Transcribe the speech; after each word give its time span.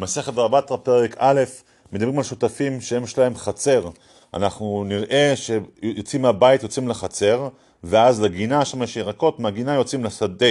מסכת 0.00 0.32
בבא 0.32 0.60
בתרא 0.60 0.76
פרק 0.76 1.16
א', 1.18 1.40
מדברים 1.92 2.18
על 2.18 2.24
שותפים 2.24 2.80
שהם 2.80 3.04
יש 3.04 3.18
להם 3.18 3.36
חצר. 3.36 3.88
אנחנו 4.34 4.84
נראה 4.86 5.32
שיוצאים 5.36 6.22
מהבית, 6.22 6.62
יוצאים 6.62 6.88
לחצר, 6.88 7.48
ואז 7.84 8.20
לגינה, 8.22 8.64
שם 8.64 8.82
יש 8.82 8.96
ירקות, 8.96 9.40
מהגינה 9.40 9.74
יוצאים 9.74 10.04
לשדה. 10.04 10.46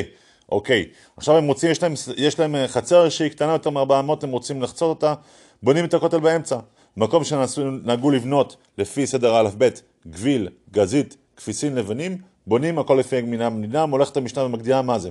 אוקיי, 0.51 0.85
עכשיו 1.17 1.37
הם 1.37 1.47
רוצים, 1.47 1.71
יש 1.71 1.83
להם, 1.83 1.93
יש 2.17 2.39
להם 2.39 2.55
חצר 2.67 3.09
שהיא 3.09 3.29
קטנה 3.29 3.51
יותר 3.51 3.69
מ-400, 3.69 4.23
הם 4.23 4.31
רוצים 4.31 4.61
לחצות 4.61 4.89
אותה, 4.89 5.13
בונים 5.63 5.85
את 5.85 5.93
הכותל 5.93 6.19
באמצע. 6.19 6.57
מקום 6.97 7.23
שנהגו 7.23 8.11
לבנות 8.11 8.55
לפי 8.77 9.07
סדר 9.07 9.35
א'-ב', 9.35 9.69
גביל, 10.07 10.49
גזית, 10.71 11.17
כפיסין 11.37 11.75
לבנים, 11.75 12.17
בונים 12.47 12.79
הכל 12.79 12.97
לפי 12.99 13.17
הגמינה 13.17 13.49
במדינה, 13.49 13.85
מולכת 13.85 14.17
המשנה 14.17 14.43
ומגדירה 14.43 14.81
מה 14.81 14.99
זה. 14.99 15.09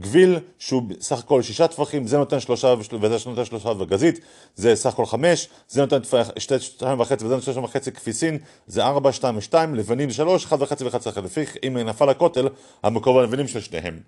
גביל 0.00 0.38
שהוא 0.58 0.82
סך 1.00 1.18
הכל 1.18 1.42
שישה 1.42 1.68
טפחים, 1.68 2.06
זה 2.06 2.18
נותן 2.18 2.40
שלושה 2.40 2.74
וזה 3.00 3.30
נותן 3.30 3.44
שלושה 3.44 3.68
וגזית, 3.68 4.20
זה 4.54 4.76
סך 4.76 4.92
הכל 4.92 5.06
חמש, 5.06 5.48
זה 5.68 5.80
נותן 5.80 5.98
שתי, 6.38 6.60
שתיים 6.60 7.00
וחצי 7.00 7.24
וזה 7.24 7.34
נותן 7.34 7.44
שלושה 7.44 7.60
וחצי 7.60 7.92
כפיסין, 7.92 8.38
זה 8.66 8.84
ארבע, 8.84 9.12
שתיים 9.12 9.36
ושתיים, 9.36 9.74
לבנים 9.74 10.10
זה 10.10 10.16
שלוש, 10.16 10.44
אחד 10.44 10.62
וחצי 10.62 10.84
ואחד 10.84 10.98
וחצי, 11.06 11.20
לפי 11.20 11.44
אם 11.66 11.78
נפל 11.78 12.08
הכותל, 12.08 12.48
המקום 12.82 13.18
הלבנים 13.18 13.48
של 13.48 13.60
שניהם. 13.60 13.98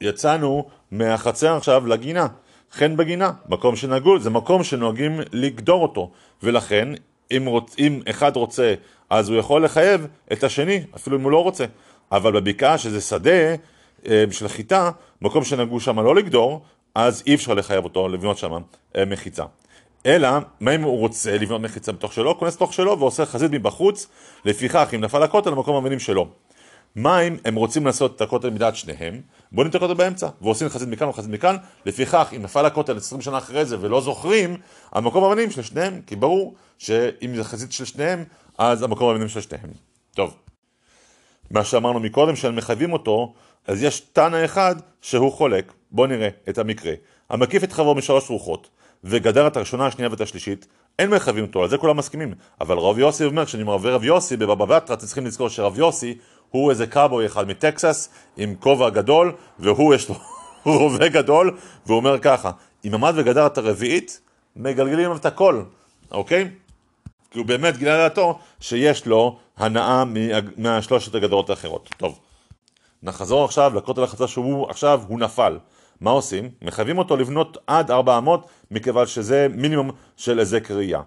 יצאנו 0.00 0.64
מהחצר 0.90 1.56
עכשיו 1.56 1.86
לגינה, 1.86 2.26
חן 2.72 2.96
בגינה, 2.96 3.30
מקום 3.48 3.76
שנהגו, 3.76 4.18
זה 4.20 4.30
מקום 4.30 4.64
שנוהגים 4.64 5.20
לגדור 5.32 5.82
אותו, 5.82 6.10
ולכן 6.42 6.88
אם, 7.30 7.46
רוצ, 7.46 7.74
אם 7.78 8.00
אחד 8.10 8.36
רוצה 8.36 8.74
אז 9.10 9.28
הוא 9.28 9.38
יכול 9.38 9.64
לחייב 9.64 10.06
את 10.32 10.44
השני, 10.44 10.82
אפילו 10.96 11.16
אם 11.16 11.22
הוא 11.22 11.30
לא 11.30 11.42
רוצה. 11.42 11.64
אבל 12.12 12.40
בבקעה 12.40 12.78
שזה 12.78 13.00
שדה 13.00 13.54
של 14.30 14.48
חיטה, 14.48 14.90
מקום 15.22 15.44
שנהגו 15.44 15.80
שם 15.80 16.00
לא 16.00 16.14
לגדור, 16.14 16.62
אז 16.94 17.22
אי 17.26 17.34
אפשר 17.34 17.54
לחייב 17.54 17.84
אותו 17.84 18.08
לבנות 18.08 18.38
שם 18.38 18.52
אה, 18.96 19.04
מחיצה. 19.04 19.44
אלא, 20.06 20.28
מה 20.60 20.74
אם 20.74 20.82
הוא 20.82 20.98
רוצה 20.98 21.38
לבנות 21.38 21.60
מחיצה 21.60 21.92
בתוך 21.92 22.12
שלו? 22.12 22.38
כונס 22.38 22.56
לתוך 22.56 22.72
שלו 22.72 22.98
ועושה 22.98 23.26
חזית 23.26 23.50
מבחוץ, 23.50 24.06
לפיכך 24.44 24.88
אם 24.94 25.00
נפל 25.00 25.22
הכותל 25.22 25.50
למקום 25.50 25.76
המינים 25.76 25.98
שלו. 25.98 26.28
מה 26.96 27.20
אם 27.20 27.36
הם 27.44 27.54
רוצים 27.54 27.86
לעשות 27.86 28.16
את 28.16 28.20
הכותל 28.20 28.50
מדעת 28.50 28.76
שניהם, 28.76 29.20
בונים 29.52 29.70
את 29.70 29.74
הכותל 29.74 29.94
באמצע, 29.94 30.28
ועושים 30.40 30.68
חזית 30.68 30.88
מכאן 30.88 31.08
וחזית 31.08 31.30
מכאן, 31.30 31.56
לפיכך 31.86 32.32
אם 32.36 32.42
נפל 32.42 32.66
הכותל 32.66 32.96
20 32.96 33.20
שנה 33.20 33.38
אחרי 33.38 33.64
זה 33.64 33.76
ולא 33.80 34.00
זוכרים, 34.00 34.56
המקום 34.92 35.24
המינים 35.24 35.50
של 35.50 35.62
שניהם, 35.62 36.00
כי 36.06 36.16
ברור 36.16 36.54
שאם 36.78 37.36
זה 37.36 37.44
חזית 37.44 37.72
של 37.72 37.84
שניהם, 37.84 38.24
אז 38.58 38.82
המקום 38.82 39.08
המינים 39.08 39.28
של 39.28 39.40
שניהם. 39.40 39.70
טוב. 40.14 40.34
מה 41.50 41.64
שאמרנו 41.64 42.00
מקודם, 42.00 42.36
שהם 42.36 42.56
מחייבים 42.56 42.92
אותו, 42.92 43.34
אז 43.66 43.82
יש 43.82 44.00
תנא 44.00 44.44
אחד 44.44 44.76
שהוא 45.00 45.32
חולק, 45.32 45.72
בואו 45.90 46.06
נראה 46.06 46.28
את 46.48 46.58
המקרה. 46.58 46.92
המקיף 47.30 47.64
את 47.64 47.72
חברו 47.72 47.94
משלוש 47.94 48.30
רוחות, 48.30 48.68
וגדר 49.04 49.46
את 49.46 49.56
הראשונה, 49.56 49.86
השנייה 49.86 50.10
ואת 50.10 50.20
השלישית, 50.20 50.66
אין 50.98 51.10
מחייבים 51.10 51.44
אותו, 51.44 51.62
על 51.62 51.68
זה 51.68 51.78
כולם 51.78 51.96
מסכימים. 51.96 52.34
אבל 52.60 52.78
רב 52.78 52.98
יוסי 52.98 53.24
אומר, 53.24 53.44
כשאני 53.44 53.62
אומר 53.62 53.94
רב 53.94 54.04
יוסי 54.04 54.36
בבבא 54.36 54.64
בתרא, 54.64 54.94
אתם 54.94 55.06
צריכים 55.06 55.26
לזכור 55.26 55.48
שרב 55.48 55.78
יוסי 55.78 56.18
הוא 56.50 56.70
איזה 56.70 56.86
קאבוי 56.86 57.26
אחד 57.26 57.48
מטקסס, 57.48 58.08
עם 58.36 58.54
כובע 58.60 58.90
גדול, 58.90 59.32
והוא 59.58 59.94
יש 59.94 60.08
לו 60.08 60.14
רובה 60.78 61.08
גדול, 61.08 61.56
והוא 61.86 61.96
אומר 61.96 62.18
ככה, 62.18 62.50
אם 62.84 62.94
עמד 62.94 63.12
וגדר 63.16 63.46
את 63.46 63.58
הרביעית, 63.58 64.20
מגלגלים 64.56 65.04
עליו 65.04 65.16
את 65.16 65.26
הכל, 65.26 65.62
אוקיי? 66.10 66.48
כי 67.30 67.38
הוא 67.38 67.46
באמת 67.46 67.76
גילה 67.76 67.94
לדעתו 67.94 68.38
שיש 68.60 69.06
לו 69.06 69.38
הנאה 69.56 70.04
מהשלושת 70.56 71.14
הגדרות 71.14 71.50
האחרות. 71.50 71.90
טוב, 71.96 72.18
נחזור 73.02 73.44
עכשיו 73.44 73.74
לכותל 73.74 74.02
החצר 74.02 74.26
שהוא 74.26 74.70
עכשיו, 74.70 75.02
הוא 75.08 75.20
נפל. 75.20 75.58
מה 76.00 76.10
עושים? 76.10 76.48
מחייבים 76.62 76.98
אותו 76.98 77.16
לבנות 77.16 77.58
עד 77.66 77.90
400 77.90 78.46
מכיוון 78.70 79.06
שזה 79.06 79.46
מינימום 79.50 79.90
של 80.16 80.38
היזק 80.38 80.70
ראייה. 80.70 81.00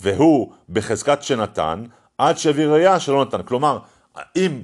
והוא 0.00 0.52
בחזקת 0.68 1.22
שנתן 1.22 1.84
עד 2.18 2.38
שהביא 2.38 2.66
ראייה 2.66 3.00
שלא 3.00 3.24
נתן. 3.24 3.42
כלומר, 3.42 3.78
אם 4.36 4.62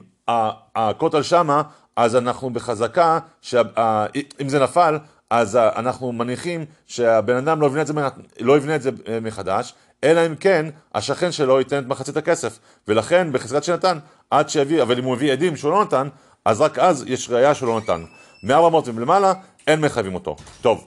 הכותל 0.76 1.22
שמה, 1.22 1.62
אז 1.96 2.16
אנחנו 2.16 2.50
בחזקה, 2.50 3.18
אם 4.40 4.48
זה 4.48 4.58
נפל, 4.62 4.98
אז 5.30 5.56
אנחנו 5.56 6.12
מניחים 6.12 6.64
שהבן 6.86 7.36
אדם 7.36 7.60
לא 7.60 7.66
יבנה 7.66 7.82
את 7.82 7.86
זה, 7.86 7.92
לא 8.40 8.56
יבנה 8.56 8.76
את 8.76 8.82
זה 8.82 8.90
מחדש, 9.22 9.74
אלא 10.04 10.26
אם 10.26 10.36
כן 10.36 10.66
השכן 10.94 11.32
שלו 11.32 11.58
ייתן 11.58 11.78
את 11.78 11.86
מחצית 11.86 12.16
הכסף. 12.16 12.58
ולכן 12.88 13.32
בחזקת 13.32 13.64
שנתן, 13.64 13.98
עד 14.30 14.48
שיביא, 14.48 14.82
אבל 14.82 14.98
אם 14.98 15.04
הוא 15.04 15.12
מביא 15.12 15.32
עדים 15.32 15.56
שהוא 15.56 15.72
לא 15.72 15.84
נתן, 15.84 16.08
אז 16.46 16.60
רק 16.60 16.78
אז 16.78 17.04
יש 17.06 17.30
ראייה 17.30 17.54
שהוא 17.54 17.68
לא 17.68 17.78
נתן. 17.78 18.04
מ-400 18.42 18.76
ומלמעלה, 18.84 19.32
אין 19.66 19.80
מחייבים 19.80 20.14
אותו. 20.14 20.36
טוב. 20.60 20.86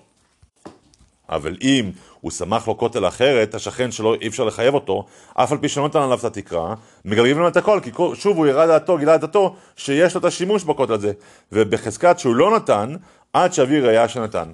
אבל 1.30 1.56
אם 1.62 1.92
הוא 2.22 2.31
שמח 2.31 2.68
לו 2.68 2.78
כותל 2.78 3.08
אחרת, 3.08 3.56
השכן 3.56 3.92
שלו 3.92 4.14
אי 4.14 4.28
אפשר 4.28 4.44
לחייב 4.44 4.74
אותו, 4.74 5.06
אף 5.34 5.52
על 5.52 5.58
פי 5.58 5.70
שלא 5.70 5.86
נתן 5.86 6.00
עליו 6.00 6.20
את 6.20 6.24
התקרה, 6.24 6.75
מגלגלים 7.06 7.40
לו 7.40 7.47
את 7.47 7.58
הכל, 7.58 7.80
כי 7.84 7.92
שוב 8.14 8.38
הוא 8.38 8.47
ירד 8.47 8.68
דעתו, 8.68 8.97
גילה 8.97 9.16
את 9.16 9.22
דעתו, 9.22 9.56
שיש 9.75 10.16
לו 10.16 10.20
את 10.20 10.25
השימוש 10.25 10.64
בכותל 10.64 10.94
הזה. 10.94 11.12
ובחזקת 11.52 12.20
שהוא 12.20 12.36
לא 12.36 12.56
נתן, 12.56 12.96
עד 13.34 13.53
שאביא 13.53 13.81
ראייה 13.81 14.09
שנתן. 14.09 14.52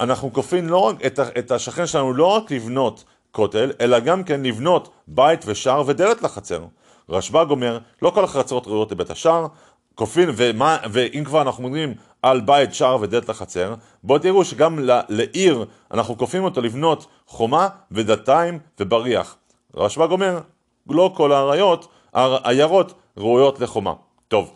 אנחנו 0.00 0.32
כופים 0.32 0.68
לא 0.68 0.78
רק 0.78 1.04
את, 1.06 1.20
את 1.38 1.50
השכן 1.50 1.86
שלנו 1.86 2.12
לא 2.12 2.26
רק 2.26 2.50
לבנות 2.50 3.04
כותל, 3.30 3.72
אלא 3.80 3.98
גם 3.98 4.24
כן 4.24 4.42
לבנות 4.42 4.92
בית 5.08 5.40
ושער 5.46 5.82
ודלת 5.86 6.22
לחצר. 6.22 6.64
רשב"ג 7.08 7.46
אומר, 7.50 7.78
לא 8.02 8.10
כל 8.10 8.24
החצרות 8.24 8.66
ראויות 8.66 8.92
לבית 8.92 9.10
השער, 9.10 9.46
כופין, 9.94 10.30
ומה, 10.36 10.78
ואם 10.92 11.22
כבר 11.24 11.42
אנחנו 11.42 11.62
מדברים 11.62 11.94
על 12.22 12.40
בית, 12.40 12.74
שער 12.74 12.98
ודלת 13.00 13.28
לחצר, 13.28 13.74
בואו 14.04 14.18
תראו 14.18 14.44
שגם 14.44 14.78
לעיר 15.08 15.64
אנחנו 15.90 16.18
כופים 16.18 16.44
אותו 16.44 16.60
לבנות 16.60 17.06
חומה 17.26 17.68
ודתיים 17.90 18.58
ובריח. 18.80 19.36
רשב"ג 19.74 20.10
אומר, 20.10 20.40
לא 20.88 21.12
כל 21.16 21.32
האריות, 21.32 21.88
העיירות 22.14 22.94
ראויות 23.16 23.60
לחומה. 23.60 23.92
טוב, 24.28 24.52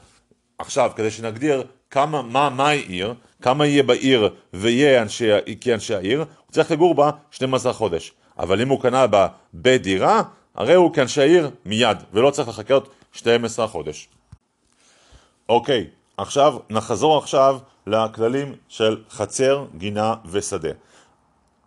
עכשיו 0.58 0.91
כדי 0.97 1.10
שנגדיר 1.10 1.64
כמה, 1.91 2.22
מה, 2.22 2.50
מהי 2.50 2.78
עיר, 2.78 3.14
כמה 3.42 3.66
יהיה 3.66 3.82
בעיר 3.82 4.34
ויהיה 4.53 5.03
אנשי, 5.03 5.31
כאנשי 5.60 5.94
העיר, 5.94 6.19
הוא 6.19 6.53
צריך 6.53 6.70
לגור 6.70 6.94
בה 6.94 7.10
12 7.31 7.72
חודש. 7.72 8.12
אבל 8.38 8.60
אם 8.60 8.69
הוא 8.69 8.82
קנה 8.82 9.06
בה 9.06 9.26
בית 9.53 9.82
דירה, 9.82 10.22
הרי 10.58 10.74
הוא 10.74 10.94
כאנשי 10.94 11.20
העיר 11.20 11.50
מיד, 11.64 11.98
ולא 12.12 12.30
צריך 12.30 12.48
לחכות 12.48 12.88
12 13.12 13.69
חודש. 13.69 14.08
אוקיי, 15.48 15.86
עכשיו 16.16 16.56
נחזור 16.70 17.19
עכשיו 17.19 17.58
לכללים 17.86 18.54
של 18.69 19.02
חצר, 19.10 19.64
גינה 19.76 20.14
ושדה. 20.30 20.69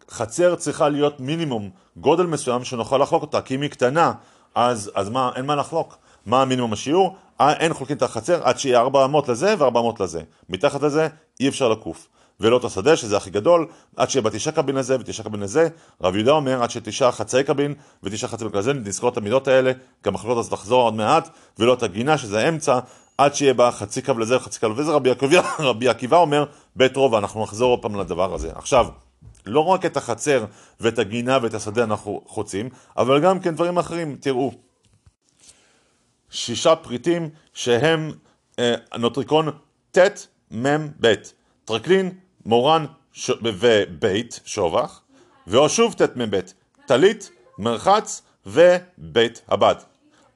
חצר 0.10 0.56
צריכה 0.56 0.90
להיות 0.90 1.20
מינימום 1.20 1.70
גודל 1.98 2.26
מסוים 2.26 2.64
שנוכל 2.64 2.98
לחלוק 2.98 3.22
אותה, 3.22 3.42
כי 3.42 3.56
אם 3.56 3.62
היא 3.62 3.70
קטנה, 3.70 4.14
אז, 4.56 4.92
אז 4.96 5.10
מה, 5.10 5.32
אין 5.36 5.46
מה 5.46 5.56
לחלוק. 5.56 5.98
מה 6.26 6.42
המינימום 6.42 6.74
השיעור? 6.74 7.16
אה, 7.42 7.54
אין 7.54 7.74
חולקים 7.74 7.98
את 7.98 8.02
החצר 8.02 8.44
עד 8.44 8.60
שיהיה 8.60 8.80
400 8.80 9.30
לזה 9.30 9.56
ו-400 9.60 10.04
לזה. 10.04 10.22
מתחת 10.50 10.82
לזה 10.82 11.08
אי 11.40 11.48
אפשר 11.48 11.70
לקוף. 11.70 12.08
ולא 12.42 12.58
את 12.58 12.64
השדה, 12.64 12.96
שזה 12.96 13.18
הכי 13.18 13.30
גדול, 13.30 13.68
עד 13.96 14.10
שיהיה 14.10 14.24
בתשעה 14.24 14.54
קבין 14.54 14.76
לזה 14.76 14.98
ותשעה 15.00 15.26
קבין 15.26 15.40
לזה. 15.40 15.68
רב 16.02 16.16
יהודה 16.16 16.32
אומר, 16.32 16.64
עד 16.64 16.72
שתשעה 16.72 17.12
חצאי 17.12 17.44
קבין 17.44 17.74
ותשעה 18.04 18.30
חצאי 18.30 18.48
קבין 18.48 18.60
לזה, 18.60 18.74
נזכור 18.74 19.10
את 19.10 19.18
המידות 19.18 19.48
האלה, 19.48 19.72
גם 20.06 20.14
מחלוקות 20.14 20.46
אז 20.46 20.52
לחזור 20.52 20.82
עוד 20.82 20.94
מעט, 20.94 21.30
ולא 21.60 21.74
את 21.74 21.84
הגינה, 21.84 22.18
שזה 22.18 22.40
האמצע, 22.46 22.80
עד 23.18 23.36
שיהיה 23.36 23.54
בה 23.54 23.72
חצי 23.72 24.02
קו 24.02 24.14
לזה 24.20 24.38
וחצי 24.38 24.60
קו 24.60 24.70
לזה, 24.70 24.92
רבי 24.92 25.12
רבי 25.60 25.90
עקיבא 25.90 26.18
אומר 26.18 26.46
בית 26.76 26.96
רובע, 26.96 27.18
אנחנו 27.18 27.44
נחזור 27.44 27.72
עוד 27.72 27.82
פעם 27.82 27.96
לדבר 27.96 28.34
הזה. 28.34 28.52
עכשיו, 28.56 28.88
לא 29.46 29.60
רק 29.60 29.86
את 29.86 29.98
החצר 29.98 30.46
ואת 30.80 31.00
הגינה 31.00 31.38
ואת 31.42 31.54
השדה 31.54 31.84
אנחנו 31.84 32.22
חוצים, 32.26 32.70
אבל 32.98 33.20
גם 33.20 33.40
כן 33.40 33.56
דברים 33.56 33.78
אחרים, 33.78 34.16
תראו. 34.20 34.52
שישה 36.30 36.76
פריטים 36.76 37.30
שהם 37.54 38.12
אה, 38.60 38.74
נוטריקון 38.98 39.50
ט' 39.92 40.28
מ' 40.52 40.88
ב', 41.02 41.14
טרקלין, 41.66 42.12
מורן 42.46 42.86
ש... 43.14 43.32
ובית, 43.44 44.40
שובח, 44.46 45.02
ואו 45.48 45.70
שוב 45.70 45.94
ט' 45.94 46.18
מ' 46.18 46.30
ב', 46.32 46.40
טלית, 46.86 47.32
מרחץ 47.58 48.22
ובית 48.46 49.42
הבד. 49.48 49.76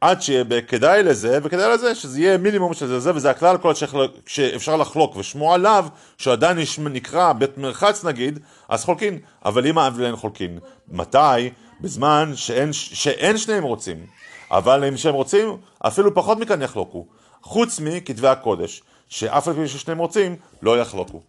עד 0.02 0.22
שיהיה 0.22 0.44
כדאי 0.68 1.04
לזה 1.04 1.40
וכדאי 1.44 1.74
לזה 1.74 1.96
שזה 1.96 2.22
יהיה 2.22 2.38
מינימום 2.38 2.74
של 2.74 3.00
זה 3.00 3.16
וזה 3.16 3.30
הכלל 3.30 3.58
כל 3.58 3.74
שאפשר 4.26 4.76
לחלוק 4.76 5.16
ושמו 5.16 5.54
עליו 5.54 5.86
שעדיין 6.18 6.58
נקרא 6.80 7.34
בית 7.34 7.58
מרחץ 7.58 8.06
נגיד 8.06 8.40
אז 8.70 8.86
חולקין 8.86 9.20
אבל 9.46 9.68
אם 9.68 9.78
האב 9.78 9.94
ואין 9.98 10.16
חולקין 10.16 10.60
מתי? 10.88 11.50
בזמן 11.82 12.32
שאין, 12.36 12.74
שאין 12.74 13.38
שניהם 13.38 13.64
רוצים 13.64 14.06
אבל 14.52 14.84
אם 14.86 14.98
שהם 14.98 15.14
רוצים 15.14 15.58
אפילו 15.80 16.16
פחות 16.16 16.40
מכאן 16.40 16.62
יחלוקו 16.62 17.06
חוץ 17.42 17.80
מכתבי 17.80 18.28
הקודש 18.28 18.84
שאף 19.10 19.48
על 19.48 19.54
פי 19.54 19.68
ששניהם 19.68 19.98
רוצים 19.98 20.36
לא 20.62 20.80
יחלוקו 20.80 21.22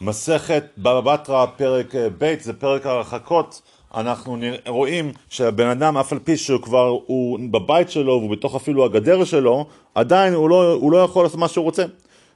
מסכת 0.00 0.64
בבא 0.78 1.00
בתרא 1.00 1.46
פרק 1.46 1.94
ב' 2.18 2.34
זה 2.40 2.52
פרק 2.52 2.86
הרחקות 2.86 3.62
אנחנו 3.94 4.38
רואים 4.66 5.12
שהבן 5.28 5.66
אדם 5.68 5.96
אף 5.96 6.12
על 6.12 6.18
פי 6.18 6.36
שהוא 6.36 6.62
כבר, 6.62 6.98
הוא 7.06 7.38
בבית 7.50 7.90
שלו 7.90 8.12
והוא 8.12 8.30
בתוך 8.30 8.54
אפילו 8.54 8.84
הגדר 8.84 9.24
שלו, 9.24 9.66
עדיין 9.94 10.34
הוא 10.34 10.50
לא, 10.50 10.72
הוא 10.72 10.92
לא 10.92 10.98
יכול 10.98 11.24
לעשות 11.24 11.40
מה 11.40 11.48
שהוא 11.48 11.64
רוצה. 11.64 11.84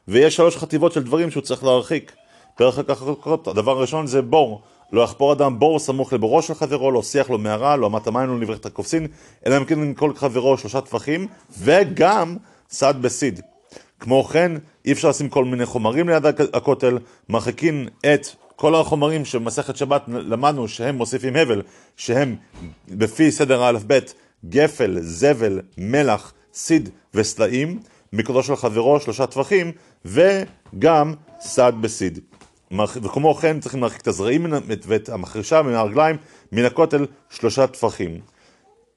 ויש 0.09 0.37
שלוש 0.37 0.57
חטיבות 0.57 0.93
של 0.93 1.03
דברים 1.03 1.31
שהוא 1.31 1.43
צריך 1.43 1.65
להרחיק. 1.65 2.13
דרך 2.59 2.79
החקות, 2.89 3.49
הדבר 3.49 3.71
הראשון 3.79 4.07
זה 4.07 4.23
בור. 4.23 4.61
לא 4.93 5.03
יחפור 5.03 5.33
אדם 5.33 5.59
בור 5.59 5.79
סמוך 5.79 6.13
לבורו 6.13 6.43
של 6.43 6.55
חברו, 6.55 6.91
לא 6.91 7.03
שיח 7.03 7.31
לו 7.31 7.39
מערה, 7.39 7.77
לא 7.77 7.87
אמת 7.87 8.07
המים, 8.07 8.29
לא 8.29 8.39
נברך 8.39 8.59
את 8.59 8.67
הקופסין, 8.67 9.07
אלא 9.47 9.57
אם 9.57 9.65
כן 9.65 9.95
כל 9.95 10.15
חברו 10.15 10.59
שלושה 10.59 10.81
טפחים, 10.81 11.27
וגם 11.59 12.37
סד 12.71 12.95
בסיד. 13.01 13.41
כמו 14.01 14.25
כן, 14.25 14.53
אי 14.85 14.93
אפשר 14.93 15.09
לשים 15.09 15.29
כל 15.29 15.45
מיני 15.45 15.67
חומרים 15.67 16.09
ליד 16.09 16.27
הכותל, 16.27 16.99
מרחיקים 17.29 17.89
את 18.15 18.27
כל 18.57 18.75
החומרים 18.75 19.25
שבמסכת 19.25 19.77
שבת 19.77 20.03
למדנו 20.09 20.69
שהם 20.69 20.97
מוסיפים 20.97 21.37
הבל, 21.37 21.63
שהם 21.97 22.37
בפי 22.89 23.31
סדר 23.31 23.63
האלף-בית, 23.63 24.15
גפל, 24.49 24.99
זבל, 25.01 25.61
מלח, 25.79 26.33
סיד 26.55 26.89
וסלעים, 27.15 27.81
מקודו 28.13 28.43
של 28.43 28.57
חברו 28.57 29.01
שלושה 29.01 29.27
טפחים, 29.27 29.73
וגם 30.05 31.15
סד 31.41 31.73
בסיד. 31.81 32.19
וכמו 33.03 33.35
כן 33.35 33.61
צריכים 33.61 33.81
להרחיק 33.81 34.01
את 34.01 34.09
הזרעים 34.09 34.47
ואת 34.87 35.09
המחרישה 35.09 35.63
מן 35.63 35.75
הרגליים 35.75 36.17
מן 36.53 36.65
הכותל 36.65 37.07
שלושה 37.31 37.67
טפחים. 37.67 38.21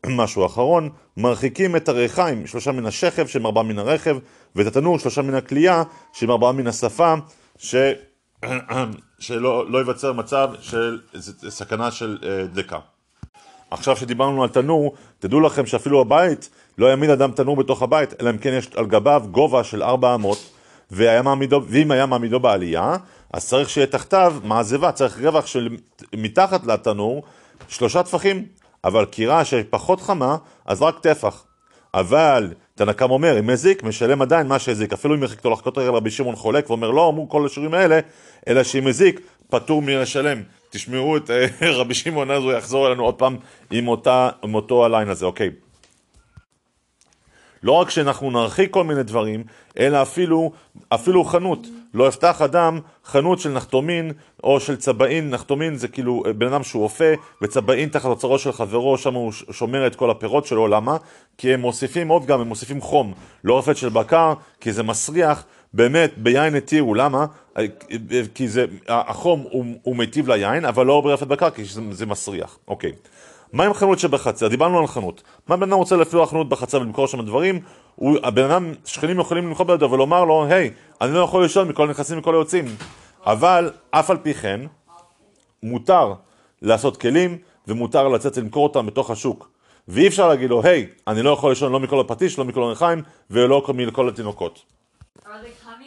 משהו 0.08 0.46
אחרון, 0.46 0.90
מרחיקים 1.18 1.76
את 1.76 1.90
הריחיים, 1.90 2.48
שלושה 2.48 2.72
מן 2.72 2.86
השכב 2.86 3.28
שהם 3.28 3.46
ארבעה 3.46 3.64
מן 3.64 3.80
הרכב, 3.80 4.18
ואת 4.56 4.68
התנור 4.68 5.00
שלושה 5.00 5.22
מן 5.22 5.36
הכלייה 5.36 5.84
שהם 6.14 6.32
ארבעה 6.32 6.52
מן 6.52 6.68
השפה, 6.68 7.14
ש... 7.58 7.76
שלא 9.20 9.72
לא 9.72 9.78
ייווצר 9.78 10.14
מצב 10.14 10.50
של 10.62 11.00
סכנה 11.50 11.92
של 11.92 12.18
אה, 12.24 12.48
דלקה. 12.48 12.80
עכשיו 13.72 13.98
שדיברנו 13.98 14.44
על 14.44 14.50
תנור, 14.50 14.96
תדעו 15.20 15.40
לכם 15.40 15.66
שאפילו 15.66 16.02
הבית 16.02 16.50
לא 16.78 16.88
יעמיד 16.88 17.10
אדם 17.10 17.32
תנור 17.32 17.56
בתוך 17.56 17.82
הבית, 17.82 18.22
אלא 18.22 18.30
אם 18.30 18.38
כן 18.38 18.54
יש 18.54 18.70
על 18.76 18.86
גביו 18.86 19.24
גובה 19.32 19.64
של 19.64 19.84
ארבע 19.84 20.16
אמות, 20.16 20.50
ואם 20.92 21.92
היה 21.92 22.06
מעמידו 22.06 22.40
בעלייה, 22.40 22.96
אז 23.34 23.48
צריך 23.48 23.70
שיהיה 23.70 23.88
תחתיו 23.88 24.36
מעזבה, 24.44 24.92
צריך 24.92 25.20
רווח 25.20 25.46
של 25.46 25.78
מתחת 26.16 26.66
לתנור 26.66 27.24
שלושה 27.68 28.04
טפחים, 28.04 28.46
אבל 28.86 29.06
קירה 29.06 29.46
שפחות 29.46 30.02
חמה, 30.02 30.38
אז 30.66 30.82
רק 30.82 31.00
טפח. 31.00 31.46
אבל 31.94 32.54
תנא 32.76 32.94
קם 32.94 33.12
אומר, 33.12 33.40
אם 33.40 33.48
מזיק, 33.48 33.84
משלם 33.84 34.22
עדיין 34.22 34.48
מה 34.48 34.60
שהזיק. 34.60 34.94
אפילו 34.94 35.16
אם 35.16 35.24
יחיקתו 35.24 35.50
לחכות 35.50 35.78
רגע 35.78 35.90
רבי 35.90 36.12
שמעון 36.12 36.36
חולק 36.36 36.70
ואומר, 36.70 36.92
לא 36.92 37.10
אמרו 37.10 37.30
כל 37.30 37.46
השירים 37.46 37.74
האלה, 37.74 38.00
אלא 38.48 38.64
שאם 38.64 38.86
מזיק, 38.86 39.22
פטור 39.50 39.82
מלשלם. 39.82 40.42
תשמעו 40.70 41.18
את 41.18 41.32
אה, 41.32 41.46
רבי 41.80 41.94
שמעון, 41.94 42.32
אז 42.32 42.44
הוא 42.44 42.54
יחזור 42.54 42.88
אלינו 42.88 43.04
עוד 43.04 43.16
פעם 43.16 43.38
עם, 43.72 43.88
אותה, 43.88 44.30
עם 44.44 44.56
אותו 44.56 44.86
הליין 44.86 45.10
הזה, 45.10 45.26
אוקיי. 45.26 45.50
לא 47.64 47.72
רק 47.72 47.90
שאנחנו 47.90 48.32
נרחיק 48.32 48.72
כל 48.72 48.84
מיני 48.84 49.04
דברים, 49.04 49.44
אלא 49.80 50.02
אפילו, 50.02 50.52
אפילו 50.90 51.24
חנות. 51.24 51.68
לא 51.94 52.08
יפתח 52.08 52.42
אדם 52.42 52.80
חנות 53.06 53.40
של 53.40 53.50
נחתומין 53.50 54.12
או 54.44 54.60
של 54.60 54.76
צבעין, 54.76 55.30
נחתומין 55.30 55.76
זה 55.76 55.88
כאילו 55.88 56.24
אה, 56.26 56.34
בן 56.34 56.48
אדם 56.48 56.64
שהוא 56.64 56.84
אופה, 56.84 57.14
וצבעין 57.42 57.90
תחת 57.90 58.06
אוצרו 58.06 58.40
של 58.40 58.52
חברו, 58.52 58.98
שם 58.98 59.14
הוא 59.14 59.32
שומר 59.32 59.88
את 59.88 59.96
כל 59.96 60.12
הפירות 60.12 60.46
שלו, 60.46 60.68
למה? 60.68 60.98
כי 61.38 61.54
הם 61.54 61.60
מוסיפים 61.60 62.08
עוד 62.08 62.26
גם, 62.26 62.42
הם 62.42 62.48
מוסיפים 62.48 62.82
חום. 62.82 63.14
לא 63.44 63.60
רפת 63.60 63.78
של 63.78 63.90
בקר, 63.90 64.34
כי 64.62 64.74
זה 64.74 64.84
מסריח, 64.84 65.46
באמת, 65.74 66.18
ביין 66.18 66.56
התירו, 66.56 66.96
למה? 66.96 67.26
אה, 67.58 67.66
כי 68.34 68.48
זה, 68.48 68.66
החום 68.88 69.44
הוא, 69.52 69.66
הוא 69.84 69.96
מיטיב 69.96 70.28
ליין, 70.28 70.66
אבל 70.66 70.86
לא 70.86 71.02
ברפת 71.02 71.28
בקר, 71.28 71.50
כי 71.50 71.64
זה, 71.64 71.82
זה 71.92 72.06
מסריח. 72.06 72.58
אוקיי. 72.68 72.92
מה 73.54 73.66
עם 73.66 73.74
חנות 73.74 74.00
שבחצר? 74.00 74.48
דיברנו 74.48 74.80
על 74.80 74.88
חנות. 74.88 75.24
מה 75.48 75.58
בן 75.58 75.64
אדם 75.64 75.74
רוצה 75.74 75.96
לפתוח 75.96 76.30
חנות 76.30 76.50
בחצר 76.50 76.82
ולמכור 76.82 77.08
שם 77.08 77.26
דברים? 77.26 77.60
הבן 78.02 78.44
אדם, 78.44 78.74
שכנים 78.86 79.20
יכולים 79.20 79.48
למכור 79.48 79.66
בידו 79.66 79.92
ולומר 79.92 80.26
לו, 80.26 80.46
היי, 80.46 80.72
אני 81.02 81.14
לא 81.14 81.20
יכול 81.20 81.44
לישון 81.44 81.68
מכל 81.68 81.88
הנכנסים 81.88 82.18
ומכל 82.18 82.36
היוצאים. 82.36 82.66
אבל 83.26 83.72
אף 83.92 84.10
על 84.10 84.18
פי 84.18 84.34
כן, 84.34 84.62
מותר 85.64 86.14
לעשות 86.62 86.98
כלים 86.98 87.38
ומותר 87.68 88.08
לצאת 88.08 88.38
ולמכור 88.38 88.68
אותם 88.68 88.86
בתוך 88.86 89.12
השוק. 89.12 89.50
ואי 89.88 90.08
אפשר 90.08 90.28
להגיד 90.28 90.50
לו, 90.50 90.64
היי, 90.64 90.88
אני 91.08 91.22
לא 91.22 91.30
יכול 91.30 91.52
לישון 91.52 91.72
לא 91.72 91.80
מכל 91.80 92.00
הפטיש, 92.00 92.38
לא 92.38 92.46
מכל 92.46 92.64
הריחיים 92.64 93.02
ולא 93.32 93.66
מכל 93.74 94.10
התינוקות. 94.10 94.62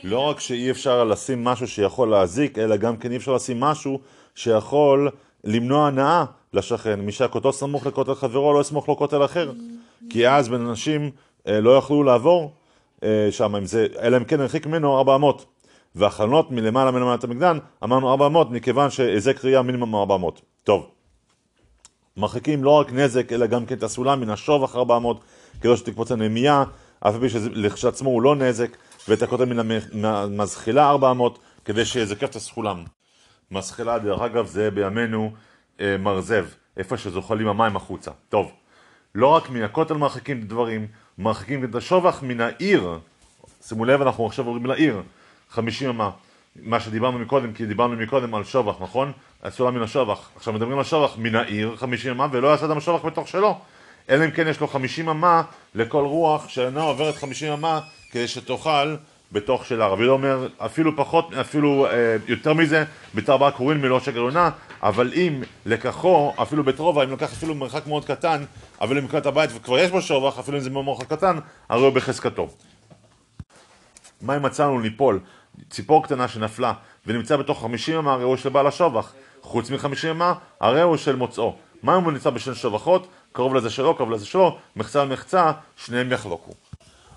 לא 0.05 0.19
רק 0.19 0.41
שאי 0.41 0.71
אפשר 0.71 1.05
לשים 1.05 1.45
משהו 1.45 1.69
שיכול 1.69 2.11
להזיק, 2.11 2.59
אלא 2.59 2.77
גם 2.77 2.97
כן 2.97 3.11
אי 3.13 3.17
אפשר 3.17 3.35
לשים 3.35 3.61
משהו 3.61 4.01
שיכול 4.35 5.11
למנוע 5.45 5.87
הנאה 5.87 6.25
לשכן. 6.53 7.01
מי 7.01 7.13
שהכותו 7.13 7.53
סמוך 7.53 7.87
לכותל 7.87 8.15
חברו 8.15 8.53
לא 8.53 8.61
יסמוך 8.61 8.89
לו 8.89 8.97
כותל 8.97 9.25
אחר. 9.25 9.53
כי 10.11 10.29
אז 10.29 10.49
בין 10.49 10.67
אנשים 10.67 11.11
אה, 11.49 11.61
לא 11.61 11.77
יכלו 11.77 12.03
לעבור 12.03 12.53
אה, 13.03 13.29
שם, 13.31 13.55
אלא 14.01 14.17
אם 14.17 14.25
כן 14.25 14.41
הרחיק 14.41 14.67
ממנו 14.67 14.99
400. 14.99 15.45
והחלונות 15.95 16.51
מלמעלה 16.51 16.91
מלמעלה 16.91 17.17
המגדן, 17.23 17.59
אמרנו 17.85 18.11
400 18.11 18.51
מכיוון 18.51 18.91
שהיזק 18.91 19.45
ראייה 19.45 19.63
מינימום 19.63 19.95
400. 19.95 20.41
טוב. 20.65 20.91
מרחיקים 22.17 22.65
לא 22.65 22.71
רק 22.71 22.93
נזק, 22.93 23.33
אלא 23.33 23.47
גם 23.47 23.67
כן 23.67 23.75
את 23.75 23.83
הסולם 23.83 24.21
מן 24.21 24.31
השובח 24.31 24.77
400, 24.77 25.21
כדי 25.61 25.77
שתקפוץ 25.77 26.13
הנמייה, 26.13 26.65
אף 27.01 27.15
פי 27.21 27.29
שלכשעצמו 27.29 28.11
הוא 28.11 28.23
לא 28.23 28.37
נזק, 28.37 28.77
ואת 29.09 29.23
הכותל 29.23 29.45
מן 29.45 30.05
המזחילה 30.05 30.91
400, 30.91 31.39
כדי 31.65 31.85
שיזקף 31.85 32.31
את 32.31 32.37
הסולם. 32.37 32.85
מזחילה, 33.51 33.99
דרך 33.99 34.21
אגב, 34.21 34.47
זה 34.47 34.71
בימינו 34.71 35.31
אה, 35.81 35.97
מרזב, 35.99 36.47
איפה 36.77 36.97
שזוחלים 36.97 37.49
המים 37.49 37.77
החוצה. 37.77 38.11
טוב, 38.29 38.53
לא 39.15 39.27
רק 39.27 39.51
מן 39.51 39.63
הכותל 39.63 39.95
מרחיקים 39.95 40.43
דברים, 40.43 40.87
מרחיקים 41.19 41.65
את 41.65 41.75
השובח 41.75 42.23
מן 42.23 42.41
העיר. 42.41 42.99
שימו 43.63 43.85
לב, 43.85 44.03
אנחנו 44.03 44.27
עכשיו 44.27 44.47
עוברים 44.47 44.67
לעיר, 44.67 45.03
חמישים 45.51 45.89
אמה. 45.89 46.11
מה 46.63 46.81
שדיברנו 46.81 47.19
מקודם, 47.19 47.53
כי 47.53 47.67
דיברנו 47.67 47.97
מקודם 47.97 48.35
על 48.35 48.45
שובח, 48.45 48.75
נכון? 48.81 49.13
הסולם 49.43 49.75
מן 49.75 49.83
השובח. 49.83 50.31
עכשיו 50.37 50.53
מדברים 50.53 50.79
על 50.79 50.85
שובח 50.85 51.17
מן 51.19 51.35
העיר, 51.35 51.77
חמישים 51.77 52.11
אמה, 52.11 52.27
ולא 52.33 52.49
יעשה 52.49 52.67
אדם 52.67 52.81
שובח 52.81 53.05
בתוך 53.05 53.29
שלו. 53.29 53.59
אלא 54.11 54.25
אם 54.25 54.31
כן 54.31 54.49
יש 54.49 54.61
לו 54.61 54.69
חמישים 54.69 55.09
אמה 55.09 55.43
לכל 55.75 56.05
רוח 56.05 56.49
שאינה 56.49 56.83
עוברת 56.83 57.17
חמישים 57.17 57.53
אמה 57.53 57.81
כדי 58.11 58.29
שתאכל 58.29 58.97
בתוך 59.33 59.67
שלה. 59.67 59.87
רבי 59.87 60.07
אומר 60.07 60.49
אפילו 60.59 60.97
פחות, 60.97 61.35
אפילו 61.35 61.87
אה, 61.87 62.17
יותר 62.29 62.55
מזה, 62.55 62.85
בתר 63.15 63.37
בר 63.37 63.51
קוראים 63.51 63.83
מלא 63.83 64.01
שקר 64.01 64.21
עונה, 64.21 64.51
אבל 64.83 65.13
אם 65.15 65.43
לקחו, 65.67 66.33
אפילו 66.43 66.65
בית 66.65 66.79
רובע, 66.79 67.05
אם 67.05 67.13
לקח 67.13 67.33
אפילו 67.33 67.55
מרחק 67.55 67.87
מאוד 67.87 68.05
קטן, 68.05 68.45
אבל 68.81 68.99
אם 68.99 69.05
לקראת 69.05 69.27
הבית 69.27 69.51
וכבר 69.55 69.79
יש 69.79 69.91
בו 69.91 70.03
שובח, 70.03 70.39
אפילו 70.39 70.57
אם 70.57 70.63
זה 70.63 70.71
במרחק 70.71 71.07
קטן, 71.07 71.39
הרי 71.69 71.83
הוא 71.83 71.91
בחזקתו. 71.91 72.49
מה 74.23 74.37
אם 74.37 74.43
מצאנו 74.43 74.79
ליפול? 74.79 75.21
ציפור 75.71 76.05
קטנה 76.05 76.29
שנפלה 76.29 76.73
ונמצא 77.07 77.37
בתוך 77.37 77.63
חמישים 77.63 77.99
אמה, 77.99 78.13
הרי 78.13 78.25
הוא 78.25 78.37
של 78.37 78.49
בעל 78.49 78.67
השובח. 78.67 79.13
חוץ 79.43 79.71
מחמישים 79.71 80.11
אמה, 80.11 80.35
הרי 80.61 80.83
הוא 80.83 80.97
של 80.97 81.17
מוצאו. 81.17 81.57
מה 81.83 81.97
אם 81.97 82.05
הוא 82.05 82.13
נמצא 82.13 82.31
בשני 82.31 82.55
שובחות? 82.55 83.07
קרוב 83.33 83.55
לזה 83.55 83.71
שלו, 83.71 83.95
קרוב 83.95 84.11
לזה 84.11 84.27
שלו, 84.27 84.59
מחצה 84.77 85.03
על 85.03 85.09
מחצה, 85.09 85.53
שניהם 85.77 86.13
יחלוקו. 86.13 86.53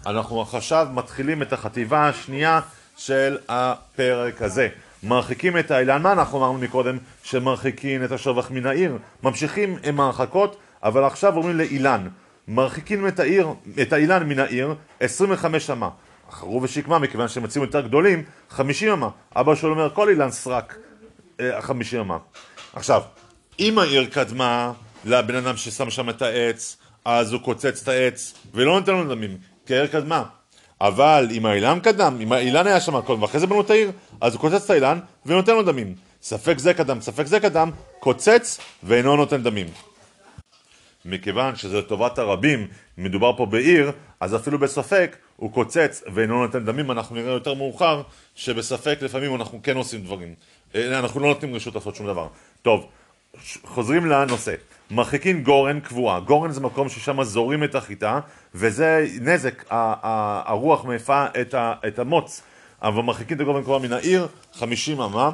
אנחנו 0.05 0.41
עכשיו 0.41 0.87
מתחילים 0.93 1.41
את 1.41 1.53
החטיבה 1.53 2.09
השנייה 2.09 2.59
של 2.97 3.37
הפרק 3.49 4.41
הזה. 4.41 4.67
מרחיקים 5.03 5.57
את 5.57 5.71
האילן, 5.71 6.01
מה 6.01 6.11
אנחנו 6.11 6.37
אמרנו 6.37 6.57
מקודם? 6.57 6.97
שמרחיקים 7.23 8.03
את 8.03 8.11
השובח 8.11 8.51
מן 8.51 8.65
העיר. 8.65 8.97
ממשיכים 9.23 9.77
עם 9.83 9.99
ההרחקות, 9.99 10.57
אבל 10.83 11.03
עכשיו 11.03 11.35
אומרים 11.35 11.57
לאילן. 11.57 12.07
מרחיקים 12.47 13.07
את, 13.07 13.19
העיר, 13.19 13.47
את 13.81 13.93
האילן 13.93 14.29
מן 14.29 14.39
העיר 14.39 14.75
25 14.99 15.69
אמה. 15.69 15.89
חרו 16.31 16.61
ושקמה, 16.61 16.99
מכיוון 16.99 17.27
שהם 17.27 17.43
יוצאים 17.43 17.63
יותר 17.63 17.81
גדולים, 17.81 18.23
50 18.49 18.91
אמה. 18.91 19.09
אבא 19.35 19.55
שלו 19.55 19.69
אומר, 19.69 19.89
כל 19.93 20.09
אילן 20.09 20.31
סרק 20.31 20.77
50 21.59 21.99
אה, 21.99 22.05
אמה. 22.05 22.17
עכשיו, 22.73 23.01
אם 23.59 23.79
העיר 23.79 24.05
קדמה 24.05 24.71
לבן 25.05 25.35
אדם 25.35 25.57
ששם 25.57 25.89
שם 25.89 26.09
את 26.09 26.21
העץ, 26.21 26.77
אז 27.05 27.33
הוא 27.33 27.41
קוצץ 27.41 27.81
את 27.81 27.87
העץ 27.87 28.33
ולא 28.53 28.79
נותן 28.79 28.91
לו 28.91 29.15
דמים. 29.15 29.37
כי 29.69 29.75
העיר 29.75 29.87
קדמה. 29.87 30.23
אבל 30.81 31.27
אם 31.31 31.45
האילן 31.45 31.79
קדם, 31.79 32.17
אם 32.21 32.31
האילן 32.31 32.67
היה 32.67 32.79
שם 32.81 33.01
קודם 33.01 33.21
ואחרי 33.21 33.39
זה 33.39 33.47
בנו 33.47 33.61
את 33.61 33.69
העיר, 33.69 33.91
אז 34.21 34.33
הוא 34.33 34.41
קוצץ 34.41 34.63
את 34.63 34.69
האילן 34.69 34.99
ונותן 35.25 35.53
לו 35.53 35.63
דמים. 35.63 35.95
ספק 36.21 36.57
זה 36.57 36.73
קדם, 36.73 37.01
ספק 37.01 37.25
זה 37.25 37.39
קדם, 37.39 37.71
קוצץ 37.99 38.59
ואינו 38.83 39.15
נותן 39.15 39.43
דמים. 39.43 39.67
מכיוון 41.05 41.55
שזה 41.55 41.77
לטובת 41.77 42.19
הרבים, 42.19 42.67
מדובר 42.97 43.37
פה 43.37 43.45
בעיר, 43.45 43.91
אז 44.19 44.35
אפילו 44.35 44.59
בספק 44.59 45.15
הוא 45.35 45.53
קוצץ 45.53 46.03
ואינו 46.13 46.45
נותן 46.45 46.65
דמים, 46.65 46.91
אנחנו 46.91 47.15
נראה 47.15 47.31
יותר 47.31 47.53
מאוחר 47.53 48.01
שבספק 48.35 48.97
לפעמים 49.01 49.35
אנחנו 49.35 49.59
כן 49.63 49.77
עושים 49.77 50.01
דברים. 50.01 50.33
אה, 50.75 50.99
אנחנו 50.99 51.19
לא 51.19 51.27
נותנים 51.27 51.55
רשות 51.55 51.75
לעשות 51.75 51.95
שום 51.95 52.07
דבר. 52.07 52.27
טוב, 52.61 52.85
חוזרים 53.63 54.05
לנושא. 54.05 54.53
מרחיקים 54.91 55.43
גורן 55.43 55.79
קבועה. 55.79 56.19
גורן 56.19 56.51
זה 56.51 56.61
מקום 56.61 56.89
ששם 56.89 57.23
זורים 57.23 57.63
את 57.63 57.75
החיטה, 57.75 58.19
וזה 58.55 59.07
נזק, 59.21 59.63
הרוח 59.69 60.85
מעיפה 60.85 61.25
את 61.87 61.99
המוץ. 61.99 62.41
אבל 62.81 63.01
מרחיקים 63.01 63.37
את 63.37 63.41
הגורן 63.41 63.63
קבועה 63.63 63.79
מן 63.79 63.93
העיר, 63.93 64.27
50 64.53 65.01
אמה, 65.01 65.31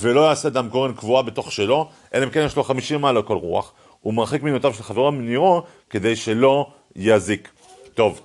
ולא 0.00 0.20
יעשה 0.20 0.48
דם 0.48 0.68
גורן 0.68 0.92
קבועה 0.92 1.22
בתוך 1.22 1.52
שלו, 1.52 1.88
אלא 2.14 2.24
אם 2.24 2.30
כן 2.30 2.40
יש 2.46 2.56
לו 2.56 2.64
50 2.64 2.96
אמה 2.96 3.12
לכל 3.12 3.36
רוח. 3.36 3.72
הוא 4.00 4.14
מרחיק 4.14 4.42
מינותיו 4.42 4.74
של 4.74 4.82
חברו 4.82 5.12
מנירו, 5.12 5.62
כדי 5.90 6.16
שלא 6.16 6.70
יזיק. 6.96 7.48
טוב, 7.94 8.20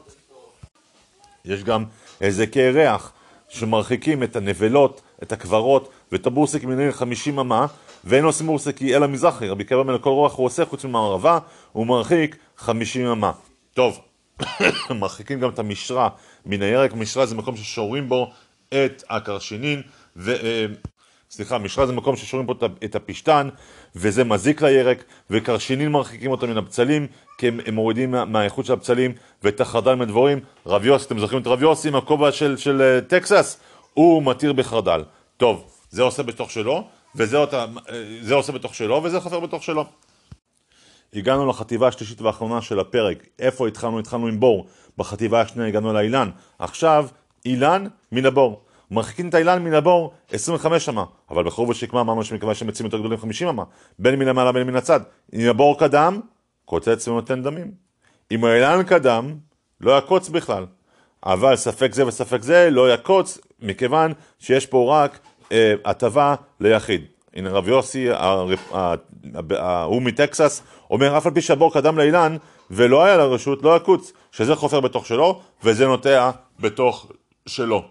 יש 1.46 1.64
גם 1.64 1.86
איזה 2.22 2.48
קרח, 2.48 3.12
שמרחיקים 3.50 4.24
את 4.24 4.36
הנבלות, 4.36 5.02
את 5.24 5.32
הקברות 5.32 5.90
ואת 6.12 6.28
הבורסק 6.28 6.64
מן 6.64 6.92
50 6.92 7.40
אמה, 7.40 7.66
ואין 8.04 8.24
עושים 8.24 8.48
בורסקי 8.48 8.96
אלא 8.96 9.08
מזרחי, 9.08 9.48
רבי 9.48 9.64
קבע 9.64 9.84
מן 9.84 9.94
רוח 10.04 10.36
הוא 10.36 10.46
עושה 10.46 10.66
חוץ 10.66 10.86
ממערבה, 10.86 11.40
הוא 11.72 11.88
מרחיק 11.88 12.36
50 12.58 13.08
אמה. 13.08 13.32
טוב, 13.74 14.00
מרחיקים 15.00 15.40
גם 15.40 15.50
את 15.50 15.60
המשרה 15.60 16.10
מן 16.46 16.62
הירק, 16.62 16.94
משרה 16.94 17.26
זה 17.26 17.36
מקום 17.36 17.58
ששורים 17.58 18.10
בו 18.10 18.32
את 18.70 19.04
הקרשינין, 19.10 19.82
ו... 20.16 20.32
אה, 20.32 20.66
סליחה, 21.32 21.58
משרה 21.58 21.86
זה 21.86 21.94
מקום 21.94 22.16
ששורים 22.16 22.46
פה 22.46 22.54
את 22.84 22.96
הפשתן, 22.96 23.50
וזה 23.96 24.24
מזיק 24.24 24.62
לירק, 24.62 25.04
וקרשינין 25.30 25.92
מרחיקים 25.92 26.32
אותו 26.32 26.48
מן 26.48 26.58
הבצלים, 26.58 27.08
כי 27.38 27.48
הם, 27.48 27.60
הם 27.66 27.76
מורידים 27.76 28.12
מה, 28.12 28.26
מהאיכות 28.26 28.66
של 28.66 28.74
הבצלים, 28.74 29.14
ואת 29.44 29.62
החרדל 29.62 29.96
מהדבורים. 29.96 30.40
רב 30.66 30.86
יוסי, 30.86 31.06
אתם 31.06 31.20
זוכרים 31.20 31.42
את 31.42 31.48
רב 31.48 31.62
יוסי 31.62 31.88
עם 31.88 31.96
הכובע 31.96 32.32
של, 32.32 32.58
של 32.58 33.02
uh, 33.02 33.10
טקסס? 33.10 33.60
הוא 33.94 34.24
מתיר 34.24 34.54
בחרדל. 34.54 35.04
טוב, 35.38 35.66
זה 35.90 36.02
עושה 36.02 36.24
בתוך 36.24 36.52
שלו, 36.52 36.88
וזה 37.16 37.38
אותה, 37.38 37.66
זה 38.22 38.34
עושה 38.34 38.52
בתוך 38.52 38.76
שלו, 38.76 39.02
וזה 39.04 39.20
חפר 39.20 39.40
בתוך 39.40 39.64
שלו. 39.64 39.86
הגענו 41.14 41.50
לחטיבה 41.50 41.88
השלישית 41.88 42.22
והאחרונה 42.22 42.62
של 42.62 42.80
הפרק. 42.80 43.28
איפה 43.40 43.68
התחלנו? 43.68 44.00
התחלנו 44.00 44.28
עם 44.28 44.40
בור. 44.40 44.68
בחטיבה 44.98 45.42
השנייה 45.42 45.68
הגענו 45.70 45.94
לאילן. 45.94 46.30
עכשיו, 46.60 47.08
אילן 47.46 47.88
מן 48.12 48.26
הבור. 48.26 48.62
מרחיקים 48.92 49.30
את 49.30 49.34
האילן 49.34 49.64
מן 49.64 49.74
הבור 49.74 50.14
25 50.32 50.90
אמה, 50.90 51.06
אבל 51.30 51.44
בחור 51.44 51.70
ושקמה 51.70 52.02
אמרנו 52.02 52.24
שמכיוון 52.24 52.56
שהם 52.56 52.70
עצים 52.70 52.86
יותר 52.86 53.00
גדולים 53.00 53.18
50 53.20 53.48
אמה, 53.48 53.64
בין 54.00 54.16
מן 54.16 54.28
המעלה 54.28 54.52
בין 54.52 54.68
מן 54.68 54.76
הצד. 54.76 55.00
אם 55.34 55.50
הבור 55.50 55.80
קדם, 55.80 56.20
קוצץ 56.66 57.08
ונותן 57.08 57.44
דמים. 57.44 57.72
אם 58.32 58.46
האילן 58.46 58.84
קדם, 58.84 59.36
לא 59.82 59.98
יקוץ 59.98 60.30
בכלל. 60.30 60.66
אבל 61.26 61.56
ספק 61.56 61.94
זה 61.94 62.08
וספק 62.08 62.42
זה 62.42 62.70
לא 62.72 62.94
יקוץ, 62.94 63.38
מכיוון 63.60 64.14
שיש 64.40 64.66
פה 64.66 65.04
רק 65.04 65.20
הטבה 65.86 66.30
אה, 66.30 66.36
ליחיד. 66.60 67.02
הנה 67.36 67.50
רב 67.50 67.68
יוסי, 67.68 68.08
ההוא 69.58 70.02
מטקסס, 70.02 70.64
אומר 70.90 71.18
אף 71.18 71.26
על 71.26 71.34
פי 71.34 71.42
שהבור 71.42 71.74
קדם 71.74 71.98
לאילן 71.98 72.38
ולא 72.72 73.04
היה 73.04 73.18
לרשות, 73.18 73.64
לא 73.64 73.78
יקוץ, 73.78 74.14
שזה 74.32 74.56
חופר 74.56 74.80
בתוך 74.80 75.06
שלו 75.06 75.40
וזה 75.64 75.88
נוטע 75.88 76.32
בתוך 76.60 77.12
שלו. 77.46 77.84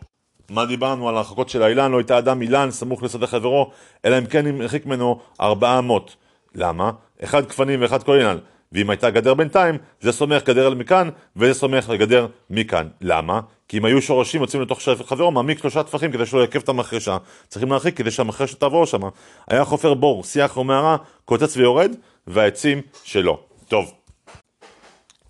מה 0.51 0.67
דיברנו 0.67 1.09
על 1.09 1.17
הרחקות 1.17 1.49
של 1.49 1.63
האילן? 1.63 1.93
לא 1.93 1.99
הייתה 1.99 2.19
אדם 2.19 2.43
אילן 2.43 2.71
סמוך 2.71 3.03
לשדה 3.03 3.27
חברו, 3.27 3.71
אלא 4.05 4.19
אם 4.19 4.27
כן 4.27 4.61
הרחיק 4.61 4.87
ממנו 4.87 5.21
ארבעה 5.41 5.79
אמות. 5.79 6.17
למה? 6.55 6.91
אחד 7.25 7.47
גפנים 7.47 7.83
ואחד 7.83 8.03
כל 8.03 8.17
אילן. 8.17 8.39
ואם 8.73 8.91
הייתה 8.91 9.11
גדר 9.11 9.35
בינתיים, 9.35 9.79
זה 10.01 10.13
סומך 10.13 10.43
גדר 10.45 10.75
מכאן, 10.75 11.09
וזה 11.37 11.55
סומך 11.55 11.89
לגדר 11.89 12.27
מכאן. 12.51 12.89
למה? 13.01 13.41
כי 13.69 13.79
אם 13.79 13.85
היו 13.85 14.03
שורשים 14.03 14.41
יוצאים 14.41 14.63
לתוך 14.63 14.81
חברו, 15.07 15.31
מעמיק 15.31 15.59
שלושה 15.59 15.83
טפחים 15.83 16.13
כדי 16.13 16.27
שלא 16.27 16.41
יעכב 16.41 16.61
את 16.61 16.69
המחרשה. 16.69 17.17
צריכים 17.49 17.71
להרחיק 17.71 17.97
כדי 17.97 18.11
שהמחרשה 18.11 18.57
תעבור 18.57 18.87
שם. 18.87 19.01
היה 19.49 19.65
חופר 19.65 19.95
בור, 19.95 20.25
שיח 20.25 20.57
או 20.57 20.65
מערה, 20.65 20.97
קוצץ 21.25 21.57
ויורד, 21.57 21.97
והעצים 22.27 22.83
שלו. 23.05 23.41
טוב. 23.69 23.93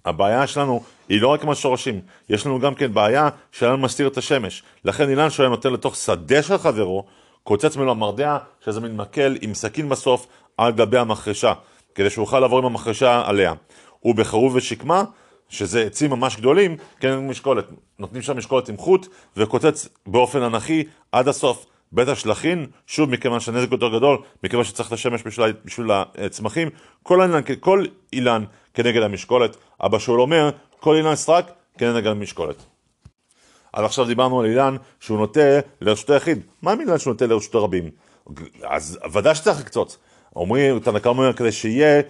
הבעיה 0.05 0.47
שלנו 0.47 0.83
היא 1.09 1.23
לא 1.23 1.29
רק 1.29 1.43
עם 1.43 1.51
השורשים, 1.51 2.01
יש 2.29 2.47
לנו 2.47 2.61
גם 2.61 2.75
כן 2.75 2.95
בעיה 2.95 3.29
שאילן 3.53 3.81
מסתיר 3.81 4.07
את 4.07 4.17
השמש. 4.17 4.63
לכן 4.85 5.09
אילן 5.09 5.31
שהיה 5.31 5.49
נותן 5.49 5.73
לתוך 5.73 5.97
שדה 5.97 6.43
של 6.43 6.59
חברו, 6.59 7.05
קוצץ 7.43 7.77
ממנו 7.77 7.91
המרדע, 7.91 8.39
שזה 8.65 8.81
מין 8.81 8.97
מקל 8.97 9.37
עם 9.41 9.55
סכין 9.55 9.89
בסוף 9.89 10.27
על 10.59 10.73
גבי 10.73 10.99
המחרשה, 10.99 11.53
כדי 11.95 12.11
שהוא 12.11 12.23
יוכל 12.23 12.41
לעבור 12.41 12.59
עם 12.59 12.65
המחרשה 12.65 13.23
עליה. 13.27 13.53
ובחרוב 14.05 14.55
ושקמה, 14.55 15.05
שזה 15.49 15.83
עצים 15.83 16.11
ממש 16.11 16.37
גדולים, 16.37 16.77
כן 17.01 17.19
משקולת. 17.19 17.65
נותנים 17.99 18.23
שם 18.23 18.37
משקולת 18.37 18.69
עם 18.69 18.77
חוט, 18.77 19.07
וקוצץ 19.37 19.89
באופן 20.07 20.43
אנכי 20.43 20.85
עד 21.13 21.29
הסוף. 21.29 21.67
בית 21.93 22.09
השלכין, 22.09 22.67
שוב 22.87 23.11
מכיוון 23.11 23.41
שהנזק 23.41 23.73
יותר 23.73 23.89
גדול, 23.89 24.19
מכיוון 24.45 24.65
שצריך 24.65 24.89
את 24.89 24.93
השמש 24.93 25.23
בשביל, 25.27 25.53
בשביל 25.65 25.91
הצמחים, 26.19 26.69
כל 27.03 27.23
אילן, 27.23 27.41
כל 27.61 27.85
אילן 28.13 28.45
כנגד 28.75 29.03
המשקולת. 29.03 29.57
אבא 29.81 29.99
שאול 29.99 30.21
אומר, 30.21 30.51
כל 30.81 30.97
אילן 30.97 31.15
סרק 31.15 31.53
כנגד 31.79 32.07
המשקולת. 32.07 32.57
אז 33.73 33.85
עכשיו 33.85 34.05
דיברנו 34.05 34.41
על 34.41 34.47
אילן 34.47 34.77
שהוא 35.01 35.19
נוטה 35.19 35.61
לרשות 35.81 36.11
היחיד. 36.11 36.43
מה 36.63 36.73
עם 36.73 36.81
אילן 36.81 36.99
שהוא 36.99 37.13
נוטה 37.13 37.27
לרשות 37.27 37.55
הרבים? 37.55 37.91
אז 38.63 38.99
ודאי 39.13 39.35
שצריך 39.35 39.61
לקצוץ. 39.61 39.99
אומרים, 40.37 40.79
תנא 40.79 40.99
קמא 40.99 41.11
אומר 41.11 41.33
כדי 41.33 41.53
שיהיה 41.53 42.03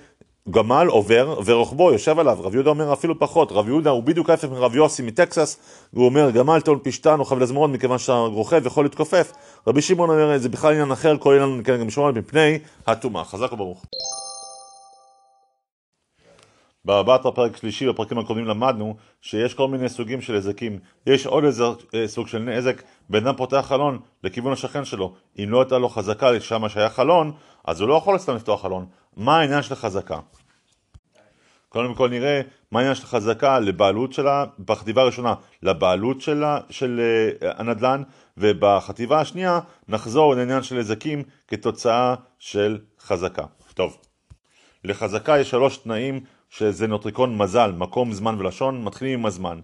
גמל 0.50 0.86
עובר 0.90 1.40
ורוחבו 1.44 1.92
יושב 1.92 2.18
עליו, 2.18 2.38
רב 2.40 2.54
יהודה 2.54 2.70
אומר 2.70 2.92
אפילו 2.92 3.18
פחות, 3.18 3.52
רב 3.52 3.68
יהודה 3.68 3.90
הוא 3.90 4.02
בדיוק 4.02 4.30
ההפך 4.30 4.48
מרב 4.48 4.76
יוסי 4.76 5.02
מטקסס, 5.02 5.58
הוא 5.94 6.04
אומר 6.04 6.30
גמל 6.30 6.60
טעון 6.60 6.78
פשתן 6.82 7.18
או 7.18 7.24
חבל 7.24 7.42
הזמרון 7.42 7.72
מכיוון 7.72 7.98
שהרוכב 7.98 8.66
יכול 8.66 8.84
להתכופף, 8.84 9.32
רבי 9.66 9.82
שמעון 9.82 10.10
אומר 10.10 10.38
זה 10.38 10.48
בכלל 10.48 10.72
עניין 10.72 10.92
אחר, 10.92 11.16
כל 11.18 11.34
עניין 11.34 11.62
כן, 11.64 11.80
גם 11.80 11.86
משמעון 11.86 12.18
מפני 12.18 12.58
הטומאה, 12.86 13.24
חזק 13.24 13.52
וברוך. 13.52 13.84
בארבעת 16.84 17.26
הפרק 17.26 17.56
שלישי 17.56 17.88
בפרקים 17.88 18.18
הקודמים 18.18 18.46
למדנו 18.46 18.96
שיש 19.20 19.54
כל 19.54 19.68
מיני 19.68 19.88
סוגים 19.88 20.20
של 20.20 20.37
נזקים. 20.37 20.78
יש 21.06 21.26
עוד 21.26 21.44
איזה 21.44 21.64
אה, 21.94 22.08
סוג 22.08 22.28
של 22.28 22.38
נזק, 22.38 22.82
בן 23.10 23.26
אדם 23.26 23.37
פותח 23.37 23.64
חלון 23.68 23.99
לכיוון 24.25 24.52
השכן 24.52 24.84
שלו. 24.84 25.14
אם 25.38 25.50
לא 25.50 25.60
הייתה 25.60 25.78
לו 25.78 25.88
חזקה 25.88 26.30
לשם 26.30 26.68
שהיה 26.68 26.88
חלון, 26.88 27.32
אז 27.64 27.80
הוא 27.80 27.88
לא 27.88 27.94
יכול 27.94 28.18
סתם 28.18 28.37
לפתוח 28.37 28.62
חלון. 28.62 28.87
מה 29.16 29.38
העניין 29.38 29.62
של 29.62 29.75
חזקה? 29.75 30.18
קודם 31.68 31.94
כל 31.94 32.08
נראה 32.08 32.40
מה 32.72 32.78
העניין 32.80 32.94
של 32.94 33.06
חזקה 33.06 33.58
לבעלות 33.58 34.12
שלה, 34.12 34.44
בחטיבה 34.64 35.02
הראשונה 35.02 35.34
לבעלות 35.62 36.20
שלה, 36.20 36.58
של 36.70 37.00
uh, 37.40 37.46
הנדל"ן, 37.58 38.02
ובחטיבה 38.37 39.20
השנייה 39.20 39.60
נחזור 39.88 40.34
לעניין 40.34 40.62
של 40.62 40.78
נזקים 40.78 41.22
כתוצאה 41.49 42.14
של 42.38 42.78
חזקה. 43.00 43.44
טוב, 43.75 43.99
לחזקה 44.84 45.38
יש 45.38 45.50
שלוש 45.50 45.76
תנאים 45.76 46.20
שזה 46.50 46.87
נוטריקון 46.87 47.38
מזל, 47.38 47.73
מקום, 47.73 48.12
זמן 48.12 48.37
ולשון, 48.38 48.85
מתחילים 48.85 49.19
עם 49.19 49.26
הזמן. 49.26 49.61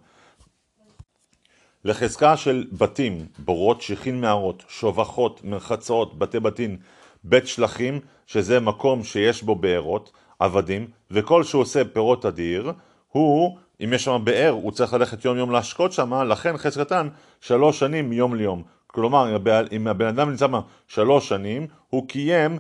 לחזקה 1.84 2.36
של 2.36 2.64
בתים, 2.72 3.26
בורות, 3.38 3.82
שיחין 3.82 4.20
מערות, 4.20 4.64
שובחות, 4.68 5.40
מרחצות, 5.44 6.18
בתי 6.18 6.40
בתים, 6.40 6.76
בית 7.24 7.46
שלחים, 7.46 8.00
שזה 8.26 8.60
מקום 8.60 9.04
שיש 9.04 9.42
בו 9.42 9.54
בארות, 9.54 10.12
עבדים, 10.38 10.86
וכל 11.10 11.44
שהוא 11.44 11.62
עושה 11.62 11.82
פירות 11.84 12.24
אדיר, 12.24 12.72
הוא, 13.08 13.58
אם 13.84 13.92
יש 13.92 14.04
שם 14.04 14.20
באר, 14.24 14.50
הוא 14.50 14.72
צריך 14.72 14.92
ללכת 14.92 15.24
יום 15.24 15.36
יום 15.36 15.50
להשקות 15.50 15.92
שם, 15.92 16.14
לכן 16.14 16.56
חזקתן 16.56 17.08
שלוש 17.40 17.78
שנים 17.78 18.10
מיום 18.10 18.34
ליום. 18.34 18.62
כלומר, 18.86 19.36
אם 19.72 19.86
הבן 19.86 20.06
אדם 20.06 20.30
נמצא 20.30 20.46
שלוש 20.88 21.28
שנים, 21.28 21.66
הוא 21.90 22.08
קיים 22.08 22.58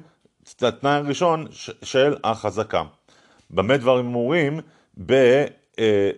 את 0.56 0.62
התנאי 0.62 0.92
הראשון 0.92 1.46
של 1.82 2.16
החזקה. 2.24 2.82
במה 3.50 3.76
דברים 3.76 4.06
אמורים? 4.06 4.60
ב... 5.06 5.12
אה, 5.78 6.10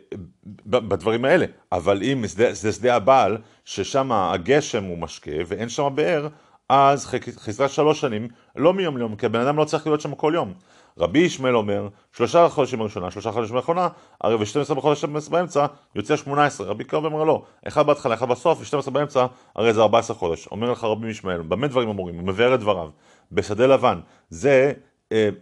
בדברים 0.67 1.25
האלה, 1.25 1.47
אבל 1.73 2.03
אם 2.03 2.25
זה 2.27 2.73
שדה 2.73 2.97
הבעל, 2.97 3.39
ששם 3.65 4.13
הגשם 4.13 4.85
הוא 4.85 4.99
משקה 4.99 5.31
ואין 5.47 5.69
שם 5.69 5.89
באר, 5.95 6.29
אז 6.69 7.07
חזרה 7.37 7.69
שלוש 7.69 8.01
שנים, 8.01 8.29
לא 8.57 8.75
מיום 8.75 8.97
ליום, 8.97 9.17
כי 9.17 9.27
הבן 9.27 9.41
אדם 9.41 9.57
לא 9.57 9.65
צריך 9.65 9.87
להיות 9.87 10.01
שם 10.01 10.15
כל 10.15 10.33
יום. 10.35 10.53
רבי 10.99 11.19
ישמעאל 11.19 11.57
אומר, 11.57 11.89
שלושה 12.13 12.49
חודשים 12.49 12.79
בראשונה, 12.79 13.11
שלושה 13.11 13.33
חודשים 13.33 13.55
באחרונה, 13.55 13.89
הרי 14.21 14.35
ו-12 14.35 14.75
בחודשים 14.75 15.17
באמצע, 15.31 15.67
יוצא 15.95 16.17
18. 16.17 16.67
רבי 16.67 16.85
קרב 16.85 17.05
אומר 17.05 17.25
לא, 17.25 17.43
אחד 17.69 17.87
בהתחלה, 17.87 18.15
אחד 18.15 18.29
בסוף, 18.29 18.75
ו-12 18.75 18.91
באמצע, 18.91 19.27
הרי 19.57 19.75
זה 19.75 19.81
14 19.81 20.17
חודש. 20.17 20.47
אומר 20.47 20.73
לך 20.73 20.85
רבי 20.85 21.09
ישמעאל, 21.09 21.43
במה 21.43 21.67
דברים 21.67 21.89
אמורים? 21.89 22.19
הוא 22.19 22.27
מבאר 22.27 22.55
את 22.55 22.61
דבריו. 22.61 22.89
בשדה 23.33 23.67
לבן, 23.67 24.01
זה 24.31 24.73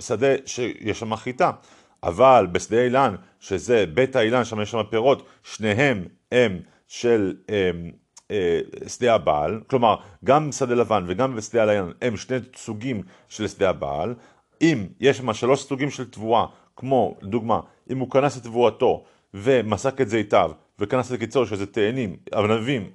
שדה 0.00 0.26
שיש 0.46 1.00
שם 1.00 1.16
חיטה. 1.16 1.50
אבל 2.02 2.46
בשדה 2.52 2.82
אילן, 2.82 3.14
שזה 3.40 3.84
בית 3.94 4.16
האילן, 4.16 4.44
שם 4.44 4.60
יש 4.60 4.70
שם 4.70 4.82
פירות, 4.90 5.26
שניהם 5.42 6.04
הם 6.32 6.60
של 6.88 7.34
אה, 7.50 7.70
אה, 8.30 8.60
שדה 8.86 9.14
הבעל, 9.14 9.60
כלומר 9.66 9.96
גם 10.24 10.52
שדה 10.52 10.74
לבן 10.74 11.04
וגם 11.06 11.36
בשדה 11.36 11.64
האילן 11.64 11.90
הם 12.02 12.16
שני 12.16 12.36
סוגים 12.56 13.02
של 13.28 13.48
שדה 13.48 13.70
הבעל, 13.70 14.14
אם 14.62 14.86
יש 15.00 15.16
שם 15.16 15.32
שלוש 15.32 15.62
סוגים 15.62 15.90
של 15.90 16.10
תבואה, 16.10 16.46
כמו 16.76 17.16
לדוגמה, 17.22 17.60
אם 17.90 17.98
הוא 17.98 18.10
כנס 18.10 18.36
את 18.36 18.42
תבואתו 18.42 19.04
ומסק 19.34 20.00
את 20.00 20.08
זיתיו 20.08 20.50
וכנס 20.78 21.12
את 21.12 21.18
קיצור 21.18 21.44
שזה 21.44 21.66
תאנים, 21.66 22.16
ענבים 22.34 22.90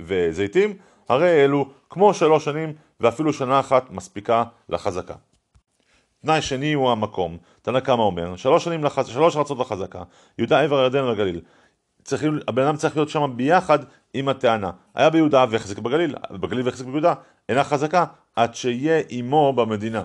וזיתים, 0.00 0.76
הרי 1.08 1.44
אלו 1.44 1.68
כמו 1.90 2.14
שלוש 2.14 2.44
שנים 2.44 2.72
ואפילו 3.00 3.32
שנה 3.32 3.60
אחת 3.60 3.90
מספיקה 3.90 4.44
לחזקה. 4.68 5.14
תנאי 6.22 6.42
שני 6.42 6.72
הוא 6.72 6.90
המקום, 6.90 7.36
תנא 7.62 7.80
קמא 7.80 8.02
אומר, 8.02 8.36
שלוש 8.36 8.64
שנים, 8.64 8.84
לחז... 8.84 9.06
שלוש 9.08 9.36
ארצות 9.36 9.58
לחזקה, 9.58 10.02
יהודה 10.38 10.60
עבר 10.60 10.78
הירדן 10.78 11.04
והגליל. 11.04 11.40
הבן 12.48 12.62
אדם 12.62 12.76
צריך 12.76 12.96
להיות 12.96 13.08
שם 13.08 13.32
ביחד 13.36 13.78
עם 14.14 14.28
הטענה. 14.28 14.70
היה 14.94 15.10
ביהודה 15.10 15.44
והחזיק 15.50 15.78
בגליל, 15.78 16.14
בגליל 16.30 16.66
והחזיק 16.66 16.86
ביהודה, 16.86 17.14
אינה 17.48 17.64
חזקה 17.64 18.04
עד 18.36 18.54
שיהיה 18.54 19.02
עמו 19.08 19.52
במדינה. 19.52 20.02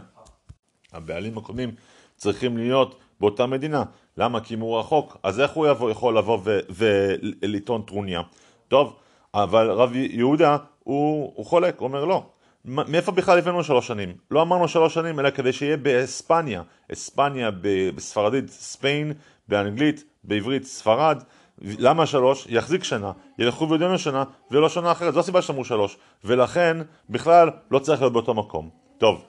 הבעלים 0.93 1.37
הקודמים 1.37 1.71
צריכים 2.15 2.57
להיות 2.57 2.99
באותה 3.19 3.45
מדינה. 3.45 3.83
למה? 4.17 4.39
כי 4.39 4.53
אם 4.53 4.59
הוא 4.59 4.79
רחוק, 4.79 5.17
אז 5.23 5.39
איך 5.39 5.51
הוא 5.51 5.67
יבוא, 5.67 5.91
יכול 5.91 6.17
לבוא 6.17 6.39
ולטעון 6.69 7.81
טרוניה? 7.81 8.21
טוב, 8.67 8.95
אבל 9.33 9.71
רב 9.71 9.95
יהודה 9.95 10.57
הוא, 10.79 11.33
הוא 11.35 11.45
חולק, 11.45 11.79
הוא 11.79 11.87
אומר 11.87 12.05
לא. 12.05 12.23
מאיפה 12.65 13.11
בכלל 13.11 13.37
הבאנו 13.37 13.63
שלוש 13.63 13.87
שנים? 13.87 14.13
לא 14.31 14.41
אמרנו 14.41 14.67
שלוש 14.67 14.93
שנים, 14.93 15.19
אלא 15.19 15.29
כדי 15.29 15.53
שיהיה 15.53 15.77
באספניה. 15.77 16.61
אספניה 16.93 17.49
בספרדית 17.95 18.49
ספיין, 18.49 19.13
באנגלית, 19.47 20.03
בעברית 20.23 20.63
ספרד. 20.63 21.23
למה 21.61 22.05
שלוש? 22.05 22.47
יחזיק 22.49 22.83
שנה, 22.83 23.11
ילכו 23.39 23.69
ויודענו 23.69 23.99
שנה, 23.99 24.23
ולא 24.51 24.69
שנה 24.69 24.91
אחרת. 24.91 25.13
זו 25.13 25.19
הסיבה 25.19 25.41
שאמרו 25.41 25.65
שלוש. 25.65 25.97
ולכן, 26.23 26.77
בכלל, 27.09 27.49
לא 27.71 27.79
צריך 27.79 28.01
להיות 28.01 28.13
באותו 28.13 28.33
מקום. 28.33 28.69
טוב, 28.97 29.25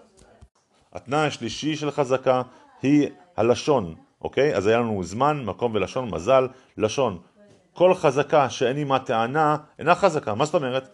התנאי 0.93 1.27
השלישי 1.27 1.77
של 1.77 1.91
חזקה 1.91 2.43
היא 2.83 3.09
הלשון, 3.37 3.95
אוקיי? 4.23 4.57
אז 4.57 4.67
היה 4.67 4.79
לנו 4.79 5.05
זמן, 5.05 5.45
מקום 5.45 5.75
ולשון, 5.75 6.11
מזל, 6.11 6.49
לשון. 6.79 7.19
כל 7.73 7.95
חזקה 7.95 8.51
שאין 8.51 8.77
עימה 8.77 8.99
טענה, 8.99 9.57
אינה 9.79 9.95
חזקה. 9.95 10.35
מה 10.35 10.45
זאת 10.45 10.55
אומרת? 10.55 10.89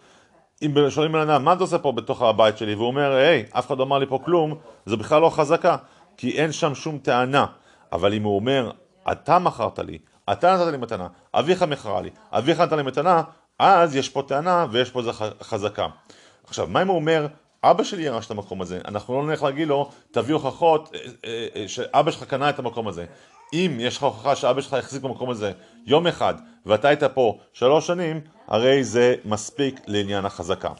אם 0.62 0.90
שואלים 0.90 1.12
בן 1.12 1.18
אדם, 1.18 1.44
מה 1.44 1.52
אתה 1.52 1.60
עושה 1.60 1.78
פה 1.78 1.92
בתוך 1.92 2.22
הבית 2.22 2.58
שלי? 2.58 2.74
והוא 2.74 2.86
אומר, 2.86 3.12
היי, 3.12 3.44
אף 3.50 3.66
אחד 3.66 3.78
לא 3.78 3.84
אמר 3.84 3.98
לי 3.98 4.06
פה 4.06 4.18
כלום, 4.24 4.54
זה 4.86 4.96
בכלל 4.96 5.22
לא 5.22 5.30
חזקה, 5.30 5.76
כי 6.16 6.30
אין 6.30 6.52
שם 6.52 6.74
שום 6.74 6.98
טענה. 6.98 7.46
אבל 7.92 8.14
אם 8.14 8.22
הוא 8.22 8.36
אומר, 8.36 8.70
אתה 9.12 9.38
מכרת 9.38 9.78
לי, 9.78 9.98
אתה 10.32 10.54
נתת 10.54 10.72
לי 10.72 10.76
מתנה, 10.76 11.08
אביך 11.34 11.62
מכרה 11.62 12.00
לי, 12.00 12.10
אביך 12.32 12.60
נתן 12.60 12.76
לי 12.76 12.82
מתנה, 12.82 13.22
אז 13.58 13.96
יש 13.96 14.08
פה 14.08 14.22
טענה 14.28 14.66
ויש 14.70 14.90
פה 14.90 15.00
איזה 15.00 15.10
חזקה. 15.42 15.86
עכשיו, 16.46 16.66
מה 16.66 16.82
אם 16.82 16.88
הוא 16.88 16.96
אומר, 16.96 17.26
אבא 17.64 17.84
שלי 17.84 18.02
ירש 18.02 18.26
את 18.26 18.30
המקום 18.30 18.62
הזה, 18.62 18.80
אנחנו 18.84 19.20
לא 19.20 19.26
נלך 19.26 19.42
להגיד 19.42 19.68
לו, 19.68 19.90
תביא 20.10 20.34
הוכחות 20.34 20.90
אה, 20.94 21.00
אה, 21.24 21.46
אה, 21.56 21.68
שאבא 21.68 22.10
שלך 22.10 22.24
קנה 22.24 22.50
את 22.50 22.58
המקום 22.58 22.88
הזה. 22.88 23.06
אם 23.52 23.76
יש 23.80 23.96
לך 23.96 24.02
הוכחה 24.02 24.36
שאבא 24.36 24.60
שלך 24.60 24.74
החזיק 24.74 25.02
במקום 25.02 25.30
הזה 25.30 25.52
יום 25.86 26.06
אחד 26.06 26.34
ואתה 26.66 26.88
היית 26.88 27.04
פה 27.04 27.38
שלוש 27.52 27.86
שנים, 27.86 28.20
הרי 28.46 28.84
זה 28.84 29.14
מספיק 29.24 29.80
לעניין 29.86 30.24
החזקה. 30.24 30.72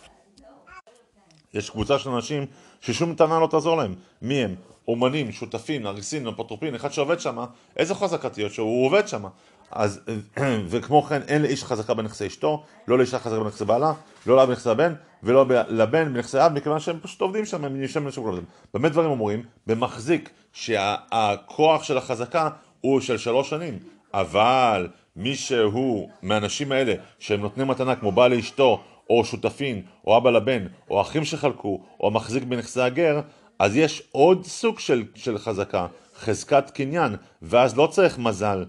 יש 1.54 1.70
קבוצה 1.70 1.98
של 1.98 2.10
אנשים 2.10 2.46
ששום 2.80 3.14
טענה 3.14 3.38
לא 3.40 3.46
תעזור 3.46 3.76
להם. 3.76 3.94
מי 4.22 4.34
הם? 4.34 4.54
אומנים, 4.88 5.32
שותפים, 5.32 5.86
אריסים, 5.86 6.28
אפוטרופין, 6.28 6.74
אחד 6.74 6.92
שעובד 6.92 7.20
שם, 7.20 7.44
איזה 7.76 7.94
חזקה 7.94 8.28
תהיה 8.28 8.50
שהוא 8.50 8.86
עובד 8.86 9.08
שם. 9.08 9.24
אז, 9.70 10.00
וכמו 10.70 11.02
כן, 11.02 11.20
אין 11.28 11.42
לאיש 11.42 11.64
חזקה 11.64 11.94
בנכסי 11.94 12.26
אשתו, 12.26 12.64
לא 12.88 12.98
לאישה 12.98 13.18
חזקה 13.18 13.40
בנכסי 13.40 13.64
בעלה, 13.64 13.92
לא 14.26 14.36
לאב 14.36 14.48
בנכסי 14.48 14.70
הבן, 14.70 14.94
ולא 15.22 15.46
לבן 15.68 16.14
בנכסי 16.14 16.38
אב, 16.38 16.52
מכיוון 16.52 16.80
שהם 16.80 16.98
פשוט 17.02 17.20
עובדים 17.20 17.44
שם, 17.44 17.64
הם 17.64 17.82
נשארים 17.82 18.08
לשוק 18.08 18.26
עובדים. 18.26 18.44
באמת 18.74 18.92
דברים 18.92 19.10
אומרים, 19.10 19.42
במחזיק 19.66 20.30
שהכוח 20.52 21.82
של 21.82 21.98
החזקה 21.98 22.48
הוא 22.80 23.00
של 23.00 23.18
שלוש 23.18 23.50
שנים, 23.50 23.78
אבל 24.14 24.88
מי 25.16 25.34
שהוא 25.34 26.08
מהאנשים 26.22 26.72
האלה 26.72 26.94
שהם 27.18 27.40
נותנים 27.40 27.68
מתנה 27.68 27.96
כמו 27.96 28.12
בעל 28.12 28.34
לאשתו, 28.34 28.82
או 29.10 29.24
שותפין, 29.24 29.82
או 30.06 30.16
אבא 30.16 30.30
לבן, 30.30 30.66
או 30.90 31.00
אחים 31.00 31.24
שחלקו, 31.24 31.80
או 32.00 32.10
מחזיק 32.10 32.42
בנכסי 32.42 32.80
הגר, 32.80 33.20
אז 33.58 33.76
יש 33.76 34.02
עוד 34.12 34.44
סוג 34.44 34.78
של, 34.78 35.04
של 35.14 35.38
חזקה, 35.38 35.86
חזקת 36.18 36.70
קניין, 36.70 37.16
ואז 37.42 37.76
לא 37.76 37.86
צריך 37.86 38.18
מזל. 38.18 38.64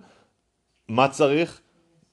מה 0.92 1.08
צריך? 1.08 1.62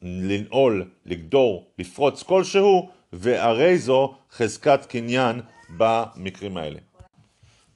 לנעול, 0.02 0.90
לגדור, 1.06 1.70
לפרוץ 1.78 2.22
כלשהו, 2.22 2.88
והרי 3.12 3.78
זו 3.78 4.14
חזקת 4.32 4.86
קניין 4.88 5.40
במקרים 5.76 6.56
האלה. 6.56 6.78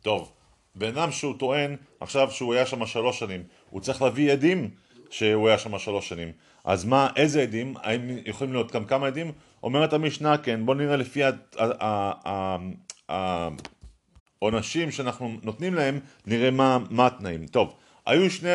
טוב, 0.03 0.33
בן 0.75 0.89
אדם 0.89 1.13
שהוא 1.13 1.35
טוען 1.39 1.77
עכשיו 2.01 2.31
שהוא 2.31 2.55
היה 2.55 2.67
שם 2.67 2.87
שלוש 2.87 3.19
שנים, 3.19 3.43
הוא 3.71 3.81
צריך 3.81 4.03
להביא 4.03 4.33
עדים 4.33 4.71
שהוא 5.11 5.49
היה 5.49 5.59
שם 5.59 5.79
שלוש 5.79 6.09
שנים. 6.09 6.33
אז 6.65 6.85
מה, 6.85 7.09
איזה 7.17 7.43
עדים? 7.43 7.75
האם 7.83 8.01
יכולים 8.27 8.53
להיות 8.53 8.73
גם 8.73 8.85
כמה 8.85 9.07
עדים? 9.07 9.33
אומרת 9.63 9.93
המשנה, 9.93 10.39
כן, 10.39 10.67
בואו 10.67 10.77
נראה 10.77 10.97
לפי 10.97 11.23
העונשים 14.43 14.91
שאנחנו 14.91 15.37
נותנים 15.43 15.75
להם, 15.75 16.01
נראה 16.27 16.51
מה, 16.51 16.79
מה 16.91 17.07
התנאים. 17.07 17.47
טוב, 17.47 17.75
היו 18.07 18.31
שני, 18.31 18.51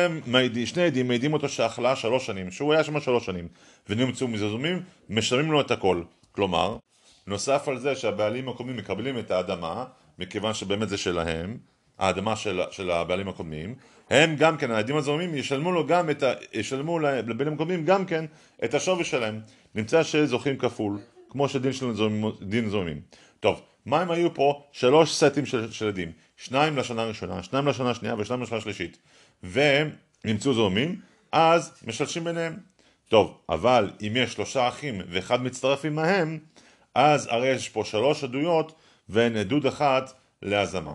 שני 0.66 0.82
עדים 0.82 1.08
מעידים 1.08 1.32
אותו 1.32 1.48
שאכלה 1.48 1.96
שלוש 1.96 2.26
שנים, 2.26 2.50
שהוא 2.50 2.72
היה 2.72 2.84
שם 2.84 3.00
שלוש 3.00 3.26
שנים, 3.26 3.48
ונמצאו 3.88 4.28
מזזומים, 4.28 4.82
משלמים 5.08 5.52
לו 5.52 5.60
את 5.60 5.70
הכל. 5.70 6.02
כלומר, 6.32 6.76
נוסף 7.26 7.68
על 7.68 7.78
זה 7.78 7.96
שהבעלים 7.96 8.48
הקודמים 8.48 8.76
מקבלים 8.76 9.18
את 9.18 9.30
האדמה, 9.30 9.84
מכיוון 10.18 10.54
שבאמת 10.54 10.88
זה 10.88 10.96
שלהם, 10.96 11.56
האדמה 11.98 12.36
של, 12.36 12.60
של 12.70 12.90
הבעלים 12.90 13.28
הקודמים, 13.28 13.74
הם 14.10 14.36
גם 14.36 14.56
כן, 14.56 14.70
העדים 14.70 14.96
הזורמים, 14.96 15.34
ישלמו 15.34 15.72
לו 15.72 15.86
גם 15.86 16.10
את 16.10 16.22
ה... 16.22 16.32
ישלמו 16.52 16.98
לבעלים 16.98 17.52
הקודמים 17.52 17.84
גם 17.84 18.04
כן 18.04 18.24
את 18.64 18.74
השווי 18.74 19.04
שלהם. 19.04 19.40
נמצא 19.74 20.02
שזוכים 20.02 20.58
כפול, 20.58 20.98
כמו 21.28 21.48
שדין 21.48 21.72
של 21.72 21.92
דין 22.40 22.68
זורמים. 22.68 23.00
טוב, 23.40 23.60
מה 23.86 24.02
אם 24.02 24.10
היו 24.10 24.34
פה 24.34 24.62
שלוש 24.72 25.14
סטים 25.14 25.46
של, 25.46 25.72
של 25.72 25.88
עדים? 25.88 26.12
שניים 26.36 26.76
לשנה 26.76 27.02
הראשונה, 27.02 27.42
שניים 27.42 27.66
לשנה 27.66 27.90
השנייה 27.90 28.14
ושניים 28.18 28.42
לשנה 28.42 28.58
השלישית. 28.58 28.98
והם 29.42 29.90
נמצאו 30.24 30.68
אז 31.32 31.72
משלשים 31.86 32.24
ביניהם. 32.24 32.56
טוב, 33.08 33.38
אבל 33.48 33.90
אם 34.00 34.12
יש 34.16 34.32
שלושה 34.32 34.68
אחים 34.68 35.00
ואחד 35.10 35.42
מצטרף 35.42 35.84
עמהם, 35.84 36.38
אז 36.94 37.28
הרי 37.30 37.48
יש 37.48 37.68
פה 37.68 37.82
שלוש 37.84 38.24
עדויות 38.24 38.72
ואין 39.08 39.36
עדות 39.36 39.66
אחת 39.66 40.12
להזמה. 40.42 40.92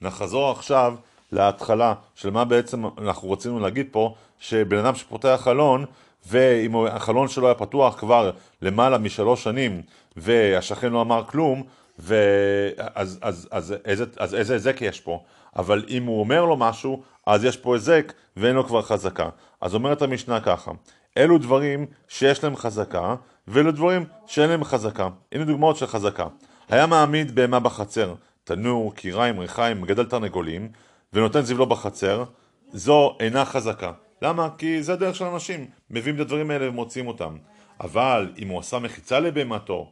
נחזור 0.00 0.50
עכשיו 0.50 0.94
להתחלה 1.32 1.94
של 2.14 2.30
מה 2.30 2.44
בעצם 2.44 2.84
אנחנו 2.98 3.30
רצינו 3.30 3.60
להגיד 3.60 3.86
פה, 3.90 4.14
שבן 4.38 4.78
אדם 4.78 4.94
שפותח 4.94 5.40
חלון 5.42 5.84
ואם 6.26 6.86
החלון 6.86 7.28
שלו 7.28 7.46
היה 7.46 7.54
פתוח 7.54 7.98
כבר 7.98 8.30
למעלה 8.62 8.98
משלוש 8.98 9.44
שנים 9.44 9.82
והשכן 10.16 10.92
לא 10.92 11.02
אמר 11.02 11.24
כלום, 11.26 11.62
ואז, 11.98 13.18
אז, 13.22 13.48
אז, 13.50 13.74
אז, 13.84 14.04
אז 14.16 14.34
איזה 14.34 14.52
היזק 14.52 14.76
יש 14.80 15.00
פה? 15.00 15.24
אבל 15.56 15.84
אם 15.88 16.04
הוא 16.04 16.20
אומר 16.20 16.44
לו 16.44 16.56
משהו, 16.56 17.02
אז 17.26 17.44
יש 17.44 17.56
פה 17.56 17.74
היזק 17.74 18.12
ואין 18.36 18.54
לו 18.54 18.66
כבר 18.66 18.82
חזקה. 18.82 19.28
אז 19.60 19.74
אומרת 19.74 20.02
המשנה 20.02 20.40
ככה, 20.40 20.70
אלו 21.18 21.38
דברים 21.38 21.86
שיש 22.08 22.44
להם 22.44 22.56
חזקה, 22.56 23.14
ואלו 23.48 23.72
דברים 23.72 24.04
שאין 24.26 24.50
להם 24.50 24.64
חזקה. 24.64 25.08
הנה 25.32 25.44
דוגמאות 25.44 25.76
של 25.76 25.86
חזקה. 25.86 26.26
היה 26.68 26.86
מעמיד 26.86 27.34
בהמה 27.34 27.60
בחצר, 27.60 28.14
תנור, 28.44 28.94
קיריים, 28.94 29.38
ריחיים, 29.38 29.80
מגדל 29.80 30.04
תרנגולים, 30.04 30.68
ונותן 31.12 31.40
זבלו 31.40 31.66
בחצר, 31.66 32.24
זו 32.72 33.16
אינה 33.20 33.44
חזקה. 33.44 33.92
למה? 34.22 34.48
כי 34.58 34.82
זה 34.82 34.92
הדרך 34.92 35.16
של 35.16 35.24
אנשים, 35.24 35.66
מביאים 35.90 36.16
את 36.16 36.20
הדברים 36.20 36.50
האלה 36.50 36.68
ומוציאים 36.68 37.08
אותם. 37.08 37.36
אבל 37.80 38.32
אם 38.38 38.48
הוא 38.48 38.58
עשה 38.58 38.78
מחיצה 38.78 39.20
לבהמתו, 39.20 39.90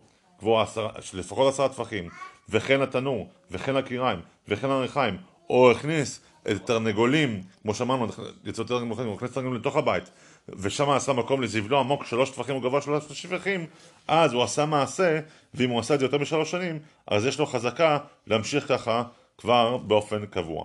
לפחות 1.15 1.49
עשרה 1.49 1.69
טפחים, 1.69 2.09
וכן 2.49 2.83
התנור, 2.83 3.29
וכן 3.51 3.77
הקיריים, 3.77 4.19
וכן 4.49 4.71
הריחיים, 4.71 5.17
או 5.51 5.71
הכניס 5.71 6.21
את 6.51 6.67
תרנגולים, 6.67 7.43
כמו 7.63 7.75
שאמרנו, 7.75 8.07
יצאו 8.45 8.65
תרנגולים, 8.65 9.07
הוא 9.07 9.17
הכניס 9.17 9.33
תרנגולים 9.33 9.61
לתוך 9.61 9.77
הבית, 9.77 10.11
ושם 10.49 10.91
עשה 10.91 11.13
מקום 11.13 11.43
לזבלו 11.43 11.79
עמוק 11.81 12.05
שלוש 12.05 12.31
טפחים 12.31 12.55
הוא 12.55 12.63
גבוה 12.63 12.81
שלוש 12.81 13.05
שפחים, 13.13 13.67
אז 14.09 14.33
הוא 14.33 14.43
עשה 14.43 14.67
מעשה, 14.67 15.21
ואם 15.55 15.71
הוא 15.71 15.81
עשה 15.81 15.95
את 15.95 16.01
זה 16.01 16.05
יותר 16.05 16.19
משלוש 16.19 16.51
שנים, 16.51 16.79
אז 17.07 17.27
יש 17.27 17.39
לו 17.39 17.47
חזקה 17.47 17.99
להמשיך 18.27 18.69
ככה 18.69 19.03
כבר 19.39 19.77
באופן 19.77 20.27
קבוע. 20.27 20.65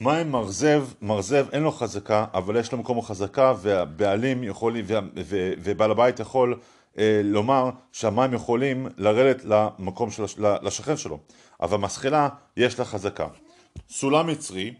מה 0.00 0.18
עם 0.18 0.30
מרזב? 0.30 0.84
מרזב 1.02 1.46
אין 1.52 1.62
לו 1.62 1.72
חזקה, 1.72 2.24
אבל 2.34 2.56
יש 2.56 2.72
לו 2.72 2.78
מקום 2.78 3.02
חזקה, 3.02 3.54
והבעלים 3.58 4.44
יכול, 4.44 4.76
ובעל 5.62 5.90
הבית 5.90 6.20
יכול 6.20 6.60
אה, 6.98 7.20
לומר 7.24 7.70
שהמים 7.92 8.34
יכולים 8.34 8.86
לרדת 8.96 9.44
למקום 9.44 10.10
של, 10.10 10.24
לשכן 10.62 10.96
שלו, 10.96 11.18
אבל 11.64 11.78
מסחלה 11.78 12.28
יש 12.56 12.78
לה 12.78 12.84
חזקה. 12.84 13.26
סולם 13.90 14.26
מצרי 14.26 14.74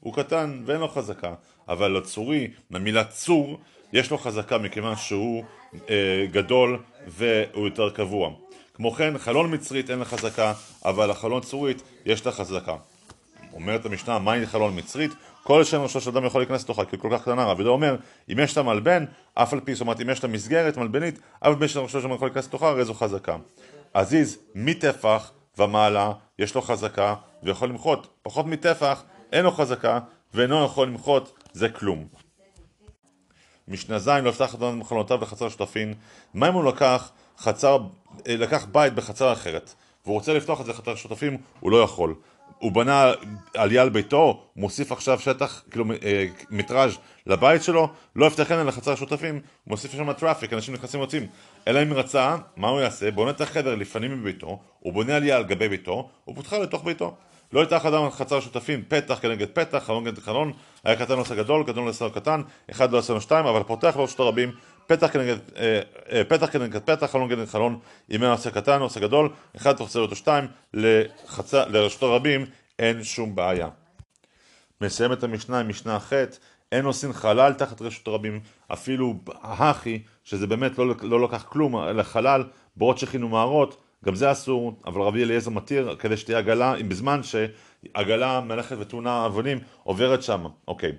הוא 0.00 0.14
קטן 0.14 0.62
ואין 0.66 0.80
לו 0.80 0.88
חזקה, 0.88 1.34
אבל 1.68 1.90
לצורי, 1.90 2.50
מהמילה 2.70 3.04
צור, 3.04 3.58
יש 3.92 4.10
לו 4.10 4.18
חזקה 4.18 4.58
מכיוון 4.58 4.96
שהוא 4.96 5.44
אה, 5.90 6.26
גדול 6.30 6.82
והוא 7.06 7.64
יותר 7.64 7.90
קבוע. 7.90 8.30
כמו 8.74 8.92
כן, 8.92 9.18
חלון 9.18 9.54
מצרית 9.54 9.90
אין 9.90 9.98
לה 9.98 10.04
חזקה, 10.04 10.52
אבל 10.84 11.10
החלון 11.10 11.42
צורית 11.42 11.82
יש 12.06 12.26
לה 12.26 12.32
חזקה. 12.32 12.76
אומרת 13.52 13.86
המשנה, 13.86 14.18
מהי 14.18 14.46
חלון 14.46 14.78
מצרית? 14.78 15.10
כל 15.42 15.64
שם 15.64 15.80
ראשו 15.80 16.00
של 16.00 16.10
אדם 16.10 16.24
יכול 16.24 16.40
להיכנס 16.40 16.64
לתוכה, 16.64 16.84
כי 16.84 16.96
היא 16.96 17.00
כל 17.00 17.08
כך 17.12 17.22
קטנה. 17.22 17.44
רבי 17.44 17.64
אומר, 17.64 17.96
אם 18.32 18.38
יש 18.38 18.56
לה 18.56 18.62
מלבן, 18.62 19.04
אף 19.34 19.52
על 19.52 19.60
פי, 19.60 19.74
זאת 19.74 19.80
אומרת, 19.80 20.00
אם 20.00 20.10
יש 20.10 20.24
לה 20.24 20.30
מסגרת 20.30 20.76
מלבנית, 20.76 21.18
אף 21.40 21.46
על 21.46 21.56
פי 21.58 21.68
שם 21.68 21.80
ראשו 21.80 22.00
של 22.00 22.06
אדם 22.06 22.14
יכול 22.14 22.28
להיכנס 22.28 22.46
לתוכה, 22.46 22.68
הרי 22.68 22.84
זו 22.84 22.94
חזקה. 22.94 23.36
עזיז, 23.94 24.38
מטפח 24.54 25.32
ומעלה, 25.58 26.12
יש 26.38 26.54
לו 26.54 26.62
חזקה, 26.62 27.14
ויכול 27.42 27.68
למחות. 27.68 28.06
פחות 28.22 28.46
מטפח, 28.46 29.02
אין 29.32 29.44
לו 29.44 29.50
חזקה, 29.50 29.98
ואינו 30.34 30.64
יכול 30.64 30.88
למחות, 30.88 31.38
זה 31.52 31.68
כלום. 31.68 32.06
משנה 33.68 33.98
ז' 33.98 34.08
לא 34.08 34.28
יפתח 34.28 34.54
את 34.54 34.60
מחלונותיו 34.60 35.18
לחצר 35.22 35.48
שותפין, 35.48 35.94
מה 36.34 36.48
אם 36.48 36.54
הוא 36.54 36.64
לקח 36.64 37.10
חצר, 37.38 37.78
אה, 38.28 38.36
לקח 38.36 38.66
בית 38.72 38.94
בחצר 38.94 39.32
אחרת, 39.32 39.74
והוא 40.04 40.14
רוצה 40.14 40.34
לפתוח 40.34 40.60
את 40.60 40.66
זה 40.66 40.72
לחצר 40.72 40.94
שותפים, 40.94 41.38
הוא 41.60 41.70
לא 41.70 41.82
יכול. 41.82 42.14
הוא 42.64 42.72
בנה 42.72 43.12
עלייה 43.54 43.82
על 43.82 43.88
ביתו, 43.88 44.42
מוסיף 44.56 44.92
עכשיו 44.92 45.18
שטח, 45.18 45.62
כאילו 45.70 45.84
אה, 46.04 46.26
מטראז' 46.50 46.98
לבית 47.26 47.62
שלו, 47.62 47.88
לא 48.16 48.26
יפתחן 48.26 48.54
אל 48.54 48.68
החצר 48.68 48.92
השותפים, 48.92 49.34
הוא 49.34 49.42
מוסיף 49.66 49.92
שם 49.92 50.12
traffic, 50.12 50.52
אנשים 50.52 50.74
נכנסים 50.74 51.00
ויוצאים. 51.00 51.26
אלא 51.68 51.82
אם 51.82 51.92
רצה, 51.92 52.36
מה 52.56 52.68
הוא 52.68 52.80
יעשה? 52.80 53.10
בונה 53.10 53.30
את 53.30 53.40
החדר 53.40 53.74
לפנים 53.74 54.20
מביתו, 54.20 54.58
הוא 54.80 54.92
בונה 54.92 55.16
עלייה 55.16 55.36
על 55.36 55.44
גבי 55.44 55.68
ביתו, 55.68 56.08
הוא 56.24 56.36
פותחה 56.36 56.58
לתוך 56.58 56.84
ביתו. 56.84 57.14
לא 57.52 57.60
יפתח 57.60 57.86
אדם 57.86 58.10
חצר 58.10 58.36
השותפים, 58.36 58.82
פתח 58.88 59.18
כנגד 59.22 59.48
פתח, 59.52 59.78
חלון 59.78 60.04
כנגד 60.04 60.18
חלון, 60.18 60.52
היה 60.84 60.96
קטן 60.96 61.18
עושה 61.18 61.34
גדול, 61.34 61.64
גדול 61.64 61.88
עושה 61.88 62.10
קטן, 62.10 62.42
אחד 62.70 62.92
לא 62.92 62.98
עושה 62.98 63.20
שתיים, 63.20 63.46
אבל 63.46 63.62
פותח 63.62 63.96
לו 63.96 64.08
שתי 64.08 64.22
רבים, 64.22 64.52
פתח 64.86 65.06
כנגד, 65.12 65.36
אה, 65.56 65.80
אה, 66.12 66.24
פתח 66.24 66.52
כנגד 66.52 66.82
פתח, 66.82 67.06
חלון 67.06 67.28
כנגד 67.28 67.44
חלון, 67.44 67.78
אם 68.10 68.22
היה 68.22 68.32
עושה 68.32 68.50
קטן, 68.50 68.80
עושה 68.80 69.00
גדול, 69.00 69.28
אחד 69.56 69.80
עושה 69.80 69.98
לו 69.98 70.16
שתיים, 70.16 70.46
לרשות 71.52 72.02
הרבים 72.02 72.46
אין 72.78 73.04
שום 73.04 73.34
בעיה. 73.34 73.68
מסיים 74.80 75.12
את 75.12 75.24
המשנה 75.24 75.60
עם 75.60 75.68
משנה 75.68 76.00
ח' 76.00 76.12
אין 76.72 76.84
עושים 76.84 77.12
חלל 77.12 77.52
תחת 77.52 77.82
רשות 77.82 78.08
הרבים, 78.08 78.40
אפילו 78.72 79.14
הכי, 79.42 80.02
שזה 80.24 80.46
באמת 80.46 80.78
לא, 80.78 80.94
לא 81.02 81.20
לקח 81.20 81.42
כלום, 81.42 81.76
אלא 81.76 82.02
חלל, 82.02 82.44
בורות 82.76 82.98
שכינו 82.98 83.28
מערות, 83.28 83.76
גם 84.04 84.14
זה 84.14 84.32
אסור, 84.32 84.80
אבל 84.86 85.00
רבי 85.00 85.24
אליעזר 85.24 85.50
מתיר 85.50 85.96
כדי 85.98 86.16
שתהיה 86.16 86.38
עגלה, 86.38 86.74
בזמן 86.88 87.20
שעגלה 87.22 88.40
מלאכת 88.40 88.76
וטעונה 88.80 89.26
אבנים 89.26 89.58
עוברת 89.82 90.22
שם, 90.22 90.46
אוקיי. 90.68 90.92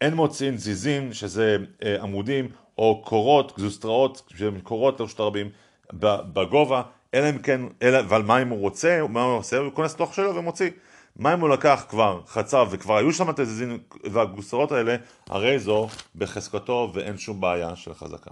אין 0.00 0.14
מוצאים 0.14 0.56
זיזים, 0.56 1.12
שזה 1.12 1.56
אה, 1.84 2.02
עמודים, 2.02 2.48
או 2.78 3.02
קורות, 3.04 3.56
גזוסטראות, 3.56 4.22
שהן 4.36 4.60
קורות 4.60 5.00
לרשות 5.00 5.20
הרבים, 5.20 5.50
בגובה, 5.92 6.82
אלא 7.14 7.30
אם 7.30 7.38
כן, 7.38 7.60
אלא, 7.82 7.98
אבל 7.98 8.22
מה 8.22 8.42
אם 8.42 8.48
הוא 8.48 8.60
רוצה, 8.60 9.00
מה 9.08 9.22
הוא 9.22 9.38
עושה? 9.38 9.58
הוא 9.58 9.72
כונס 9.72 9.94
לתוך 9.94 10.14
שלו 10.14 10.34
ומוציא. 10.34 10.70
מה 11.16 11.34
אם 11.34 11.40
הוא 11.40 11.48
לקח 11.48 11.84
כבר 11.88 12.20
חצב 12.26 12.68
וכבר 12.70 12.96
היו 12.96 13.12
שם 13.12 13.30
את 13.30 13.38
הזיזים 13.38 13.78
והגוסרות 14.04 14.72
האלה, 14.72 14.96
הרי 15.28 15.58
זו 15.58 15.88
בחזקתו 16.16 16.90
ואין 16.94 17.18
שום 17.18 17.40
בעיה 17.40 17.76
של 17.76 17.94
חזקה. 17.94 18.30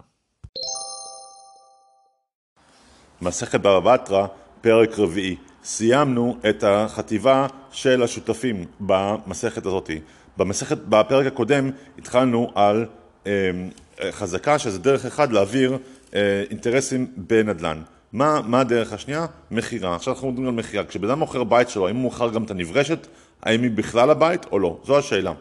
מסכת 3.23 3.61
בבא 3.61 3.81
בתרא, 3.81 4.27
פרק 4.61 4.99
רביעי. 4.99 5.37
סיימנו 5.65 6.37
את 6.49 6.65
החטיבה 6.65 7.47
של 7.73 8.03
השותפים 8.03 8.65
במסכת 8.81 9.67
הזאת. 9.67 9.91
במסכת, 10.37 10.79
בפרק 10.79 11.27
הקודם 11.27 11.71
התחלנו 11.99 12.51
על 12.55 12.87
אה, 13.27 13.51
חזקה 14.11 14.59
שזה 14.59 14.79
דרך 14.79 15.07
אחד 15.07 15.33
להעביר 15.33 15.79
אה, 16.15 16.45
אינטרסים 16.51 17.07
בנדל"ן. 17.17 17.83
מה, 18.12 18.41
מה 18.47 18.61
הדרך 18.61 18.93
השנייה? 18.93 19.27
מכירה. 19.51 19.95
עכשיו 19.95 20.15
אנחנו 20.15 20.31
מדברים 20.31 20.49
על 20.49 20.55
מכירה. 20.55 20.85
כשבן 20.85 21.09
אדם 21.09 21.19
מוכר 21.19 21.45
בית 21.45 21.69
שלו, 21.69 21.87
האם 21.87 21.97
הוא 21.97 22.03
מוכר 22.03 22.31
גם 22.31 22.45
את 22.45 22.51
הנברשת? 22.51 23.07
האם 23.43 23.62
היא 23.62 23.71
בכלל 23.71 24.11
הבית 24.11 24.47
או 24.53 24.59
לא? 24.59 24.79
זו 24.85 24.99
השאלה. 24.99 25.33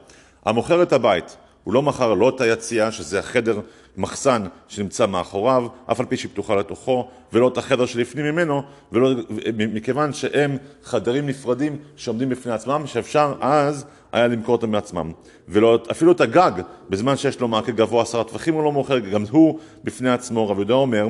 המוכר 0.45 0.83
את 0.83 0.93
הבית, 0.93 1.37
הוא 1.63 1.73
לא 1.73 1.81
מכר 1.81 2.13
לא 2.13 2.29
את 2.29 2.41
היציאה, 2.41 2.91
שזה 2.91 3.19
החדר 3.19 3.59
מחסן 3.97 4.43
שנמצא 4.67 5.05
מאחוריו, 5.05 5.67
אף 5.91 5.99
על 5.99 6.05
פי 6.05 6.17
שהיא 6.17 6.31
פתוחה 6.31 6.55
לתוכו, 6.55 7.09
ולא 7.33 7.47
את 7.47 7.57
החדר 7.57 7.85
שלפנים 7.85 8.25
ממנו, 8.25 8.63
ולא, 8.91 9.11
מכיוון 9.55 10.13
שהם 10.13 10.57
חדרים 10.83 11.27
נפרדים 11.27 11.77
שעומדים 11.95 12.29
בפני 12.29 12.51
עצמם, 12.51 12.81
שאפשר 12.85 13.33
אז 13.41 13.85
היה 14.11 14.27
למכור 14.27 14.55
אותם 14.55 14.71
מעצמם. 14.71 15.11
ואפילו 15.47 16.11
את 16.11 16.21
הגג, 16.21 16.51
בזמן 16.89 17.17
שיש 17.17 17.39
לו 17.39 17.47
מעקה 17.47 17.71
גבוה 17.71 18.01
עשרה 18.01 18.23
טווחים 18.23 18.53
הוא 18.53 18.63
לא 18.63 18.71
מוכר, 18.71 18.99
גם 18.99 19.23
הוא 19.31 19.59
בפני 19.83 20.09
עצמו, 20.09 20.49
רב 20.49 20.57
יהודה 20.57 20.73
אומר, 20.73 21.07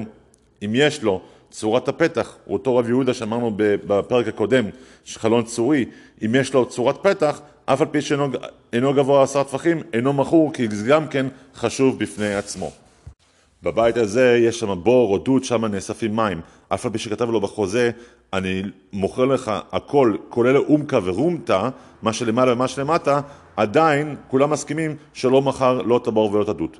אם 0.66 0.72
יש 0.74 1.04
לו 1.04 1.22
צורת 1.52 1.88
הפתח, 1.88 2.38
הוא 2.46 2.54
אותו 2.54 2.78
רב 2.78 2.90
יהודה 2.90 3.14
שאמרנו 3.14 3.52
בפרק 3.58 4.28
הקודם, 4.28 4.66
חלון 5.14 5.44
צורי, 5.44 5.86
אם 6.26 6.36
יש 6.36 6.54
לו 6.54 6.66
צורת 6.66 6.98
פתח, 7.02 7.42
אף 7.66 7.82
על 7.82 7.88
פי 7.92 8.02
שאינו 8.02 8.94
גבוה 8.94 9.24
עשרה 9.24 9.44
טפחים, 9.44 9.82
אינו 9.94 10.14
מכור, 10.14 10.54
כי 10.54 10.68
זה 10.72 10.88
גם 10.88 11.08
כן 11.08 11.26
חשוב 11.56 12.00
בפני 12.00 12.36
עצמו. 12.36 12.72
בבית 13.64 13.98
הזה 13.98 14.38
יש 14.42 14.60
שם 14.60 14.84
בור 14.84 15.14
או 15.14 15.18
דוד, 15.18 15.44
שם 15.44 15.66
נאספים 15.66 16.16
מים. 16.16 16.42
אף 16.70 16.86
על 16.86 16.92
פי 16.92 17.00
שכתב 17.00 17.30
לו 17.30 17.42
בחוזה, 17.42 17.92
אני 18.34 18.64
מוכר 18.94 19.26
לך 19.26 19.52
הכל, 19.72 20.16
כולל 20.30 20.58
אומקה 20.58 21.00
ורומתה, 21.04 21.70
מה 22.02 22.14
שלמעלה 22.14 22.54
ומה 22.54 22.68
שלמטה, 22.68 23.22
עדיין 23.58 24.16
כולם 24.28 24.50
מסכימים 24.50 24.96
שלא 25.14 25.42
מכר 25.42 25.82
לא 25.82 25.98
את 25.98 26.08
הבור 26.08 26.34
ולא 26.34 26.44
את 26.44 26.50
הדוד. 26.50 26.78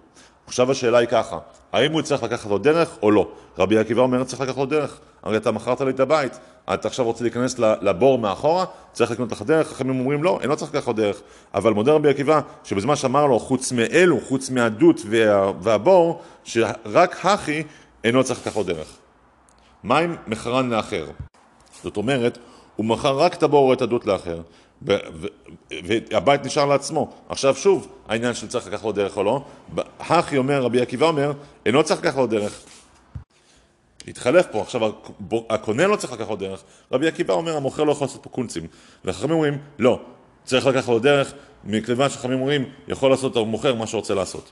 עכשיו 0.48 0.72
השאלה 0.72 0.98
היא 0.98 1.08
ככה, 1.08 1.40
האם 1.74 1.92
הוא 1.92 2.00
יצטרך 2.00 2.24
לקחת 2.24 2.50
לו 2.50 2.58
דרך 2.58 2.98
או 3.04 3.12
לא? 3.12 3.32
רבי 3.58 3.78
עקיבא 3.78 4.02
אומר, 4.02 4.24
צריך 4.24 4.42
לקחת 4.42 4.58
לו 4.58 4.66
דרך. 4.66 5.00
הרי 5.24 5.38
אתה 5.38 5.52
מכרת 5.52 5.82
לי 5.82 5.90
את 5.90 6.00
הבית, 6.00 6.40
אתה 6.74 6.88
עכשיו 6.88 7.06
רוצה 7.06 7.24
להיכנס 7.24 7.60
לבור 7.60 8.18
מאחורה, 8.18 8.66
צריך 8.92 9.12
לקנות 9.12 9.32
לך 9.32 9.42
דרך, 9.42 9.68
חכמים 9.68 10.00
אומרים 10.00 10.24
לא, 10.24 10.40
אינו 10.42 10.56
צריך 10.56 10.76
לקחת 10.76 10.96
דרך. 10.96 11.22
אבל 11.54 11.74
מודה 11.74 11.92
רבי 11.92 12.10
עקיבא, 12.10 12.40
שבזמן 12.64 12.96
שאמר 12.96 13.26
לו, 13.26 13.40
חוץ 13.40 13.72
מאלו, 13.72 14.20
חוץ 14.22 14.50
מהדות 14.50 15.02
וה, 15.10 15.52
והבור, 15.62 16.22
שרק 16.44 17.26
הכי 17.26 17.64
אינו 18.04 18.24
צריך 18.24 18.48
לקחת 18.48 18.66
דרך. 18.66 18.98
מים 19.84 20.16
מכרן 20.28 20.70
לאחר. 20.70 21.06
זאת 21.84 21.98
אומרת, 21.98 22.38
הוא 22.76 22.86
מכר 22.86 23.20
רק 23.20 23.36
את 23.36 23.82
הדות 23.82 24.06
לאחר. 24.06 24.42
והבית 25.72 26.46
נשאר 26.46 26.66
לעצמו. 26.66 27.10
עכשיו 27.30 27.56
שוב, 27.56 27.88
העניין 28.08 28.34
של 28.34 28.48
צריך 28.48 28.68
לקחת 28.68 28.84
לו 28.84 28.92
דרך 28.92 29.18
או 29.18 29.24
לא, 29.24 29.42
הכי 30.00 30.38
אומר, 30.38 30.62
רבי 30.62 30.82
עקיבא 30.82 31.08
אומר, 31.08 31.32
אינו 31.66 31.84
צריך 31.84 32.02
לקחת 32.02 32.18
לו 32.18 32.28
דרך. 32.28 32.64
התחלף 34.08 34.46
פה, 34.52 34.62
עכשיו 34.62 34.82
הקונה 35.50 35.88
לא 35.88 35.96
צריך 35.96 36.14
לקחת 36.14 36.30
לו 36.30 36.36
דרך, 36.36 36.64
רבי 36.92 37.08
עקיבא 37.08 37.34
אומר, 37.34 37.56
המוכר 37.56 37.84
לא 37.84 37.92
יכול 37.92 38.08
לעשות 38.08 38.24
פה 38.24 38.30
קונצים. 38.30 38.68
וחכמים 39.06 39.32
אומרים, 39.32 39.58
לא, 39.80 40.00
צריך 40.44 40.66
לקחת 40.66 40.88
לו 40.88 41.00
דרך, 41.00 41.34
מכיוון 41.64 42.10
שחכמים 42.10 42.40
אומרים, 42.40 42.66
יכול 42.88 43.12
לעשות 43.12 43.36
המוכר 43.36 43.76
מה 43.76 43.88
שרוצה 43.88 44.14
לעשות. 44.14 44.52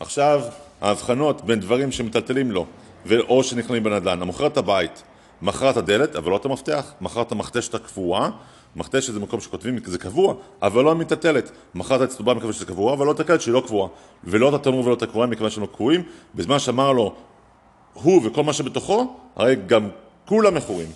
עכשיו, 0.00 0.42
ההבחנות 0.80 1.44
בין 1.44 1.60
דברים 1.60 1.92
שמטלטלים 1.92 2.50
לו, 2.50 2.66
או 3.28 3.44
שנכללים 3.44 3.84
בנדל"ן, 3.84 4.22
המוכר 4.22 4.46
את 4.46 4.56
הבית, 4.56 5.02
מכר 5.42 5.70
את 5.70 5.76
הדלת, 5.76 6.16
אבל 6.16 6.30
לא 6.30 6.36
את 6.36 6.44
המפתח, 6.44 6.92
מכר 7.00 7.22
את 7.22 7.32
המכתשת 7.32 7.74
הקבועה, 7.74 8.30
מכתש 8.76 9.10
זה 9.10 9.20
מקום 9.20 9.40
שכותבים, 9.40 9.78
זה 9.84 9.98
קבוע, 9.98 10.34
אבל 10.62 10.84
לא 10.84 10.90
המטלטלת. 10.90 11.50
מכרת 11.74 12.02
את 12.02 12.08
הצטובה 12.08 12.34
מכיוון 12.34 12.52
שזה 12.52 12.66
קבוע, 12.66 12.92
אבל 12.92 13.06
לא 13.06 13.12
את 13.12 13.20
הקלט 13.20 13.40
שהיא 13.40 13.54
לא 13.54 13.62
קבועה. 13.66 13.88
ולא 14.24 14.48
את 14.48 14.54
התנור 14.54 14.86
ולא 14.86 14.94
את 14.94 15.02
הקבועה 15.02 15.26
מכיוון 15.26 15.50
שהם 15.50 15.62
לא 15.62 15.68
קבועים. 15.74 16.02
בזמן 16.34 16.58
שאמר 16.58 16.92
לו, 16.92 17.14
הוא 17.92 18.22
וכל 18.24 18.44
מה 18.44 18.52
שבתוכו, 18.52 19.16
הרי 19.36 19.56
גם 19.66 19.88
כולם 20.24 20.54
מכורים. 20.54 20.88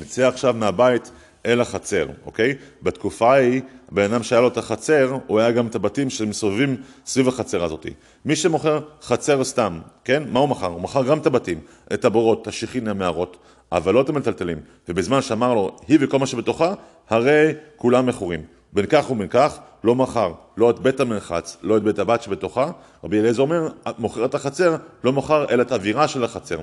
נצא 0.00 0.28
עכשיו 0.28 0.54
מהבית 0.54 1.10
אל 1.46 1.60
החצר, 1.60 2.06
אוקיי? 2.26 2.54
בתקופה 2.82 3.32
ההיא, 3.32 3.60
הבן 3.92 4.12
אדם 4.12 4.22
שהיה 4.22 4.40
לו 4.40 4.48
את 4.48 4.56
החצר, 4.56 5.16
הוא 5.26 5.38
היה 5.38 5.50
גם 5.50 5.66
את 5.66 5.74
הבתים 5.74 6.10
שמסובבים 6.10 6.76
סביב 7.06 7.28
החצר 7.28 7.64
הזאת. 7.64 7.86
מי 8.24 8.36
שמוכר 8.36 8.80
חצר 9.02 9.44
סתם, 9.44 9.80
כן? 10.04 10.22
מה 10.28 10.40
הוא 10.40 10.48
מכר? 10.48 10.66
הוא 10.66 10.80
מכר 10.80 11.02
גם 11.02 11.18
את 11.18 11.26
הבתים, 11.26 11.60
את 11.94 12.04
הבורות, 12.04 12.42
את 12.42 12.46
השכין, 12.46 12.88
המערות, 12.88 13.36
אבל 13.72 13.94
לא 13.94 14.00
את 14.00 14.08
המטלטלים. 14.08 14.58
ובזמן 14.88 15.22
שאמר 15.22 15.54
לו, 15.54 15.76
היא 15.88 15.98
וכל 16.00 16.18
מה 16.18 16.26
שבתוכה, 16.26 16.74
הרי 17.10 17.52
כולם 17.76 18.06
מכורים. 18.06 18.42
בין 18.72 18.86
כך 18.86 19.10
ובין 19.10 19.28
כך, 19.28 19.58
לא 19.84 19.94
מכר, 19.94 20.32
לא 20.56 20.70
את 20.70 20.78
בית 20.78 21.00
המרחץ, 21.00 21.56
לא 21.62 21.76
את 21.76 21.82
בית 21.82 21.98
הבת 21.98 22.22
שבתוכה. 22.22 22.70
רבי 23.04 23.20
אליעזר 23.20 23.42
אומר, 23.42 23.68
מוכר 23.98 24.24
את 24.24 24.34
החצר, 24.34 24.76
לא 25.04 25.12
מכר 25.12 25.46
אלא 25.50 25.62
את 25.62 25.72
האווירה 25.72 26.08
של 26.08 26.24
החצר. 26.24 26.58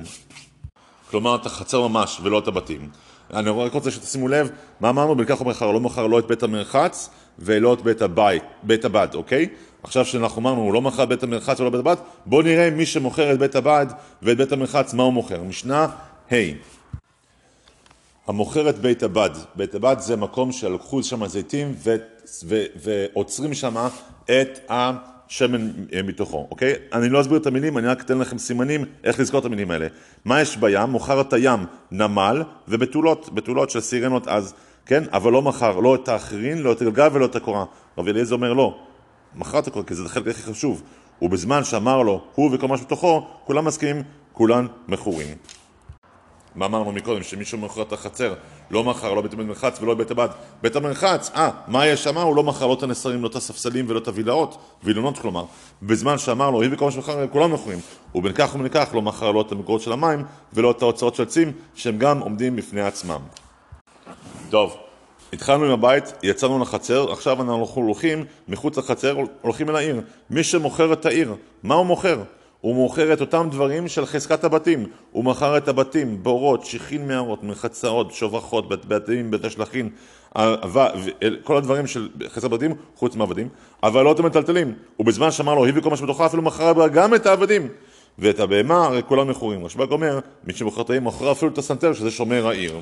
כלומר, 1.12 1.36
את 1.36 1.46
החצר 1.46 1.88
ממש, 1.88 2.20
ולא 2.24 2.40
את 2.40 2.48
הבתים. 2.48 2.90
אני 3.34 3.50
רק 3.50 3.74
רוצה 3.74 3.92
שתשימו 3.92 4.28
לב, 4.28 4.50
מה 4.80 4.90
אמרנו? 4.90 5.16
בין 5.16 5.26
כך 5.26 5.42
ובין 5.42 5.54
כך, 5.54 5.62
לא 5.62 5.80
מכר 5.80 6.08
לא 6.08 6.20
את 6.20 6.28
בית 6.28 6.44
המרחץ 6.44 7.10
ולא 7.40 7.74
את 7.74 7.82
בית 7.82 8.02
הבית, 8.02 8.44
בית 8.64 8.86
הבד, 8.86 9.08
אוקיי? 9.14 9.48
עכשיו 9.84 10.06
שאנחנו 10.06 10.42
אמרנו, 10.42 10.62
הוא 10.62 10.74
לא 10.74 10.82
מכר 10.82 11.06
בית 11.06 11.24
המרחץ 11.24 11.60
ולא 11.60 11.70
בית 11.70 11.80
הבד, 11.80 11.96
בואו 12.26 12.42
נראה 12.42 12.70
מי 12.70 12.86
שמוכר 12.86 13.34
את 13.34 13.40
בית 13.40 13.56
הבד 13.56 13.88
ואת 14.22 14.38
בית 14.38 14.52
המרחץ, 14.52 14.94
מה 14.94 15.04
הוא 15.04 15.14
מוכר. 15.14 15.44
משנה 15.44 15.88
ה'. 16.32 16.36
המוכר 18.28 18.70
את 18.70 18.80
בית 18.80 19.04
הבד, 19.04 19.30
בית 19.56 19.76
הבד 19.76 19.96
זה 20.00 20.16
מקום 20.16 20.52
שלקחו 20.52 21.04
שם 21.04 21.28
זיתים 21.28 21.76
ועוצרים 22.76 23.54
שם 23.54 23.88
את 24.26 24.60
השמן 24.70 25.13
אה, 25.42 26.02
מתוכו, 26.04 26.48
אוקיי? 26.52 26.74
אני 26.94 27.10
לא 27.10 27.22
אסביר 27.22 27.38
את 27.38 27.48
המילים, 27.48 27.78
אני 27.78 27.88
רק 27.88 28.02
אתן 28.02 28.18
לכם 28.18 28.38
סימנים 28.38 28.86
איך 29.04 29.20
לזכור 29.20 29.40
את 29.40 29.46
המילים 29.46 29.72
האלה. 29.72 29.88
מה 30.26 30.42
יש 30.42 30.58
בים? 30.58 30.90
מוכר 30.90 31.22
את 31.22 31.34
הים 31.34 31.66
נמל 31.92 32.44
ובתולות, 32.68 33.30
בתולות 33.34 33.70
של 33.70 33.80
סירנות 33.80 34.28
אז, 34.28 34.54
כן? 34.86 35.04
אבל 35.12 35.32
לא 35.32 35.42
מכר 35.42 35.80
לא 35.80 35.96
את 35.96 36.08
האחרים, 36.08 36.58
לא 36.58 36.72
את 36.72 36.82
הגלגל 36.82 37.08
ולא 37.14 37.26
את 37.26 37.36
הקורה. 37.36 37.66
רבי 37.98 38.12
אליעזר 38.12 38.36
אומר 38.36 38.54
לא, 38.54 38.80
מכר 39.36 39.60
את 39.60 39.68
הקורה 39.68 39.86
כי 39.86 39.96
זה 39.96 40.06
החלק 40.06 40.28
הכי 40.28 40.42
חשוב. 40.42 40.84
ובזמן 41.22 41.64
שאמר 41.64 42.02
לו, 42.02 42.22
הוא 42.36 42.50
וכל 42.54 42.68
מה 42.68 42.78
שבתוכו, 42.78 43.28
כולם 43.46 43.66
מסכימים, 43.66 44.04
כולן 44.34 44.68
מכורים. 44.88 45.28
מה 46.56 46.66
אמרנו 46.66 46.92
מקודם? 46.92 47.24
שמישהו 47.24 47.58
מוכר 47.58 47.82
את 47.82 47.94
החצר, 47.94 48.34
לא 48.72 48.84
מכר, 48.84 49.14
לא 49.14 49.22
בית 49.22 49.34
המרחץ 49.34 49.82
ולא 49.82 49.94
בית 49.94 50.12
הבד. 50.12 50.28
בית 50.62 50.76
המרחץ, 50.76 51.32
אה, 51.36 51.50
מה 51.68 51.88
יש 51.88 52.04
שם? 52.04 52.18
הוא 52.18 52.36
לא 52.36 52.44
מכר 52.44 52.68
לא 52.68 52.74
את 52.74 52.84
הנסרים, 52.84 53.24
לא 53.24 53.28
את 53.28 53.36
הספסלים 53.36 53.86
ולא 53.90 54.00
את 54.00 54.08
הווילאות, 54.08 54.58
וילונות 54.84 55.20
כלומר. 55.20 55.46
בזמן 55.82 56.18
שאמר 56.18 56.50
לו, 56.50 56.62
היא 56.62 56.70
וכל 56.74 56.86
מה 56.86 56.92
שמכר, 56.92 57.28
כולם 57.28 57.54
מכורים. 57.54 57.80
ובין 58.16 58.34
כך 58.34 58.56
ובין 58.56 58.70
כך 58.72 58.90
לא 58.94 59.02
מכר 59.02 59.32
לא 59.32 59.42
את 59.42 59.52
המקורות 59.52 59.82
של 59.82 59.92
המים 59.92 60.24
ולא 60.54 60.72
את 60.72 60.82
ההוצאות 60.82 61.16
של 61.16 61.24
עצים, 61.24 61.52
שהם 61.76 61.98
גם 61.98 62.20
עומדים 62.20 62.56
בפני 62.56 62.82
עצמם. 62.82 63.20
טוב, 64.50 64.78
התחלנו 65.34 65.66
עם 65.66 65.72
הבית, 65.72 66.14
יצאנו 66.24 66.60
לחצר, 66.60 67.12
עכשיו 67.12 67.42
אנחנו 67.42 67.82
הולכים 67.82 68.26
מחוץ 68.48 68.78
לחצר, 68.78 69.18
הולכים 69.42 69.70
אל 69.70 69.76
העיר. 69.76 70.02
מי 70.30 70.44
שמוכר 70.44 70.94
את 70.94 71.06
העיר, 71.06 71.36
מה 71.64 71.76
הוא 71.76 71.86
מוכר? 71.86 72.24
הוא 72.64 72.76
מוכר 72.76 73.14
את 73.14 73.22
אותם 73.22 73.48
דברים 73.52 73.88
של 73.88 74.06
חזקת 74.06 74.44
הבתים. 74.44 74.86
הוא 75.12 75.24
מכר 75.24 75.58
את 75.58 75.68
הבתים, 75.68 76.24
בורות, 76.24 76.66
שיחין 76.66 77.08
מערות, 77.08 77.44
מחצאות, 77.44 78.14
שובחות, 78.14 78.70
בתים, 78.88 79.32
בית 79.32 79.46
השלכין, 79.46 79.90
כל 81.44 81.58
הדברים 81.58 81.88
של 81.88 82.10
חזקת 82.28 82.44
הבתים, 82.44 82.76
חוץ 82.96 83.16
מהעבדים, 83.16 83.50
אבל 83.84 84.04
לא 84.04 84.12
את 84.12 84.20
המטלטלים. 84.20 84.74
ובזמן 85.00 85.32
שאמר 85.32 85.56
לו, 85.56 85.66
הביא 85.66 85.82
כל 85.82 85.90
מה 85.90 85.98
שבתוכה, 85.98 86.26
אפילו 86.26 86.44
מכר 86.44 86.88
גם 86.88 87.16
את 87.16 87.26
העבדים. 87.26 87.68
ואת 88.20 88.40
הבהמה, 88.40 88.86
הרי 88.86 89.02
כולם 89.08 89.28
מכורים. 89.28 89.66
רשב"ג 89.66 89.92
אומר, 89.92 90.20
מי 90.44 90.54
שמוכר 90.54 90.82
את 90.82 90.90
העיר, 90.90 91.02
מוכר 91.02 91.32
אפילו 91.32 91.52
את 91.52 91.58
הסנטר, 91.58 91.94
שזה 91.94 92.12
שומר 92.12 92.48
העיר. 92.48 92.80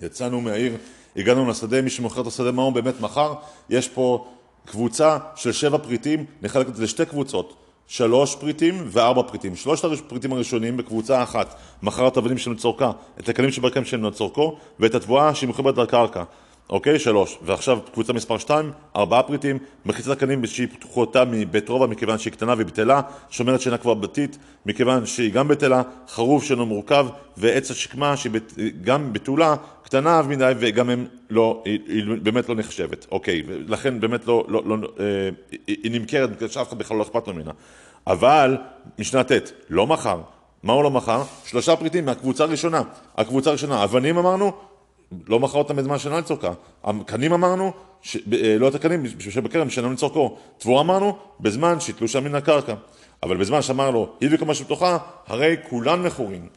יצאנו 0.00 0.40
מהעיר, 0.40 0.72
הגענו 1.16 1.50
לשדה, 1.50 1.82
מי 1.82 1.90
שמוכר 1.90 2.20
את 2.20 2.26
השדה, 2.26 2.52
מה 2.52 2.62
הוא 2.62 2.72
באמת 2.72 3.00
מכר? 3.00 3.34
יש 3.70 3.88
פה 3.88 4.26
קבוצה 4.66 5.18
של 5.36 5.52
שבע 5.52 5.78
פריטים, 5.78 6.24
נחלק 6.42 6.68
את 6.68 6.76
זה 6.76 6.84
לשתי 6.84 7.06
קבוצות. 7.06 7.69
שלוש 7.90 8.34
פריטים 8.34 8.84
וארבע 8.86 9.22
פריטים. 9.22 9.56
שלושת 9.56 9.84
הפריטים 9.84 10.32
הראשונים 10.32 10.76
בקבוצה 10.76 11.22
אחת 11.22 11.54
מכר 11.82 12.08
את 12.08 12.16
העבדים 12.16 12.38
של 12.38 12.56
צורכה, 12.56 12.90
את 13.20 13.28
הכלים 13.28 13.50
שברכם 13.50 13.84
של 13.84 14.10
צורכו 14.10 14.56
ואת 14.80 14.94
התבואה 14.94 15.34
שהיא 15.34 15.48
מחוברת 15.48 15.78
לקרקע. 15.78 16.22
אוקיי? 16.70 16.98
שלוש. 16.98 17.38
ועכשיו 17.42 17.78
קבוצה 17.92 18.12
מספר 18.12 18.38
שתיים, 18.38 18.72
ארבעה 18.96 19.22
פריטים, 19.22 19.58
מחיצת 19.86 20.10
הקנים 20.10 20.46
שהיא 20.46 20.68
פתוחותה 20.68 21.24
מבית 21.24 21.68
רובע 21.68 21.86
מכיוון 21.86 22.18
שהיא 22.18 22.32
קטנה 22.32 22.54
והיא 22.54 22.66
בטלה, 22.66 23.00
שומרת 23.30 23.60
שינה 23.60 23.78
כבר 23.78 23.94
בתית 23.94 24.38
מכיוון 24.66 25.06
שהיא 25.06 25.32
גם 25.32 25.48
בטלה, 25.48 25.82
חרוב 26.08 26.44
שאינו 26.44 26.66
מורכב, 26.66 27.06
ועץ 27.36 27.70
השקמה 27.70 28.16
שהיא 28.16 28.32
בת, 28.32 28.52
גם 28.82 29.12
בתולה, 29.12 29.56
קטנה 29.82 30.22
מדי 30.22 30.52
וגם 30.58 30.90
הם 30.90 31.06
לא, 31.30 31.62
היא, 31.64 31.80
היא 31.86 32.04
באמת 32.22 32.48
לא 32.48 32.54
נחשבת, 32.54 33.06
אוקיי? 33.12 33.42
ולכן 33.46 34.00
באמת 34.00 34.26
לא, 34.26 34.44
לא, 34.48 34.62
לא, 34.66 34.76
אה, 35.00 35.28
היא 35.66 35.90
נמכרת 35.90 36.36
בגלל 36.36 36.48
שאף 36.48 36.68
אחד 36.68 36.78
בכלל 36.78 36.96
לא 36.96 37.02
אכפת 37.02 37.28
ממנה. 37.28 37.50
אבל 38.06 38.56
משנה 38.98 39.24
ט', 39.24 39.32
לא 39.70 39.86
מכר. 39.86 40.20
מה 40.62 40.72
הוא 40.72 40.84
לא 40.84 40.90
מכר? 40.90 41.22
שלושה 41.44 41.76
פריטים 41.76 42.04
מהקבוצה 42.04 42.44
הראשונה. 42.44 42.82
הקבוצה 43.16 43.50
הראשונה, 43.50 43.84
אבנים 43.84 44.18
אמרנו, 44.18 44.52
לא 45.28 45.40
מכר 45.40 45.58
אותם 45.58 45.76
בזמן 45.76 45.98
שאינו 45.98 46.18
לצורכה. 46.18 46.52
הקנים 46.84 47.32
אמרנו, 47.32 47.72
ש... 48.02 48.16
אה, 48.16 48.56
לא 48.58 48.68
את 48.68 48.74
הקנים, 48.74 49.02
בשביל 49.02 49.32
שבכרם 49.34 49.70
שאינו 49.70 49.92
לצורכו. 49.92 50.36
תבואה 50.58 50.80
אמרנו, 50.80 51.16
בזמן 51.40 51.80
שיתלו 51.80 52.08
שם 52.08 52.24
מן 52.24 52.34
הקרקע. 52.34 52.74
אבל 53.22 53.36
בזמן 53.36 53.62
שאמר 53.62 53.90
לו, 53.90 54.12
הביא 54.22 54.38
כל 54.38 54.44
מה 54.44 54.54
שבתוכה, 54.54 54.98
הרי 55.26 55.56
כולן 55.68 56.02
מכורים. 56.02 56.48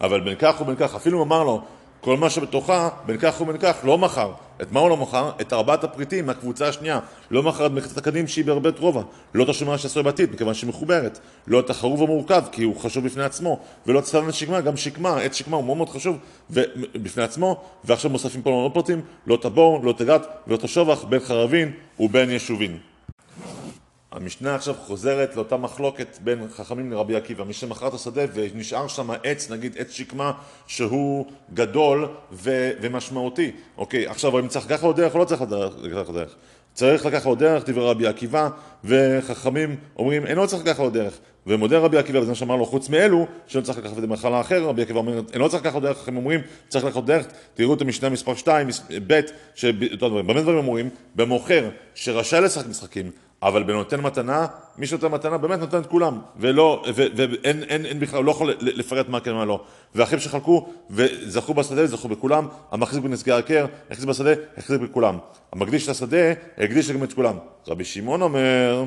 אבל 0.00 0.20
בין 0.20 0.34
כך 0.38 0.60
ובין 0.60 0.76
כך, 0.76 0.94
אפילו 0.94 1.22
אמר 1.22 1.44
לו, 1.44 1.62
כל 2.04 2.16
מה 2.16 2.30
שבתוכה, 2.30 2.88
בין 3.06 3.16
כך 3.20 3.40
ובין 3.40 3.56
כך, 3.60 3.76
לא 3.84 3.98
מכר. 3.98 4.32
את 4.62 4.72
מה 4.72 4.80
הוא 4.80 4.90
לא 4.90 4.96
מכר? 4.96 5.30
את 5.40 5.52
ארבעת 5.52 5.84
הפריטים 5.84 6.26
מהקבוצה 6.26 6.68
השנייה. 6.68 7.00
לא 7.30 7.42
מכר 7.42 7.66
את 7.66 7.70
מחיצת 7.70 7.98
הקדים 7.98 8.28
שהיא 8.28 8.44
בהרבה 8.44 8.70
רובע. 8.78 9.02
לא 9.34 9.44
את 9.44 9.48
השומרה 9.48 9.78
שעשוי 9.78 10.02
בעתיד, 10.02 10.32
מכיוון 10.32 10.54
שהיא 10.54 10.68
מחוברת. 10.68 11.18
לא 11.46 11.60
את 11.60 11.70
החרוב 11.70 12.02
המורכב, 12.02 12.42
כי 12.52 12.62
הוא 12.62 12.76
חשוב 12.76 13.04
בפני 13.04 13.22
עצמו. 13.22 13.58
ולא 13.86 13.98
את 13.98 14.04
סלן 14.04 14.28
השקמה, 14.28 14.60
גם 14.60 14.76
שקמה, 14.76 15.20
עץ 15.20 15.34
שקמה 15.34 15.56
הוא 15.56 15.64
מאוד 15.64 15.76
מאוד 15.76 15.88
חשוב 15.88 16.18
בפני 16.94 17.22
עצמו. 17.22 17.60
ועכשיו 17.84 18.10
מוספים 18.10 18.42
פה 18.42 18.50
לא 18.50 18.70
פרטים, 18.74 19.00
לא 19.26 19.34
את 19.34 19.44
הבור, 19.44 19.84
לא 19.84 19.90
את 19.90 20.00
הגת 20.00 20.26
ולא 20.46 20.56
את 20.56 20.64
השובח, 20.64 21.04
בין 21.04 21.20
חרבין 21.20 21.72
ובין 22.00 22.30
ישובין. 22.30 22.78
המשנה 24.14 24.54
עכשיו 24.54 24.74
חוזרת 24.74 25.36
לאותה 25.36 25.56
מחלוקת 25.56 26.18
בין 26.24 26.48
חכמים 26.50 26.92
לרבי 26.92 27.16
עקיבא, 27.16 27.44
מי 27.44 27.52
שמכר 27.52 27.88
את 27.88 27.94
השדה 27.94 28.22
ונשאר 28.34 28.88
שם 28.88 29.10
עץ, 29.10 29.50
נגיד 29.50 29.76
עץ 29.78 29.90
שקמה, 29.90 30.32
שהוא 30.66 31.26
גדול 31.54 32.08
ו- 32.32 32.70
ומשמעותי. 32.80 33.50
אוקיי, 33.78 34.06
עכשיו 34.06 34.38
אם 34.38 34.48
צריך 34.48 34.66
לקחת 34.66 34.82
לו 34.82 34.92
דרך 34.92 35.14
או 35.14 35.18
לא 35.18 35.24
צריך 35.24 35.42
לקחת 35.82 36.08
לו 36.08 36.14
דרך? 36.14 36.34
צריך 36.72 37.06
לקחת 37.06 37.26
לו 37.26 37.34
דרך, 37.34 37.68
דברי 37.68 37.90
רבי 37.90 38.06
עקיבא, 38.06 38.48
וחכמים 38.84 39.76
אומרים, 39.96 40.26
אינו 40.26 40.46
צריך 40.46 40.62
לקחת 40.62 40.78
לו 40.78 40.90
דרך. 40.90 41.18
ומודה 41.46 41.78
רבי 41.78 41.98
עקיבא, 41.98 42.20
מה 42.20 42.34
שאמר 42.34 42.56
לו, 42.56 42.66
חוץ 42.66 42.88
מאלו, 42.88 43.26
שלא 43.46 43.60
צריך 43.60 43.78
לקחת 43.78 43.96
את 43.96 44.00
זה 44.00 44.06
מחלה 44.06 44.42
רבי 44.50 44.82
עקיבא 44.82 44.98
אומר, 44.98 45.20
אינו 45.32 45.48
צריך 45.48 45.62
לקחת 45.62 45.74
לו 45.74 45.80
דרך, 45.80 46.08
הם 46.08 46.16
אומרים, 46.16 46.40
צריך 46.68 46.84
לקחת 46.84 46.96
לו 46.96 47.02
דרך, 47.02 47.26
תראו 47.54 47.74
את 47.74 47.80
המשנה 47.80 48.08
מספר 48.08 48.34
2, 48.34 48.68
ב', 49.06 49.20
במה 50.00 50.40
דברים 50.40 50.58
אומרים? 50.58 50.90
במוכר 51.14 51.68
שרשאי 51.94 52.40
לשחק 52.40 52.66
משחקים, 52.66 53.10
אבל 53.44 53.62
בנותן 53.62 54.00
מתנה, 54.00 54.46
מי 54.78 54.86
שנותן 54.86 55.06
מתנה 55.06 55.38
באמת 55.38 55.58
נותן 55.58 55.78
את 55.78 55.86
כולם, 55.86 56.18
ולא, 56.36 56.84
ואין 56.94 57.62
אין, 57.62 57.86
אין 57.86 58.00
בכלל, 58.00 58.24
לא 58.24 58.30
יכול 58.30 58.54
לפרט 58.60 59.08
מה 59.08 59.20
כן 59.20 59.32
ומה 59.32 59.44
לא. 59.44 59.60
ואחים 59.94 60.18
שחלקו 60.18 60.68
וזכו 60.90 61.54
בשדה, 61.54 61.86
זכו 61.86 62.08
בכולם, 62.08 62.48
המחזיק 62.72 63.02
בנזקי 63.02 63.32
העקר, 63.32 63.66
החזיק 63.90 64.08
בשדה, 64.08 64.30
החזיק 64.56 64.80
בכולם. 64.80 65.18
המקדיש 65.52 65.88
לשדה, 65.88 66.32
הקדיש 66.58 66.90
גם 66.90 67.04
את 67.04 67.12
כולם. 67.12 67.36
רבי 67.68 67.84
שמעון 67.84 68.22
אומר, 68.22 68.84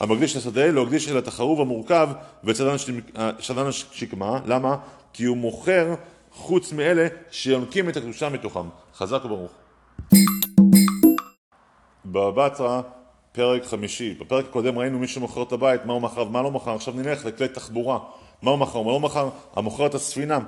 המקדיש 0.00 0.36
לשדה 0.36 0.66
לא 0.66 0.82
הקדיש 0.82 1.08
אלא 1.08 1.18
את 1.18 1.28
החרוב 1.28 1.60
המורכב 1.60 2.08
וצדן 2.44 3.66
השקמה, 3.66 4.40
למה? 4.46 4.76
כי 5.12 5.24
הוא 5.24 5.36
מוכר 5.36 5.94
חוץ 6.32 6.72
מאלה 6.72 7.06
שיונקים 7.30 7.88
את 7.88 7.96
הקדושה 7.96 8.28
מתוכם. 8.28 8.68
חזק 8.94 9.24
וברוך. 9.24 9.50
בבא 12.06 12.48
בתרא 12.48 12.80
פרק 13.32 13.64
חמישי. 13.64 14.14
בפרק 14.20 14.44
הקודם 14.44 14.78
ראינו 14.78 14.98
מי 14.98 15.06
שמוכר 15.06 15.42
את 15.42 15.52
הבית, 15.52 15.84
מה 15.84 15.92
הוא 15.92 16.02
מכר 16.02 16.26
ומה 16.26 16.42
לא 16.42 16.50
מכר, 16.50 16.74
עכשיו 16.74 16.94
נלך 16.94 17.26
לכלי 17.26 17.48
תחבורה. 17.48 17.98
מה 18.42 18.50
הוא 18.50 18.58
מכר? 18.58 18.82
מה 18.82 18.92
לא 18.92 19.00
מכר? 19.00 19.28
המוכר 19.56 19.86
את 19.86 19.94
הספינה. 19.94 20.38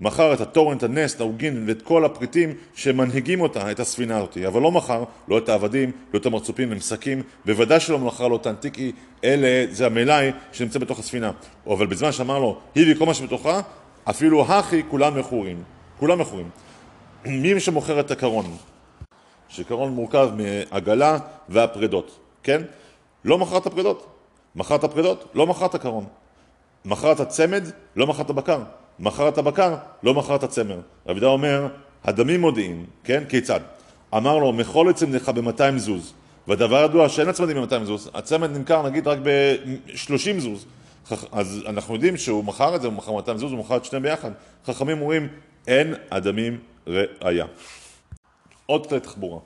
מכר 0.00 0.34
את 0.34 0.40
התורן, 0.40 0.76
את 0.76 0.82
הנס, 0.82 1.14
את 1.14 1.20
העוגין 1.20 1.64
ואת 1.66 1.82
כל 1.82 2.04
הפריטים 2.04 2.54
שמנהיגים 2.74 3.40
אותה, 3.40 3.70
את 3.70 3.80
הספינה 3.80 4.16
הזאת. 4.16 4.36
אבל 4.46 4.62
לא 4.62 4.72
מכר 4.72 5.04
לא 5.28 5.38
את 5.38 5.48
העבדים, 5.48 5.92
לא 6.14 6.18
את 6.18 6.26
המרצופים, 6.26 6.70
למסקים, 6.70 7.22
בוודאי 7.44 7.80
שלא 7.80 7.98
מכר 7.98 8.28
לו 8.28 8.36
את 8.36 8.46
האנטיקי, 8.46 8.92
אלה, 9.24 9.66
זה 9.70 9.86
המלאי 9.86 10.30
שנמצא 10.52 10.78
בתוך 10.78 10.98
הספינה. 10.98 11.30
אבל 11.66 11.86
בזמן 11.86 12.12
שאמר 12.12 12.38
לו, 12.38 12.58
הביא 12.76 12.94
כל 12.94 13.06
מה 13.06 13.14
שבתוכה, 13.14 13.60
אפילו 14.04 14.42
הכי 14.42 14.82
כולם 14.90 15.18
מכורים. 15.18 15.62
כולם 15.98 16.18
מכורים. 16.18 16.48
מי 17.24 17.60
שמוכר 17.60 18.00
את 18.00 18.10
הקרון? 18.10 18.56
שקרון 19.48 19.92
מורכב 19.92 20.30
מעגלה 20.36 21.18
והפרדות. 21.48 22.25
כן? 22.46 22.62
לא 23.24 23.38
מכרת 23.38 23.66
פרידות. 23.66 24.06
מכרת 24.56 24.84
פרידות, 24.84 25.30
לא 25.34 25.46
מכרת 25.46 25.76
קרון. 25.76 26.04
מכרת 26.84 27.28
צמד, 27.28 27.64
לא 27.96 28.06
מכרת 28.06 28.30
בקר. 28.30 28.60
מכרת 28.98 29.38
בקר, 29.38 29.74
לא 30.02 30.14
מכרת 30.14 30.44
צמר. 30.44 30.80
רבי 31.06 31.20
דה 31.20 31.26
אומר, 31.26 31.68
הדמים 32.04 32.40
מודיעים, 32.40 32.86
כן? 33.04 33.24
כיצד? 33.28 33.60
אמר 34.16 34.38
לו, 34.38 34.52
מחול 34.52 34.88
לצמדך 34.90 35.28
ב-200 35.28 35.76
זוז. 35.78 36.12
והדבר 36.48 36.84
ידוע 36.84 37.08
שאין 37.08 37.28
הצמדים 37.28 37.56
ב-200 37.56 37.84
זוז, 37.84 38.10
הצמד 38.14 38.50
נמכר 38.50 38.82
נגיד 38.82 39.08
רק 39.08 39.18
ב-30 39.22 40.38
זוז. 40.38 40.66
אז 41.32 41.62
אנחנו 41.66 41.94
יודעים 41.94 42.16
שהוא 42.16 42.44
מכר 42.44 42.76
את 42.76 42.80
זה, 42.80 42.86
הוא 42.86 42.94
מכר 42.94 43.12
200 43.12 43.38
זוז, 43.38 43.52
הוא 43.52 43.60
מכר 43.60 43.76
את 43.76 43.84
שניהם 43.84 44.02
ביחד. 44.02 44.30
חכמים 44.66 45.00
אומרים, 45.00 45.28
אין 45.66 45.94
הדמים 46.10 46.58
ראייה. 46.86 47.46
עוד 48.66 48.86
כלי 48.86 49.00
תחבורה. 49.00 49.38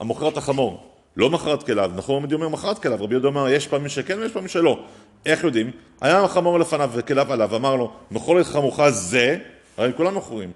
המוכר 0.00 0.28
את 0.28 0.36
החמור, 0.36 0.91
לא 1.16 1.30
מכרת 1.30 1.62
כליו, 1.62 1.90
נכון 1.96 2.14
עומדי 2.14 2.34
אומר 2.34 2.48
מכרת 2.48 2.78
כליו, 2.78 2.98
רבי 3.00 3.14
יהודה 3.14 3.28
אמר 3.28 3.48
יש 3.48 3.66
פעמים 3.66 3.88
שכן 3.88 4.18
ויש 4.18 4.32
פעמים 4.32 4.48
שלא. 4.48 4.84
איך 5.26 5.44
יודעים? 5.44 5.70
היה 6.00 6.28
חמור 6.28 6.58
לפניו 6.58 6.90
וכליו 6.92 7.32
עליו, 7.32 7.56
אמר 7.56 7.76
לו, 7.76 7.92
מכור 8.10 8.40
את 8.40 8.46
חמורך 8.46 8.88
זה, 8.88 9.38
הרי 9.76 9.92
כולם 9.96 10.14
מכורים. 10.14 10.50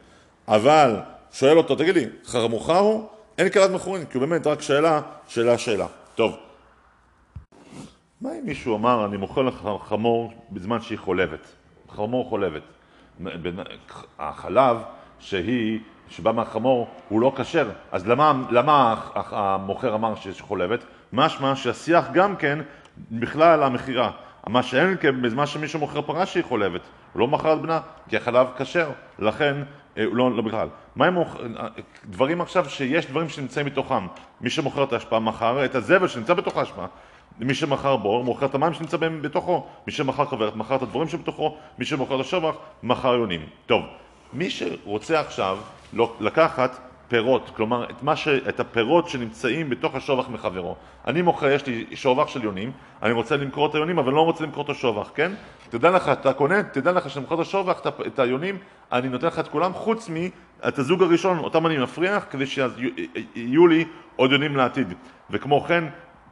אבל, 0.48 0.96
שואל 1.32 1.58
אותו, 1.58 1.74
תגיד 1.74 1.94
לי, 1.94 2.06
חמורך 2.24 2.68
הוא? 2.68 3.08
אין 3.38 3.48
כליו 3.48 3.70
מכורים, 3.74 4.04
כי 4.04 4.18
הוא 4.18 4.26
באמת 4.26 4.46
רק 4.46 4.62
שאלה, 4.62 5.00
שאלה, 5.28 5.58
שאלה. 5.58 5.86
טוב. 6.14 6.36
מה 8.20 8.30
אם 8.32 8.46
מישהו 8.46 8.76
אמר, 8.76 9.04
אני 9.04 9.16
מוכר 9.16 9.42
לך 9.42 9.68
חמור 9.84 10.32
בזמן 10.50 10.80
שהיא 10.80 10.98
חולבת? 10.98 11.52
חמור 11.88 12.28
חולבת. 12.28 12.62
החלב 14.18 14.76
שהיא 15.18 15.78
שבא 16.08 16.32
מהחמור 16.32 16.88
הוא 17.08 17.20
לא 17.20 17.32
כשר, 17.36 17.70
אז 17.92 18.08
למה, 18.08 18.32
למה 18.50 18.94
המוכר 19.14 19.94
אמר 19.94 20.14
שיש 20.14 20.40
חולבת? 20.40 20.84
משמע 21.12 21.56
שהשיח 21.56 22.04
גם 22.12 22.36
כן 22.36 22.58
בכלל 23.10 23.62
המכירה. 23.62 24.10
מה 24.46 24.62
שאין 24.62 24.96
כן 25.00 25.22
בזמן 25.22 25.46
שמישהו 25.46 25.80
מוכר 25.80 26.02
פרה 26.02 26.26
שהיא 26.26 26.44
חולבת, 26.44 26.80
הוא 27.12 27.20
לא 27.20 27.28
מכר 27.28 27.52
את 27.52 27.60
בנה 27.60 27.80
כי 28.08 28.16
החלב 28.16 28.46
כשר, 28.58 28.90
לכן 29.18 29.56
אה, 29.98 30.04
לא, 30.12 30.36
לא 30.36 30.42
בכלל. 30.42 30.68
מה 30.96 31.06
עם 31.06 31.16
דברים 32.04 32.40
עכשיו 32.40 32.70
שיש 32.70 33.06
דברים 33.06 33.28
שנמצאים 33.28 33.66
בתוכם, 33.66 34.06
מי 34.40 34.50
שמוכר 34.50 34.84
את 34.84 34.92
ההשפעה 34.92 35.20
מכר 35.20 35.64
את 35.64 35.74
הזבל 35.74 36.08
שנמצא 36.08 36.34
בתוך 36.34 36.56
ההשפעה 36.56 36.86
מי 37.38 37.54
שמכר 37.54 37.96
בור, 37.96 38.24
מוכר 38.24 38.46
את 38.46 38.54
המים 38.54 38.74
שנמצא 38.74 38.96
בתוכו, 38.96 39.66
מי 39.86 39.92
שמכר 39.92 40.24
כוורת, 40.24 40.56
מכר 40.56 40.76
את 40.76 40.82
הדברים 40.82 41.08
שבתוכו, 41.08 41.56
מי 41.78 41.84
שמוכר 41.84 42.14
את 42.14 42.20
השבח, 42.20 42.54
מכר 42.82 43.14
יונים. 43.14 43.46
טוב, 43.66 43.82
מי 44.32 44.50
שרוצה 44.50 45.20
עכשיו 45.20 45.58
לקחת 46.20 46.78
פירות, 47.08 47.50
כלומר 47.56 47.84
את, 47.84 48.16
ש, 48.16 48.28
את 48.28 48.60
הפירות 48.60 49.08
שנמצאים 49.08 49.70
בתוך 49.70 49.94
השובח 49.94 50.28
מחברו. 50.28 50.76
אני 51.06 51.22
מוכר, 51.22 51.50
יש 51.50 51.66
לי 51.66 51.86
שובח 51.94 52.28
של 52.28 52.44
יונים, 52.44 52.72
אני 53.02 53.12
רוצה 53.12 53.36
למכור 53.36 53.66
את 53.66 53.74
היונים 53.74 53.98
אבל 53.98 54.12
לא 54.12 54.20
רוצה 54.20 54.44
למכור 54.44 54.64
את 54.64 54.70
השובח, 54.70 55.10
כן? 55.14 55.32
תדע 55.70 55.90
לך, 55.90 56.08
אתה 56.08 56.32
קונה, 56.32 56.62
תדע 56.62 56.92
לך 56.92 57.10
שאני 57.10 57.22
מוכר 57.22 57.34
את 57.34 57.40
השובח, 57.40 57.80
את 58.06 58.18
היונים, 58.18 58.58
אני 58.92 59.08
נותן 59.08 59.26
לך 59.26 59.38
את 59.38 59.48
כולם 59.48 59.72
חוץ 59.72 60.10
את 60.68 60.78
הזוג 60.78 61.02
הראשון, 61.02 61.38
אותם 61.38 61.66
אני 61.66 61.78
מפריח, 61.78 62.26
כדי 62.30 62.46
שיהיו 62.46 63.66
לי 63.66 63.84
עוד 64.16 64.32
יונים 64.32 64.56
לעתיד. 64.56 64.94
וכמו 65.30 65.60
כן, 65.60 65.84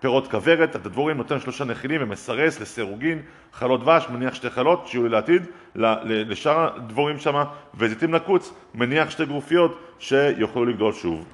פירות 0.04 0.30
כוורת, 0.30 0.70
את 0.76 0.86
הדבורים 0.86 1.16
נותן 1.16 1.40
שלושה 1.40 1.64
נחילים 1.64 2.00
ומסרס 2.02 2.60
לסירוגין, 2.60 3.22
חלות 3.52 3.80
דבש, 3.80 4.06
מניח 4.10 4.34
שתי 4.34 4.50
חלות 4.50 4.86
שיהיו 4.86 5.08
לעתיד, 5.08 5.42
לשאר 5.74 6.76
הדבורים 6.76 7.18
שמה, 7.18 7.44
וזיתים 7.74 8.14
לקוץ, 8.14 8.52
מניח 8.74 9.10
שתי 9.10 9.26
גרופיות 9.26 9.80
שיוכלו 9.98 10.64
לגדול 10.64 10.92
שוב. 10.92 11.24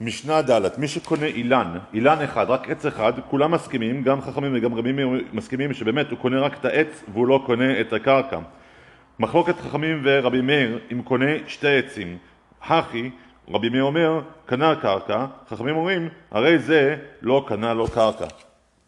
משנה 0.00 0.42
ד' 0.42 0.78
מי 0.78 0.88
שקונה 0.88 1.26
אילן, 1.26 1.78
אילן 1.94 2.22
אחד, 2.22 2.46
רק 2.50 2.70
עץ 2.70 2.86
אחד, 2.86 3.12
כולם 3.30 3.50
מסכימים, 3.50 4.02
גם 4.02 4.20
חכמים 4.20 4.52
וגם 4.54 4.74
רבים 4.74 4.98
מסכימים 5.32 5.74
שבאמת 5.74 6.10
הוא 6.10 6.18
קונה 6.18 6.40
רק 6.40 6.58
את 6.58 6.64
העץ 6.64 7.04
והוא 7.12 7.26
לא 7.26 7.42
קונה 7.46 7.80
את 7.80 7.92
הקרקע. 7.92 8.38
מחלוקת 9.18 9.60
חכמים 9.60 10.00
ורבי 10.04 10.40
מאיר 10.40 10.78
אם 10.92 11.02
קונה 11.02 11.30
שתי 11.46 11.78
עצים. 11.78 12.18
הכי, 12.62 13.10
רבי 13.48 13.68
מאיר 13.68 13.82
אומר, 13.82 14.20
קנה 14.46 14.74
קרקע, 14.82 15.26
חכמים 15.50 15.76
אומרים, 15.76 16.08
הרי 16.30 16.58
זה 16.58 16.96
לא 17.22 17.44
קנה 17.48 17.74
לו 17.74 17.88
קרקע. 17.88 18.26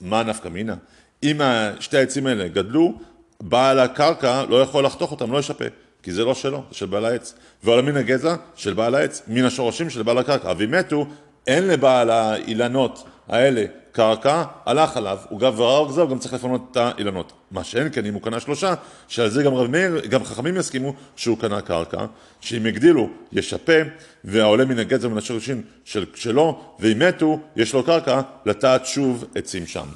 מה 0.00 0.22
נפקא 0.22 0.48
מינה? 0.48 0.74
אם 1.22 1.40
שתי 1.80 1.96
העצים 1.96 2.26
האלה 2.26 2.48
גדלו, 2.48 2.98
בעל 3.40 3.78
הקרקע 3.78 4.44
לא 4.48 4.62
יכול 4.62 4.84
לחתוך 4.84 5.10
אותם, 5.10 5.32
לא 5.32 5.38
ישפה. 5.38 5.64
כי 6.02 6.12
זה 6.12 6.24
לא 6.24 6.34
שלו, 6.34 6.62
זה 6.70 6.78
של 6.78 6.86
בעל 6.86 7.04
העץ. 7.04 7.34
ועל 7.64 7.78
המין 7.78 7.96
הגזע 7.96 8.36
של 8.54 8.72
בעל 8.72 8.94
העץ, 8.94 9.22
מן 9.28 9.44
השורשים 9.44 9.90
של 9.90 10.02
בעל 10.02 10.18
הקרקע. 10.18 10.52
ואם 10.58 10.70
מתו, 10.70 11.06
אין 11.46 11.68
לבעל 11.68 12.10
האילנות 12.10 13.04
האלה 13.28 13.64
קרקע, 13.94 14.44
הלך 14.66 14.96
עליו, 14.96 15.18
הוא 15.28 15.40
גב 15.40 15.60
וראה 15.60 15.88
גזר, 15.88 16.06
גם 16.06 16.18
צריך 16.18 16.34
לפנות 16.34 16.68
את 16.70 16.76
האילנות. 16.76 17.32
מה 17.50 17.64
שאין 17.64 17.88
כן, 17.92 18.06
אם 18.06 18.14
הוא 18.14 18.22
קנה 18.22 18.40
שלושה, 18.40 18.74
שעל 19.08 19.28
זה 19.28 19.42
גם 19.42 19.54
רב 19.54 19.70
מאיר, 19.70 20.00
גם 20.06 20.24
חכמים 20.24 20.56
יסכימו 20.56 20.94
שהוא 21.16 21.38
קנה 21.38 21.60
קרקע, 21.60 22.06
שאם 22.40 22.66
הגדילו, 22.66 23.08
ישפה, 23.32 23.72
והעולה 24.24 24.64
מן 24.64 24.78
הגזר 24.78 25.08
ומן 25.08 25.18
השורשים 25.18 25.62
של, 25.84 26.06
שלו, 26.14 26.60
ואם 26.80 26.98
מתו, 26.98 27.40
יש 27.56 27.74
לו 27.74 27.84
קרקע 27.84 28.20
לטעת 28.46 28.86
שוב 28.86 29.24
עצים 29.34 29.66
שם. 29.66 29.86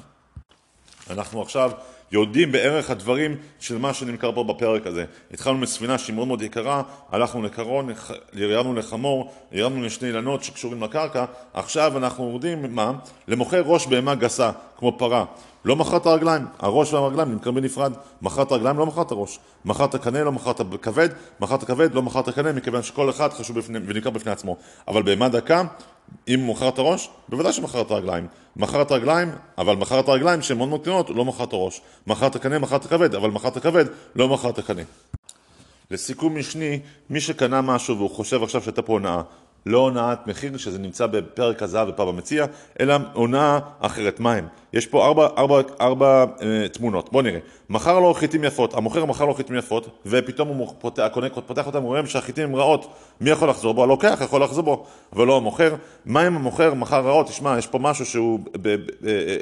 אנחנו 1.11 1.43
עכשיו 1.43 1.71
יודעים 2.13 2.53
בערך 2.53 2.91
הדברים 2.91 3.37
של 3.61 3.79
מה 3.79 3.95
שנמכר 3.95 4.33
פה 4.33 4.45
בפרק 4.45 4.87
הזה. 4.87 5.05
התחלנו 5.33 5.59
מספינה 5.59 5.99
שהיא 5.99 6.17
מאוד 6.17 6.29
מאוד 6.29 6.43
יקרה, 6.43 6.83
הלכנו 7.13 7.43
לקרון, 7.43 7.89
ירדנו 8.33 8.75
לחמור, 8.75 9.33
ירדנו 9.53 9.83
לשני 9.83 10.09
אילנות 10.09 10.45
שקשורים 10.45 10.83
לקרקע, 10.83 11.25
עכשיו 11.55 11.99
אנחנו 11.99 12.29
יורדים, 12.29 12.75
מה? 12.75 12.93
למוכר 13.29 13.61
ראש 13.61 13.87
בהמה 13.87 14.15
גסה, 14.15 14.51
כמו 14.79 14.99
פרה. 14.99 15.25
לא 15.65 15.77
מכרת 15.77 16.07
רגליים, 16.07 16.43
הראש 16.59 16.93
והרגליים 16.93 17.33
נמכרים 17.33 17.55
בנפרד. 17.55 17.93
מכרת 18.23 18.53
רגליים, 18.53 18.79
לא 18.79 18.87
מכרת 18.87 19.07
ראש. 19.11 19.39
מכרת 19.65 19.97
קנה, 19.97 20.25
לא 20.25 20.33
מכרת 20.33 20.61
כבד, 20.83 21.09
מכרת 21.41 21.65
כבד, 21.65 21.95
לא 21.95 22.03
מכרת 22.03 22.29
קנה, 22.29 22.53
מכיוון 22.53 22.83
שכל 22.83 23.11
אחד 23.11 23.33
חשוב 23.33 23.59
בפני, 23.59 23.79
ונקרא 23.87 24.11
בפני 24.11 24.33
עצמו. 24.33 24.57
אבל 24.89 25.03
בהמה 25.03 25.29
דקה, 25.29 25.63
אם 26.29 26.51
מכרת 26.51 26.75
ראש, 26.79 27.09
בוודאי 27.29 27.53
שמכרת 27.53 27.93
רגליים. 27.93 28.27
מכרת 28.57 28.93
רגליים, 28.93 29.31
אבל 29.59 29.77
מכרת 29.77 30.09
רגליים 30.09 30.43
שהן 30.43 30.59
מאוד 30.59 30.69
מאוד 30.69 30.81
קטנות, 30.81 31.11
לא 31.11 31.25
מכרת 31.25 31.49
ראש. 31.53 31.81
מכרת 32.07 32.37
קנה, 32.37 32.59
מכרת 32.59 32.87
כבד, 32.87 33.15
אבל 33.15 33.31
מכרת 33.31 33.59
כבד, 33.59 33.85
לא 34.17 34.29
מכרת 34.29 34.61
קנה. 34.61 34.83
לסיכום 35.91 36.39
משני, 36.39 36.81
מי 37.11 37.21
שקנה 37.21 37.61
משהו 37.61 37.97
והוא 37.97 38.11
חושב 38.11 38.43
עכשיו 38.43 38.63
שהייתה 38.63 38.83
פה 38.83 38.93
הונאה, 38.93 39.23
לא 39.67 39.79
הונאת 39.79 40.27
מחיר 40.27 40.57
שזה 40.57 40.79
נמצא 40.79 41.07
בפרק 41.07 41.63
הזהב 41.63 41.89
ופאב 41.89 42.09
המציע, 42.09 42.47
אלא 42.81 42.95
הונאה 43.13 43.59
אחרת. 43.81 44.21
מה 44.21 44.35
הם? 44.35 44.47
יש 44.73 44.87
פה 44.87 45.07
ארבע, 45.07 45.29
ארבע, 45.39 45.61
ארבע 45.81 46.25
אה, 46.43 46.69
תמונות. 46.69 47.13
בואו 47.13 47.23
נראה. 47.23 47.39
מכר 47.71 48.01
לו 48.01 48.15
חיטים 48.15 48.45
יפות, 48.45 48.75
המוכר 48.75 49.05
מכר 49.05 49.25
לו 49.25 49.35
חיטים 49.35 49.57
יפות, 49.57 49.89
ופתאום 50.07 50.49
הוא 50.49 50.75
פותח, 50.79 51.03
הקונה 51.03 51.29
פותח 51.47 51.67
אותם, 51.67 51.83
הוא 51.83 51.89
רואה 51.89 52.07
שהחיטים 52.07 52.45
הם 52.45 52.57
רעות. 52.57 52.93
מי 53.21 53.31
יכול 53.31 53.49
לחזור 53.49 53.75
בו? 53.75 53.83
הלוקח 53.83 54.21
יכול 54.25 54.43
לחזור 54.43 54.63
בו, 54.63 54.85
אבל 55.13 55.27
לא 55.27 55.37
המוכר. 55.37 55.75
מה 56.05 56.27
אם 56.27 56.37
המוכר 56.37 56.75
מכר 56.75 57.01
רעות? 57.01 57.27
תשמע, 57.27 57.59
יש 57.59 57.67
פה 57.67 57.79
משהו 57.79 58.07
שהוא 58.07 58.41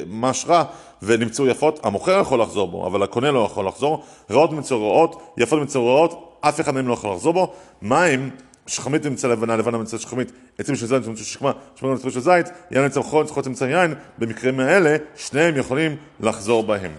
ממש 0.07 0.45
רע, 0.49 0.65
ונמצאו 1.03 1.47
יפות, 1.47 1.81
המוכר 1.83 2.21
יכול 2.21 2.41
לחזור 2.41 2.69
בו, 2.69 2.87
אבל 2.87 3.03
הקונה 3.03 3.31
לא 3.31 3.39
יכול 3.39 3.67
לחזור. 3.67 4.05
רעות 4.31 4.53
מצאו 4.53 4.91
רעות, 4.91 5.23
יפות 5.39 5.63
מצאו 5.63 5.87
רעות, 5.87 6.39
אף 6.41 6.61
אחד 6.61 6.75
מהם 6.75 6.89
לא 6.89 6.93
יכול 6.93 7.11
לחזור 7.11 7.33
בו. 7.33 7.53
מה 7.83 8.07
אם 8.07 8.31
שחמית 8.67 9.07
נמצא 9.07 9.29
לבנה, 9.29 9.57
לבנה 9.57 9.79
נמצא 9.79 9.99
שחמית, 9.99 10.33
עצים 10.59 10.77
של 10.77 10.87
זית 10.87 11.07
נמצא 11.09 11.23
שחמה, 11.23 11.53
שחמה 11.77 11.91
נמצא 11.91 12.11
של 12.11 12.21
זית, 12.21 12.47
יין 12.71 12.83
נמצא 12.83 13.03
חול, 13.03 13.27
חול 13.27 13.43
נמצא 13.47 13.65
יין, 13.65 13.95
במקרים 14.19 14.61
האלה 14.61 14.97
שניהם 15.17 15.57
יכולים 15.57 15.97
לחזור 16.21 16.63
בהם. 16.63 16.93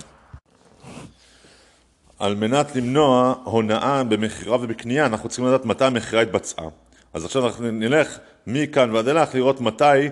על 2.19 2.35
מנת 2.35 2.75
למנוע 2.75 3.33
הונאה 3.43 4.03
במכירה 4.03 4.57
ובקנייה, 4.61 5.05
אנחנו 5.05 5.29
צריכים 5.29 5.47
לדעת 5.47 5.65
מתי 5.65 5.85
המכירה 5.85 6.21
התבצעה. 6.21 6.65
אז 7.13 7.25
עכשיו 7.25 7.47
אנחנו 7.47 7.71
נלך 7.71 8.17
מכאן 8.47 8.91
ועד 8.91 9.07
אילך 9.07 9.35
לראות 9.35 9.61
מתי 9.61 10.09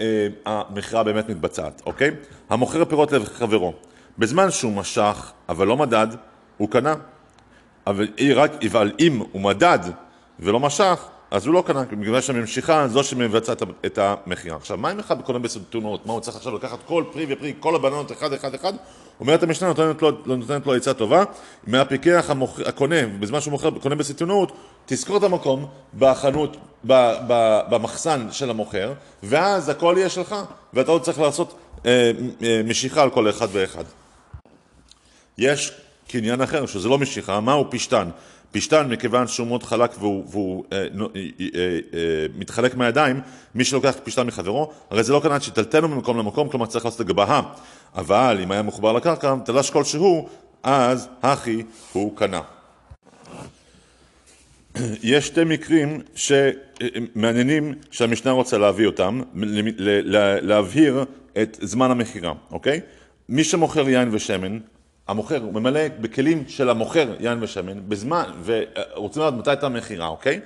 אה, 0.00 0.26
המכירה 0.46 1.02
באמת 1.02 1.28
מתבצעת, 1.28 1.82
אוקיי? 1.86 2.10
המוכר 2.50 2.84
פירות 2.84 3.12
לחברו, 3.12 3.74
בזמן 4.18 4.50
שהוא 4.50 4.72
משך 4.72 5.32
אבל 5.48 5.66
לא 5.66 5.76
מדד, 5.76 6.06
הוא 6.56 6.70
קנה. 6.70 6.94
אבל, 7.86 8.08
רק, 8.36 8.64
אבל 8.64 8.92
אם 9.00 9.22
הוא 9.32 9.42
מדד 9.42 9.78
ולא 10.40 10.60
משך, 10.60 11.04
אז 11.30 11.46
הוא 11.46 11.54
לא 11.54 11.64
קנה, 11.66 11.82
בגלל 11.82 12.20
שהממשיכה 12.20 12.88
זו 12.88 13.04
שמבצעת 13.04 13.62
את 13.86 13.98
המכירה. 13.98 14.56
עכשיו, 14.56 14.76
מה 14.76 14.92
אם 14.92 14.98
אחד 14.98 15.22
קונה 15.22 15.38
בסיטונות? 15.38 16.06
מה 16.06 16.12
הוא 16.12 16.20
צריך 16.20 16.36
עכשיו 16.36 16.54
לקחת 16.54 16.78
כל 16.86 17.04
פרי 17.12 17.26
ופרי, 17.28 17.54
כל 17.60 17.74
הבננות 17.74 18.12
אחד 18.12 18.32
אחד 18.32 18.54
אחד? 18.54 18.72
אומרת 19.20 19.42
המשנה, 19.42 19.68
נותנת 19.68 20.02
לו, 20.02 20.10
נותנת 20.26 20.66
לו 20.66 20.74
עצה 20.74 20.94
טובה, 20.94 21.24
מהפיקח. 21.66 22.30
הקונה, 22.66 23.06
בזמן 23.20 23.40
שהוא 23.40 23.52
מוכר, 23.52 23.70
קונה 23.70 23.94
בסיטונות, 23.94 24.52
תזכור 24.86 25.16
את 25.16 25.22
המקום 25.22 25.66
בחנות, 25.98 26.56
ב, 26.86 26.92
ב, 27.28 27.60
במחסן 27.70 28.28
של 28.30 28.50
המוכר, 28.50 28.92
ואז 29.22 29.68
הכל 29.68 29.94
יהיה 29.98 30.08
שלך, 30.08 30.34
ואתה 30.74 30.90
עוד 30.90 31.02
צריך 31.02 31.18
לעשות 31.20 31.54
אה, 31.86 32.12
אה, 32.42 32.60
משיכה 32.64 33.02
על 33.02 33.10
כל 33.10 33.30
אחד 33.30 33.48
ואחד. 33.52 33.84
יש 35.38 35.72
קניין 36.08 36.40
אחר, 36.40 36.66
שזה 36.66 36.88
לא 36.88 36.98
משיכה, 36.98 37.40
מהו 37.40 37.64
פשטן? 37.70 38.08
פשטן, 38.52 38.88
מכיוון 38.90 39.26
שהוא 39.26 39.46
מאוד 39.46 39.62
חלק 39.62 39.90
והוא, 39.98 40.24
והוא 40.30 40.64
אה, 40.72 40.78
אה, 40.78 40.84
אה, 41.40 41.78
אה, 41.94 42.26
מתחלק 42.38 42.74
מהידיים, 42.74 43.20
מי 43.54 43.64
שלוקח 43.64 43.94
פשטן 44.04 44.26
מחברו, 44.26 44.72
הרי 44.90 45.02
זה 45.02 45.12
לא 45.12 45.20
כנראה 45.20 45.40
שטלטלנו 45.40 45.88
ממקום 45.88 46.18
למקום, 46.18 46.48
כלומר 46.48 46.66
צריך 46.66 46.84
לעשות 46.84 47.00
לגבהה. 47.00 47.42
אבל 47.94 48.38
אם 48.42 48.50
היה 48.50 48.62
מחובר 48.62 48.92
לקרקע, 48.92 49.34
תלש 49.44 49.70
כלשהו, 49.70 50.28
אז 50.62 51.08
הכי 51.22 51.62
הוא 51.92 52.16
קנה. 52.16 52.40
יש 55.02 55.26
שתי 55.26 55.44
מקרים 55.44 56.00
שמעניינים 56.14 57.74
שהמשנה 57.90 58.30
רוצה 58.30 58.58
להביא 58.58 58.86
אותם, 58.86 59.20
להבהיר 60.42 61.04
את 61.42 61.58
זמן 61.62 61.90
המכירה, 61.90 62.32
אוקיי? 62.50 62.80
מי 63.28 63.44
שמוכר 63.44 63.88
יין 63.88 64.08
ושמן, 64.12 64.58
המוכר, 65.08 65.42
הוא 65.42 65.54
ממלא 65.54 65.80
בכלים 66.00 66.44
של 66.48 66.70
המוכר 66.70 67.14
יין 67.20 67.42
ושמן, 67.42 67.78
בזמן, 67.88 68.24
ורוצים 68.44 69.22
לדעת 69.22 69.34
מתי 69.34 69.50
הייתה 69.50 69.66
המכירה, 69.66 70.06
אוקיי? 70.06 70.40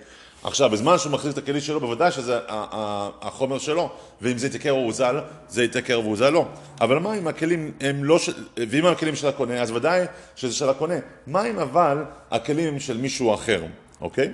עכשיו, 0.44 0.70
בזמן 0.70 0.98
שהוא 0.98 1.12
מחזיק 1.12 1.32
את 1.32 1.38
הכלי 1.38 1.60
שלו, 1.60 1.80
בוודאי 1.80 2.10
שזה 2.10 2.38
החומר 2.48 3.58
שלו, 3.58 3.90
ואם 4.22 4.38
זה 4.38 4.46
יתייקר 4.46 4.70
או 4.70 4.76
הוזל, 4.76 5.20
זה 5.48 5.64
יתייקר 5.64 6.00
והוזל 6.00 6.30
לא. 6.30 6.46
אבל 6.80 6.98
מה 6.98 7.14
אם 7.14 7.28
הכלים 7.28 7.72
הם 7.80 8.04
לא 8.04 8.18
של... 8.18 8.32
ואם 8.70 8.86
הכלים 8.86 9.16
של 9.16 9.28
הקונה, 9.28 9.62
אז 9.62 9.70
ודאי 9.70 10.04
שזה 10.36 10.54
של 10.54 10.68
הקונה. 10.68 10.94
מה 11.26 11.46
אם 11.46 11.58
אבל 11.58 12.04
הכלים 12.30 12.68
הם 12.68 12.80
של 12.80 12.96
מישהו 12.96 13.34
אחר, 13.34 13.62
אוקיי? 14.00 14.32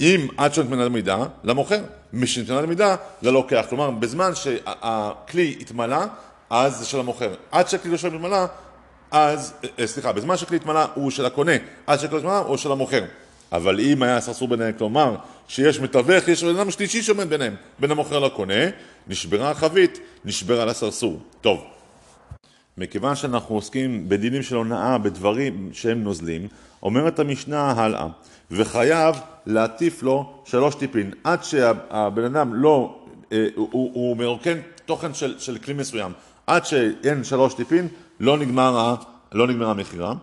אם 0.00 0.28
עד 0.36 0.54
שנתמנה 0.54 0.84
למידה, 0.84 1.18
למוכר, 1.44 1.80
משנתמנה 2.12 2.60
למידה, 2.60 2.96
ללוקח. 3.22 3.66
כלומר, 3.68 3.90
בזמן 3.90 4.34
שהכלי 4.34 5.56
התמלא, 5.60 6.00
אז 6.50 6.76
זה 6.78 6.86
של 6.86 7.00
המוכר. 7.00 7.34
עד 7.52 7.68
שהכלי 7.68 7.90
לא 7.90 7.96
של 7.96 8.14
התמלא, 8.14 8.44
אז, 9.10 9.52
אה, 9.78 9.86
סליחה, 9.86 10.12
בזמן 10.12 10.36
שכלי 10.36 10.56
התמלא 10.56 10.84
הוא 10.94 11.10
של 11.10 11.26
הקונה, 11.26 11.52
אז 11.86 12.00
שכלי 12.00 12.18
התמלא 12.18 12.38
הוא 12.38 12.56
של 12.56 12.72
המוכר. 12.72 13.04
אבל 13.52 13.80
אם 13.80 14.02
היה 14.02 14.20
סרסור 14.20 14.48
ביניהם, 14.48 14.72
כלומר 14.78 15.16
שיש 15.48 15.80
מתווך, 15.80 16.28
יש 16.28 16.44
אדם 16.44 16.70
שלישי 16.70 17.02
שעומד 17.02 17.28
ביניהם, 17.28 17.54
בין 17.78 17.90
המוכר 17.90 18.18
לקונה, 18.18 18.64
נשברה 19.06 19.50
החבית, 19.50 19.98
נשבר 20.24 20.60
על 20.60 20.68
הסרסור. 20.68 21.20
טוב, 21.40 21.64
מכיוון 22.78 23.16
שאנחנו 23.16 23.54
עוסקים 23.54 24.08
בדינים 24.08 24.42
של 24.42 24.56
הונאה, 24.56 24.98
בדברים 24.98 25.70
שהם 25.72 26.04
נוזלים, 26.04 26.48
אומרת 26.82 27.18
המשנה 27.18 27.70
הלאה, 27.70 28.06
וחייב 28.50 29.16
להטיף 29.46 30.02
לו 30.02 30.32
שלוש 30.44 30.74
טיפין, 30.74 31.10
עד 31.24 31.44
שהבן 31.44 32.24
אדם 32.24 32.54
לא, 32.54 32.98
אה, 33.32 33.46
הוא, 33.54 33.68
הוא, 33.72 33.90
הוא 33.94 34.16
מרוקן 34.16 34.58
תוכן 34.84 35.14
של, 35.14 35.38
של 35.38 35.58
כלי 35.58 35.74
מסוים, 35.74 36.12
עד 36.46 36.66
שאין 36.66 37.24
שלוש 37.24 37.54
טיפין, 37.54 37.88
לא 38.20 38.38
נגמר, 38.38 38.94
לא 39.32 39.46
נגמר 39.46 39.70
המכירה. 39.70 40.14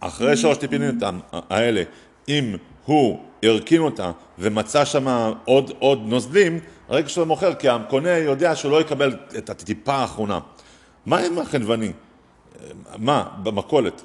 אחרי 0.00 0.36
שלוש 0.36 0.56
טיפינים 0.56 0.98
האלה, 1.32 1.82
אם 2.28 2.56
הוא 2.84 3.20
הרכין 3.42 3.80
אותה 3.80 4.10
ומצא 4.38 4.84
שם 4.84 5.32
עוד, 5.44 5.72
עוד 5.78 6.02
נוזלים, 6.06 6.60
הרגע 6.88 7.08
שלו 7.08 7.26
מוכר, 7.26 7.54
כי 7.54 7.68
הקונה 7.68 8.10
יודע 8.10 8.56
שהוא 8.56 8.72
לא 8.72 8.80
יקבל 8.80 9.16
את 9.38 9.50
הטיפה 9.50 9.94
האחרונה. 9.94 10.38
מה 11.06 11.18
עם 11.18 11.38
החנווני? 11.38 11.92
מה, 12.98 13.24
במכולת, 13.42 14.02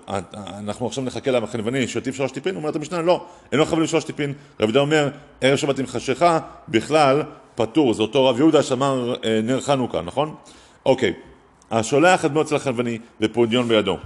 אנחנו 0.57 0.87
עכשיו 0.87 1.03
נחכה 1.03 1.31
לחנווני 1.31 1.87
שיוטיב 1.87 2.13
שלוש 2.13 2.31
טיפין? 2.31 2.55
אומרת 2.55 2.75
המשנה, 2.75 3.01
לא, 3.01 3.25
אינו 3.51 3.65
חייב 3.65 3.81
לשלוש 3.81 4.03
טיפין. 4.03 4.29
רב 4.29 4.61
יהודה 4.61 4.79
אומר, 4.79 5.09
ערב 5.41 5.55
שבת 5.55 5.79
עם 5.79 5.87
חשיכה, 5.87 6.39
בכלל 6.69 7.23
פטור, 7.55 7.93
זה 7.93 8.01
אותו 8.01 8.25
רב 8.25 8.39
יהודה 8.39 8.63
שאמר 8.63 9.15
אה, 9.25 9.39
נר 9.43 9.61
חנוכה, 9.61 10.01
נכון? 10.01 10.35
אוקיי, 10.85 11.13
השולח 11.71 12.25
אדמו 12.25 12.41
אצל 12.41 12.55
החנווני 12.55 12.97
ופודיון 13.21 13.67
בידו. 13.67 13.97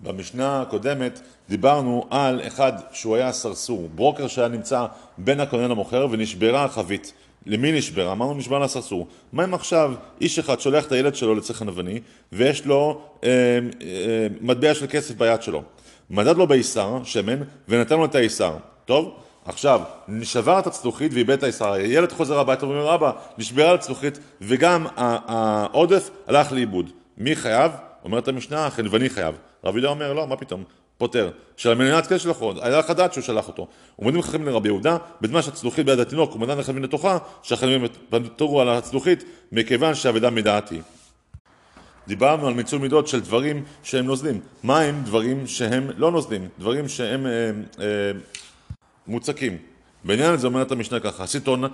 במשנה 0.00 0.62
הקודמת 0.62 1.20
דיברנו 1.48 2.06
על 2.10 2.40
אחד 2.46 2.72
שהוא 2.92 3.16
היה 3.16 3.32
סרסור, 3.32 3.88
ברוקר 3.94 4.26
שהיה 4.28 4.48
נמצא 4.48 4.86
בין 5.18 5.40
הקונה 5.40 5.68
למוכר 5.68 6.06
ונשברה 6.10 6.64
החבית. 6.64 7.12
למי 7.46 7.72
נשברה? 7.72 8.12
אמרנו 8.12 8.34
נשבר 8.34 8.58
לסרסור. 8.58 9.08
מה 9.32 9.44
אם 9.44 9.54
עכשיו 9.54 9.94
איש 10.20 10.38
אחד 10.38 10.60
שולח 10.60 10.86
את 10.86 10.92
הילד 10.92 11.14
שלו 11.14 11.34
לצריך 11.34 11.58
חנווני 11.58 12.00
ויש 12.32 12.66
לו 12.66 13.00
אה, 13.24 13.28
אה, 13.82 14.26
מטבע 14.40 14.74
של 14.74 14.86
כסף 14.86 15.14
ביד 15.14 15.42
שלו. 15.42 15.62
מדד 16.10 16.36
לו 16.36 16.46
בעיסר, 16.46 17.00
שמן, 17.04 17.38
ונתן 17.68 17.96
לו 17.96 18.04
את 18.04 18.14
העיסר. 18.14 18.56
טוב? 18.84 19.14
עכשיו, 19.44 19.80
נשבר 20.08 20.58
את 20.58 20.66
הצלוחית 20.66 21.14
ואיבד 21.14 21.36
את 21.36 21.42
העיסר. 21.42 21.72
הילד 21.72 22.12
חוזר 22.12 22.38
הביתה 22.38 22.66
ואומר, 22.66 22.94
אבא, 22.94 23.12
נשברה 23.38 23.74
הצלוחית 23.74 24.18
וגם 24.40 24.86
העודף 24.96 26.10
הלך 26.26 26.52
לאיבוד. 26.52 26.90
מי 27.18 27.36
חייב? 27.36 27.72
אומרת 28.04 28.28
המשנה, 28.28 28.66
החנווני 28.66 29.10
חייב. 29.10 29.34
רבי 29.64 29.78
יהודה 29.78 29.88
אומר, 29.88 30.12
לא, 30.12 30.26
מה 30.26 30.36
פתאום? 30.36 30.64
פותר. 30.98 31.30
שלמדינת 31.56 32.06
כן 32.06 32.18
שלחו, 32.18 32.52
היה 32.60 32.78
לך 32.78 32.90
דעת 32.90 33.12
שהוא 33.12 33.24
שלח 33.24 33.48
אותו. 33.48 33.66
ומודים 33.98 34.22
חכמים 34.22 34.46
לרבי 34.46 34.68
יהודה, 34.68 34.96
בזמן 35.20 35.42
שהצלוחית 35.42 35.86
ביד 35.86 35.98
התינוק, 35.98 36.36
ומדן 36.36 36.58
לחלבין 36.58 36.82
לתוכה, 36.82 37.18
שהחלבים 37.42 37.84
פתרו 38.10 38.60
על 38.60 38.68
הצלוחית, 38.68 39.24
מכיוון 39.52 39.94
שאבדה 39.94 40.30
מדעתי. 40.30 40.80
דיברנו 42.08 42.46
על 42.46 42.54
מיצוי 42.54 42.78
מידות 42.78 43.08
של 43.08 43.20
דברים 43.20 43.64
שהם 43.82 44.06
נוזלים. 44.06 44.40
מה 44.62 44.80
הם 44.80 45.02
דברים 45.04 45.46
שהם 45.46 45.90
לא 45.96 46.10
נוזלים? 46.10 46.48
דברים 46.58 46.88
שהם 46.88 47.26
אה, 47.26 47.50
אה, 47.80 48.12
מוצקים. 49.06 49.56
בעניין 50.04 50.34
הזה 50.34 50.46
אומרת 50.46 50.72
המשנה 50.72 51.00
ככה, 51.00 51.26
סיטון 51.26 51.64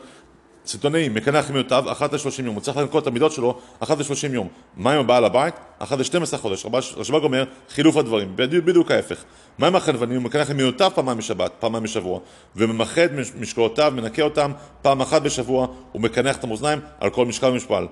סיטונאי, 0.68 1.08
מקנח 1.08 1.50
מיותיו, 1.50 1.92
אחת 1.92 2.12
לשלושים 2.12 2.46
יום, 2.46 2.54
הוא 2.54 2.62
צריך 2.62 2.76
לנקות 2.76 3.02
את 3.02 3.06
המידות 3.08 3.32
שלו 3.32 3.58
אחת 3.80 3.98
לשלושים 3.98 4.34
יום. 4.34 4.48
מה 4.76 4.92
עם 4.92 5.00
הבעל 5.00 5.24
הבית? 5.24 5.54
אחת 5.78 5.98
לשתים 5.98 6.22
עשרה 6.22 6.40
חודש. 6.40 6.66
רשב"ג 6.96 7.22
אומר, 7.22 7.44
חילוף 7.68 7.96
הדברים, 7.96 8.36
בדיוק 8.36 8.90
ההפך. 8.90 9.24
מה 9.58 9.66
עם 9.66 9.76
החנווני? 9.76 10.14
הוא 10.14 10.22
מקנח 10.22 10.50
מיותיו 10.50 10.90
פעמיים 10.94 11.18
בשבת, 11.18 11.52
פעמיים 11.58 11.84
בשבוע, 11.84 12.20
וממחד 12.56 13.08
משקולותיו, 13.40 13.92
מנקה 13.96 14.22
אותם 14.22 14.52
פעם 14.82 15.00
אחת 15.00 15.22
בשבוע, 15.22 15.66
הוא 15.92 16.02
מקנח 16.02 16.36
את 16.36 16.44
המאזניים 16.44 16.80
על 17.00 17.10
כל 17.10 17.26
משקל 17.26 17.46
ומשפל. 17.46 17.86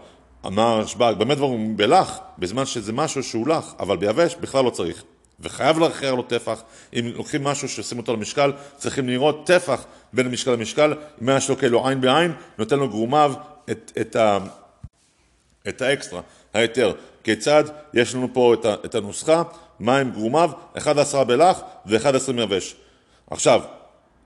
אמר 0.47 0.81
רשב"ג, 0.81 1.15
באמת 1.19 1.37
דברים 1.37 1.77
בלח, 1.77 2.19
בזמן 2.39 2.67
שזה 2.67 2.93
משהו 2.93 3.23
שהוא 3.23 3.49
לח, 3.49 3.75
אבל 3.81 3.97
ביבש 3.97 4.37
בכלל 4.41 4.65
לא 4.65 4.71
צריך. 4.71 5.05
וחייב 5.41 5.79
לאחר 5.79 6.15
לו 6.15 6.23
טפח. 6.23 6.63
אם 6.95 7.11
לוקחים 7.15 7.45
משהו 7.45 7.69
שעושים 7.69 7.99
אותו 7.99 8.13
למשקל, 8.13 8.53
צריכים 8.77 9.09
לראות 9.09 9.47
טפח 9.47 9.85
בין 10.13 10.27
המשקל 10.27 10.51
למשקל. 10.51 10.95
אם 11.23 11.29
היה 11.29 11.41
שלוקה 11.41 11.69
לו 11.69 11.89
עין 11.89 12.01
בעין, 12.01 12.33
נותן 12.59 12.79
לו 12.79 12.89
גרומיו 12.89 13.35
את, 13.71 13.93
את, 14.01 14.17
ה, 14.17 14.39
את 15.69 15.83
האקסטרה, 15.83 16.21
ההיתר. 16.55 16.93
כיצד? 17.25 17.65
יש 17.95 18.15
לנו 18.15 18.29
פה 18.33 18.55
את, 18.55 18.65
ה, 18.65 18.75
את 18.85 18.95
הנוסחה, 18.95 19.43
מים 19.81 20.11
גרומיו, 20.11 20.51
אחד 20.77 20.99
עשרה 20.99 21.25
בלח 21.25 21.61
ואחד 21.87 22.15
עשרים 22.15 22.39
יבש. 22.39 22.75
עכשיו, 23.31 23.63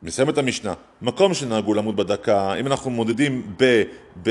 נסיים 0.03 0.29
את 0.29 0.39
המשנה. 0.39 0.75
מקום 1.03 1.35
שנהגו 1.35 1.75
למות 1.75 1.97
בדקה, 1.97 2.55
אם 2.55 2.67
אנחנו 2.67 2.91
מודדים 2.91 3.55
ב, 3.57 3.83
ב, 4.23 4.29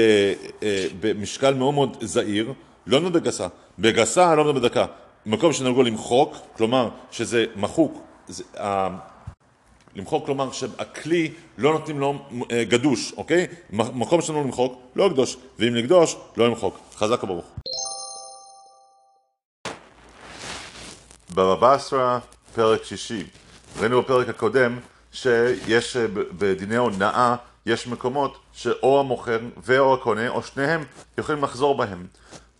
אה, 0.63 0.85
במשקל 0.99 1.53
מאוד 1.53 1.73
מאוד 1.73 1.97
זעיר, 2.01 2.53
לא 2.87 2.99
נמוד 2.99 3.13
בגסה. 3.13 3.47
בגסה 3.79 4.35
לא 4.35 4.43
נמוד 4.43 4.55
בדקה. 4.55 4.85
מקום 5.25 5.53
שנהגו 5.53 5.83
למחוק, 5.83 6.35
כלומר 6.57 6.89
שזה 7.11 7.45
מחוק, 7.55 8.03
זה, 8.27 8.43
למחוק 9.95 10.25
כלומר 10.25 10.51
שהכלי 10.51 11.33
לא 11.57 11.71
נותנים 11.73 11.99
לו 11.99 12.19
uh, 12.29 12.45
גדוש, 12.69 13.13
אוקיי? 13.17 13.47
מקום 13.71 14.21
שנהגו 14.21 14.43
למחוק, 14.43 14.81
לא 14.95 15.09
לקדוש, 15.09 15.37
ואם 15.59 15.75
לקדוש, 15.75 16.15
לא 16.37 16.47
למחוק. 16.47 16.79
חזק 16.95 17.23
וברוך. 17.23 17.45
בבא 21.33 21.75
בסרא, 21.75 22.19
פרק 22.55 22.83
שישי. 22.83 23.23
ראינו 23.79 24.01
בפרק 24.01 24.29
הקודם 24.29 24.79
שיש 25.11 25.97
אה, 25.97 26.07
בדיני 26.13 26.75
הונאה 26.75 27.35
יש 27.65 27.87
מקומות 27.87 28.37
שאו 28.53 28.99
המוכר 28.99 29.39
ואו 29.57 29.93
הקונה 29.93 30.29
או 30.29 30.43
שניהם 30.43 30.83
יכולים 31.17 31.43
לחזור 31.43 31.77
בהם. 31.77 32.07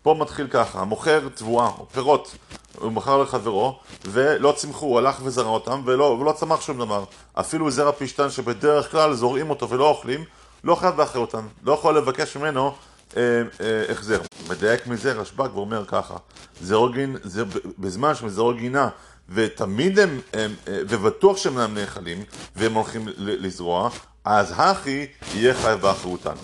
פה 0.02 0.14
מתחיל 0.18 0.46
ככה, 0.50 0.80
המוכר 0.80 1.28
תבואה, 1.34 1.66
או 1.78 1.86
פירות, 1.92 2.36
הוא 2.78 2.92
מכר 2.92 3.22
לחברו, 3.22 3.78
ולא 4.04 4.52
צמחו, 4.56 4.86
הוא 4.86 4.98
הלך 4.98 5.20
וזרע 5.24 5.48
אותם, 5.48 5.82
ולא, 5.84 6.04
ולא 6.04 6.32
צמח 6.32 6.60
שום 6.60 6.78
דבר. 6.78 7.04
אפילו 7.34 7.70
זרע 7.70 7.92
פשטן 7.92 8.30
שבדרך 8.30 8.90
כלל 8.90 9.14
זורעים 9.14 9.50
אותו 9.50 9.68
ולא 9.68 9.88
אוכלים, 9.88 10.24
לא 10.64 10.74
חייב 10.74 10.96
באחריותן, 10.96 11.46
לא 11.64 11.72
יכול 11.72 11.96
לבקש 11.96 12.36
ממנו 12.36 12.72
אה, 13.16 13.22
אה, 13.60 13.92
החזר. 13.92 14.20
מדייק 14.48 14.86
מזה 14.86 15.12
רשב"ג 15.12 15.48
ואומר 15.54 15.84
ככה, 15.86 16.16
זרוגין, 16.62 17.16
זה, 17.22 17.44
בזמן 17.78 18.14
שמזרוע 18.14 18.52
גינה, 18.52 18.88
ותמיד 19.30 19.98
הם, 19.98 20.20
הם, 20.32 20.54
אה, 20.68 20.80
ובטוח 20.88 21.36
שהם 21.36 21.58
אינם 21.58 21.74
נאכלים, 21.74 22.22
והם 22.56 22.74
הולכים 22.74 23.08
לזרוע, 23.16 23.90
אז 24.24 24.54
הכי 24.56 25.06
יהיה 25.34 25.54
חייב 25.54 25.80
באחריותן. 25.80 26.34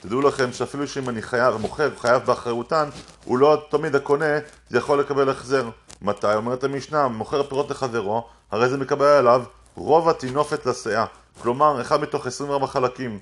תדעו 0.00 0.20
לכם 0.20 0.52
שאפילו 0.52 0.88
שאם 0.88 1.08
אני 1.08 1.22
חייב, 1.22 1.56
מוכר, 1.56 1.90
חייב 1.98 2.22
באחריותן, 2.22 2.88
הוא 3.24 3.38
לא 3.38 3.66
תמיד 3.70 3.94
הקונה 3.94 4.38
יכול 4.70 5.00
לקבל 5.00 5.28
החזר. 5.28 5.68
מתי? 6.02 6.34
אומרת 6.34 6.64
המשנה, 6.64 7.08
מוכר 7.08 7.42
פירות 7.48 7.70
לחברו, 7.70 8.26
הרי 8.50 8.68
זה 8.68 8.76
מקבל 8.76 9.06
עליו 9.06 9.42
רוב 9.74 10.08
הטינופת 10.08 10.66
לסאה. 10.66 11.04
כלומר, 11.42 11.80
אחד 11.80 12.00
מתוך 12.00 12.26
24 12.26 12.66
חלקים. 12.66 13.18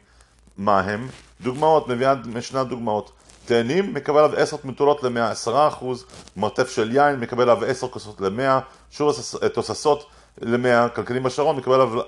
מה 0.58 0.80
הם? 0.80 1.08
דוגמאות, 1.40 1.88
מביאה 1.88 2.14
משנה 2.14 2.64
דוגמאות. 2.64 3.12
תאנים 3.45 3.95
מקבל 3.95 4.18
עליו 4.18 4.38
10 4.38 4.57
מטולות 4.64 5.03
ל-110 5.03 5.51
אחוז, 5.68 6.05
מרתף 6.36 6.70
של 6.70 6.97
יין 6.97 7.20
מקבל 7.20 7.43
עליו 7.43 7.64
10 7.64 7.88
כוסות 7.88 8.20
ל-100, 8.20 8.61
שור 8.91 9.12
תוססות 9.55 10.07
ל-100, 10.41 10.88
קלקנים 10.88 11.22
בשרון 11.22 11.57
מקבל 11.57 11.74
עליו 11.74 12.01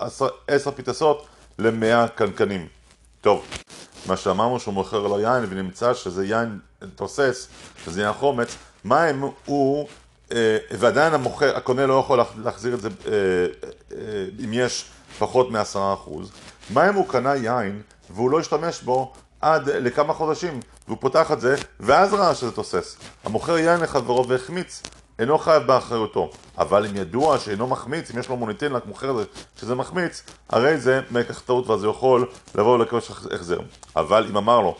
10 0.48 0.70
פיתסות 0.70 1.26
ל-100 1.58 2.08
קנקנים. 2.14 2.66
טוב, 3.20 3.44
מה 4.06 4.16
שאמרנו 4.16 4.60
שהוא 4.60 4.74
מוכר 4.74 4.98
לו 4.98 5.20
יין 5.20 5.44
ונמצא 5.48 5.94
שזה 5.94 6.24
יין 6.24 6.58
תוסס, 6.96 7.48
שזה 7.84 8.02
יין 8.02 8.12
חומץ, 8.12 8.56
מה 8.84 9.10
אם 9.10 9.24
הוא, 9.44 9.88
אה, 10.32 10.56
ועדיין 10.70 11.14
המוכר, 11.14 11.56
הקונה 11.56 11.86
לא 11.86 12.00
יכול 12.00 12.20
להחזיר 12.44 12.74
את 12.74 12.80
זה 12.80 12.88
אה, 12.88 13.12
אה, 13.12 13.96
אם 14.44 14.52
יש 14.52 14.84
פחות 15.18 15.50
מעשרה 15.50 15.94
אחוז, 15.94 16.32
מה 16.70 16.88
אם 16.88 16.94
הוא 16.94 17.08
קנה 17.08 17.36
יין 17.36 17.82
והוא 18.10 18.30
לא 18.30 18.40
השתמש 18.40 18.82
בו 18.82 19.12
עד 19.40 19.68
לכמה 19.68 20.14
חודשים, 20.14 20.60
והוא 20.92 21.00
פותח 21.00 21.32
את 21.32 21.40
זה, 21.40 21.56
ואז 21.80 22.14
ראה 22.14 22.34
שזה 22.34 22.50
תוסס. 22.52 22.96
המוכר 23.24 23.58
יין 23.58 23.80
לחברו 23.80 24.28
והחמיץ, 24.28 24.82
אינו 25.18 25.38
חייב 25.38 25.62
באחריותו, 25.62 26.30
אבל 26.58 26.86
אם 26.86 26.96
ידוע 26.96 27.38
שאינו 27.38 27.66
מחמיץ, 27.66 28.10
אם 28.10 28.18
יש 28.18 28.28
לו 28.28 28.36
מוניטין 28.36 28.72
רק 28.72 28.86
מוכר 28.86 29.16
שזה 29.60 29.74
מחמיץ, 29.74 30.22
הרי 30.48 30.78
זה 30.78 31.00
מקח 31.10 31.40
טעות 31.40 31.66
ואז 31.66 31.84
הוא 31.84 31.90
יכול 31.90 32.28
לבוא 32.54 32.74
ולקבל 32.74 32.98
החזר. 33.32 33.58
אבל 33.96 34.26
אם 34.30 34.36
אמר 34.36 34.60
לו, 34.60 34.76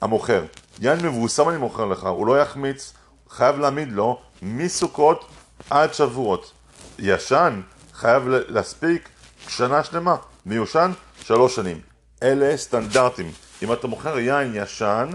המוכר, 0.00 0.44
יין 0.80 1.06
מבוסם 1.06 1.48
אני 1.48 1.58
מוכר 1.58 1.84
לך, 1.84 2.04
הוא 2.04 2.26
לא 2.26 2.40
יחמיץ, 2.40 2.92
חייב 3.30 3.58
להעמיד 3.58 3.92
לו 3.92 4.20
מסוכות 4.42 5.24
עד 5.70 5.94
שבועות. 5.94 6.52
ישן, 6.98 7.60
חייב 7.92 8.22
להספיק 8.28 9.08
שנה 9.48 9.84
שלמה, 9.84 10.16
מיושן, 10.46 10.92
שלוש 11.22 11.56
שנים. 11.56 11.80
אלה 12.22 12.56
סטנדרטים. 12.56 13.32
אם 13.62 13.72
אתה 13.72 13.86
מוכר 13.86 14.18
יין 14.18 14.52
ישן, 14.54 15.08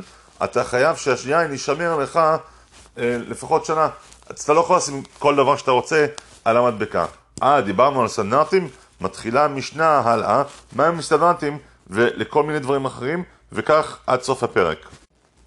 אתה 0.43 0.63
חייב 0.63 0.95
שהיין 0.95 1.51
יישמר 1.51 1.95
לך 1.97 2.17
אה, 2.17 3.17
לפחות 3.27 3.65
שנה. 3.65 3.89
אז 4.29 4.39
אתה 4.39 4.53
לא 4.53 4.59
יכול 4.59 4.77
לשים 4.77 5.03
כל 5.19 5.35
דבר 5.35 5.57
שאתה 5.57 5.71
רוצה 5.71 6.05
על 6.45 6.57
המדבקה. 6.57 7.05
אה, 7.43 7.61
דיברנו 7.61 8.01
על 8.01 8.07
סטנדרטים, 8.07 8.69
מתחילה 9.01 9.45
המשנה 9.45 9.99
הלאה, 9.99 10.43
מהם 10.75 10.99
הסטנדרטים 10.99 11.57
ולכל 11.87 12.43
מיני 12.43 12.59
דברים 12.59 12.85
אחרים, 12.85 13.23
וכך 13.51 13.97
עד 14.07 14.21
סוף 14.21 14.43
הפרק. 14.43 14.77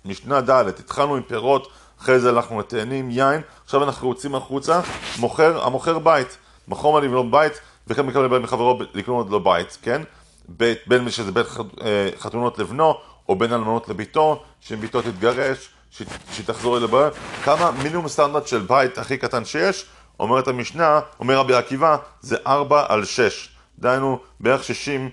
משנה 0.05 0.41
ד', 0.41 0.51
התחלנו 0.51 1.17
עם 1.17 1.23
פירות, 1.23 1.69
אחרי 2.03 2.21
זה 2.21 2.29
הלכנו 2.29 2.61
לתאנים, 2.61 3.11
יין, 3.11 3.41
עכשיו 3.65 3.85
אנחנו 3.85 4.09
יוצאים 4.09 4.35
החוצה, 4.35 4.81
מוכר, 5.19 5.65
המוכר 5.65 5.99
בית, 5.99 6.37
מקום 6.69 7.01
לבנות 7.01 7.31
בית, 7.31 7.53
וכן 7.87 8.07
מקבל 8.07 8.39
מחברו 8.39 8.79
לקנות 8.95 9.31
לו 9.31 9.41
בית, 9.41 9.79
כן? 9.83 10.03
בית, 10.49 10.79
בין 10.87 11.11
שזה 11.11 11.33
בית 11.33 11.47
אה, 11.85 12.09
חתנות 12.19 12.59
לבנו, 12.59 12.95
או 13.33 13.37
בין 13.37 13.53
אלמנות 13.53 13.89
לבתו, 13.89 14.43
שאם 14.61 14.81
בתו 14.81 15.03
תתגרש, 15.03 15.69
שהיא 15.91 16.47
תחזור 16.47 16.79
לאביה, 16.79 17.11
כמה 17.45 17.71
מינימום 17.71 18.09
סטנדרט 18.09 18.47
של 18.47 18.59
בית 18.59 18.99
הכי 18.99 19.17
קטן 19.19 19.45
שיש, 19.45 19.87
אומרת 20.21 20.49
המשנה, 20.49 21.01
אומר 21.21 21.39
רבי 21.39 21.55
עקיבא, 21.55 21.97
זה 22.21 22.37
4 22.47 22.85
על 22.89 23.05
6, 23.05 23.49
דהיינו 23.79 24.19
בערך 24.41 24.65
60 24.65 25.11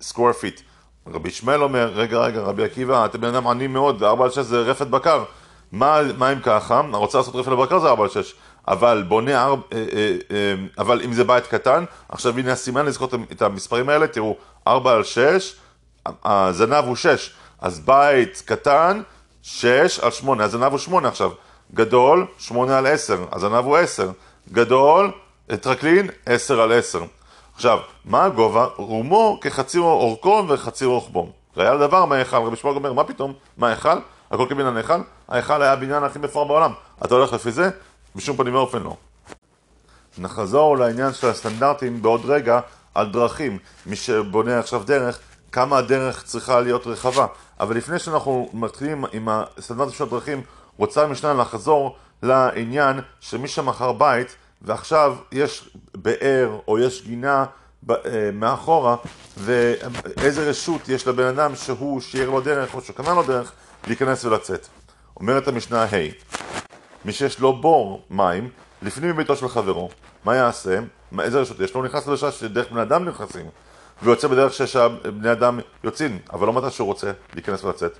square 0.00 0.30
um, 0.30 0.32
feet. 0.32 0.60
רבי 1.06 1.28
ישמעאל 1.28 1.62
אומר, 1.62 1.90
רגע 1.94 2.18
רגע 2.18 2.40
רבי 2.40 2.64
עקיבא, 2.64 3.04
אתם 3.04 3.20
בן 3.20 3.28
אדם 3.28 3.46
עני 3.46 3.66
מאוד, 3.66 4.02
4 4.02 4.24
על 4.24 4.30
6 4.30 4.38
זה 4.38 4.60
רפת 4.60 4.86
בקר. 4.86 5.24
מה, 5.72 6.00
מה 6.18 6.32
אם 6.32 6.40
ככה? 6.40 6.80
רוצה 6.92 7.18
לעשות 7.18 7.34
רפל 7.34 7.50
לבקר 7.50 7.78
זה 7.78 7.88
4 7.88 8.02
על 8.02 8.10
6, 8.10 8.34
אבל 8.68 9.04
בונה 9.08 9.44
4, 9.44 9.62
אה, 9.72 9.78
אה, 9.78 10.16
אה, 10.30 10.54
אבל 10.78 11.00
אם 11.04 11.12
זה 11.12 11.24
בית 11.24 11.46
קטן, 11.46 11.84
עכשיו 12.08 12.38
הנה 12.38 12.52
הסימן 12.52 12.86
לזכור 12.86 13.08
את 13.32 13.42
המספרים 13.42 13.88
האלה, 13.88 14.06
תראו, 14.06 14.36
4 14.66 14.92
על 14.92 15.04
6, 15.04 15.54
הזנב 16.24 16.84
הוא 16.84 16.96
6, 16.96 17.34
אז 17.60 17.80
בית 17.80 18.42
קטן, 18.46 19.02
6 19.42 19.98
על 19.98 20.10
8, 20.10 20.44
הזנב 20.44 20.70
הוא 20.70 20.78
8 20.78 21.08
עכשיו, 21.08 21.30
גדול, 21.74 22.26
8 22.38 22.78
על 22.78 22.86
10, 22.86 23.24
הזנב 23.32 23.64
הוא 23.64 23.76
10, 23.76 24.10
גדול, 24.52 25.12
טרקלין, 25.60 26.10
10 26.26 26.60
על 26.60 26.72
10. 26.72 27.04
עכשיו, 27.54 27.78
מה 28.04 28.24
הגובה? 28.24 28.66
רומו 28.76 29.38
כחצי 29.40 29.78
אורכו 29.78 30.44
וחצי 30.48 30.84
רוחבו. 30.84 31.28
ראיה 31.56 31.74
לדבר, 31.74 32.04
מה 32.04 32.16
היכל? 32.16 32.36
רבי 32.36 32.56
שמואל 32.56 32.76
אומר, 32.76 32.92
מה 32.92 33.04
פתאום? 33.04 33.32
מה 33.56 33.68
היכל? 33.68 33.98
הכל 34.30 34.46
כבניין 34.48 34.76
ההיכל? 34.76 35.00
ההיכל 35.28 35.62
היה 35.62 35.72
הבניין 35.72 36.04
הכי 36.04 36.18
מפואר 36.18 36.44
בעולם. 36.44 36.72
אתה 37.04 37.14
הולך 37.14 37.32
לפי 37.32 37.52
זה? 37.52 37.70
בשום 38.16 38.36
פנים 38.36 38.54
ואופן 38.54 38.82
לא. 38.82 38.96
נחזור 40.18 40.78
לעניין 40.78 41.12
של 41.12 41.28
הסטנדרטים 41.28 42.02
בעוד 42.02 42.20
רגע 42.24 42.60
על 42.94 43.10
דרכים. 43.10 43.58
מי 43.86 43.96
שבונה 43.96 44.58
עכשיו 44.58 44.82
דרך, 44.84 45.18
כמה 45.54 45.78
הדרך 45.78 46.22
צריכה 46.22 46.60
להיות 46.60 46.86
רחבה. 46.86 47.26
אבל 47.60 47.76
לפני 47.76 47.98
שאנחנו 47.98 48.48
מתחילים 48.52 49.04
עם 49.12 49.28
הסטנדרטים 49.28 49.94
של 49.94 50.04
הדרכים, 50.04 50.42
רוצה 50.76 51.04
המשנה 51.04 51.34
לחזור 51.34 51.96
לעניין 52.22 53.00
שמי 53.20 53.48
שמכר 53.48 53.92
בית 53.92 54.36
ועכשיו 54.62 55.16
יש 55.32 55.68
באר 55.94 56.58
או 56.68 56.78
יש 56.78 57.02
גינה 57.06 57.44
אה, 57.90 57.96
מאחורה 58.32 58.96
ואיזה 59.36 60.50
רשות 60.50 60.88
יש 60.88 61.06
לבן 61.06 61.26
אדם 61.26 61.56
שהוא 61.56 62.00
שיער 62.00 62.30
לו 62.30 62.40
דרך 62.40 62.74
או 62.74 62.80
שקנה 62.80 63.14
לו 63.14 63.22
דרך 63.22 63.52
להיכנס 63.86 64.24
ולצאת. 64.24 64.66
אומרת 65.16 65.48
המשנה 65.48 65.82
ה' 65.82 65.88
hey, 65.90 66.36
מי 67.04 67.12
שיש 67.12 67.40
לו 67.40 67.60
בור 67.60 68.02
מים 68.10 68.48
לפנים 68.82 69.10
מביתו 69.10 69.36
של 69.36 69.48
חברו, 69.48 69.90
מה 70.24 70.36
יעשה? 70.36 70.78
איזה 71.20 71.40
רשות 71.40 71.60
יש 71.60 71.74
לו? 71.74 71.80
הוא 71.80 71.86
נכנס 71.86 72.02
לדרשה 72.06 72.32
שדרך 72.32 72.70
בני 72.70 72.82
אדם 72.82 73.04
נכנסים 73.04 73.46
ויוצא 74.02 74.28
בדרך 74.28 74.52
שבני 74.52 75.32
אדם 75.32 75.60
יוצאים, 75.84 76.18
אבל 76.32 76.46
לא 76.46 76.52
מתי 76.52 76.70
שהוא 76.70 76.86
רוצה 76.86 77.12
להיכנס 77.34 77.64
ולצאת 77.64 77.98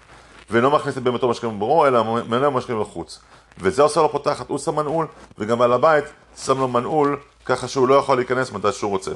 ואינו 0.51 0.71
מכניס 0.71 0.99
את 0.99 1.03
בהמתו 1.03 1.29
משקיעים 1.29 1.57
בבורו, 1.57 1.87
אלא 1.87 2.05
מנהל 2.05 2.49
משקיעים 2.49 2.81
בחוץ. 2.81 3.21
וזה 3.59 3.83
עושה 3.83 4.01
לו 4.01 4.13
פותחת, 4.13 4.49
הוא 4.49 4.59
שם 4.59 4.77
מנעול, 4.77 5.07
וגם 5.39 5.63
על 5.63 5.73
הבית 5.73 6.05
שם 6.37 6.59
לו 6.59 6.69
מנעול, 6.69 7.19
ככה 7.45 7.69
שהוא 7.69 7.89
לא 7.89 7.95
יכול 7.95 8.17
להיכנס 8.17 8.53
מתי 8.53 8.73
שהוא 8.73 8.91
רוצה. 8.91 9.11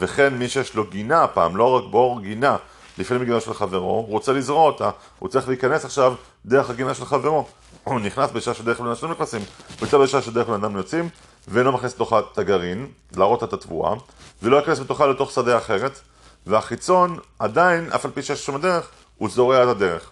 וכן 0.00 0.34
מי 0.34 0.48
שיש 0.48 0.74
לו 0.74 0.86
גינה 0.86 1.24
הפעם, 1.24 1.56
לא 1.56 1.76
רק 1.76 1.84
בור, 1.90 2.20
גינה, 2.20 2.56
לפני 2.98 3.18
מגינה 3.18 3.40
של 3.40 3.54
חברו, 3.54 3.90
הוא 3.90 4.08
רוצה 4.08 4.32
לזרוע 4.32 4.66
אותה, 4.66 4.90
הוא 5.18 5.28
צריך 5.28 5.48
להיכנס 5.48 5.84
עכשיו 5.84 6.14
דרך 6.46 6.70
הגינה 6.70 6.94
של 6.94 7.04
חברו. 7.04 7.46
הוא 7.84 8.00
נכנס 8.00 8.30
בשעה 8.30 8.54
שדרך 8.54 8.80
בני 8.80 8.92
אדם 8.92 9.10
נכנסים, 9.10 9.40
הוא 9.40 9.86
יוצא 9.86 9.98
בשעה 9.98 10.22
שדרך 10.22 10.46
בני 10.46 10.56
אדם 10.56 10.76
יוצאים, 10.76 11.08
ואינו 11.48 11.72
מכניס 11.72 11.94
לתוכה 11.94 12.18
את 12.18 12.38
הגרעין, 12.38 12.86
להראות 13.16 13.44
את 13.44 13.52
התבואה, 13.52 13.94
ולא 14.42 14.56
ייכנס 14.56 14.78
בתוכה 14.78 15.06
לתוך 15.06 15.30
שדה 15.30 15.58
אחרת, 15.58 16.00
והחיצון 16.46 17.18
עדיין, 17.38 17.92
אף 17.92 18.04
על 18.04 18.10
פי 18.10 18.22
שיש 18.22 18.46
שם 18.46 18.60
דרך, 18.60 18.90
הוא 19.18 19.28
זורע 19.28 19.62
את 19.62 19.68
הדרך. 19.68 20.10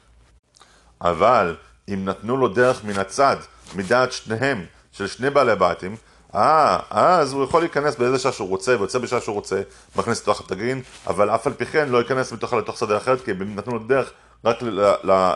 אבל 1.00 1.56
אם 1.88 2.04
נתנו 2.04 2.36
לו 2.36 2.48
דרך 2.48 2.84
מן 2.84 2.98
הצד, 2.98 3.36
מדעת 3.74 4.12
שניהם, 4.12 4.64
של 4.92 5.06
שני 5.06 5.30
בעלי 5.30 5.54
בתים, 5.58 5.96
אה, 6.34 6.78
אז 6.90 7.32
הוא 7.32 7.44
יכול 7.44 7.60
להיכנס 7.60 7.96
באיזה 7.96 8.18
שעה 8.18 8.32
שהוא 8.32 8.48
רוצה, 8.48 8.76
ויוצא 8.78 8.98
בשעה 8.98 9.20
שהוא 9.20 9.34
רוצה, 9.34 9.62
מכניס 9.96 10.22
לתוך 10.22 10.40
התגרין, 10.40 10.82
אבל 11.06 11.30
אף 11.30 11.46
על 11.46 11.52
פי 11.52 11.66
כן 11.66 11.88
לא 11.88 11.98
ייכנס 11.98 12.32
מתוכה 12.32 12.56
לתוך 12.56 12.78
שדה 12.78 12.96
אחרת, 12.96 13.24
כי 13.24 13.30
הם 13.30 13.54
נתנו 13.56 13.72
לו 13.72 13.78
דרך 13.78 14.12
רק 14.44 14.58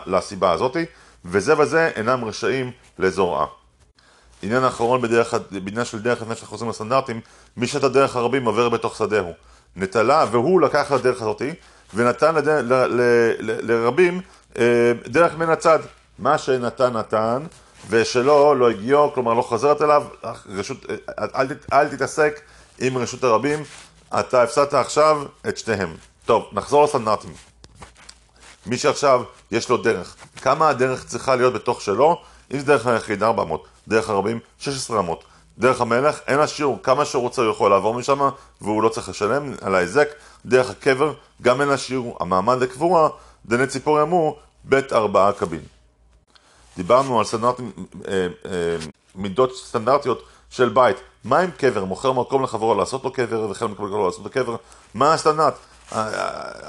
לסיבה 0.05 0.51
הזאתי, 0.51 0.85
וזה 1.25 1.59
וזה 1.59 1.91
אינם 1.95 2.25
רשאים 2.25 2.71
לזורעה. 2.99 3.45
עניין 4.41 4.63
האחרון 4.63 5.01
בדרך, 5.01 5.33
בעניין 5.51 5.85
של 5.85 5.99
דרך 5.99 6.21
לפני 6.21 6.35
שאנחנו 6.35 6.51
חוזרים 6.51 6.69
לסטנדרטים, 6.69 7.21
מי 7.57 7.67
שאת 7.67 7.83
הדרך 7.83 8.15
הרבים 8.15 8.45
עובר 8.45 8.69
בתוך 8.69 8.95
שדהו. 8.95 9.33
נטלה, 9.75 10.25
והוא 10.31 10.61
לקח 10.61 10.91
לדרך 10.91 11.21
הזאתי, 11.21 11.53
ונתן 11.93 12.35
לד... 12.35 12.47
ל... 12.47 12.73
ל... 12.73 13.01
ל... 13.39 13.71
לרבים 13.71 14.21
אה, 14.57 14.91
דרך 15.07 15.35
מן 15.35 15.49
הצד. 15.49 15.79
מה 16.19 16.37
שנתן 16.37 16.93
נתן, 16.97 17.43
ושלא 17.89 18.57
לא 18.57 18.69
הגיעו, 18.69 19.13
כלומר 19.13 19.33
לא 19.33 19.41
חוזרת 19.41 19.81
אליו, 19.81 20.03
רשות, 20.49 20.85
אל, 21.19 21.47
אל 21.73 21.87
תתעסק 21.87 22.41
עם 22.79 22.97
רשות 22.97 23.23
הרבים, 23.23 23.63
אתה 24.19 24.43
הפסדת 24.43 24.73
עכשיו 24.73 25.23
את 25.49 25.57
שניהם. 25.57 25.95
טוב, 26.25 26.45
נחזור 26.51 26.83
לסטנדרטים. 26.83 27.33
מי 28.65 28.77
שעכשיו 28.77 29.23
יש 29.51 29.69
לו 29.69 29.77
דרך, 29.77 30.15
כמה 30.41 30.69
הדרך 30.69 31.05
צריכה 31.05 31.35
להיות 31.35 31.53
בתוך 31.53 31.81
שלו? 31.81 32.21
אם 32.53 32.59
זה 32.59 32.65
דרך 32.65 32.87
היחיד 32.87 33.23
400, 33.23 33.67
דרך 33.87 34.09
הרבים 34.09 34.39
1600, 34.67 35.23
דרך 35.57 35.81
המלך 35.81 36.19
אין 36.27 36.37
לה 36.37 36.47
שיעור, 36.47 36.79
כמה 36.83 37.05
שהוא 37.05 37.23
רוצה 37.23 37.41
הוא 37.41 37.51
יכול 37.51 37.71
לעבור 37.71 37.93
משם 37.93 38.29
והוא 38.61 38.83
לא 38.83 38.89
צריך 38.89 39.09
לשלם 39.09 39.53
על 39.61 39.75
ההיזק, 39.75 40.07
דרך 40.45 40.69
הקבר 40.69 41.13
גם 41.41 41.61
אין 41.61 41.69
לה 41.69 41.77
שיעור, 41.77 42.17
המעמד 42.19 42.61
לקבורה, 42.61 43.09
דני 43.45 43.67
ציפור 43.67 44.01
אמור, 44.01 44.39
בית 44.63 44.93
ארבעה 44.93 45.31
קבין. 45.31 45.61
דיברנו 46.77 47.19
על 47.19 47.25
סטנדרטים, 47.25 47.71
אה, 48.07 48.27
אה, 48.45 48.77
מידות 49.15 49.55
סטנדרטיות 49.55 50.23
של 50.49 50.69
בית. 50.69 50.97
מה 51.23 51.39
עם 51.39 51.51
קבר? 51.51 51.85
מוכר 51.85 52.11
מקום 52.11 52.43
לחברו 52.43 52.75
לעשות 52.75 53.03
לו 53.03 53.11
קבר, 53.11 53.47
וחלק 53.49 53.69
מקבל 53.69 53.87
לו 53.87 54.05
לעשות 54.05 54.23
לו 54.23 54.29
קבר. 54.29 54.55
מה 54.93 55.13
הסטנדרט? 55.13 55.53
אה, 55.95 56.07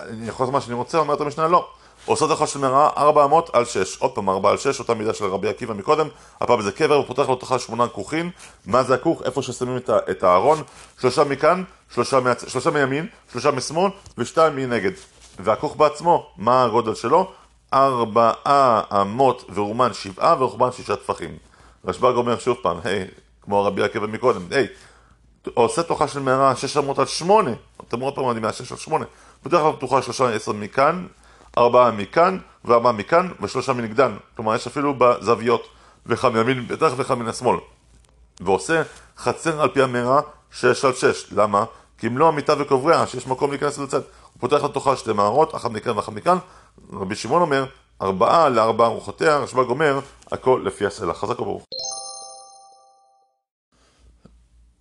אני 0.09 0.29
יכול 0.29 0.45
לעשות 0.45 0.53
מה 0.53 0.61
שאני 0.61 0.75
רוצה, 0.75 0.99
אומרת 0.99 1.21
המשנה 1.21 1.49
לא. 1.49 1.69
עושות 2.05 2.30
לך 2.30 2.48
של 2.48 2.59
מראה 2.59 2.88
400 2.96 3.51
על 3.53 3.64
6, 3.64 3.96
עוד 3.96 4.11
פעם 4.11 4.28
4 4.28 4.51
על 4.51 4.57
6, 4.57 4.80
אותה 4.80 4.94
מידה 4.94 5.14
של 5.14 5.24
רבי 5.24 5.48
עקיבא 5.48 5.74
מקודם, 5.74 6.09
הפעם 6.40 6.62
זה 6.62 6.72
קבר, 6.72 6.94
הוא 6.94 7.05
פותח 7.07 7.28
לו 7.28 7.36
תוכל 7.36 7.59
שמונה 7.59 7.88
כוכים, 7.88 8.30
מה 8.66 8.82
זה 8.82 8.94
הכוך? 8.94 9.22
איפה 9.24 9.42
ששמים 9.42 9.78
את 10.11 10.22
הארון, 10.22 10.62
שלושה 11.01 11.24
מכאן, 11.24 11.62
שלושה, 11.94 12.20
מהצ... 12.20 12.48
שלושה 12.48 12.70
מימין, 12.70 13.07
שלושה 13.32 13.51
משמאל 13.51 13.90
ושתיים 14.18 14.57
מנגד. 14.57 14.92
והכוך 15.38 15.76
בעצמו, 15.76 16.26
מה 16.36 16.64
הגודל 16.64 16.94
שלו? 16.94 17.32
ארבעה 17.74 18.82
אמות 19.01 19.44
ורומן 19.55 19.92
שבעה 19.92 20.36
ורוחבן 20.38 20.72
שישה 20.72 20.96
טפחים. 20.96 21.36
רשב"ג 21.84 22.12
אומר 22.16 22.38
שוב 22.38 22.57
פעם, 22.62 22.76
היי, 22.84 23.07
כמו 23.42 23.64
רבי 23.64 23.82
עקיבא 23.82 24.07
מקודם, 24.07 24.42
היי, 24.51 24.66
עושה 25.55 25.82
תוכה 25.82 26.09
של 26.09 26.20
מערה 26.20 26.57
שש 26.57 26.76
אמות 26.76 26.98
עד 26.98 27.09
שמונה, 27.09 27.51
אתם 27.88 28.01
עוד 28.01 28.14
פעם 28.14 28.24
יודעים 28.24 28.42
מהשש 28.42 28.72
עד 28.72 28.78
שמונה, 28.78 29.05
בדרך 29.44 29.62
כלל 29.62 29.72
פתוחה 29.72 30.03
שלושה 30.03 30.34
עשר 30.34 30.53
מכאן, 30.53 31.07
ארבעה 31.59 31.90
מכאן 31.90 32.38
וארבעה 32.64 32.92
מכאן 32.92 33.28
ושלושה 33.40 33.72
מנגדן, 33.72 34.16
כלומר 34.36 34.55
יש 34.55 34.66
אפילו 34.66 34.94
בזוויות, 34.98 35.66
ואחד 36.07 36.28
מימין 36.28 36.68
בטח 36.68 36.92
ואחד 36.96 37.14
מן 37.14 37.28
השמאל. 37.28 37.57
ועושה 38.40 38.82
חצר 39.16 39.62
על 39.62 39.68
פי 39.68 39.82
המערה 39.82 40.20
שש 40.53 40.84
על 40.84 40.92
שש, 40.92 41.32
למה? 41.32 41.64
כי 41.98 42.07
אם 42.07 42.18
לא 42.18 42.28
המיטה 42.28 42.55
וקובריה, 42.59 43.07
שיש 43.07 43.26
מקום 43.26 43.51
להיכנס 43.51 43.78
ולצאת. 43.78 44.03
הוא 44.32 44.40
פותח 44.40 44.64
לתוכה 44.64 44.96
שתי 44.96 45.12
מערות, 45.12 45.55
אחת 45.55 45.70
מכאן 45.70 45.96
ואחת 45.96 46.12
מכאן, 46.12 46.36
רבי 46.92 47.14
שמעון 47.14 47.42
אומר, 47.42 47.64
ארבעה 48.03 48.48
לארבעה 48.48 48.86
ארוחותיה, 48.88 49.36
רשב"ג 49.36 49.68
אומר, 49.68 50.01
הכל 50.32 50.62
לפי 50.64 50.86
הסלע. 50.86 51.14
חזק 51.14 51.40
וברוך. 51.40 51.64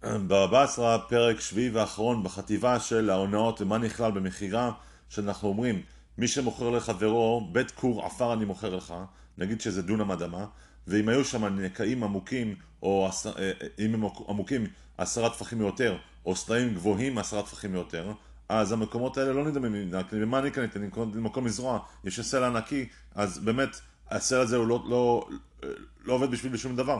בבא 0.04 0.64
עשרה, 0.64 1.00
פרק 1.00 1.40
שביעי 1.40 1.70
ואחרון 1.70 2.24
בחטיבה 2.24 2.80
של 2.80 3.10
ההונאות 3.10 3.62
ומה 3.62 3.78
נכלל 3.78 4.12
במכירה, 4.12 4.72
שאנחנו 5.10 5.50
אומרים, 5.50 5.82
מי 6.20 6.28
שמוכר 6.28 6.70
לחברו, 6.70 7.50
בית 7.52 7.72
כור 7.72 8.06
עפר 8.06 8.34
אני 8.34 8.46
מוכר 8.46 8.76
לך, 8.76 8.94
נגיד 9.38 9.62
שזה 9.62 9.82
דונם 9.82 10.12
אדמה, 10.12 10.46
ואם 10.88 11.10
היו 11.10 11.26
שם 11.26 11.46
נקעים 11.46 12.04
עמוקים, 12.04 12.56
או 12.84 13.06
אה, 13.08 13.12
אה, 13.40 13.52
אם 13.80 13.94
הם 13.94 14.04
עמוקים 14.28 14.66
עשרה 14.98 15.30
טפחים 15.30 15.62
יותר, 15.62 15.98
או 16.26 16.36
סלעים 16.36 16.74
גבוהים 16.74 17.16
מעשרה 17.16 17.42
טפחים 17.44 17.74
יותר, 17.74 18.12
אז 18.50 18.72
המקומות 18.72 19.18
האלה 19.18 19.34
לא 19.34 19.46
נדמים, 19.46 19.92
במה 20.12 20.40
אני 20.40 20.52
קניתי? 20.52 20.80
אני 20.80 20.92
קניתי 20.92 21.12
במקום 21.18 21.46
לזרוע, 21.46 21.80
יש 22.04 22.20
סלע 22.20 22.50
נקי, 22.50 22.90
אז 23.16 23.40
באמת 23.40 23.70
הסלע 24.10 24.40
הזה 24.40 24.58
הוא 24.58 24.68
לא, 24.68 24.84
לא, 24.90 25.30
לא 26.06 26.14
עובד 26.14 26.32
בשביל 26.32 26.58
שום 26.58 26.76
דבר. 26.76 27.00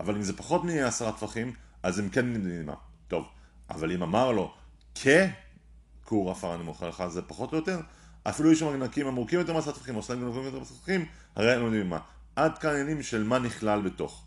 אבל 0.00 0.14
אם 0.14 0.22
זה 0.22 0.36
פחות 0.36 0.64
מעשרה 0.64 1.12
טפחים, 1.12 1.52
אז 1.82 1.98
הם 1.98 2.08
כן 2.08 2.32
נדמה. 2.32 2.74
טוב, 3.08 3.24
אבל 3.70 3.92
אם 3.92 4.02
אמר 4.02 4.32
לו, 4.32 4.54
ככור 4.94 6.30
עפר 6.30 6.54
אני 6.54 6.62
מוכר 6.62 6.88
לך, 6.88 7.06
זה 7.06 7.22
פחות 7.22 7.52
או 7.52 7.56
יותר, 7.56 7.80
אפילו 8.28 8.52
יש 8.52 8.58
שם 8.58 8.82
נקים 8.82 9.06
עמוקים 9.06 9.38
יותר 9.38 9.52
מעשרה 9.52 9.72
טפחים, 9.72 9.96
או 9.96 10.02
סלעים 10.02 10.28
גבוהים 10.28 10.46
יותר 10.46 10.58
מעשרה 10.58 10.76
טפחים, 10.76 11.06
הרי 11.36 11.56
לא 11.56 11.64
יודעים 11.64 11.90
מה. 11.90 11.98
עד 12.36 12.58
כאן 12.58 12.70
עניינים 12.70 13.02
של 13.02 13.22
מה 13.22 13.38
נכלל 13.38 13.82
בתוך. 13.82 14.24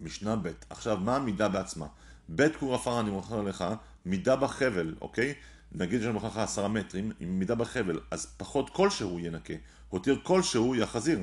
משנה 0.00 0.36
ב', 0.36 0.48
עכשיו 0.70 0.96
מה 0.96 1.16
המידה 1.16 1.48
בעצמה? 1.48 1.86
בית 2.28 2.56
כור 2.56 2.74
עפר 2.74 3.00
אני 3.00 3.10
מוכר 3.10 3.42
לך, 3.42 3.64
מידה 4.06 4.36
בחבל, 4.36 4.94
אוקיי? 5.00 5.34
נגיד 5.72 6.00
שאני 6.00 6.12
מוכר 6.12 6.26
לך 6.26 6.36
עשרה 6.36 6.68
מטרים, 6.68 7.12
עם 7.20 7.38
מידה 7.38 7.54
בחבל, 7.54 8.00
אז 8.10 8.34
פחות 8.36 8.70
כלשהו 8.70 9.18
יהיה 9.18 9.30
נקה, 9.30 9.54
הותיר 9.88 10.20
כלשהו 10.22 10.74
יהיה 10.74 10.86
חזיר. 10.86 11.18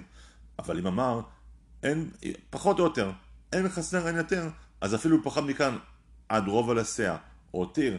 אבל 0.60 0.78
אם 0.78 0.88
אמר, 0.88 1.22
אין, 1.84 2.10
פחות 2.50 2.80
או 2.80 2.84
יותר, 2.84 3.12
אין 3.54 3.70
חסר, 3.70 4.08
אין 4.08 4.16
יותר, 4.16 4.50
אז 4.82 4.96
אפילו 4.96 5.24
פחד 5.24 5.44
מכאן 5.44 5.78
עד 6.30 6.48
רוב 6.48 6.70
על 6.70 6.80
הסאה, 6.80 7.18
הותיר 7.52 7.98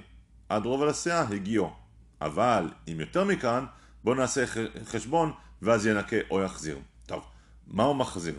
עד 0.48 0.66
רוב 0.66 0.82
על 0.82 0.88
הסאה, 0.88 1.20
הגיעו. 1.20 1.87
אבל 2.20 2.68
אם 2.88 3.00
יותר 3.00 3.24
מכאן, 3.24 3.64
בואו 4.04 4.14
נעשה 4.14 4.44
חשבון, 4.84 5.32
ואז 5.62 5.86
ינקה 5.86 6.16
או 6.30 6.42
יחזיר. 6.42 6.78
טוב, 7.06 7.22
מה 7.66 7.82
הוא 7.82 7.96
מחזיר? 7.96 8.34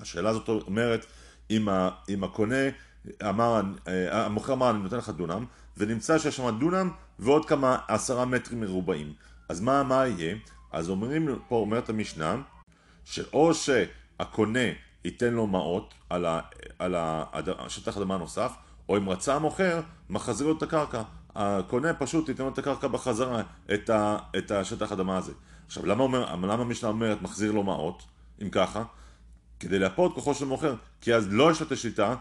השאלה 0.00 0.30
הזאת 0.30 0.48
אומרת, 0.48 1.06
אם, 1.50 1.68
ה, 1.68 1.90
אם 2.08 2.24
הקונה 2.24 2.64
אמר, 3.28 3.60
אה, 3.88 4.24
המוכר 4.24 4.52
אמר 4.52 4.70
אני 4.70 4.78
נותן 4.78 4.96
לך 4.96 5.08
דונם, 5.08 5.44
ונמצא 5.76 6.18
שיש 6.18 6.36
שם 6.36 6.58
דונם 6.58 6.90
ועוד 7.18 7.48
כמה 7.48 7.78
עשרה 7.88 8.24
מטרים 8.24 8.60
מרובעים. 8.60 9.12
אז 9.48 9.60
מה, 9.60 9.82
מה 9.82 10.06
יהיה? 10.06 10.36
אז 10.72 10.90
אומרים, 10.90 11.38
פה 11.48 11.56
אומרת 11.56 11.88
המשנה, 11.88 12.36
שאו 13.04 13.54
שהקונה 13.54 14.68
ייתן 15.04 15.34
לו 15.34 15.46
מעות 15.46 15.94
על, 16.10 16.94
השטח 17.58 17.96
אדמה 17.96 18.16
נוסף, 18.16 18.52
או 18.88 18.96
אם 18.96 19.08
רצה 19.08 19.34
המוכר, 19.34 19.80
מחזיר 20.10 20.46
לו 20.46 20.56
את 20.56 20.62
הקרקע. 20.62 21.02
הקונה 21.34 21.94
פשוט 21.94 22.28
ייתן 22.28 22.42
לו 22.42 22.48
את 22.48 22.58
הקרקע 22.58 22.88
בחזרה, 22.88 23.42
את, 23.74 23.90
ה, 23.90 24.18
את 24.38 24.50
השטח 24.50 24.92
אדמה 24.92 25.16
הזה. 25.16 25.32
עכשיו, 25.66 25.86
למה, 25.86 26.02
אומר, 26.02 26.34
למה 26.34 26.52
המשנה 26.52 26.88
אומרת 26.88 27.22
מחזיר 27.22 27.52
לו 27.52 27.62
מעות, 27.62 28.02
אם 28.42 28.50
ככה? 28.50 28.84
כדי 29.60 29.78
להפות 29.78 30.14
כוחו 30.14 30.34
של 30.34 30.44
מוכר, 30.44 30.74
כי 31.00 31.14
אז 31.14 31.32
לא 31.32 31.50
יש 31.50 31.60
לו 31.60 31.66
את 31.66 31.72
השליטה 31.72 32.14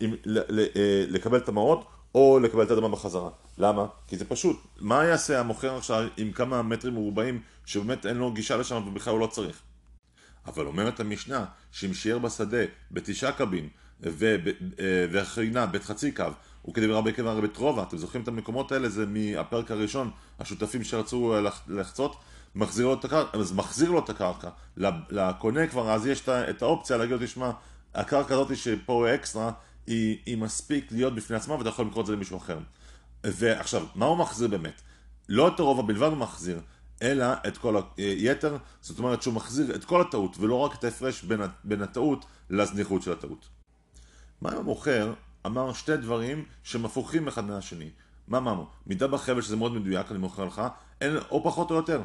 אם, 0.00 0.14
ל, 0.24 0.38
ל, 0.48 0.60
אה, 0.76 1.04
לקבל 1.08 1.38
את 1.38 1.48
המעות 1.48 1.86
או 2.14 2.38
לקבל 2.42 2.62
את 2.62 2.70
האדמה 2.70 2.88
בחזרה. 2.88 3.30
למה? 3.58 3.86
כי 4.08 4.16
זה 4.16 4.24
פשוט. 4.24 4.56
מה 4.80 5.04
יעשה 5.04 5.40
המוכר 5.40 5.76
עכשיו 5.76 6.08
עם 6.16 6.32
כמה 6.32 6.62
מטרים 6.62 6.94
מרובעים 6.94 7.40
שבאמת 7.66 8.06
אין 8.06 8.16
לו 8.16 8.32
גישה 8.32 8.56
לשם 8.56 8.82
ובכלל 8.86 9.12
הוא 9.12 9.20
לא 9.20 9.26
צריך? 9.26 9.62
אבל 10.46 10.66
אומרת 10.66 11.00
המשנה 11.00 11.44
שאם 11.72 11.94
שיער 11.94 12.18
בשדה 12.18 12.64
בתשעה 12.90 13.32
קבין 13.32 13.68
והכינה 15.10 15.66
בית 15.66 15.84
חצי 15.84 16.12
קו 16.12 16.24
וכדי 16.68 16.88
ברבי 16.88 17.12
קבע 17.12 17.32
רבי 17.32 17.48
טרובה, 17.48 17.82
אתם 17.82 17.96
זוכרים 17.96 18.22
את 18.22 18.28
המקומות 18.28 18.72
האלה? 18.72 18.88
זה 18.88 19.06
מהפרק 19.06 19.70
הראשון, 19.70 20.10
השותפים 20.38 20.84
שרצו 20.84 21.34
לחצות, 21.68 22.16
מחזיר 22.54 22.86
לו 22.86 22.94
את 22.94 23.04
הקרקע, 23.04 23.38
אז 23.38 23.52
מחזיר 23.52 23.90
לו 23.90 23.98
את 23.98 24.10
הקרקע. 24.10 24.48
לקונה 25.10 25.66
כבר 25.66 25.90
אז 25.90 26.06
יש 26.06 26.28
את 26.28 26.62
האופציה 26.62 26.96
להגיד 26.96 27.20
לו, 27.20 27.26
תשמע, 27.26 27.50
הקרקע 27.94 28.34
הזאת 28.34 28.56
שפה 28.56 29.14
אקסטרה, 29.14 29.52
היא, 29.86 30.18
היא 30.26 30.38
מספיק 30.38 30.92
להיות 30.92 31.14
בפני 31.14 31.36
עצמה 31.36 31.54
ואתה 31.54 31.68
יכול 31.68 31.84
למכור 31.84 32.00
את 32.00 32.06
זה 32.06 32.12
למישהו 32.12 32.36
אחר. 32.36 32.58
ועכשיו, 33.24 33.86
מה 33.94 34.06
הוא 34.06 34.16
מחזיר 34.16 34.48
באמת? 34.48 34.82
לא 35.28 35.48
את 35.48 35.60
הרוב 35.60 35.80
הבלבד 35.80 36.08
הוא 36.08 36.16
מחזיר, 36.16 36.60
אלא 37.02 37.26
את 37.48 37.58
כל 37.58 37.76
היתר, 37.96 38.56
זאת 38.80 38.98
אומרת 38.98 39.22
שהוא 39.22 39.34
מחזיר 39.34 39.74
את 39.74 39.84
כל 39.84 40.00
הטעות 40.00 40.36
ולא 40.38 40.54
רק 40.54 40.74
את 40.74 40.84
ההפרש 40.84 41.22
בין, 41.22 41.40
בין 41.64 41.82
הטעות 41.82 42.24
לזניחות 42.50 43.02
של 43.02 43.12
הטעות. 43.12 43.48
מה 44.40 44.52
אם 44.52 44.58
המוכר 44.58 45.12
אמר 45.46 45.72
שתי 45.72 45.96
דברים 45.96 46.44
שהם 46.62 46.84
הפוכים 46.84 47.28
אחד 47.28 47.44
מהשני? 47.44 47.90
מה 48.28 48.38
אמרנו? 48.38 48.66
מידה 48.86 49.06
בחבל 49.06 49.42
שזה 49.42 49.56
מאוד 49.56 49.72
מדויק, 49.72 50.10
אני 50.10 50.18
מוכר 50.18 50.44
לך, 50.44 50.62
אין, 51.00 51.16
או 51.30 51.44
פחות 51.44 51.70
או 51.70 51.76
יותר. 51.76 52.02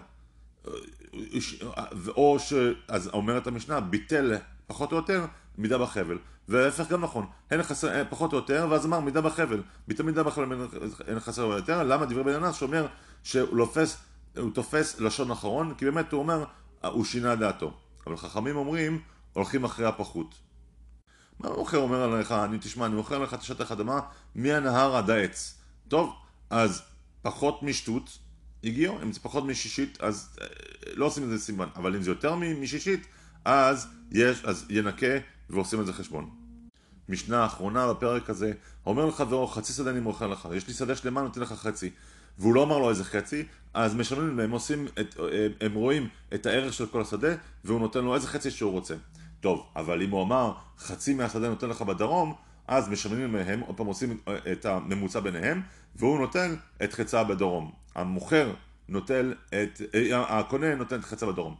או 2.07 2.39
ש... 2.39 2.53
אז 2.87 3.07
אומרת 3.07 3.47
המשנה, 3.47 3.79
ביטל 3.79 4.37
פחות 4.67 4.91
או 4.91 4.97
יותר 4.97 5.25
מידה 5.57 5.77
בחבל. 5.77 6.17
וההפך 6.47 6.89
גם 6.89 7.01
נכון, 7.01 7.25
הן 7.51 7.63
חסר, 7.63 8.03
פחות 8.09 8.33
או 8.33 8.37
יותר, 8.37 8.67
ואז 8.69 8.85
אמר 8.85 8.99
מידה 8.99 9.21
בחבל. 9.21 9.61
ביטל 9.87 10.03
מידה 10.03 10.23
בחבל 10.23 10.67
אין 11.07 11.19
חסר 11.19 11.43
או 11.43 11.51
יותר, 11.51 11.83
למה 11.83 12.05
דברי 12.05 12.23
בן 12.23 12.33
הנס 12.33 12.55
שאומר 12.55 12.87
שהוא 13.23 13.57
לופס, 13.57 13.97
הוא 14.37 14.51
תופס 14.51 14.99
לשון 14.99 15.31
אחרון, 15.31 15.73
כי 15.77 15.85
באמת 15.85 16.11
הוא 16.11 16.19
אומר, 16.19 16.43
הוא 16.83 17.05
שינה 17.05 17.35
דעתו. 17.35 17.73
אבל 18.07 18.17
חכמים 18.17 18.55
אומרים, 18.55 19.01
הולכים 19.33 19.63
אחרי 19.63 19.85
הפחות. 19.85 20.35
מה 21.39 21.49
המוכר 21.49 21.77
אומר 21.77 22.01
עליך, 22.01 22.31
אני 22.31 22.57
תשמע, 22.61 22.85
אני 22.85 22.95
מוכר 22.95 23.19
לך 23.19 23.33
את 23.33 23.39
השטח 23.39 23.71
אדמה 23.71 23.99
מהנהר 24.35 24.95
עד 24.95 25.09
העץ. 25.09 25.57
טוב, 25.87 26.13
אז 26.49 26.81
פחות 27.21 27.63
משטות, 27.63 28.17
הגיעו, 28.63 29.01
אם 29.01 29.11
זה 29.11 29.19
פחות 29.19 29.43
משישית, 29.43 29.97
אז 30.01 30.37
אה, 30.41 30.47
לא 30.93 31.05
עושים 31.05 31.23
את 31.23 31.29
זה 31.29 31.39
סימן, 31.39 31.67
אבל 31.75 31.95
אם 31.95 32.01
זה 32.01 32.11
יותר 32.11 32.35
משישית, 32.35 33.07
אז 33.45 33.87
יש, 34.11 34.45
אז 34.45 34.65
ינקה 34.69 35.17
ועושים 35.49 35.81
את 35.81 35.85
זה 35.85 35.93
חשבון. 35.93 36.29
משנה 37.09 37.45
אחרונה 37.45 37.93
בפרק 37.93 38.29
הזה, 38.29 38.53
אומר 38.85 39.05
לחברו, 39.05 39.47
חצי 39.47 39.73
שדה 39.73 39.89
אני 39.89 39.99
מוכר 39.99 40.27
לך, 40.27 40.47
יש 40.53 40.67
לי 40.67 40.73
שדה 40.73 40.95
שלמה, 40.95 41.21
נותן 41.21 41.41
לך 41.41 41.53
חצי. 41.53 41.89
והוא 42.39 42.55
לא 42.55 42.63
אמר 42.63 42.77
לו 42.77 42.89
איזה 42.89 43.03
חצי, 43.03 43.45
אז 43.73 43.95
משלמים 43.95 44.37
להם, 44.37 44.51
עושים, 44.51 44.87
את, 44.99 45.15
הם 45.61 45.73
רואים 45.73 46.07
את 46.33 46.45
הערך 46.45 46.73
של 46.73 46.85
כל 46.85 47.01
השדה, 47.01 47.35
והוא 47.65 47.79
נותן 47.79 48.03
לו 48.03 48.15
איזה 48.15 48.27
חצי 48.27 48.51
שהוא 48.51 48.71
רוצה. 48.71 48.95
טוב, 49.39 49.65
אבל 49.75 50.01
אם 50.01 50.09
הוא 50.09 50.23
אמר, 50.23 50.53
חצי 50.79 51.13
מהשדה 51.13 51.49
נותן 51.49 51.69
לך 51.69 51.81
בדרום, 51.81 52.33
אז 52.67 52.89
משלמים 52.89 53.35
להם, 53.35 53.59
עוד 53.59 53.77
פעם 53.77 53.85
עושים 53.85 54.17
את 54.51 54.65
הממוצע 54.65 55.19
ביניהם, 55.19 55.61
והוא 55.95 56.19
נותן 56.19 56.55
את 56.83 56.93
חצה 56.93 57.23
בדרום. 57.23 57.71
המוכר 57.95 58.53
נוטל 58.89 59.33
את, 59.47 59.81
אה, 59.95 60.39
הקונה 60.39 60.75
נותן 60.75 60.99
את 60.99 61.05
חצה 61.05 61.25
בדרום. 61.25 61.55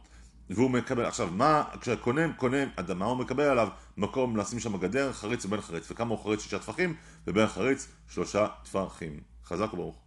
והוא 0.50 0.70
מקבל, 0.70 1.04
עכשיו 1.04 1.28
מה, 1.32 1.64
כשהקונה 1.80 2.32
קונה 2.32 2.64
אדמה 2.76 3.04
הוא 3.04 3.16
מקבל 3.16 3.44
עליו 3.44 3.68
מקום 3.96 4.36
לשים 4.36 4.60
שם 4.60 4.76
גדר, 4.76 5.12
חריץ 5.12 5.44
ובין 5.44 5.60
חריץ, 5.60 5.90
וכמה 5.90 6.10
הוא 6.10 6.24
חריץ 6.24 6.42
שישה 6.42 6.58
טפחים, 6.58 6.94
ובין 7.26 7.46
חריץ 7.46 7.88
שלושה 8.08 8.46
טפחים. 8.64 9.20
חזק 9.44 9.72
וברוך. 9.74 10.05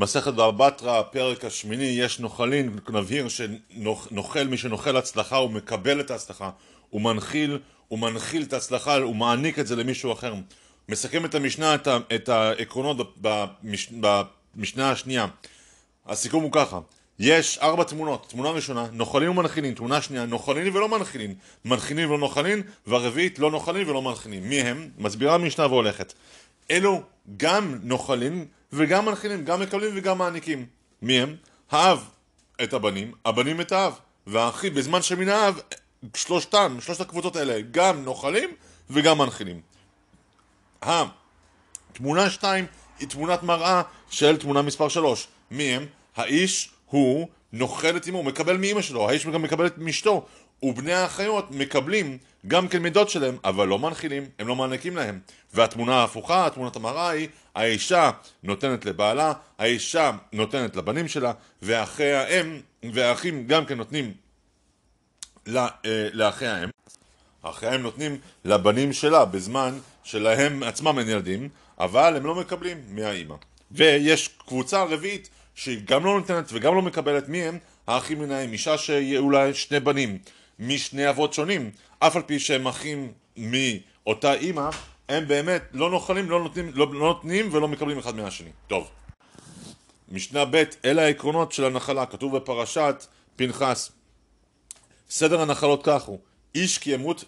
מסכת 0.00 0.32
בבא 0.32 0.50
בתרא, 0.50 0.98
הפרק 0.98 1.44
השמיני, 1.44 1.84
יש 1.84 2.20
נוחלין, 2.20 2.78
נבהיר 2.88 3.26
שנוכל, 3.28 4.44
מי 4.44 4.56
שנוכל 4.56 4.96
הצלחה 4.96 5.36
הוא 5.36 5.50
מקבל 5.50 6.00
את 6.00 6.10
ההצלחה, 6.10 6.50
הוא 6.90 7.00
מנחיל, 7.00 7.58
הוא 7.88 7.98
מנחיל 7.98 8.42
את 8.42 8.52
ההצלחה, 8.52 8.96
הוא 8.96 9.16
מעניק 9.16 9.58
את 9.58 9.66
זה 9.66 9.76
למישהו 9.76 10.12
אחר. 10.12 10.34
מסכם 10.88 11.24
את 11.24 11.34
המשנה, 11.34 11.74
את, 11.74 11.86
ה, 11.86 11.98
את 12.14 12.28
העקרונות 12.28 12.96
במש, 13.20 13.92
במשנה 14.54 14.90
השנייה. 14.90 15.26
הסיכום 16.06 16.42
הוא 16.42 16.52
ככה, 16.52 16.80
יש 17.18 17.58
ארבע 17.58 17.84
תמונות, 17.84 18.26
תמונה 18.28 18.50
ראשונה, 18.50 18.86
נוחלין 18.92 19.28
ומנחילין, 19.28 19.74
תמונה 19.74 20.02
שנייה, 20.02 20.26
נוחלין 20.26 20.76
ולא 20.76 20.88
מנחילין, 20.88 21.34
מנחילין 21.64 22.08
ולא 22.08 22.18
נוחלין, 22.18 22.62
והרביעית 22.86 23.38
לא 23.38 23.50
נוחלין 23.50 23.88
ולא 23.88 24.02
מנחילין. 24.02 24.42
מי 24.48 24.60
הם? 24.60 24.88
מסבירה 24.98 25.34
המשנה 25.34 25.66
והולכת. 25.66 26.12
אלו 26.70 27.02
גם 27.36 27.78
נוחלין 27.82 28.46
וגם 28.72 29.06
מנחילין, 29.06 29.44
גם 29.44 29.60
מקבלים 29.60 29.90
וגם 29.94 30.18
מעניקים. 30.18 30.66
מי 31.02 31.20
הם? 31.20 31.36
האב 31.70 32.08
את 32.62 32.72
הבנים, 32.72 33.12
הבנים 33.24 33.60
את 33.60 33.72
האב, 33.72 33.98
והאחים 34.26 34.74
בזמן 34.74 35.02
שמן 35.02 35.28
האב, 35.28 35.60
שלושתם, 36.16 36.76
שלושת 36.80 37.00
הקבוצות 37.00 37.36
האלה, 37.36 37.60
גם 37.70 38.04
נוחלים 38.04 38.50
וגם 38.90 39.18
מנחילים. 39.18 39.60
התמונה 40.82 42.30
שתיים 42.30 42.66
היא 42.98 43.08
תמונת 43.08 43.42
מראה 43.42 43.82
של 44.10 44.36
תמונה 44.36 44.62
מספר 44.62 44.88
שלוש. 44.88 45.28
מי 45.50 45.62
הם? 45.62 45.86
האיש 46.16 46.70
הוא 46.86 47.28
נוכל 47.52 47.96
את 47.96 48.08
אמו, 48.08 48.22
מקבל 48.22 48.56
מאמא 48.56 48.82
שלו, 48.82 49.08
האיש 49.08 49.26
גם 49.26 49.42
מקבל 49.42 49.66
את 49.66 49.78
מאשתו, 49.78 50.26
ובני 50.62 50.92
האחיות 50.92 51.50
מקבלים 51.50 52.18
גם 52.46 52.68
כן 52.68 52.82
מידות 52.82 53.10
שלהם, 53.10 53.36
אבל 53.44 53.68
לא 53.68 53.78
מנחילים, 53.78 54.26
הם 54.38 54.48
לא 54.48 54.56
מעניקים 54.56 54.96
להם. 54.96 55.18
והתמונה 55.54 55.94
ההפוכה, 55.94 56.48
תמונת 56.54 56.76
המראה 56.76 57.08
היא, 57.08 57.28
האישה 57.54 58.10
נותנת 58.42 58.84
לבעלה, 58.84 59.32
האישה 59.58 60.10
נותנת 60.32 60.76
לבנים 60.76 61.08
שלה, 61.08 61.32
ואחי 61.62 62.12
האם 62.12 62.60
והאחים 62.92 63.46
גם 63.46 63.66
כן 63.66 63.76
נותנים 63.76 64.12
אה, 65.56 65.68
לאחי 66.12 66.46
האם. 66.46 66.68
האחי 67.42 67.66
האם 67.66 67.82
נותנים 67.82 68.16
לבנים 68.44 68.92
שלה 68.92 69.24
בזמן 69.24 69.78
שלהם 70.04 70.62
עצמם 70.62 70.98
אין 70.98 71.08
ילדים, 71.08 71.48
אבל 71.78 72.16
הם 72.16 72.26
לא 72.26 72.34
מקבלים 72.34 72.78
מהאימא. 72.88 73.34
ויש 73.70 74.28
קבוצה 74.46 74.82
רביעית 74.82 75.28
שהיא 75.54 75.80
גם 75.84 76.04
לא 76.04 76.18
נותנת 76.18 76.44
וגם 76.52 76.74
לא 76.74 76.82
מקבלת 76.82 77.28
מי 77.28 77.42
הם 77.42 77.58
האחים 77.86 78.18
מן 78.18 78.30
האם, 78.30 78.52
אישה 78.52 78.74
לה 79.30 79.54
שני 79.54 79.80
בנים 79.80 80.18
משני 80.60 81.08
אבות 81.10 81.32
שונים, 81.32 81.70
אף 81.98 82.16
על 82.16 82.22
פי 82.22 82.38
שהם 82.38 82.66
אחים 82.66 83.12
מאותה 83.36 84.34
אימא, 84.34 84.70
הם 85.08 85.28
באמת 85.28 85.62
לא 85.72 85.90
נוחלים, 85.90 86.30
לא 86.30 86.40
נותנים, 86.40 86.70
לא, 86.74 86.94
לא 86.94 86.98
נותנים 86.98 87.48
ולא 87.52 87.68
מקבלים 87.68 87.98
אחד 87.98 88.16
מהשני. 88.16 88.50
טוב. 88.66 88.90
משנה 90.08 90.44
ב' 90.44 90.62
אלה 90.84 91.02
העקרונות 91.02 91.52
של 91.52 91.64
הנחלה, 91.64 92.06
כתוב 92.06 92.36
בפרשת 92.36 93.06
פנחס. 93.36 93.92
סדר 95.10 95.40
הנחלות 95.40 95.80
כך 95.84 96.02
הוא, 96.02 96.18
איש 96.54 96.78
כי 96.78 96.90
ימות 96.94 97.24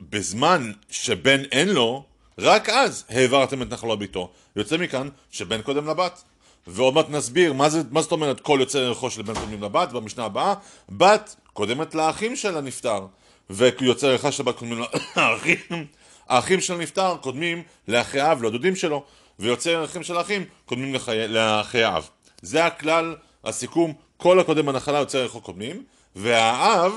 בזמן 0.00 0.72
שבן 0.90 1.44
אין 1.44 1.68
לו, 1.68 2.04
רק 2.38 2.68
אז 2.68 3.04
העברתם 3.08 3.62
את 3.62 3.70
נחלו 3.70 3.96
ביתו. 3.96 4.32
יוצא 4.56 4.76
מכאן 4.76 5.08
שבן 5.30 5.62
קודם 5.62 5.86
לבת. 5.86 6.22
ועוד 6.66 6.94
מעט 6.94 7.10
נסביר 7.10 7.52
מה, 7.52 7.68
זה, 7.68 7.82
מה 7.90 8.02
זאת 8.02 8.12
אומרת 8.12 8.40
כל 8.40 8.56
יוצא 8.60 8.78
ערכו 8.78 9.10
של 9.10 9.22
בן 9.22 9.34
קודמים 9.34 9.62
לבת 9.62 9.92
במשנה 9.92 10.24
הבאה. 10.24 10.54
בת 10.88 11.36
קודמת 11.52 11.94
לאחים 11.94 12.36
של 12.36 12.56
הנפטר, 12.56 13.06
ויוצא 13.50 14.06
ערכה 14.06 14.32
של 14.32 14.42
בת 14.42 14.56
קודמים 14.56 14.82
לאחים. 15.16 15.86
האחים 16.28 16.60
של 16.60 16.74
הנפטר 16.74 17.16
קודמים 17.20 17.62
לאחי 17.88 18.20
האב, 18.20 18.42
לדודים 18.42 18.76
שלו, 18.76 19.04
ויוצא 19.38 19.70
ערכים 19.70 20.02
של 20.02 20.16
האחים 20.16 20.44
קודמים 20.64 20.94
לחיי, 20.94 21.28
לאחי 21.28 21.82
האב. 21.82 22.08
זה 22.42 22.64
הכלל, 22.64 23.16
הסיכום, 23.44 23.92
כל 24.16 24.40
הקודם 24.40 24.66
בנחלה 24.66 24.98
יוצא 24.98 25.18
ערכו 25.18 25.40
קודמים, 25.40 25.84
והאב 26.16 26.92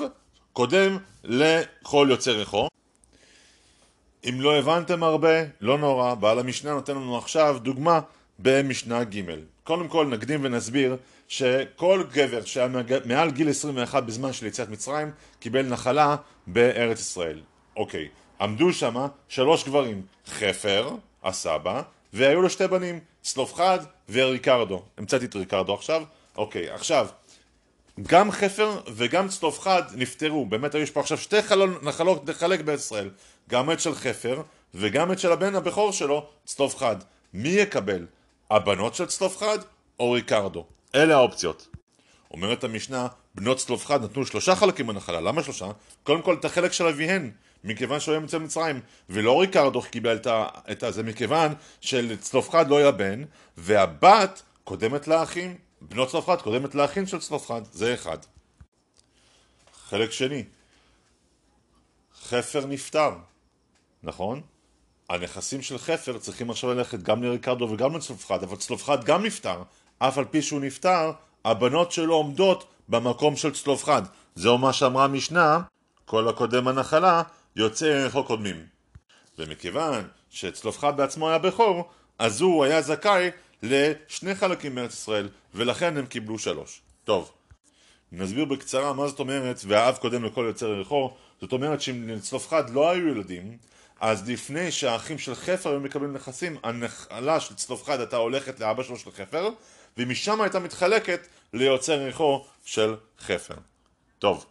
קודם 0.54 0.98
לכל 1.24 2.08
יוצא 2.10 2.32
ערכו. 2.32 2.68
אם 4.30 4.42
לא 4.42 4.56
הבנתם 4.56 5.04
הרבה, 5.04 5.44
לא 5.62 5.78
נורא, 5.78 6.14
בעל 6.14 6.40
המשנה 6.40 6.74
נותן 6.74 6.96
לנו 6.96 7.18
עכשיו 7.18 7.58
דוגמה 7.62 8.00
במשנה 8.40 9.04
ג'. 9.04 9.53
קודם 9.64 9.88
כל 9.88 10.08
נקדים 10.08 10.40
ונסביר 10.44 10.98
שכל 11.28 12.04
גבר 12.12 12.46
שהיה 12.46 12.68
מעל 13.06 13.32
גיל 13.32 13.50
21 13.50 14.04
בזמן 14.04 14.34
של 14.34 14.46
יציאת 14.46 14.70
מצרים 14.70 15.12
קיבל 15.40 15.62
נחלה 15.62 16.16
בארץ 16.48 17.00
ישראל. 17.00 17.42
אוקיי, 17.76 18.08
עמדו 18.42 18.74
שם 18.74 18.96
שלוש 19.28 19.64
גברים, 19.64 20.02
חפר, 20.28 20.90
הסבא, 21.24 21.82
והיו 22.14 22.42
לו 22.42 22.50
שתי 22.50 22.68
בנים, 22.68 23.00
צלופחד 23.22 23.80
וריקרדו. 24.10 24.84
המצאתי 24.98 25.26
את 25.26 25.36
ריקרדו 25.36 25.74
עכשיו. 25.74 26.04
אוקיי, 26.38 26.70
עכשיו, 26.70 27.08
גם 28.02 28.32
חפר 28.32 28.82
וגם 28.96 29.28
צלופחד 29.28 29.84
נפטרו. 29.96 30.46
באמת 30.46 30.76
יש 30.76 30.92
פה 30.92 31.00
עכשיו 31.00 31.18
שתי 31.18 31.42
חלון, 31.42 31.78
נחלות 31.82 32.30
לחלק 32.30 32.62
בארץ 32.62 32.80
ישראל. 32.80 33.10
גם 33.50 33.72
את 33.72 33.80
של 33.80 33.96
חפר 33.96 34.42
וגם 34.74 35.12
את 35.12 35.20
של 35.20 35.32
הבן 35.32 35.56
הבכור 35.56 35.92
שלו, 35.92 36.26
צלופחד. 36.46 36.96
מי 37.34 37.50
יקבל? 37.50 38.06
הבנות 38.56 38.96
של 38.96 39.06
צלופחד 39.06 39.58
או 40.00 40.12
ריקרדו? 40.12 40.66
אלה 40.96 41.16
האופציות. 41.16 41.68
אומרת 42.32 42.64
המשנה, 42.64 43.08
בנות 43.36 43.58
צלופחד 43.58 44.04
נתנו 44.04 44.26
שלושה 44.26 44.56
חלקים 44.56 44.88
בנחלה. 44.88 45.22
למה 45.22 45.44
שלושה? 45.44 45.72
קודם 46.04 46.22
כל 46.22 46.34
את 46.34 46.46
החלק 46.46 46.72
של 46.72 46.88
אביהן. 46.88 47.32
מכיוון 47.64 48.00
שהוא 48.00 48.16
היה 48.16 48.26
אצל 48.26 48.38
מצרים, 48.38 48.82
ולא 49.10 49.42
ריקרדו 49.42 49.82
קיבל 49.82 50.20
את 50.72 50.84
זה 50.90 51.04
מכיוון 51.04 51.54
שלצלופחד 51.82 52.70
לא 52.70 52.78
היה 52.78 52.92
בן, 52.92 53.24
והבת 53.58 54.42
קודמת 54.64 55.08
לאחים, 55.08 55.58
בנות 55.82 56.10
צלופחד 56.10 56.42
קודמת 56.42 56.76
לאחים 56.76 57.08
של 57.08 57.20
צלופחד, 57.20 57.62
זה 57.72 57.94
אחד. 57.94 58.18
חלק 59.90 60.12
שני, 60.12 60.44
חפר 62.22 62.66
נפטר, 62.66 63.12
נכון? 64.04 64.42
הנכסים 65.10 65.62
של 65.62 65.78
חפר 65.78 66.18
צריכים 66.18 66.50
עכשיו 66.50 66.74
ללכת 66.74 67.00
גם 67.00 67.24
לריקרדו 67.24 67.70
וגם 67.72 67.96
לצלופחד, 67.96 68.44
אבל 68.44 68.56
צלופחד 68.56 69.04
גם 69.04 69.26
נפטר, 69.26 69.64
אף 70.00 70.18
על 70.18 70.26
פי 70.26 70.42
שהוא 70.42 70.62
נפטר, 70.62 71.12
הבנות 71.46 71.92
שלו 71.92 72.16
עומדות 72.16 72.68
במקום 72.90 73.36
של 73.36 73.54
צלופחד. 73.54 74.02
זהו 74.36 74.58
מה 74.58 74.74
שאמרה 74.74 75.04
המשנה, 75.04 75.60
כל 76.06 76.28
הקודם 76.28 76.68
הנחלה, 76.68 77.24
יוצא 77.56 77.86
ערכו 77.86 78.24
קודמים. 78.24 78.66
ומכיוון 79.40 80.08
שצלופחד 80.30 80.98
בעצמו 80.98 81.30
היה 81.30 81.38
בכור, 81.38 81.90
אז 82.20 82.42
הוא 82.42 82.64
היה 82.64 82.82
זכאי 82.82 83.30
לשני 83.64 84.36
חלקים 84.36 84.76
מארץ 84.76 84.94
ישראל, 84.94 85.30
ולכן 85.56 85.98
הם 85.98 86.06
קיבלו 86.06 86.40
שלוש. 86.40 86.82
טוב, 87.04 87.32
נסביר 88.12 88.46
בקצרה 88.46 88.94
מה 88.94 89.08
זאת 89.08 89.20
אומרת, 89.20 89.62
והאב 89.68 89.98
קודם 89.98 90.24
לכל 90.24 90.46
יוצר 90.48 90.72
ערכו, 90.72 91.14
זאת 91.42 91.52
אומרת 91.52 91.82
שאם 91.82 92.10
לצלופחד 92.10 92.70
לא 92.70 92.90
היו 92.90 93.08
ילדים, 93.08 93.58
אז 94.04 94.30
לפני 94.30 94.72
שהאחים 94.72 95.18
של 95.18 95.36
חפר 95.36 95.70
היו 95.70 95.80
מקבלים 95.80 96.14
נכסים, 96.14 96.58
הנחלה 96.64 97.40
של 97.40 97.56
צלופחד 97.56 98.00
הייתה 98.00 98.18
הולכת 98.18 98.60
לאבא 98.60 98.84
שלו 98.84 98.98
של 98.98 99.12
חפר, 99.12 99.50
ומשם 99.98 100.42
הייתה 100.42 100.60
מתחלקת 100.60 101.28
ליוצר 101.54 102.00
ערכו 102.00 102.46
של 102.66 102.96
חפר. 103.20 103.54
טוב, 104.20 104.46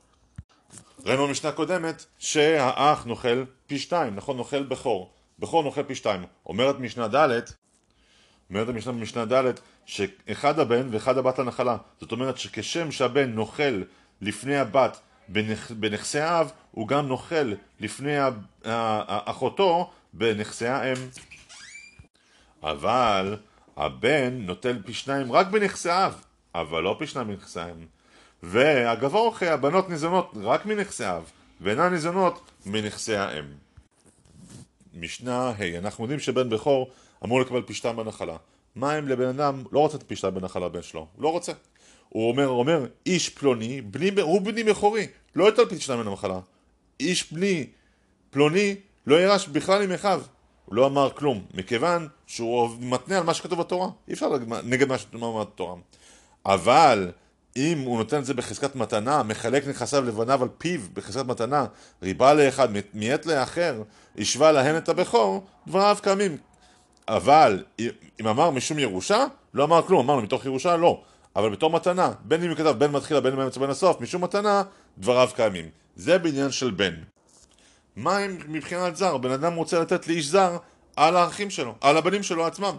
ראינו 1.05 1.27
במשנה 1.27 1.53
קודמת 1.53 2.05
שהאח 2.19 3.05
נוכל 3.05 3.45
פי 3.67 3.79
שתיים, 3.79 4.17
נכון? 4.17 4.37
נוכל 4.37 4.63
בכור. 4.63 5.13
בכור 5.39 5.63
נוכל 5.63 5.83
פי 5.83 5.95
שתיים. 5.95 6.25
אומרת 6.47 6.79
משנה 6.79 7.09
ד' 7.09 7.41
אומרת 8.51 8.69
המשנה 8.69 8.93
במשנה 8.93 9.25
ד' 9.25 9.53
שאחד 9.87 10.59
הבן 10.59 10.89
ואחד 10.91 11.19
הבת 11.19 11.39
לנחלה. 11.39 11.77
זאת 12.01 12.13
אומרת 12.13 12.39
שכשם 12.39 12.93
שהבן 12.93 13.31
נוכל 13.31 13.83
לפני 14.21 14.57
הבת 14.57 15.01
בנכ... 15.29 15.71
בנכסי 15.71 16.21
האב, 16.21 16.51
הוא 16.71 16.89
גם 16.89 17.07
נוכל 17.07 17.53
לפני 17.81 18.17
אחותו 19.07 19.91
בנכסי 20.13 20.67
האם. 20.67 20.97
אבל 22.63 23.37
הבן 23.77 24.35
נוטל 24.35 24.83
פי 24.87 24.95
שניים 24.95 25.33
רק 25.33 25.47
בנכסי 25.47 25.91
האב, 25.91 26.23
אבל 26.55 26.83
לא 26.83 26.97
פי 26.99 27.07
שניים 27.07 27.29
בנכסי 27.29 27.61
האם. 27.61 27.87
והגבור 28.43 29.29
אחרי 29.29 29.49
הבנות 29.49 29.89
ניזונות 29.89 30.33
רק 30.43 30.67
מנכסי 30.67 31.05
האב, 31.05 31.31
ואינן 31.61 31.93
ניזונות 31.93 32.51
מנכסי 32.67 33.17
האם. 33.17 33.45
משנה 34.95 35.49
ה' 35.49 35.53
hey, 35.59 35.79
אנחנו 35.79 36.05
יודעים 36.05 36.21
שבן 36.21 36.51
בכור 36.51 36.91
אמור 37.25 37.41
לקבל 37.41 37.63
פי 37.63 37.75
שתיים 37.75 37.97
בנחלה. 37.97 38.37
מה 38.77 38.99
אם 38.99 39.09
לבן 39.09 39.29
אדם 39.29 39.65
לא 39.73 39.79
רוצה 39.79 39.97
את 39.97 40.03
פי 40.03 40.17
שתיים 40.17 40.35
בנחלה 40.35 40.69
בן 40.69 40.83
שלו? 40.83 41.07
הוא 41.17 41.23
לא 41.23 41.29
רוצה. 41.29 41.53
הוא 42.13 42.29
אומר, 42.29 42.49
אומר, 42.49 42.87
איש 43.07 43.29
פלוני, 43.29 43.81
בני, 43.81 44.21
הוא 44.21 44.41
בני 44.41 44.65
בכורי, 44.65 45.07
לא 45.35 45.45
יותר 45.45 45.69
פי 45.69 45.81
שתיים 45.81 46.05
בנחלה. 46.05 46.39
איש 47.01 47.33
בני 47.33 47.67
פלוני 48.31 48.75
לא 49.07 49.21
ירש 49.21 49.49
בכלל 49.49 49.83
עם 49.83 49.93
אחיו. 49.93 50.23
הוא 50.65 50.75
לא 50.75 50.87
אמר 50.87 51.11
כלום, 51.11 51.45
מכיוון 51.55 52.09
שהוא 52.27 52.71
מתנה 52.81 53.19
על 53.19 53.25
מה 53.25 53.35
שכתוב 53.35 53.61
בתורה. 53.61 53.89
אי 54.09 54.13
אפשר 54.13 54.29
נגד 54.65 54.89
מה 54.89 54.99
שכתוב 54.99 55.41
בתורה. 55.41 55.75
אבל 56.47 57.11
אם 57.57 57.79
הוא 57.79 57.99
נותן 57.99 58.19
את 58.19 58.25
זה 58.25 58.35
בחזקת 58.35 58.77
מתנה, 58.77 59.23
מחלק 59.23 59.67
נכסיו 59.67 60.05
לבניו 60.05 60.43
על 60.43 60.49
פיו 60.59 60.81
בחזקת 60.95 61.27
מתנה, 61.27 61.67
ריבה 62.03 62.35
לאחד, 62.35 62.69
מעת 62.95 63.27
לאחר, 63.27 63.83
השווה 64.19 64.53
להן 64.53 64.77
את 64.77 64.89
הבכור, 64.89 65.45
דבריו 65.67 65.97
קמים. 66.03 66.37
אבל 67.09 67.65
אם 68.21 68.27
אמר 68.27 68.51
משום 68.51 68.79
ירושה, 68.79 69.25
לא 69.55 69.65
אמר 69.65 69.83
כלום, 69.83 70.05
אמרנו 70.05 70.23
מתוך 70.23 70.45
ירושה 70.45 70.77
לא. 70.77 71.03
אבל 71.37 71.51
בתור 71.51 71.71
מתנה, 71.71 72.13
בין 72.25 72.43
אם 72.43 72.49
הוא 72.49 72.57
כתב 72.57 72.75
בין 72.79 72.91
מתחילה 72.91 73.21
בין 73.21 73.41
אם 73.41 73.49
בין 73.61 73.71
הסוף, 73.71 74.01
משום 74.01 74.25
מתנה, 74.25 74.63
דבריו 74.99 75.29
קיימים. 75.35 75.69
זה 75.97 76.19
בעניין 76.19 76.51
של 76.51 76.71
בן. 76.71 76.95
מה 77.97 78.25
אם 78.25 78.39
מבחינת 78.49 78.97
זר? 78.97 79.17
בן 79.17 79.31
אדם 79.31 79.55
רוצה 79.55 79.81
לתת 79.81 80.09
לאיש 80.09 80.27
זר 80.27 80.57
על 80.97 81.17
האחים 81.17 81.51
שלו, 81.51 81.75
על 81.81 81.97
הבנים 81.97 82.23
שלו 82.23 82.47
עצמם. 82.47 82.77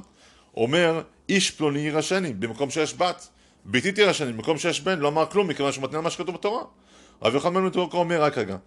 אומר, 0.58 1.01
איש 1.30 1.51
פלוני 1.51 1.80
יירשני, 1.80 2.34
במקום 2.34 2.70
שיש 2.70 2.95
בת. 2.97 3.28
ביתי 3.66 3.91
תירשני, 3.91 4.34
במקום 4.34 4.58
שיש 4.58 4.82
בן, 4.82 4.99
לא 4.99 5.08
אמר 5.08 5.26
כלום, 5.26 5.47
מכיוון 5.47 5.72
שהוא 5.72 5.84
מתנה 5.84 6.01
מה 6.01 6.10
שכתוב 6.10 6.36
בתורה. 6.36 6.64
רבי 7.22 7.36
יוחנן 7.36 7.54
בן 7.54 7.62
מתוקו 7.62 7.97
אומר 7.97 8.24
רק 8.24 8.38
רגע, 8.38 8.58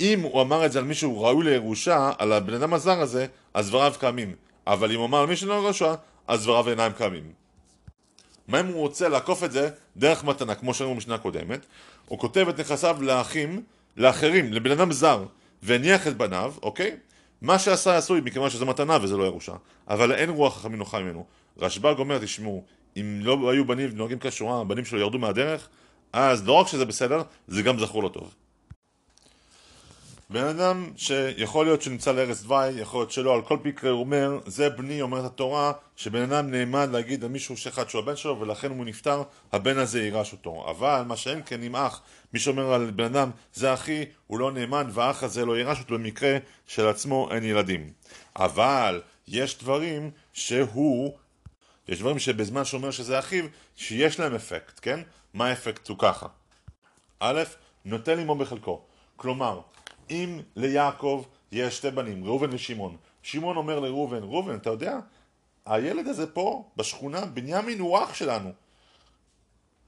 אם 0.00 0.20
הוא 0.20 0.42
אמר 0.42 0.66
את 0.66 0.72
זה 0.72 0.78
על 0.78 0.84
מישהו 0.84 1.22
ראוי 1.22 1.44
לירושה, 1.44 2.10
על 2.18 2.32
הבן 2.32 2.54
אדם 2.54 2.74
הזר 2.74 3.00
הזה, 3.00 3.26
אז 3.54 3.68
דבריו 3.68 3.94
קיימים. 3.98 4.34
אבל 4.66 4.92
אם 4.92 4.98
הוא 4.98 5.06
אמר 5.06 5.18
על 5.18 5.26
מישהו 5.26 5.48
לא 5.48 5.54
ירושה, 5.54 5.94
אז 6.28 6.42
דבריו 6.42 6.68
אינם 6.68 6.92
קיימים. 6.96 7.32
מה 8.48 8.60
אם 8.60 8.66
הוא 8.66 8.80
רוצה 8.80 9.08
לעקוף 9.08 9.44
את 9.44 9.52
זה 9.52 9.70
דרך 9.96 10.24
מתנה, 10.24 10.54
כמו 10.54 10.74
שראינו 10.74 10.94
במשנה 10.94 11.14
הקודמת? 11.14 11.66
הוא 12.08 12.18
כותב 12.18 12.48
את 12.48 12.60
נכסיו 12.60 12.96
לאחים, 13.00 13.62
לאחרים, 13.96 14.52
לבן 14.52 14.70
אדם 14.70 14.92
זר, 14.92 15.24
והניח 15.62 16.06
את 16.06 16.16
בניו, 16.16 16.54
אוקיי? 16.62 16.96
מה 17.42 17.58
שעשה 17.58 17.96
עשוי 17.96 18.20
מכיוון 18.20 18.50
שזה 18.50 18.64
מתנה 18.64 18.98
וזה 19.02 19.16
לא 19.16 19.24
ירושה. 19.24 19.52
אבל 19.88 20.12
אין 20.12 20.30
רוח 20.30 20.58
חכמים 20.58 20.78
נוחה 20.78 21.00
ממנו. 21.00 21.24
רשב"ג 21.58 21.94
אומר, 21.98 22.18
תשמעו, 22.18 22.64
אם 22.96 23.20
לא 23.22 23.50
היו 23.50 23.64
בנים 23.64 23.90
נוהגים 23.94 24.18
כשורה, 24.20 24.60
הבנים 24.60 24.84
שלו 24.84 24.98
ירדו 24.98 25.18
מהדרך, 25.18 25.68
אז 26.12 26.46
לא 26.46 26.52
רק 26.52 26.66
שזה 26.66 26.84
בסדר, 26.84 27.22
זה 27.48 27.62
גם 27.62 27.78
זכור 27.78 28.02
לו 28.02 28.08
טוב. 28.08 28.34
בן 30.30 30.44
אדם 30.44 30.90
שיכול 30.96 31.66
להיות 31.66 31.82
שנמצא 31.82 32.12
לארץ 32.12 32.42
דווי, 32.42 32.68
יכול 32.68 33.00
להיות 33.00 33.10
שלא, 33.10 33.34
על 33.34 33.42
כל 33.42 33.58
פיקרה 33.62 33.90
הוא 33.90 34.00
אומר, 34.00 34.38
זה 34.46 34.70
בני, 34.70 35.02
אומרת 35.02 35.24
התורה, 35.24 35.72
שבן 35.96 36.22
אדם 36.32 36.50
נעמד 36.50 36.88
להגיד 36.92 37.24
על 37.24 37.30
מישהו 37.30 37.56
שאחד 37.56 37.88
שהוא 37.88 38.02
הבן 38.02 38.16
שלו, 38.16 38.40
ולכן 38.40 38.70
הוא 38.70 38.84
נפטר, 38.84 39.22
הבן 39.52 39.78
הזה 39.78 40.02
יירש 40.02 40.32
אותו. 40.32 40.66
אבל 40.70 41.02
מה 41.06 41.16
שאין 41.16 41.42
כן 41.46 41.62
עם 41.62 41.76
אח, 41.76 42.00
מי 42.32 42.40
שאומר 42.40 42.72
על 42.72 42.90
בן 42.90 43.04
אדם, 43.04 43.30
זה 43.54 43.74
אחי, 43.74 44.04
הוא 44.26 44.38
לא 44.38 44.52
נאמן, 44.52 44.86
והאח 44.90 45.22
הזה 45.22 45.44
לא 45.44 45.58
יירש 45.58 45.78
אותו 45.78 45.94
במקרה 45.94 46.38
של 46.66 46.88
עצמו 46.88 47.28
אין 47.30 47.44
ילדים. 47.44 47.90
אבל 48.36 49.02
יש 49.28 49.58
דברים 49.58 50.10
שהוא 50.32 51.12
יש 51.88 51.98
דברים 51.98 52.18
שבזמן 52.18 52.64
שאומר 52.64 52.90
שזה 52.90 53.18
אחיו, 53.18 53.44
שיש 53.76 54.20
להם 54.20 54.34
אפקט, 54.34 54.78
כן? 54.82 55.00
מה 55.34 55.46
האפקט 55.46 55.88
הוא 55.88 55.98
ככה. 55.98 56.26
א', 57.20 57.42
נותן 57.84 58.18
עמו 58.18 58.34
בחלקו. 58.34 58.82
כלומר, 59.16 59.60
אם 60.10 60.40
ליעקב 60.56 61.24
יש 61.52 61.76
שתי 61.76 61.90
בנים, 61.90 62.24
ראובן 62.24 62.48
ושמעון, 62.52 62.96
שמעון 63.22 63.56
אומר 63.56 63.80
לראובן, 63.80 64.22
ראובן, 64.22 64.54
אתה 64.54 64.70
יודע, 64.70 64.98
הילד 65.66 66.06
הזה 66.06 66.26
פה, 66.26 66.64
בשכונה, 66.76 67.24
בנימין 67.24 67.80
הוא 67.80 67.98
אח 67.98 68.14
שלנו. 68.14 68.50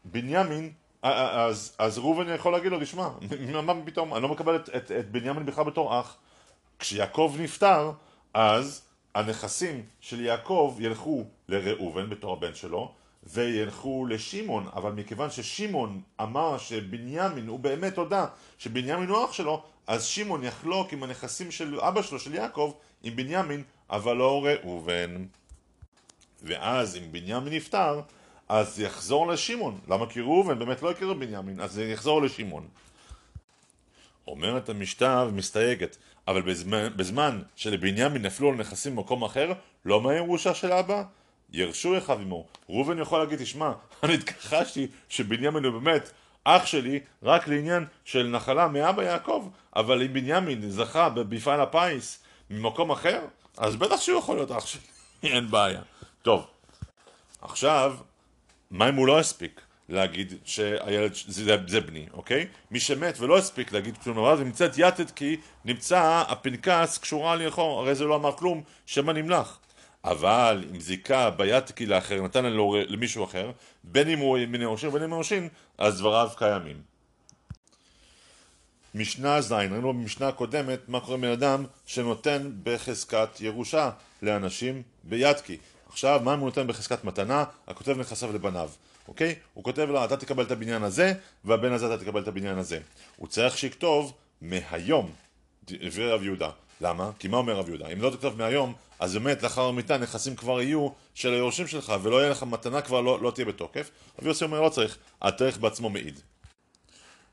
בנימין, 0.04 0.72
אז, 1.02 1.76
אז 1.78 1.98
ראובן 1.98 2.34
יכול 2.34 2.52
להגיד 2.52 2.72
לו, 2.72 2.80
תשמע, 2.80 3.08
מה 3.62 3.74
פתאום, 3.84 4.14
אני 4.14 4.22
לא 4.22 4.28
מקבל 4.28 4.56
את, 4.56 4.68
את, 4.76 4.92
את 4.92 5.10
בנימין 5.10 5.46
בכלל 5.46 5.64
בתור 5.64 6.00
אח. 6.00 6.16
כשיעקב 6.78 7.34
נפטר, 7.38 7.92
אז 8.34 8.82
הנכסים 9.14 9.82
של 10.00 10.20
יעקב 10.20 10.76
ילכו 10.78 11.24
לראובן 11.48 12.10
בתור 12.10 12.32
הבן 12.32 12.54
שלו 12.54 12.92
וילכו 13.22 14.06
לשמעון, 14.06 14.66
אבל 14.74 14.92
מכיוון 14.92 15.30
ששמעון 15.30 16.02
אמר 16.20 16.58
שבנימין, 16.58 17.46
הוא 17.46 17.58
באמת 17.58 17.98
הודה 17.98 18.26
שבנימין 18.58 19.08
הוא 19.08 19.24
אח 19.24 19.32
שלו, 19.32 19.62
אז 19.88 20.04
שמעון 20.04 20.44
יחלוק 20.44 20.92
עם 20.92 21.02
הנכסים 21.02 21.50
של 21.50 21.80
אבא 21.80 22.02
שלו, 22.02 22.18
של 22.18 22.34
יעקב, 22.34 22.72
עם 23.02 23.16
בנימין, 23.16 23.62
אבל 23.90 24.16
לא 24.16 24.44
ראובן. 24.44 25.24
ואז 26.42 26.96
אם 26.96 27.12
בנימין 27.12 27.52
נפטר, 27.52 28.00
אז 28.48 28.80
יחזור 28.80 29.26
לשמעון. 29.26 29.78
למה? 29.88 30.10
כי 30.10 30.20
ראובן 30.20 30.58
באמת 30.58 30.82
לא 30.82 30.90
הכיר 30.90 31.12
בנימין, 31.14 31.60
אז 31.60 31.78
יחזור 31.78 32.22
לשמעון. 32.22 32.68
אומרת 34.26 34.68
המשתה 34.68 35.24
ומסתייגת, 35.28 35.96
אבל 36.28 36.42
בזמן, 36.42 36.88
בזמן 36.96 37.42
שלבנימין 37.56 38.22
נפלו 38.22 38.48
על 38.48 38.54
נכסים 38.54 38.96
במקום 38.96 39.24
אחר, 39.24 39.52
לא 39.84 40.00
מהירושה 40.00 40.54
של 40.54 40.72
אבא, 40.72 41.02
ירשו 41.52 41.98
אחיו 41.98 42.18
עמו. 42.18 42.46
ראובן 42.68 42.98
יכול 42.98 43.18
להגיד, 43.18 43.38
תשמע, 43.38 43.72
אני 44.02 44.14
התכחשתי 44.14 44.86
שבנימין 45.08 45.64
הוא 45.64 45.80
באמת 45.80 46.10
אח 46.56 46.66
שלי 46.66 47.00
רק 47.22 47.48
לעניין 47.48 47.84
של 48.04 48.26
נחלה 48.26 48.68
מאבא 48.68 49.02
יעקב, 49.02 49.48
אבל 49.76 50.02
אם 50.02 50.12
בנימין 50.12 50.70
זכה 50.70 51.08
במפעל 51.08 51.60
הפיס 51.60 52.22
ממקום 52.50 52.90
אחר, 52.90 53.20
אז 53.56 53.76
בטח 53.76 54.00
שהוא 54.00 54.18
יכול 54.18 54.36
להיות 54.36 54.50
אח 54.50 54.66
שלי, 54.66 54.80
אין 55.34 55.50
בעיה. 55.50 55.80
טוב, 56.22 56.46
עכשיו, 57.42 57.96
מה 58.70 58.88
אם 58.88 58.94
הוא 58.94 59.06
לא 59.06 59.18
הספיק 59.18 59.60
להגיד 59.88 60.34
שהילד 60.44 61.14
זה, 61.28 61.56
זה 61.66 61.80
בני, 61.80 62.06
אוקיי? 62.12 62.46
מי 62.70 62.80
שמת 62.80 63.20
ולא 63.20 63.38
הספיק 63.38 63.72
להגיד 63.72 63.98
כלום 63.98 64.16
דבר, 64.16 64.36
ונמצאת 64.38 64.72
יתד 64.76 65.10
כי 65.10 65.36
נמצא 65.64 66.24
הפנקס 66.28 66.98
קשורה 66.98 67.42
יחו, 67.42 67.62
הרי 67.62 67.94
זה 67.94 68.04
לא 68.04 68.16
אמר 68.16 68.36
כלום, 68.36 68.62
שמא 68.86 69.12
נמלך. 69.12 69.58
אבל 70.04 70.64
אם 70.70 70.80
זיקה 70.80 71.30
ביתקי 71.30 71.86
לאחר 71.86 72.22
נתן 72.22 72.44
לו 72.44 72.76
למישהו 72.88 73.24
אחר, 73.24 73.50
בין 73.84 74.08
אם 74.08 74.18
הוא 74.18 74.38
מן 74.48 74.60
היורשים 74.60 74.88
ובין 74.88 75.02
אם 75.02 75.12
היורשים, 75.12 75.48
אז 75.78 75.98
דבריו 75.98 76.28
קיימים. 76.36 76.82
משנה 78.94 79.40
ז', 79.40 79.52
ראינו 79.52 79.92
במשנה 79.92 80.28
הקודמת 80.28 80.78
מה 80.88 81.00
קורה 81.00 81.16
בן 81.16 81.30
אדם 81.30 81.64
שנותן 81.86 82.50
בחזקת 82.62 83.28
ירושה 83.40 83.90
לאנשים 84.22 84.82
ביתקי. 85.04 85.56
עכשיו, 85.88 86.20
מה 86.24 86.34
אם 86.34 86.38
הוא 86.38 86.46
נותן 86.46 86.66
בחזקת 86.66 87.04
מתנה? 87.04 87.44
הכותב 87.66 87.98
נכסיו 87.98 88.32
לבניו, 88.32 88.70
אוקיי? 89.08 89.34
הוא 89.54 89.64
כותב 89.64 89.86
לו, 89.88 90.04
אתה 90.04 90.16
תקבל 90.16 90.44
את 90.44 90.50
הבניין 90.50 90.82
הזה, 90.82 91.12
והבן 91.44 91.72
הזה 91.72 91.94
אתה 91.94 92.04
תקבל 92.04 92.22
את 92.22 92.28
הבניין 92.28 92.58
הזה. 92.58 92.78
הוא 93.16 93.28
צריך 93.28 93.58
שיכתוב 93.58 94.12
מהיום, 94.42 95.10
דברי 95.64 96.10
רב 96.10 96.22
יהודה. 96.22 96.50
למה? 96.80 97.10
כי 97.18 97.28
מה 97.28 97.36
אומר 97.36 97.56
רב 97.56 97.68
יהודה? 97.68 97.88
אם 97.88 98.02
לא 98.02 98.10
תכתוב 98.10 98.38
מהיום, 98.38 98.74
אז 98.98 99.14
באמת 99.14 99.42
לאחר 99.42 99.62
המיטה 99.62 99.98
נכסים 99.98 100.36
כבר 100.36 100.60
יהיו 100.60 100.88
של 101.14 101.32
היורשים 101.32 101.66
שלך, 101.66 101.92
ולא 102.02 102.16
יהיה 102.16 102.30
לך 102.30 102.42
מתנה 102.42 102.80
כבר 102.80 103.00
לא, 103.00 103.22
לא 103.22 103.30
תהיה 103.30 103.46
בתוקף. 103.46 103.90
רב 104.18 104.26
יוסי 104.26 104.44
אומר 104.44 104.60
לא 104.60 104.68
צריך, 104.68 104.98
התאריך 105.22 105.58
בעצמו 105.58 105.90
מעיד. 105.90 106.20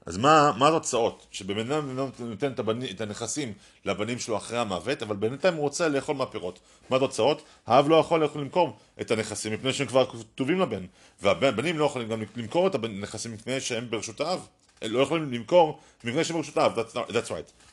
אז 0.05 0.17
מה, 0.17 0.51
מה 0.57 0.67
התוצאות? 0.67 1.27
שבן 1.31 1.59
אדם 1.59 1.99
נותן 2.19 2.51
את, 2.51 2.59
הבני, 2.59 2.91
את 2.91 3.01
הנכסים 3.01 3.53
לבנים 3.85 4.19
שלו 4.19 4.37
אחרי 4.37 4.57
המוות, 4.57 5.03
אבל 5.03 5.15
בינתיים 5.15 5.53
הוא 5.53 5.61
רוצה 5.61 5.87
לאכול 5.87 6.15
מהפירות. 6.15 6.59
מה 6.89 6.97
התוצאות? 6.97 7.41
האב 7.67 7.89
לא 7.89 7.95
יכול 7.95 8.21
לאכול 8.23 8.41
למכור 8.41 8.77
את 9.01 9.11
הנכסים 9.11 9.53
מפני 9.53 9.73
שהם 9.73 9.87
כבר 9.87 10.05
כתובים 10.05 10.59
לבן, 10.59 10.85
והבנים 11.21 11.79
לא 11.79 11.85
יכולים 11.85 12.09
גם 12.09 12.23
למכור 12.35 12.67
את 12.67 12.75
הנכסים 12.75 13.33
מפני 13.33 13.61
שהם 13.61 13.89
ברשות 13.89 14.21
האב. 14.21 14.47
לא 14.81 14.99
יכולים 14.99 15.33
למכור 15.33 15.79
מפני 16.03 16.23
שהם 16.23 16.37
ברשות 16.37 16.57
האב, 16.57 16.79
that's, 16.79 16.93
that's 16.93 17.29
right. 17.29 17.64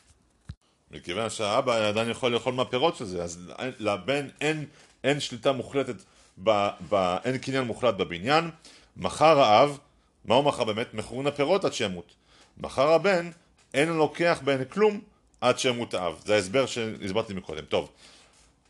מכיוון 0.93 1.31
שהאבא 1.31 1.89
עדיין 1.89 2.11
יכול 2.11 2.33
לאכול 2.33 2.55
מהפירות 2.55 2.97
של 2.97 3.05
זה, 3.05 3.23
אז 3.23 3.53
לבן 3.79 4.29
אין, 4.41 4.67
אין 5.05 5.21
שליטה 5.21 5.53
מוחלטת, 5.53 5.95
ב, 6.45 6.69
ב, 6.89 7.17
אין 7.25 7.39
קניין 7.39 7.65
מוחלט 7.65 7.95
בבניין. 7.95 8.51
מחר 8.97 9.41
האב, 9.41 9.79
מה 10.25 10.35
הוא 10.35 10.45
מכר 10.45 10.65
באמת? 10.65 10.95
מכרון 10.95 11.27
הפירות 11.27 11.65
עד 11.65 11.73
שימות. 11.73 12.15
מחר 12.59 12.93
הבן, 12.93 13.31
אין 13.75 13.89
לו 13.89 13.99
לוקח 13.99 14.41
בהן 14.45 14.65
כלום 14.65 15.01
עד 15.41 15.59
שימות 15.59 15.95
האב. 15.95 16.21
זה 16.25 16.35
ההסבר 16.35 16.67
שהסברתי 16.67 17.35
מקודם. 17.35 17.65
טוב, 17.65 17.91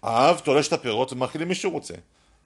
האב 0.03 0.39
תולש 0.39 0.69
את 0.69 0.73
הפירות 0.73 1.13
ומאכיל 1.13 1.43
למי 1.43 1.55
שהוא 1.55 1.73
רוצה. 1.73 1.95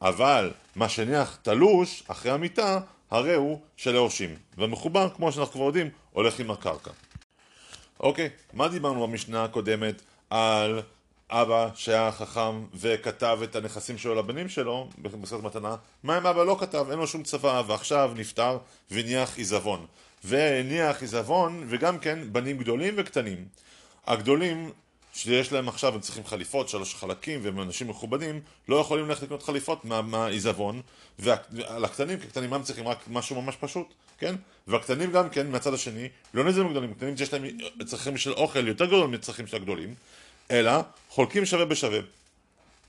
אבל 0.03 0.51
מה 0.77 0.89
שניח 0.89 1.39
תלוש 1.43 2.03
אחרי 2.09 2.33
המיטה, 2.33 2.81
הרי 3.11 3.35
הוא 3.35 3.61
של 3.77 3.95
היורשים. 3.95 4.37
והמחובר, 4.59 5.09
כמו 5.16 5.33
שאנחנו 5.33 5.53
כבר 5.53 5.64
יודעים, 5.64 5.91
הולך 6.12 6.41
עם 6.41 6.51
הקרקע. 6.51 6.91
אוקיי, 8.01 8.28
מה 8.53 8.68
דיברנו 8.68 9.07
במשנה 9.07 9.44
הקודמת 9.44 10.03
על 10.30 10.82
אבא 11.30 11.68
שהיה 11.74 12.12
חכם 12.12 12.64
וכתב 12.74 13.38
את 13.44 13.57
הנכסים 13.57 13.99
שלו 13.99 14.14
לבנים 14.14 14.49
שלו 14.49 14.88
במסכת 14.99 15.42
מתנה? 15.42 15.76
מה 16.03 16.18
אם 16.18 16.26
אבא 16.26 16.44
לא 16.44 16.57
כתב? 16.61 16.86
אין 16.90 16.99
לו 16.99 17.07
שום 17.07 17.22
צבא 17.22 17.62
ועכשיו 17.66 18.12
נפטר 18.16 18.59
והניח 18.90 19.36
עיזבון. 19.36 19.86
והניח 20.24 21.01
עיזבון 21.01 21.64
וגם 21.68 21.99
כן 21.99 22.18
בנים 22.32 22.59
גדולים 22.59 22.94
וקטנים. 22.97 23.44
הגדולים 24.07 24.70
שיש 25.14 25.53
להם 25.53 25.68
עכשיו, 25.68 25.94
הם 25.94 26.01
צריכים 26.01 26.24
חליפות, 26.24 26.68
שלוש 26.68 26.94
חלקים, 26.94 27.40
והם 27.42 27.61
אנשים 27.61 27.88
מכובדים, 27.88 28.40
לא 28.68 28.76
יכולים 28.76 29.09
ללכת 29.09 29.22
לקנות 29.22 29.42
חליפות 29.42 29.84
מהעיזבון, 29.84 30.82
ועל 31.18 31.84
הקטנים, 31.84 32.18
כי 32.18 32.26
הקטנים 32.26 32.53
הם 32.53 32.62
צריכים 32.62 32.88
רק 32.88 32.99
משהו 33.09 33.42
ממש 33.42 33.57
פשוט, 33.61 33.94
כן? 34.19 34.35
והקטנים 34.67 35.12
גם 35.12 35.29
כן, 35.29 35.51
מהצד 35.51 35.75
השני, 35.75 36.09
לא 36.35 36.45
נזירים 36.45 36.71
גדולים, 36.71 36.95
קטנים 36.95 37.17
שיש 37.17 37.33
להם 37.33 37.45
צרכים 37.87 38.17
של 38.17 38.33
אוכל 38.33 38.69
יותר 38.69 38.85
גדול 38.85 39.07
מצרכים 39.07 39.47
של 39.47 39.57
הגדולים, 39.57 39.95
אלא 40.51 40.73
חולקים 41.09 41.45
שווה 41.45 41.64
בשווה. 41.64 41.99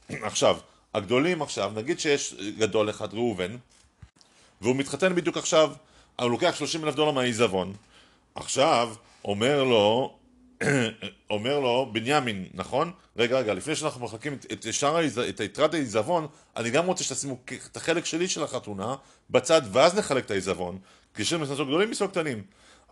עכשיו, 0.29 0.57
הגדולים 0.93 1.41
עכשיו, 1.41 1.71
נגיד 1.75 1.99
שיש 1.99 2.33
גדול 2.57 2.89
אחד, 2.89 3.13
ראובן, 3.13 3.55
והוא 4.61 4.75
מתחתן 4.75 5.15
בדיוק 5.15 5.37
עכשיו, 5.37 5.73
הוא 6.19 6.29
לוקח 6.31 6.55
30 6.55 6.83
אלף 6.83 6.95
דולר 6.95 7.11
מהעיזבון, 7.11 7.73
עכשיו 8.35 8.93
אומר 9.25 9.63
לו 9.63 10.17
אומר 11.29 11.59
לו, 11.59 11.89
בנימין, 11.91 12.45
נכון? 12.53 12.91
רגע, 13.17 13.39
רגע, 13.39 13.53
לפני 13.53 13.75
שאנחנו 13.75 14.05
מחלקים 14.05 14.33
את, 14.33 14.45
את 14.51 14.73
שאר 14.73 14.99
את 15.29 15.39
יתרת 15.39 15.73
העיזבון, 15.73 16.27
אני 16.57 16.69
גם 16.69 16.85
רוצה 16.85 17.03
שתשימו 17.03 17.37
את 17.71 17.77
החלק 17.77 18.05
שלי 18.05 18.27
של 18.27 18.43
החתונה 18.43 18.95
בצד, 19.29 19.61
ואז 19.71 19.95
נחלק 19.95 20.25
את 20.25 20.31
העיזבון. 20.31 20.79
לנו 21.31 21.43
מסנסות 21.43 21.67
גדולים 21.67 21.89
מסוג 21.89 22.11
קטנים. 22.11 22.43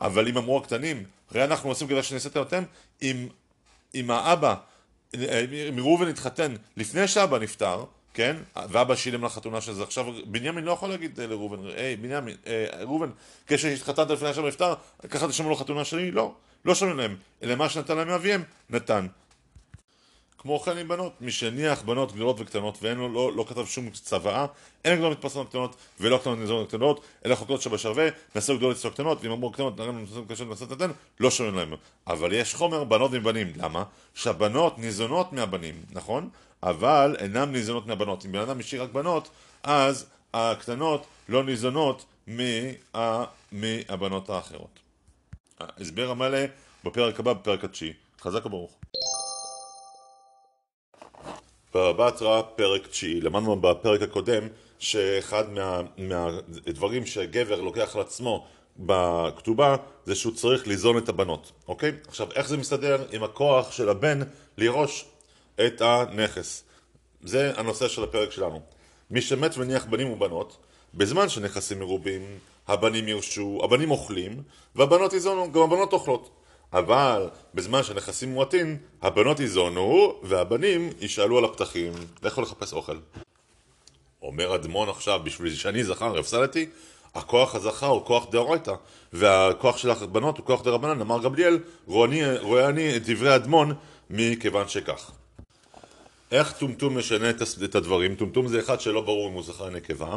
אבל 0.01 0.27
אם 0.27 0.37
אמרו 0.37 0.57
הקטנים, 0.57 1.03
הרי 1.31 1.43
אנחנו 1.43 1.69
עושים 1.69 1.87
כדי 1.87 2.03
שנעשה 2.03 2.39
אותם, 2.39 2.63
אם, 3.01 3.27
אם 3.95 4.11
האבא, 4.11 4.55
אם 5.13 5.75
ראובן 5.77 6.07
התחתן 6.07 6.55
לפני 6.77 7.07
שאבא 7.07 7.39
נפטר, 7.39 7.85
כן? 8.13 8.35
ואבא 8.69 8.95
שילם 8.95 9.25
לחתונה 9.25 9.61
של 9.61 9.73
זה. 9.73 9.83
עכשיו, 9.83 10.05
בנימין 10.25 10.63
לא 10.63 10.71
יכול 10.71 10.89
להגיד 10.89 11.19
לראובן, 11.19 11.57
היי, 11.77 11.95
בנימין, 11.95 12.35
אה, 12.47 12.65
ראובן, 12.79 13.09
כשהתחתנת 13.47 14.09
לפני 14.09 14.33
שאבא 14.33 14.47
נפטר, 14.47 14.73
ככה 15.09 15.27
תשמעו 15.27 15.49
לו 15.49 15.55
חתונה 15.55 15.85
שלי? 15.85 16.11
לא. 16.11 16.33
לא 16.65 16.75
שומעים 16.75 16.97
להם, 16.97 17.15
אלא 17.43 17.55
מה 17.55 17.69
שנתן 17.69 17.97
להם 17.97 18.07
מאביהם, 18.07 18.43
נתן. 18.69 19.07
כמו 20.45 20.59
כן 20.59 20.77
עם 20.77 20.87
בנות, 20.87 21.13
מי 21.21 21.31
שהניח 21.31 21.81
בנות 21.81 22.11
גדולות 22.11 22.39
וקטנות 22.39 22.77
ואין 22.81 22.97
לו, 22.97 23.09
לא, 23.09 23.31
לא 23.35 23.45
כתב 23.49 23.65
שום 23.65 23.89
צוואה, 23.89 24.45
אין 24.85 24.95
גדולות 24.95 25.17
מתפרסמות 25.17 25.49
קטנות 25.49 25.75
ולא 25.99 26.17
קטנות 26.17 26.39
נזונות 26.39 26.67
קטנות, 26.67 27.05
אלא 27.25 27.35
חוקות 27.35 27.61
שבשווה, 27.61 28.07
נעשו 28.35 28.57
גדולות 28.57 28.77
אצלו 28.77 28.91
קטנות, 28.91 29.17
ואם 29.21 29.31
אמרו 29.31 29.51
קטנות, 29.51 29.77
נראה 29.79 29.87
לנו 29.87 30.05
קשות 30.29 30.47
ונעשו 30.47 30.65
נתן, 30.65 30.91
לא 31.19 31.31
שומעים 31.31 31.55
להם. 31.55 31.73
אבל 32.07 32.33
יש 32.33 32.55
חומר 32.55 32.83
בנות 32.83 33.11
מבנים, 33.11 33.53
למה? 33.55 33.83
שהבנות 34.13 34.79
ניזונות 34.79 35.33
מהבנים, 35.33 35.75
נכון? 35.91 36.29
אבל 36.63 37.15
אינן 37.19 37.51
ניזונות 37.51 37.87
מהבנות. 37.87 38.25
אם 38.25 38.31
בן 38.31 38.39
אדם 38.39 38.59
השאיר 38.59 38.83
רק 38.83 38.91
בנות, 38.91 39.29
אז 39.63 40.05
הקטנות 40.33 41.05
לא 41.29 41.43
ניזונות 41.43 42.05
מה, 42.27 43.25
מהבנות 43.51 44.29
האחרות. 44.29 44.79
ההסבר 45.59 46.11
המלא 46.11 46.39
בפרק 46.83 47.19
הבא, 47.19 47.33
בפרק 47.33 47.63
התשיעי. 47.63 47.93
חזק 48.21 48.45
וברוך. 48.45 48.71
בבתרא, 51.75 52.41
פרק 52.41 52.87
תשיעי. 52.87 53.21
למדנו 53.21 53.55
בפרק 53.55 54.01
הקודם 54.01 54.47
שאחד 54.79 55.49
מה, 55.49 55.81
מהדברים 55.97 57.05
שגבר 57.05 57.61
לוקח 57.61 57.95
על 57.95 58.01
עצמו 58.01 58.47
בכתובה 58.77 59.75
זה 60.05 60.15
שהוא 60.15 60.33
צריך 60.33 60.67
ליזון 60.67 60.97
את 60.97 61.09
הבנות, 61.09 61.51
אוקיי? 61.67 61.91
עכשיו, 62.07 62.27
איך 62.35 62.47
זה 62.47 62.57
מסתדר 62.57 63.05
עם 63.11 63.23
הכוח 63.23 63.71
של 63.71 63.89
הבן 63.89 64.19
לירוש 64.57 65.05
את 65.65 65.81
הנכס? 65.81 66.63
זה 67.23 67.51
הנושא 67.57 67.87
של 67.87 68.03
הפרק 68.03 68.31
שלנו. 68.31 68.61
מי 69.11 69.21
שמת 69.21 69.57
מניח 69.57 69.85
בנים 69.85 70.11
ובנות, 70.11 70.57
בזמן 70.93 71.29
שנכסים 71.29 71.79
מרובים, 71.79 72.21
הבנים 72.67 73.07
ירשו, 73.07 73.61
הבנים 73.63 73.91
אוכלים, 73.91 74.43
והבנות 74.75 75.13
יזונו, 75.13 75.51
גם 75.51 75.61
הבנות 75.61 75.93
אוכלות. 75.93 76.29
אבל 76.75 77.27
בזמן 77.53 77.83
שנכסים 77.83 78.29
מועטים, 78.29 78.77
הבנות 79.01 79.39
יזונו, 79.39 80.19
והבנים 80.23 80.89
ישאלו 81.01 81.37
על 81.37 81.45
הפתחים, 81.45 81.93
לכו 82.23 82.41
לחפש 82.41 82.73
אוכל. 82.73 82.97
אומר 84.21 84.55
אדמון 84.55 84.89
עכשיו, 84.89 85.19
בשביל 85.23 85.55
שאני 85.55 85.83
זכר 85.83 86.19
הפסדתי, 86.19 86.69
הכוח 87.15 87.55
הזכר 87.55 87.87
הוא 87.87 88.05
כוח 88.05 88.27
דאורייתא, 88.31 88.73
והכוח 89.13 89.77
של 89.77 89.89
הבנות 89.89 90.37
הוא 90.37 90.45
כוח 90.45 90.61
דרבנן, 90.61 91.01
אמר 91.01 91.23
גבליאל, 91.23 91.59
רואה 91.87 92.69
אני 92.69 92.95
את 92.95 93.09
דברי 93.09 93.35
אדמון 93.35 93.73
מכיוון 94.09 94.67
שכך. 94.67 95.11
איך 96.31 96.51
טומטום 96.51 96.97
משנה 96.97 97.29
את 97.63 97.75
הדברים? 97.75 98.15
טומטום 98.15 98.47
זה 98.47 98.59
אחד 98.59 98.81
שלא 98.81 99.01
ברור 99.01 99.29
אם 99.29 99.33
הוא 99.33 99.43
זכר 99.43 99.69
נקבה, 99.69 100.15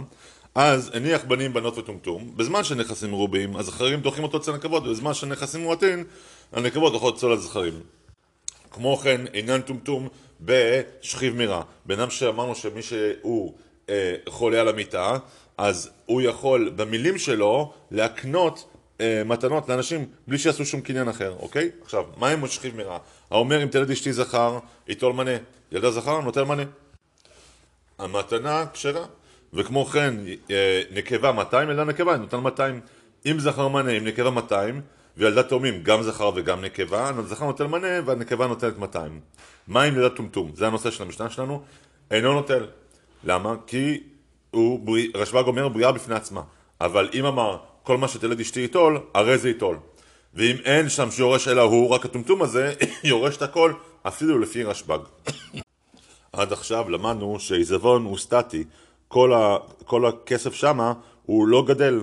אז 0.54 0.90
הניח 0.94 1.24
בנים 1.24 1.52
בנות 1.52 1.78
וטומטום, 1.78 2.36
בזמן 2.36 2.64
שנכסים 2.64 3.10
מרובים, 3.10 3.56
הזכרים 3.56 4.00
דוחים 4.00 4.24
אותו 4.24 4.38
אצל 4.38 4.52
הנקבות, 4.52 4.86
ובזמן 4.86 5.14
שנכסים 5.14 5.62
מועטים, 5.62 6.04
הנקבות 6.52 6.92
דוחות 6.92 7.16
אצל 7.16 7.32
הזכרים. 7.32 7.80
כמו 8.70 8.96
כן, 8.96 9.26
אינן 9.34 9.60
טומטום 9.60 10.08
בשכיב 10.40 11.36
מירה. 11.36 11.62
בן 11.86 12.00
אדם 12.00 12.10
שאמרנו 12.10 12.54
שמי 12.54 12.82
שהוא 12.82 13.54
אה, 13.88 14.14
חולה 14.28 14.60
על 14.60 14.68
המיטה, 14.68 15.18
אז 15.58 15.90
הוא 16.06 16.22
יכול 16.22 16.72
במילים 16.76 17.18
שלו 17.18 17.72
להקנות 17.90 18.68
אה, 19.00 19.22
מתנות 19.26 19.68
לאנשים 19.68 20.06
בלי 20.26 20.38
שיעשו 20.38 20.64
שום 20.64 20.80
קניין 20.80 21.08
אחר, 21.08 21.36
אוקיי? 21.38 21.70
עכשיו, 21.82 22.04
מה 22.16 22.28
עם 22.28 22.46
שכיב 22.46 22.76
מירה? 22.76 22.98
האומר 23.30 23.62
אם 23.62 23.68
תלד 23.68 23.90
אשתי 23.90 24.12
זכר, 24.12 24.58
ייטול 24.88 25.12
מנה. 25.12 25.30
ילדה 25.72 25.90
זכר, 25.90 26.20
נוטל 26.20 26.44
מנה. 26.44 26.62
המתנה 27.98 28.64
כשרה. 28.72 29.04
וכמו 29.52 29.84
כן 29.84 30.14
אה, 30.50 30.82
נקבה 30.90 31.32
200, 31.32 31.70
ילדה 31.70 31.84
נקבה 31.84 32.16
נותן 32.16 32.36
200. 32.36 32.80
אם 33.26 33.40
זכר 33.40 33.68
מנה 33.68 33.92
עם 33.92 34.04
נקבה 34.04 34.30
200, 34.30 34.80
וילדה 35.18 35.42
תאומים 35.42 35.82
גם 35.82 36.02
זכר 36.02 36.30
וגם 36.34 36.60
נקבה, 36.60 37.10
הזכר 37.18 37.44
נוטל 37.44 37.66
מנה 37.66 37.88
והנקבה 38.04 38.46
נוטלת 38.46 38.78
200. 38.78 39.20
מה 39.68 39.82
עם 39.82 39.94
ילדת 39.94 40.16
טומטום? 40.16 40.50
זה 40.54 40.66
הנושא 40.66 40.90
של 40.90 41.02
המשנה 41.02 41.30
שלנו. 41.30 41.62
אינו 42.10 42.32
נוטל. 42.32 42.66
למה? 43.24 43.54
כי 43.66 44.00
הוא, 44.50 44.98
רשב"ג 45.14 45.46
אומר 45.46 45.68
בריאה 45.68 45.92
בפני 45.92 46.14
עצמה. 46.14 46.42
אבל 46.80 47.08
אם 47.14 47.24
אמר 47.24 47.58
כל 47.82 47.98
מה 47.98 48.08
שתלד 48.08 48.40
אשתי 48.40 48.60
ייטול, 48.60 49.00
הרי 49.14 49.38
זה 49.38 49.48
ייטול. 49.48 49.76
ואם 50.34 50.56
אין 50.64 50.88
שם 50.88 51.10
שיורש 51.10 51.48
אלא 51.48 51.62
הוא, 51.62 51.90
רק 51.90 52.04
הטומטום 52.04 52.42
הזה, 52.42 52.74
יורש 53.04 53.36
את 53.36 53.42
הכל, 53.42 53.72
אפילו 54.02 54.38
לפי 54.38 54.64
רשב"ג. 54.64 54.98
עד 56.32 56.52
עכשיו 56.52 56.90
למדנו 56.90 57.40
שעיזבון 57.40 58.04
הוא 58.04 58.18
סטטי, 58.18 58.64
כל, 59.08 59.32
ה, 59.32 59.56
כל 59.84 60.06
הכסף 60.06 60.54
שמה 60.54 60.92
הוא 61.26 61.48
לא 61.48 61.64
גדל. 61.66 62.02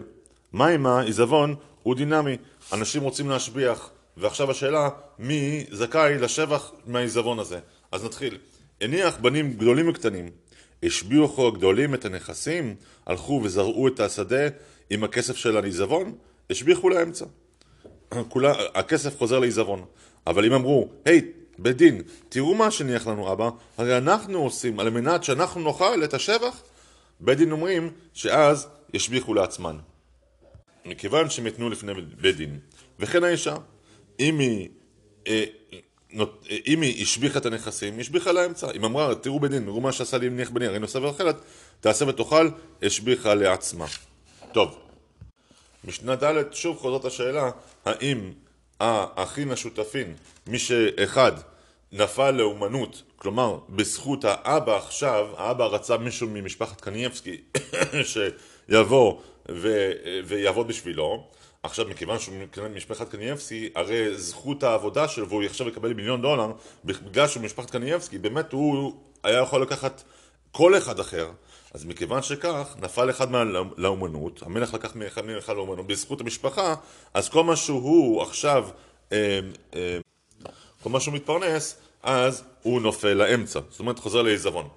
מה 0.54 0.68
עם 0.68 0.86
העיזבון? 0.86 1.56
הוא 1.84 1.96
דינמי. 1.96 2.38
אנשים 2.74 3.02
רוצים 3.02 3.30
להשביח, 3.30 3.90
ועכשיו 4.18 4.52
השאלה, 4.52 4.90
מי 5.20 5.66
זכאי 5.72 6.18
לשבח 6.18 6.72
מהעיזבון 6.86 7.40
הזה? 7.40 7.60
אז 7.92 8.04
נתחיל. 8.04 8.38
הניח 8.82 9.18
בנים 9.18 9.54
גדולים 9.54 9.90
וקטנים, 9.90 10.30
השביחו 10.84 11.48
הגדולים 11.48 11.94
את 11.94 12.06
הנכסים, 12.06 12.76
הלכו 13.06 13.42
וזרעו 13.44 13.88
את 13.88 14.00
השדה 14.00 14.48
עם 14.90 15.04
הכסף 15.04 15.36
של 15.36 15.58
העיזבון, 15.58 16.16
השביחו 16.50 16.90
לאמצע. 16.90 17.26
כולה, 18.30 18.54
הכסף 18.74 19.18
חוזר 19.18 19.40
לעיזבון. 19.40 19.86
אבל 20.28 20.46
אם 20.46 20.54
אמרו, 20.54 20.90
היי, 21.06 21.22
בית 21.60 21.78
דין, 21.78 22.02
תראו 22.30 22.56
מה 22.56 22.72
שניח 22.72 23.08
לנו 23.08 23.32
אבא, 23.32 23.50
הרי 23.78 23.98
אנחנו 23.98 24.40
עושים 24.40 24.80
על 24.80 24.90
מנת 24.90 25.24
שאנחנו 25.24 25.62
נאכל 25.62 26.04
את 26.04 26.14
השבח, 26.14 26.62
בית 27.20 27.38
דין 27.38 27.52
אומרים 27.52 27.92
שאז 28.14 28.68
ישביחו 28.94 29.34
לעצמן. 29.34 29.76
מכיוון 30.86 31.30
שהם 31.30 31.48
יתנו 31.48 31.70
לפני 31.70 31.94
בית 32.22 32.36
דין. 32.36 32.60
וכן 33.00 33.24
האישה, 33.24 33.56
אם 34.20 34.40
היא, 34.40 34.70
אה, 35.28 35.44
נות, 36.12 36.46
אה, 36.50 36.58
אם 36.68 36.82
היא 36.82 37.04
השביחה 37.04 37.40
את 37.40 37.46
הנכסים, 37.46 37.94
היא 37.94 38.02
השביחה 38.02 38.32
לאמצע. 38.32 38.72
אם 38.72 38.86
אמרה, 38.86 39.16
תראו 39.16 39.40
בית 39.40 39.52
דין, 39.52 39.64
תראו 39.64 39.82
מה 39.82 39.92
שעשה 39.92 40.18
לי 40.18 40.30
מניח 40.30 40.50
בני, 40.50 40.66
הרי 40.66 40.80
נוסע 40.80 41.00
ואוכלת, 41.00 41.36
תעשה 41.80 42.06
ותאכל, 42.08 42.50
השביחה 42.84 43.34
לעצמה. 43.34 43.86
טוב, 44.52 44.80
משנה 45.84 46.16
ד' 46.16 46.54
שוב 46.54 46.78
חוזרת 46.78 47.06
השאלה, 47.06 47.52
האם 47.86 48.32
האחים 48.80 49.52
השותפים, 49.52 50.14
מי 50.48 50.60
שאחד 50.60 51.32
נפל 51.92 52.32
לאומנות, 52.32 53.04
כלומר 53.16 53.60
בזכות 53.70 54.26
האבא 54.28 54.78
עכשיו, 54.78 55.28
האבא 55.38 55.66
רצה 55.66 55.98
מישהו 55.98 56.28
ממשפחת 56.30 56.82
קנייבסקי 56.82 57.42
שיבוא 58.70 59.20
ו... 59.50 59.92
ויעבוד 60.26 60.68
בשבילו, 60.68 61.24
עכשיו 61.64 61.86
מכיוון 61.90 62.20
שהוא 62.20 62.36
משפחת 62.76 63.10
קנייבסקי, 63.10 63.70
הרי 63.76 64.18
זכות 64.18 64.64
העבודה 64.64 65.08
שלו 65.08 65.30
והוא 65.30 65.44
עכשיו 65.44 65.68
יקבל 65.68 65.94
מיליון 65.94 66.22
דולר, 66.22 66.52
בגלל 66.86 67.28
שהוא 67.28 67.44
משפחת 67.44 67.70
קנייבסקי, 67.70 68.18
באמת 68.18 68.54
הוא 68.54 68.94
היה 69.24 69.40
יכול 69.40 69.62
לקחת 69.62 70.04
כל 70.52 70.78
אחד 70.78 71.00
אחר. 71.00 71.32
אז 71.74 71.86
מכיוון 71.86 72.22
שכך, 72.22 72.76
נפל 72.82 73.10
אחד 73.10 73.28
לאומנות, 73.78 74.44
המלך 74.46 74.74
לקח 74.74 74.96
מאחד 74.96 75.26
מאחד 75.26 75.56
לאומנות, 75.56 75.88
בזכות 75.88 76.22
המשפחה, 76.22 76.76
אז 77.14 77.30
כל 77.30 77.44
מה 77.44 77.56
שהוא 77.56 78.22
עכשיו, 78.22 78.68
אה, 79.12 79.40
אה, 79.76 79.98
כל 80.84 80.90
מה 80.90 81.00
שהוא 81.00 81.14
מתפרנס, 81.14 81.78
אז 82.04 82.44
הוא 82.62 82.82
נופל 82.82 83.14
לאמצע, 83.14 83.60
זאת 83.70 83.80
אומרת 83.80 84.00
חוזר 84.00 84.22
לעיזבון. 84.22 84.68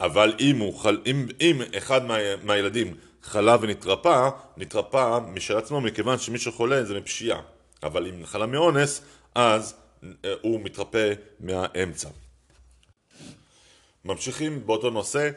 אבל 0.00 0.34
אם, 0.40 0.58
הוא, 0.58 0.82
אם, 1.06 1.26
אם 1.40 1.62
אחד 1.78 2.04
מה, 2.04 2.16
מהילדים 2.42 2.94
חלה 3.22 3.56
ונתרפא, 3.60 4.28
נתרפא 4.56 5.18
משל 5.32 5.56
עצמו 5.56 5.80
מכיוון 5.80 6.18
שמי 6.18 6.38
שחולה 6.38 6.84
זה 6.84 6.94
מפשיעה. 6.94 7.40
אבל 7.82 8.06
אם 8.06 8.26
חלה 8.26 8.46
מאונס, 8.46 9.02
אז 9.34 9.74
אה, 10.04 10.32
הוא 10.42 10.60
מתרפא 10.60 11.12
מהאמצע. 11.40 12.08
ממשיכים 14.04 14.66
באותו 14.66 14.90
נושא, 14.90 15.30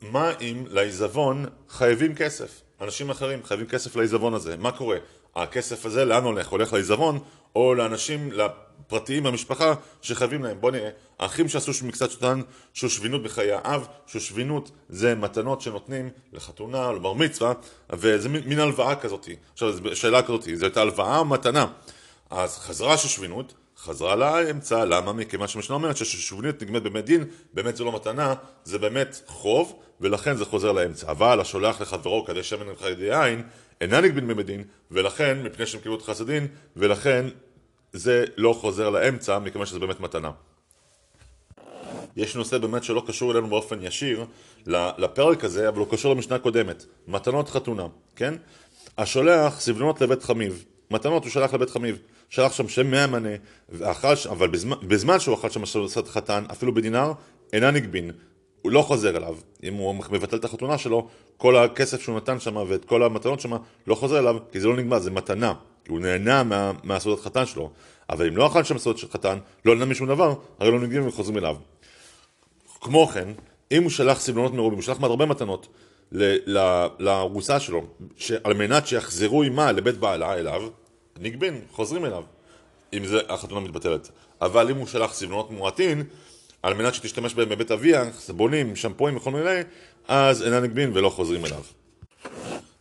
מה 0.00 0.32
אם 0.40 0.64
לעיזבון 0.68 1.46
חייבים 1.68 2.14
כסף? 2.14 2.60
אנשים 2.80 3.10
אחרים 3.10 3.44
חייבים 3.44 3.66
כסף 3.66 3.96
לעיזבון 3.96 4.34
הזה, 4.34 4.56
מה 4.56 4.72
קורה? 4.72 4.96
הכסף 5.36 5.86
הזה 5.86 6.04
לאן 6.04 6.24
הולך? 6.24 6.48
הולך 6.48 6.72
לעיזבון 6.72 7.18
או 7.56 7.74
לאנשים, 7.74 8.32
לפרטיים 8.90 9.22
במשפחה 9.22 9.74
שחייבים 10.02 10.44
להם? 10.44 10.60
בוא 10.60 10.70
נראה, 10.70 10.90
האחים 11.18 11.48
שעשו 11.48 11.86
מקצת 11.86 12.10
שותן 12.10 12.40
שושבינות 12.74 13.22
בחיי 13.22 13.52
האב, 13.52 13.86
שושבינות 14.06 14.70
זה 14.88 15.14
מתנות 15.14 15.60
שנותנים 15.60 16.10
לחתונה 16.32 16.92
לבר 16.92 17.12
מצווה 17.12 17.52
וזה 17.90 18.28
מין 18.28 18.58
הלוואה 18.58 18.96
כזאת. 18.96 19.28
עכשיו 19.52 19.94
שאלה 19.94 20.22
כזאת, 20.22 20.48
זו 20.54 20.66
הייתה 20.66 20.80
הלוואה 20.80 21.18
או 21.18 21.24
מתנה? 21.24 21.66
אז 22.30 22.58
חזרה 22.58 22.98
שושבינות 22.98 23.54
חזרה 23.78 24.16
לאמצע, 24.16 24.84
למה? 24.84 25.12
מכיוון 25.12 25.48
שמשנה 25.48 25.74
אומרת 25.74 25.96
ששושבינית 25.96 26.62
נגמרת 26.62 26.82
באמת 26.82 27.04
דין, 27.04 27.24
באמת 27.54 27.76
זו 27.76 27.84
לא 27.84 27.92
מתנה, 27.94 28.34
זה 28.64 28.78
באמת 28.78 29.20
חוב, 29.26 29.74
ולכן 30.00 30.36
זה 30.36 30.44
חוזר 30.44 30.72
לאמצע. 30.72 31.10
אבל 31.10 31.40
השולח 31.40 31.80
לחברו 31.80 32.24
כדי 32.24 32.42
שמן 32.42 32.66
ממך 32.66 32.82
ידי 32.82 33.14
עין, 33.16 33.42
אינה 33.80 34.00
נגבין 34.00 34.26
באמת 34.26 34.46
דין, 34.46 34.64
ולכן, 34.90 35.42
מפני 35.42 35.66
שהם 35.66 35.80
קיבלו 35.80 35.96
את 35.96 36.02
חסדין, 36.02 36.46
ולכן 36.76 37.26
זה 37.92 38.24
לא 38.36 38.52
חוזר 38.52 38.90
לאמצע, 38.90 39.38
מכיוון 39.38 39.66
שזה 39.66 39.78
באמת 39.78 40.00
מתנה. 40.00 40.30
יש 42.16 42.36
נושא 42.36 42.58
באמת 42.58 42.84
שלא 42.84 43.02
קשור 43.06 43.32
אלינו 43.32 43.48
באופן 43.48 43.78
ישיר 43.82 44.24
לפרק 44.66 45.44
הזה, 45.44 45.68
אבל 45.68 45.78
הוא 45.78 45.86
קשור 45.90 46.14
למשנה 46.14 46.36
הקודמת. 46.36 46.84
מתנות 47.08 47.48
חתונה, 47.48 47.86
כן? 48.16 48.34
השולח 48.98 49.60
סבלונות 49.60 50.00
לבית 50.00 50.22
חמיב. 50.22 50.64
מתנות 50.90 51.24
הוא 51.24 51.30
שלח 51.30 51.54
לבית 51.54 51.70
חמיב. 51.70 51.98
שלח 52.28 52.52
שם 52.52 52.68
שם 52.68 52.90
מהמנה, 52.90 53.28
ואכל, 53.68 54.14
אבל 54.30 54.48
בזמן, 54.48 54.76
בזמן 54.82 55.20
שהוא 55.20 55.34
אכל 55.34 55.50
שם 55.50 55.62
מסעדת 55.62 56.08
חתן, 56.08 56.44
אפילו 56.52 56.74
בדינר, 56.74 57.12
אינה 57.52 57.70
נגבין. 57.70 58.10
הוא 58.62 58.72
לא 58.72 58.82
חוזר 58.82 59.16
אליו. 59.16 59.36
אם 59.62 59.74
הוא 59.74 59.94
מבטל 60.10 60.36
את 60.36 60.44
החתונה 60.44 60.78
שלו, 60.78 61.08
כל 61.36 61.56
הכסף 61.56 62.02
שהוא 62.02 62.16
נתן 62.16 62.40
שם 62.40 62.56
ואת 62.56 62.84
כל 62.84 63.02
המתנות 63.02 63.40
שם 63.40 63.50
לא 63.86 63.94
חוזר 63.94 64.18
אליו, 64.18 64.36
כי 64.52 64.60
זה 64.60 64.68
לא 64.68 64.76
נגמר, 64.76 64.98
זה 64.98 65.10
מתנה. 65.10 65.54
הוא 65.88 66.00
נהנה 66.00 66.42
מה, 66.42 66.72
מהסעודת 66.84 67.20
חתן 67.20 67.46
שלו. 67.46 67.70
אבל 68.10 68.26
אם 68.26 68.36
לא 68.36 68.46
אכל 68.46 68.64
שם 68.64 68.78
סעודת 68.78 68.98
חתן, 69.12 69.38
לא 69.64 69.74
נהנה 69.74 69.86
משום 69.90 70.08
דבר, 70.08 70.34
הרי 70.58 70.70
לא 70.70 70.80
נגבים 70.80 71.08
וחוזרים 71.08 71.38
אליו. 71.38 71.56
כמו 72.80 73.06
כן, 73.06 73.28
אם 73.72 73.82
הוא 73.82 73.90
שלח 73.90 74.20
סבלונות 74.20 74.54
מרובים, 74.54 74.78
הוא 74.78 74.82
שלח 74.82 75.02
הרבה 75.02 75.26
מתנות 75.26 75.68
לארוסה 76.98 77.60
שלו, 77.60 77.86
על 78.44 78.54
מנת 78.54 78.86
שיחזרו 78.86 79.42
עימה 79.42 79.72
לבית 79.72 79.96
בעלה 79.96 80.34
אליו, 80.34 80.68
נגבין, 81.20 81.60
חוזרים 81.70 82.04
אליו, 82.04 82.24
אם 82.92 83.04
זה 83.04 83.20
החתונה 83.28 83.60
מתבטלת. 83.60 84.10
אבל 84.40 84.70
אם 84.70 84.76
הוא 84.76 84.86
שלח 84.86 85.14
סבלונות 85.14 85.50
מועטין, 85.50 86.02
על 86.62 86.74
מנת 86.74 86.94
שתשתמש 86.94 87.34
בהם 87.34 87.48
בבית 87.48 87.70
אביה, 87.70 88.12
סבונים, 88.12 88.76
שמפויים 88.76 89.16
וכל 89.16 89.30
מיני, 89.30 89.60
אז 90.08 90.42
אינה 90.42 90.60
נגבין 90.60 90.90
ולא 90.94 91.08
חוזרים 91.08 91.46
אליו. 91.46 91.62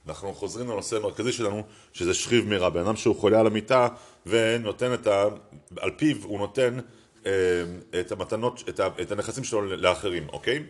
אנחנו 0.10 0.34
חוזרים 0.34 0.70
לנושא 0.70 0.96
המרכזי 0.96 1.32
שלנו, 1.32 1.64
שזה 1.94 2.14
שכיב 2.14 2.48
מרע, 2.48 2.70
בן 2.70 2.80
אדם 2.80 2.96
שהוא 2.96 3.16
חולה 3.16 3.40
על 3.40 3.48
המיטה 3.48 3.88
ונותן 4.26 4.94
את 4.94 5.08
ה... 5.08 5.26
על 5.78 5.92
פיו 5.98 6.16
הוא 6.24 6.40
נותן 6.40 6.80
אה, 7.26 7.32
את 8.00 8.12
המתנות, 8.12 8.64
את, 8.70 8.80
ה... 8.80 8.88
את 9.02 9.12
הנכסים 9.12 9.44
שלו 9.44 9.62
לאחרים, 9.62 10.28
אוקיי? 10.30 10.64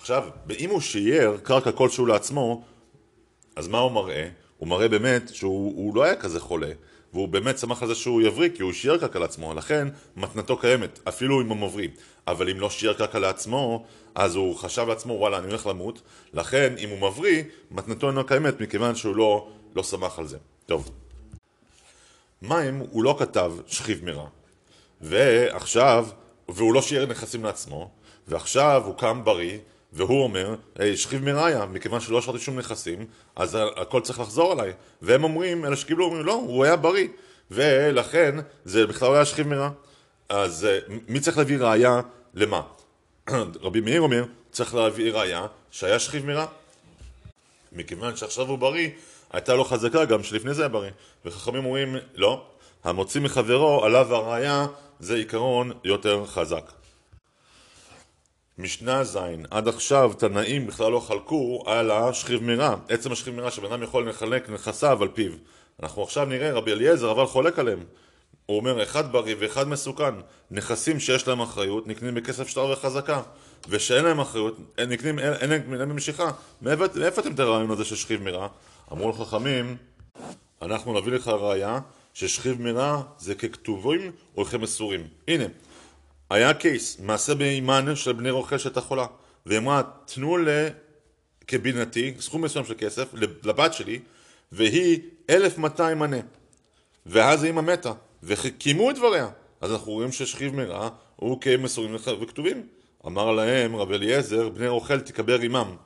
עכשיו, 0.00 0.24
אם 0.58 0.70
הוא 0.70 0.80
שייר 0.80 1.36
קרקע 1.42 1.72
כלשהו 1.72 2.06
לעצמו, 2.06 2.64
אז 3.56 3.68
מה 3.68 3.78
הוא 3.78 3.92
מראה? 3.92 4.28
הוא 4.58 4.68
מראה 4.68 4.88
באמת 4.88 5.28
שהוא 5.34 5.94
לא 5.94 6.02
היה 6.02 6.16
כזה 6.16 6.40
חולה. 6.40 6.72
והוא 7.12 7.28
באמת 7.28 7.58
שמח 7.58 7.82
על 7.82 7.88
זה 7.88 7.94
שהוא 7.94 8.22
יבריא 8.22 8.48
כי 8.54 8.62
הוא 8.62 8.72
שיער 8.72 8.98
קרקע 8.98 9.18
לעצמו, 9.18 9.54
לכן 9.54 9.88
מתנתו 10.16 10.56
קיימת, 10.56 11.00
אפילו 11.08 11.40
אם 11.40 11.48
הוא 11.48 11.56
מבריא. 11.56 11.88
אבל 12.26 12.50
אם 12.50 12.60
לא 12.60 12.70
שיער 12.70 12.94
קרקע 12.94 13.18
לעצמו, 13.18 13.84
אז 14.14 14.34
הוא 14.34 14.56
חשב 14.56 14.88
לעצמו 14.88 15.12
וואלה 15.12 15.38
אני 15.38 15.46
הולך 15.46 15.66
למות, 15.66 16.02
לכן 16.34 16.74
אם 16.78 16.88
הוא 16.88 16.98
מבריא, 17.10 17.42
מתנתו 17.70 18.08
אינו 18.08 18.26
קיימת 18.26 18.60
מכיוון 18.60 18.94
שהוא 18.94 19.16
לא, 19.16 19.48
לא 19.76 19.82
שמח 19.82 20.18
על 20.18 20.26
זה. 20.26 20.38
טוב. 20.66 20.90
מים 22.42 22.82
הוא 22.90 23.04
לא 23.04 23.16
כתב 23.18 23.52
שכיב 23.66 24.04
מרע, 24.04 24.26
ועכשיו, 25.00 26.08
והוא 26.48 26.74
לא 26.74 26.82
שיער 26.82 27.06
נכסים 27.06 27.44
לעצמו, 27.44 27.90
ועכשיו 28.28 28.82
הוא 28.84 28.94
קם 28.94 29.24
בריא 29.24 29.58
והוא 29.92 30.22
אומר, 30.22 30.54
שכיב 30.94 31.24
מראיה, 31.24 31.66
מכיוון 31.66 32.00
שלא 32.00 32.18
השארתי 32.18 32.38
שום 32.38 32.58
נכסים, 32.58 33.06
אז 33.36 33.58
הכל 33.76 34.00
צריך 34.00 34.20
לחזור 34.20 34.52
עליי. 34.52 34.72
והם 35.02 35.24
אומרים, 35.24 35.64
אלה 35.64 35.76
שקיבלו, 35.76 36.04
אומרים, 36.04 36.24
לא, 36.24 36.34
הוא 36.34 36.64
היה 36.64 36.76
בריא. 36.76 37.08
ולכן, 37.50 38.36
זה 38.64 38.86
בכלל 38.86 39.08
לא 39.08 39.14
היה 39.14 39.24
שכיב 39.24 39.46
מרע. 39.46 39.70
אז 40.28 40.64
אה, 40.64 40.78
מי 41.08 41.20
צריך 41.20 41.38
להביא 41.38 41.58
ראיה 41.58 42.00
למה? 42.34 42.62
רבי 43.62 43.80
מאיר 43.80 44.00
אומר, 44.00 44.24
צריך 44.50 44.74
להביא 44.74 45.12
ראיה 45.12 45.46
שהיה 45.70 45.98
שכיב 45.98 46.26
מרע. 46.26 46.46
מכיוון 47.72 48.16
שעכשיו 48.16 48.46
הוא 48.46 48.58
בריא, 48.58 48.88
הייתה 49.32 49.54
לו 49.54 49.64
חזקה 49.64 50.04
גם 50.04 50.22
שלפני 50.22 50.54
זה 50.54 50.62
היה 50.62 50.68
בריא. 50.68 50.90
וחכמים 51.24 51.64
אומרים, 51.64 51.96
לא, 52.14 52.44
המוציא 52.84 53.20
מחברו, 53.20 53.84
עליו 53.84 54.14
הראיה, 54.14 54.66
זה 55.00 55.14
עיקרון 55.14 55.72
יותר 55.84 56.26
חזק. 56.26 56.72
משנה 58.62 59.04
ז', 59.04 59.18
עד 59.50 59.68
עכשיו 59.68 60.12
תנאים 60.18 60.66
בכלל 60.66 60.92
לא 60.92 61.00
חלקו 61.00 61.62
על 61.66 61.90
השכיב 61.90 62.42
מרע, 62.42 62.74
עצם 62.88 63.12
השכיב 63.12 63.34
מרע 63.34 63.50
שבן 63.50 63.72
אדם 63.72 63.82
יכול 63.82 64.08
לחלק 64.08 64.50
נכסיו 64.50 65.02
על 65.02 65.08
פיו. 65.08 65.32
אנחנו 65.82 66.02
עכשיו 66.02 66.24
נראה 66.24 66.52
רבי 66.52 66.72
אליעזר 66.72 67.10
אבל 67.12 67.26
חולק 67.26 67.58
עליהם. 67.58 67.84
הוא 68.46 68.56
אומר 68.56 68.82
אחד 68.82 69.12
בריא 69.12 69.34
ואחד 69.38 69.68
מסוכן. 69.68 70.14
נכסים 70.50 71.00
שיש 71.00 71.28
להם 71.28 71.40
אחריות 71.40 71.86
נקנים 71.86 72.14
בכסף 72.14 72.48
שטר 72.48 72.66
וחזקה, 72.66 73.22
ושאין 73.68 74.04
להם 74.04 74.20
אחריות 74.20 74.56
נקנים, 74.88 75.18
אין, 75.18 75.50
להם 75.68 75.96
משיכה. 75.96 76.30
מאיפה 76.62 76.84
אתם 77.20 77.32
את 77.32 77.40
הרעיון 77.40 77.70
הזה 77.70 77.84
של 77.84 77.96
שכיב 77.96 78.22
מרע? 78.22 78.48
אמרו 78.92 79.10
לחכמים, 79.10 79.76
אנחנו 80.62 81.00
נביא 81.00 81.12
לך 81.12 81.28
ראייה 81.28 81.78
ששכיב 82.14 82.62
מרע 82.62 83.02
זה 83.18 83.34
ככתובים 83.34 84.12
או 84.36 84.44
כמסורים. 84.44 85.06
הנה, 85.28 85.44
היה 86.32 86.54
קייס, 86.54 87.00
מעשה 87.00 87.34
באימן 87.34 87.96
של 87.96 88.12
בני 88.12 88.30
רוכשת 88.30 88.76
החולה, 88.76 89.06
והיא 89.46 89.58
אמרה, 89.58 89.82
תנו 90.04 90.36
כבינתי 91.46 92.14
סכום 92.20 92.42
מסוים 92.42 92.64
של 92.64 92.74
כסף 92.78 93.14
לבת 93.44 93.74
שלי, 93.74 94.00
והיא 94.52 95.00
1,200 95.30 95.98
מנה. 95.98 96.16
ואז 97.06 97.42
האמא 97.42 97.60
מתה, 97.60 97.92
וקיימו 98.22 98.90
את 98.90 98.94
דבריה. 98.94 99.28
אז 99.60 99.72
אנחנו 99.72 99.92
רואים 99.92 100.12
ששכיב 100.12 100.54
מרע 100.54 100.88
הוא 101.16 101.40
כמסורים 101.40 101.96
וכתובים. 102.20 102.66
אמר 103.06 103.32
להם 103.32 103.76
רבי 103.76 103.94
אליעזר, 103.94 104.48
בני 104.48 104.68
רוכל 104.68 105.00
תקבר 105.00 105.40
עמם. 105.40 105.76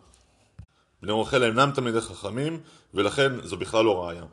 בני 1.03 1.12
רוכל 1.12 1.42
אינם 1.42 1.70
תלמידי 1.74 2.01
חכמים, 2.01 2.61
ולכן 2.94 3.40
זו 3.42 3.57
בכלל 3.57 3.84
לא 3.84 4.05
ראייה. 4.05 4.24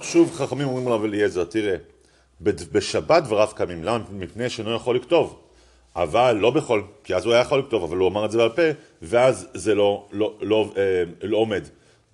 שוב 0.00 0.34
חכמים 0.36 0.68
אומרים 0.68 0.88
לרב 0.88 1.04
אליעזר, 1.04 1.44
תראה, 1.44 1.76
בשבת 2.40 3.22
דבריו 3.22 3.48
קמים, 3.54 3.84
למה? 3.84 4.04
מפני 4.10 4.50
שאינו 4.50 4.74
יכול 4.74 4.96
לכתוב. 4.96 5.38
אבל 5.96 6.32
לא 6.32 6.50
בכל, 6.50 6.82
כי 7.04 7.14
אז 7.14 7.24
הוא 7.24 7.32
היה 7.32 7.42
יכול 7.42 7.58
לכתוב, 7.58 7.82
אבל 7.82 7.96
הוא 7.96 8.08
אמר 8.08 8.24
את 8.24 8.30
זה 8.30 8.38
בעל 8.38 8.48
פה, 8.48 8.62
ואז 9.02 9.48
זה 9.54 9.74
לא, 9.74 10.06
לא, 10.12 10.34
לא, 10.40 10.72
אה, 10.76 11.02
לא 11.22 11.36
עומד. 11.36 11.64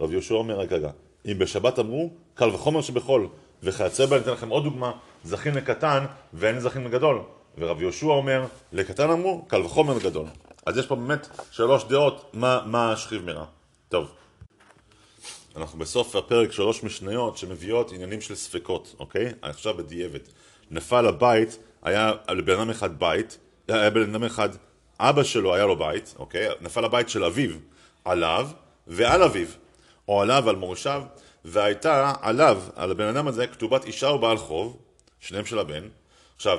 רב 0.01 0.12
יהושע 0.12 0.35
אומר, 0.35 0.59
רגע, 0.59 0.77
רגע, 0.77 0.91
אם 1.27 1.39
בשבת 1.39 1.79
אמרו, 1.79 2.11
קל 2.35 2.49
וחומר 2.49 2.81
שבכל, 2.81 3.27
וכיוצא 3.62 4.07
בה, 4.07 4.16
אני 4.16 4.22
אתן 4.22 4.33
לכם 4.33 4.49
עוד 4.49 4.64
דוגמה, 4.64 4.93
זכין 5.25 5.55
לקטן 5.55 6.05
ואין 6.35 6.61
זכין 6.61 6.85
לגדול. 6.85 7.20
ורב 7.59 7.83
יהושע 7.83 8.07
אומר, 8.07 8.45
לקטן 8.72 9.11
אמרו, 9.11 9.45
קל 9.49 9.61
וחומר 9.61 9.95
לגדול. 9.95 10.27
אז 10.66 10.79
יש 10.79 10.87
פה 10.87 10.95
באמת 10.95 11.29
שלוש 11.51 11.85
דעות, 11.85 12.31
מה, 12.33 12.61
מה 12.66 12.93
השכיב 12.93 13.25
מרע. 13.25 13.45
טוב. 13.89 14.11
אנחנו 15.57 15.79
בסוף 15.79 16.17
הפרק 16.17 16.53
שלוש 16.53 16.83
משניות 16.83 17.37
שמביאות 17.37 17.93
עניינים 17.93 18.21
של 18.21 18.35
ספקות, 18.35 18.95
אוקיי? 18.99 19.33
עכשיו 19.43 19.77
בדיעבד. 19.77 20.21
נפל 20.71 21.07
הבית, 21.07 21.59
היה 21.83 22.13
לבן 22.31 22.53
אדם 22.53 22.71
אחד 22.71 22.99
בית, 22.99 23.39
היה 23.69 23.91
בן 23.91 24.15
אדם 24.15 24.25
אחד, 24.25 24.49
אבא 25.01 25.23
שלו 25.23 25.55
היה 25.55 25.67
לו 25.67 25.79
בית, 25.79 26.15
אוקיי? 26.19 26.49
נפל 26.61 26.85
הבית 26.85 27.09
של 27.09 27.25
אביו 27.25 27.51
עליו 28.05 28.49
ועל 28.87 29.23
אביו, 29.23 29.47
או 30.09 30.23
עליו 30.23 30.49
על 30.49 30.57
מורשיו, 30.57 31.03
והייתה 31.45 32.13
עליו, 32.21 32.63
על 32.77 32.91
הבן 32.91 33.07
אדם 33.07 33.29
הזה, 33.29 33.47
כתובת 33.47 33.85
אישה 33.85 34.09
ובעל 34.09 34.37
חוב, 34.37 34.79
שניהם 35.21 35.45
של 35.45 35.59
הבן. 35.59 35.89
עכשיו, 36.37 36.59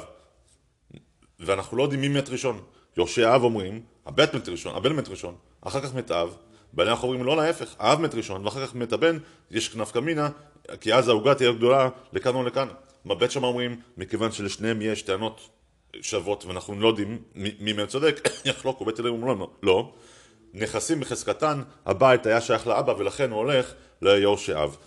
ואנחנו 1.40 1.78
לא 1.78 1.84
יודעים 1.84 2.02
מי 2.02 2.08
מת 2.08 2.30
ראשון. 2.30 2.62
יורשי 2.98 3.26
אב 3.26 3.44
אומרים, 3.44 3.82
הבן 4.06 4.26
מת 4.34 4.50
ראשון, 4.50 4.76
הבן 4.76 4.94
מת 4.94 5.10
ראשון, 5.10 5.36
אחר 5.62 5.82
כך 5.82 5.94
מת 5.94 6.12
אב, 6.12 6.36
בעלי 6.76 6.92
אנחנו 6.92 7.08
אומרים 7.08 7.26
לא 7.26 7.38
להפך, 7.38 7.76
האב 7.80 8.02
מת 8.02 8.16
ראשון 8.16 8.46
ואחר 8.46 8.68
כך 8.68 8.76
מת 8.76 8.94
הבן, 8.94 9.18
יש 9.52 9.76
נפקא 9.76 10.00
מינה, 10.00 10.30
כי 10.82 10.94
אז 10.94 11.08
העוגה 11.08 11.36
תהיה 11.36 11.52
גדולה 11.52 11.90
לכאן 12.14 12.36
או 12.36 12.44
לכאן. 12.44 12.68
בבית 13.06 13.32
שם 13.32 13.44
אומרים, 13.44 13.82
מכיוון 13.98 14.32
שלשניהם 14.32 14.82
יש 14.82 15.02
טענות 15.02 15.50
שוות 16.02 16.46
ואנחנו 16.46 16.80
לא 16.80 16.88
יודעים 16.88 17.22
מי 17.36 17.74
מהם 17.74 17.88
צודק, 17.88 18.30
יחלוקו, 18.46 18.86
בית 18.86 19.00
אלוהים 19.00 19.24
אומרים 19.24 19.50
לא. 19.64 19.94
נכסים 20.54 21.00
בחזקתן, 21.00 21.62
הבית 21.86 22.26
היה 22.26 22.42
שייך 22.42 22.68
לאבא 22.68 22.92
ולכן 22.92 23.32
הוא 23.32 23.38
הולך 23.38 23.74
ליורשי 24.02 24.54
אב. 24.54 24.78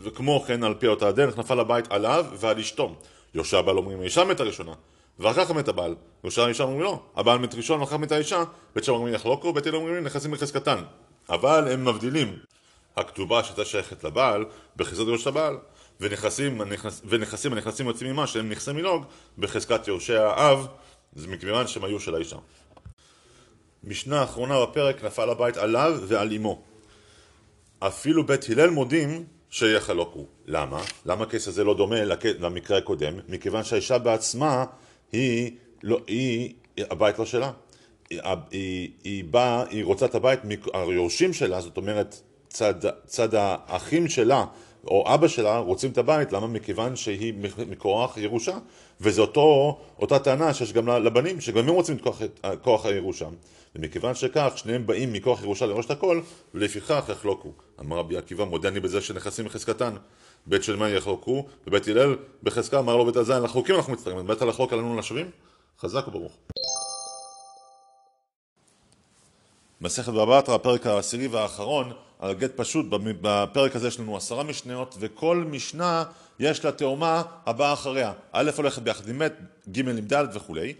וכמו 0.00 0.44
כן 0.46 0.64
על 0.64 0.74
פי 0.74 0.86
אותה 0.86 1.08
הדרך 1.08 1.38
נפל 1.38 1.60
הבית 1.60 1.92
עליו 1.92 2.26
ועל 2.38 2.58
אשתו. 2.58 2.94
יורשי 3.34 3.56
הבעל 3.56 3.76
אומרים 3.76 4.00
האישה 4.00 4.24
מתה 4.24 4.42
ראשונה 4.42 4.72
ואחר 5.18 5.44
כך 5.44 5.50
מת 5.50 5.68
הבעל. 5.68 5.94
יורשי 6.24 6.40
האישה 6.40 6.64
אומרים 6.64 6.80
לא, 6.80 7.02
הבעל 7.16 7.38
מת 7.38 7.54
ראשון 7.54 7.80
ואחר 7.80 7.96
מת 7.96 8.12
האישה, 8.12 8.44
בית 8.74 8.84
שם 8.84 8.92
אומרים 8.92 9.14
יחלוקו, 9.14 9.52
בית 9.52 9.66
אל 9.66 9.74
אומרים 9.74 10.04
נכסים 10.04 10.30
בחזקתן. 10.30 10.82
אבל 11.28 11.72
הם 11.72 11.84
מבדילים 11.84 12.38
הכתובה 12.96 13.44
שהייתה 13.44 13.64
שייכת 13.64 14.04
לבעל 14.04 14.44
בחזקת 14.76 15.06
יורש 15.06 15.26
הבעל 15.26 15.58
ונכסים, 16.00 16.60
הנכנס, 16.60 17.02
ונכסים 17.04 17.52
הנכנסים 17.52 17.86
יוצאים 17.86 18.12
ממה 18.12 18.26
שהם 18.26 18.48
נכסי 18.48 18.72
מילוג 18.72 19.04
בחזקת 19.38 19.88
יורשי 19.88 20.16
האב 20.16 20.66
זה 21.14 21.28
מכיוון 21.28 21.66
שהם 21.66 21.84
היו 21.84 22.00
של 22.00 22.14
האישה. 22.14 22.36
משנה 23.84 24.24
אחרונה 24.24 24.62
בפרק 24.66 25.04
נפל 25.04 25.30
הבית 25.30 25.56
עליו 25.56 25.98
ועל 26.06 26.32
אמו. 26.32 26.62
אפילו 27.78 28.26
בית 28.26 28.50
הלל 28.50 28.70
מודים 28.70 29.24
שיחלוקו. 29.50 30.26
למה? 30.46 30.82
למה 31.06 31.24
הקייס 31.24 31.48
הזה 31.48 31.64
לא 31.64 31.74
דומה 31.74 31.96
למקרה 32.38 32.78
הקודם? 32.78 33.14
מכיוון 33.28 33.64
שהאישה 33.64 33.98
בעצמה 33.98 34.64
היא, 35.12 35.50
לא, 35.82 35.98
היא, 36.06 36.54
הבית 36.78 37.18
לא 37.18 37.26
שלה. 37.26 37.50
היא, 38.10 38.20
היא, 38.50 38.90
היא 39.04 39.24
באה, 39.24 39.64
היא 39.70 39.84
רוצה 39.84 40.06
את 40.06 40.14
הבית, 40.14 40.40
היורשים 40.74 41.32
שלה, 41.32 41.60
זאת 41.60 41.76
אומרת 41.76 42.20
צד, 42.48 42.74
צד 43.06 43.34
האחים 43.34 44.08
שלה 44.08 44.44
או 44.86 45.14
אבא 45.14 45.28
שלה 45.28 45.58
רוצים 45.58 45.90
את 45.90 45.98
הבית, 45.98 46.32
למה? 46.32 46.46
מכיוון 46.46 46.96
שהיא 46.96 47.34
מכוח 47.68 48.16
ירושה. 48.16 48.58
וזו 49.00 49.22
אותו, 49.22 49.78
אותה 49.98 50.18
טענה 50.18 50.54
שיש 50.54 50.72
גם 50.72 50.88
לבנים, 50.88 51.40
שגם 51.40 51.68
הם 51.68 51.74
רוצים 51.74 51.96
את 51.96 52.00
כוח, 52.00 52.22
כוח 52.62 52.86
הירושה. 52.86 53.26
ומכיוון 53.76 54.14
שכך, 54.14 54.52
שניהם 54.56 54.86
באים 54.86 55.12
מכוח 55.12 55.42
ירושה 55.42 55.66
לראש 55.66 55.86
את 55.86 55.90
הכל 55.90 56.20
ולפיכך 56.54 57.08
יחלוקו. 57.12 57.52
אמר 57.80 57.96
רבי 57.96 58.16
עקיבא, 58.16 58.44
מודה 58.44 58.68
אני 58.68 58.80
בזה 58.80 59.00
שנכסים 59.00 59.44
בחזקתן 59.44 59.94
בית 60.46 60.62
של 60.64 60.76
מה 60.76 60.88
יחלוקו 60.88 61.46
ובית 61.66 61.88
הלל 61.88 62.16
בחזקה 62.42 62.78
אמר 62.78 62.96
לו 62.96 63.06
בית 63.06 63.16
הזין 63.16 63.42
לחלוקים 63.42 63.74
אנחנו 63.74 63.92
מצטרפים, 63.92 64.26
בית 64.26 64.42
הלחוק 64.42 64.72
עלינו 64.72 64.98
לשווים 64.98 65.30
חזק 65.80 66.08
וברוך 66.08 66.32
מסכת 69.80 70.12
בבא 70.12 70.38
הפרק 70.38 70.86
העשירי 70.86 71.26
והאחרון, 71.26 71.92
על 72.18 72.34
גט 72.34 72.50
פשוט, 72.56 72.86
בפרק 73.20 73.76
הזה 73.76 73.88
יש 73.88 74.00
לנו 74.00 74.16
עשרה 74.16 74.42
משניות, 74.42 74.94
וכל 74.98 75.44
משנה 75.50 76.04
יש 76.38 76.64
לה 76.64 76.72
תאומה 76.72 77.22
הבאה 77.46 77.72
אחריה. 77.72 78.12
א' 78.32 78.50
הולכת 78.56 78.82
ביחד 78.82 79.08
עם 79.08 79.18
ב', 79.18 79.28
ג' 79.72 79.88
עם 79.88 79.98
ד' 79.98 80.24
וכולי. 80.34 80.74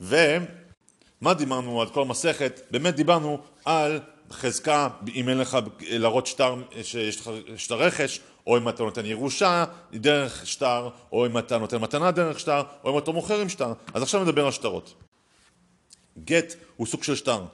ומה 0.00 1.34
דיברנו 1.34 1.82
על 1.82 1.88
כל 1.88 2.02
המסכת? 2.02 2.60
באמת 2.70 2.96
דיברנו 2.96 3.38
על 3.64 4.00
חזקה, 4.30 4.88
אם 5.14 5.28
אין 5.28 5.38
לך 5.38 5.58
להראות 5.80 6.26
שטר, 6.26 6.54
שיש 6.82 7.20
לך 7.20 7.30
שטר 7.56 7.82
רכש, 7.82 8.20
או 8.46 8.58
אם 8.58 8.68
אתה 8.68 8.82
נותן 8.82 9.06
ירושה 9.06 9.64
דרך 9.94 10.46
שטר, 10.46 10.88
או 11.12 11.26
אם 11.26 11.38
אתה 11.38 11.58
נותן 11.58 11.76
מתנה 11.76 12.10
דרך 12.10 12.40
שטר, 12.40 12.62
או 12.84 12.92
אם 12.92 12.98
אתה 12.98 13.10
מוכר 13.10 13.40
עם 13.40 13.48
שטר. 13.48 13.72
אז 13.94 14.02
עכשיו 14.02 14.24
נדבר 14.24 14.44
על 14.44 14.52
שטרות. 14.52 14.94
גט 16.24 16.54
הוא 16.76 16.86
סוג 16.86 17.02
של 17.02 17.14
שטר. 17.14 17.44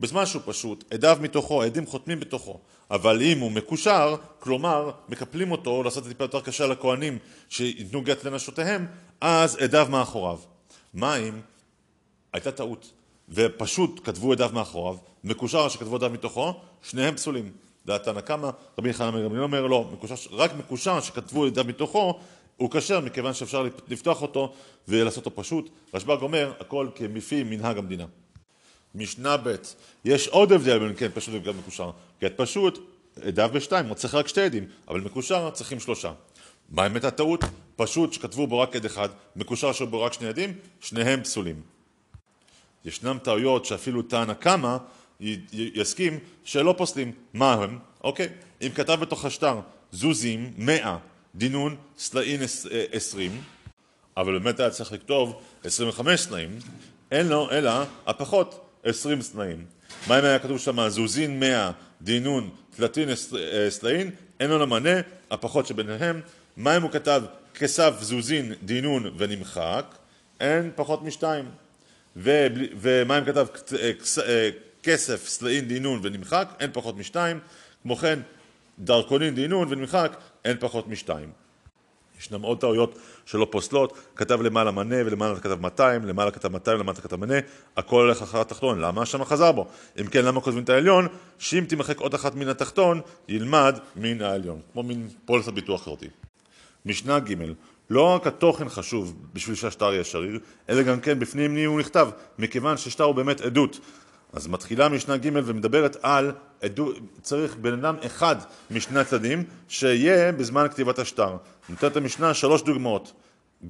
בזמן 0.00 0.26
שהוא 0.26 0.42
פשוט, 0.44 0.84
עדיו 0.94 1.18
מתוכו, 1.20 1.62
עדים 1.62 1.86
חותמים 1.86 2.20
בתוכו. 2.20 2.60
אבל 2.90 3.22
אם 3.22 3.38
הוא 3.38 3.52
מקושר, 3.52 4.16
כלומר, 4.38 4.90
מקפלים 5.08 5.52
אותו 5.52 5.82
לעשות 5.82 6.04
את 6.04 6.08
טיפה 6.08 6.24
יותר 6.24 6.40
קשה 6.40 6.66
לכהנים 6.66 7.18
שייתנו 7.48 8.02
גט 8.02 8.24
לנשותיהם, 8.24 8.86
אז 9.20 9.56
עדיו 9.56 9.86
מאחוריו. 9.90 10.38
מה 10.94 11.16
אם 11.16 11.40
הייתה 12.32 12.52
טעות, 12.52 12.92
ופשוט 13.28 14.00
כתבו 14.04 14.32
עדיו 14.32 14.50
מאחוריו, 14.52 14.96
מקושר 15.24 15.68
שכתבו 15.68 15.96
עדיו 15.96 16.10
מתוכו, 16.10 16.60
שניהם 16.82 17.16
פסולים. 17.16 17.52
דעת 17.88 18.04
תנא 18.04 18.20
קמא, 18.20 18.50
רבי 18.78 18.92
חנן 18.92 19.24
גמליאל 19.24 19.42
אומר 19.42 19.66
לא, 19.66 19.90
מקושר, 19.92 20.14
רק 20.30 20.54
מקושר 20.54 21.00
שכתבו 21.00 21.46
עדיו 21.46 21.64
מתוכו 21.64 22.18
הוא 22.56 22.70
כשר 22.70 23.00
מכיוון 23.00 23.34
שאפשר 23.34 23.68
לפתוח 23.88 24.22
אותו 24.22 24.52
ולעשות 24.88 25.26
אותו 25.26 25.42
פשוט. 25.42 25.70
רשב"ג 25.94 26.22
אומר, 26.22 26.52
הכל 26.60 26.88
כמפי 26.94 27.42
מנהג 27.42 27.78
המדינה. 27.78 28.04
משנה 28.94 29.36
ב', 29.36 29.54
יש 30.04 30.28
עוד 30.28 30.52
הבדל 30.52 30.78
בין 30.78 30.92
כן 30.96 31.08
פשוט 31.14 31.34
וגם 31.34 31.58
מקושר. 31.58 31.90
גט 32.22 32.32
פשוט, 32.36 32.78
עדיו 33.22 33.50
בשתיים, 33.52 33.86
הוא 33.86 33.94
צריך 33.94 34.14
רק 34.14 34.28
שתי 34.28 34.40
עדים, 34.40 34.64
אבל 34.88 35.00
מקושר 35.00 35.50
צריכים 35.50 35.80
שלושה. 35.80 36.12
מה 36.70 36.82
האמת 36.82 37.04
הטעות? 37.04 37.44
פשוט 37.76 38.12
שכתבו 38.12 38.46
בו 38.46 38.58
רק 38.58 38.76
עד 38.76 38.84
אחד, 38.84 39.08
מקושר 39.36 39.72
שהיו 39.72 39.86
בו 39.86 40.02
רק 40.02 40.12
שני 40.12 40.28
עדים, 40.28 40.52
שניהם 40.80 41.22
פסולים. 41.22 41.62
ישנם 42.84 43.18
טעויות 43.22 43.64
שאפילו 43.64 44.02
תנא 44.02 44.34
קמא 44.34 44.76
יסכים 45.52 46.18
שלא 46.44 46.74
פוסלים. 46.78 47.12
מה 47.34 47.52
הם? 47.52 47.78
אוקיי, 48.04 48.28
אם 48.62 48.68
כתב 48.74 48.98
בתוך 49.00 49.24
השטר 49.24 49.60
זוזים 49.92 50.52
מאה, 50.58 50.96
דינון 51.34 51.76
סלעין 51.98 52.40
עשרים, 52.92 53.42
אבל 54.16 54.38
באמת 54.38 54.60
היה 54.60 54.70
צריך 54.70 54.92
לכתוב 54.92 55.42
עשרים 55.64 55.88
וחמש 55.88 56.20
סלעים, 56.20 56.58
אין 57.10 57.28
לו 57.28 57.50
אלא 57.50 57.70
הפחות 58.06 58.66
עשרים 58.84 59.22
סלעים. 59.22 59.64
מה 60.06 60.18
אם 60.18 60.24
היה 60.24 60.38
כתוב 60.38 60.58
שם 60.58 60.88
זוזין 60.88 61.40
מאה, 61.40 61.70
דינון, 62.02 62.50
תלתין 62.76 63.08
אה, 63.08 63.70
סלעין, 63.70 64.10
אין 64.40 64.50
לו 64.50 64.58
למענה, 64.58 65.00
הפחות 65.30 65.66
שביניהם. 65.66 66.20
מה 66.56 66.76
אם 66.76 66.82
הוא 66.82 66.90
כתב 66.90 67.22
כסף 67.54 67.94
זוזין, 68.00 68.52
דינון 68.62 69.14
ונמחק, 69.16 69.94
אין 70.40 70.70
פחות 70.74 71.02
משתיים. 71.02 71.44
ומה 72.16 73.18
אם 73.18 73.24
כתב 73.24 73.46
כסף, 74.88 75.28
סלעין, 75.28 75.68
דינון 75.68 76.00
ונמחק, 76.02 76.48
אין 76.60 76.70
פחות 76.72 76.96
משתיים, 76.96 77.38
כמו 77.82 77.96
כן 77.96 78.18
דרכונין, 78.78 79.34
דינון 79.34 79.68
ונמחק, 79.70 80.16
אין 80.44 80.56
פחות 80.60 80.88
משתיים. 80.88 81.30
ישנם 82.18 82.42
עוד 82.42 82.60
טעויות 82.60 82.98
שלא 83.26 83.46
פוסלות, 83.50 83.98
כתב 84.16 84.42
למעלה 84.42 84.70
מנה 84.70 84.96
ולמעלה 85.06 85.40
כתב 85.40 85.60
200, 85.60 86.04
למעלה 86.04 86.30
כתב 86.30 86.48
200 86.48 86.80
ולמטה 86.80 87.00
כתב 87.00 87.16
מנה, 87.16 87.34
הכל 87.76 88.00
הולך 88.00 88.22
אחר 88.22 88.40
התחתון, 88.40 88.80
למה 88.80 89.06
שם 89.06 89.24
חזר 89.24 89.52
בו? 89.52 89.66
אם 90.00 90.06
כן, 90.06 90.24
למה 90.24 90.40
כותבים 90.40 90.64
את 90.64 90.68
העליון? 90.68 91.08
שאם 91.38 91.64
תמחק 91.68 92.00
עוד 92.00 92.14
אחת 92.14 92.34
מן 92.34 92.48
התחתון, 92.48 93.00
ילמד 93.28 93.78
מן 93.96 94.22
העליון, 94.22 94.60
כמו 94.72 94.82
מין 94.82 95.08
פוליסת 95.24 95.52
ביטוח 95.52 95.84
כזאתי. 95.84 96.08
משנה 96.86 97.18
ג' 97.18 97.34
לא 97.90 98.14
רק 98.14 98.26
התוכן 98.26 98.68
חשוב 98.68 99.16
בשביל 99.32 99.56
שהשטר 99.56 99.92
יהיה 99.92 100.04
שריר, 100.04 100.38
אלא 100.68 100.82
גם 100.82 101.00
כן 101.00 101.18
בפנים 101.18 101.54
מי 101.54 101.64
הוא 101.64 101.80
נכתב, 101.80 102.08
מכיוון 102.38 102.76
ששטר 102.76 103.04
הוא 103.04 103.14
באמת 103.14 103.40
עדות. 103.40 103.80
אז 104.32 104.46
מתחילה 104.46 104.88
משנה 104.88 105.16
ג' 105.16 105.30
ומדברת 105.44 105.96
על, 106.02 106.32
עדות, 106.62 106.96
צריך 107.22 107.56
בן 107.56 107.72
אדם 107.72 107.96
אחד 108.06 108.36
משני 108.70 109.00
הצדדים 109.00 109.44
שיהיה 109.68 110.32
בזמן 110.32 110.66
כתיבת 110.70 110.98
השטר. 110.98 111.36
נותנת 111.68 111.96
המשנה 111.96 112.34
שלוש 112.34 112.62
דוגמאות, 112.62 113.12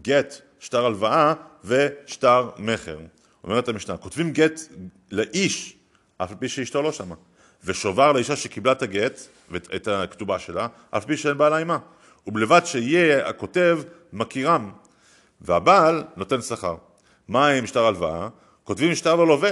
גט, 0.02 0.35
שטר 0.60 0.86
הלוואה 0.86 1.35
ושטר 1.64 2.51
מכר. 2.59 2.98
אומרת 3.44 3.68
המשנה, 3.68 3.97
כותבים 3.97 4.32
גט 4.32 4.60
לאיש, 5.10 5.76
אף 6.16 6.30
על 6.30 6.36
פי 6.39 6.48
שאשתו 6.48 6.82
לא 6.82 6.93
שמה, 6.93 7.14
ושובר 7.64 8.12
לאישה 8.12 8.36
שקיבלה 8.36 8.72
את 8.72 8.82
הגט 8.82 9.20
ואת 9.51 9.89
הכתובה 9.89 10.39
שלה, 10.39 10.66
אף 10.90 11.05
פי 11.05 11.16
שאין 11.16 11.39
בעלה 11.39 11.56
עימה. 11.56 11.78
ובלבד 12.26 12.60
שיהיה 12.64 13.28
הכותב 13.28 13.80
מכירם, 14.12 14.70
והבעל 15.40 16.05
נותן 16.16 16.40
שכר. 16.40 16.76
מה 17.28 17.48
עם 17.48 17.66
שטר 17.66 17.86
הלוואה? 17.86 18.28
כותבים 18.64 18.94
שטר 18.94 19.14
לא 19.14 19.26
לווה, 19.26 19.51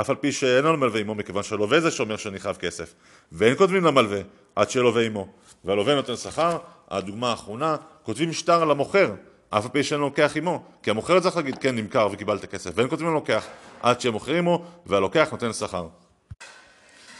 אף 0.00 0.10
על 0.10 0.16
פי 0.16 0.32
שאין 0.32 0.64
לו 0.64 0.76
מלווה 0.76 1.00
עמו, 1.00 1.14
מכיוון 1.14 1.42
שהלווה 1.42 1.80
זה 1.80 1.90
שאומר 1.90 2.16
שאני 2.16 2.38
חייב 2.38 2.56
כסף. 2.56 2.94
ואין 3.32 3.56
כותבים 3.56 3.84
למלווה 3.84 4.20
עד 4.56 4.70
שיהיה 4.70 4.82
לווה 4.82 5.02
עמו. 5.02 5.28
והלווה 5.64 5.94
נותן 5.94 6.16
שכר, 6.16 6.58
הדוגמה 6.90 7.30
האחרונה, 7.30 7.76
כותבים 8.02 8.32
שטר 8.32 8.64
למוכר, 8.64 9.14
אף 9.50 9.64
על 9.64 9.70
פי 9.70 9.82
שאין 9.82 10.00
לו 10.00 10.06
לוקח 10.06 10.36
עמו. 10.36 10.64
כי 10.82 10.90
המוכר 10.90 11.20
צריך 11.20 11.36
להגיד, 11.36 11.58
כן, 11.58 11.76
נמכר 11.76 12.08
וקיבלת 12.12 12.44
כסף. 12.44 12.70
ואין 12.74 12.88
כותבים 12.88 13.08
ללוקח 13.08 13.46
עד 13.82 14.00
שיהיה 14.00 14.12
מוכר 14.12 14.34
עמו, 14.34 14.64
והלוקח 14.86 15.28
נותן 15.32 15.52
שכר. 15.52 15.88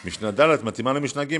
משנה 0.04 0.30
ד' 0.30 0.64
מתאימה 0.64 0.92
למשנה 0.92 1.24
ג', 1.24 1.38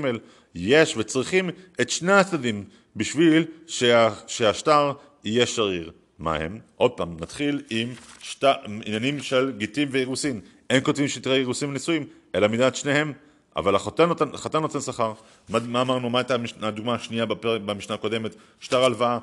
יש 0.55 0.97
וצריכים 0.97 1.49
את 1.81 1.89
שני 1.89 2.13
הצדדים 2.13 2.63
בשביל 2.95 3.45
שה, 3.67 4.09
שהשטר 4.27 4.91
יהיה 5.23 5.45
שריר. 5.45 5.91
מה 6.19 6.35
הם? 6.35 6.59
עוד 6.75 6.91
פעם, 6.91 7.17
נתחיל 7.19 7.61
עם 7.69 7.93
שט... 8.21 8.43
עניינים 8.85 9.19
של 9.21 9.51
גיטים 9.57 9.87
ואירוסין. 9.91 10.41
אין 10.69 10.83
כותבים 10.83 11.07
שטרי 11.07 11.37
אירוסין 11.37 11.69
ונשואים, 11.69 12.05
אלא 12.35 12.47
מידת 12.47 12.75
שניהם, 12.75 13.13
אבל 13.55 13.75
החתן 13.75 14.05
נותן, 14.05 14.29
נותן 14.61 14.79
שכר. 14.79 15.13
מה, 15.49 15.59
מה 15.59 15.81
אמרנו, 15.81 16.09
מה 16.09 16.19
הייתה 16.19 16.35
הדוגמה 16.61 16.95
השנייה 16.95 17.25
בפר... 17.25 17.57
במשנה 17.57 17.95
הקודמת? 17.95 18.35
שטר 18.59 18.83
הלוואה. 18.83 19.19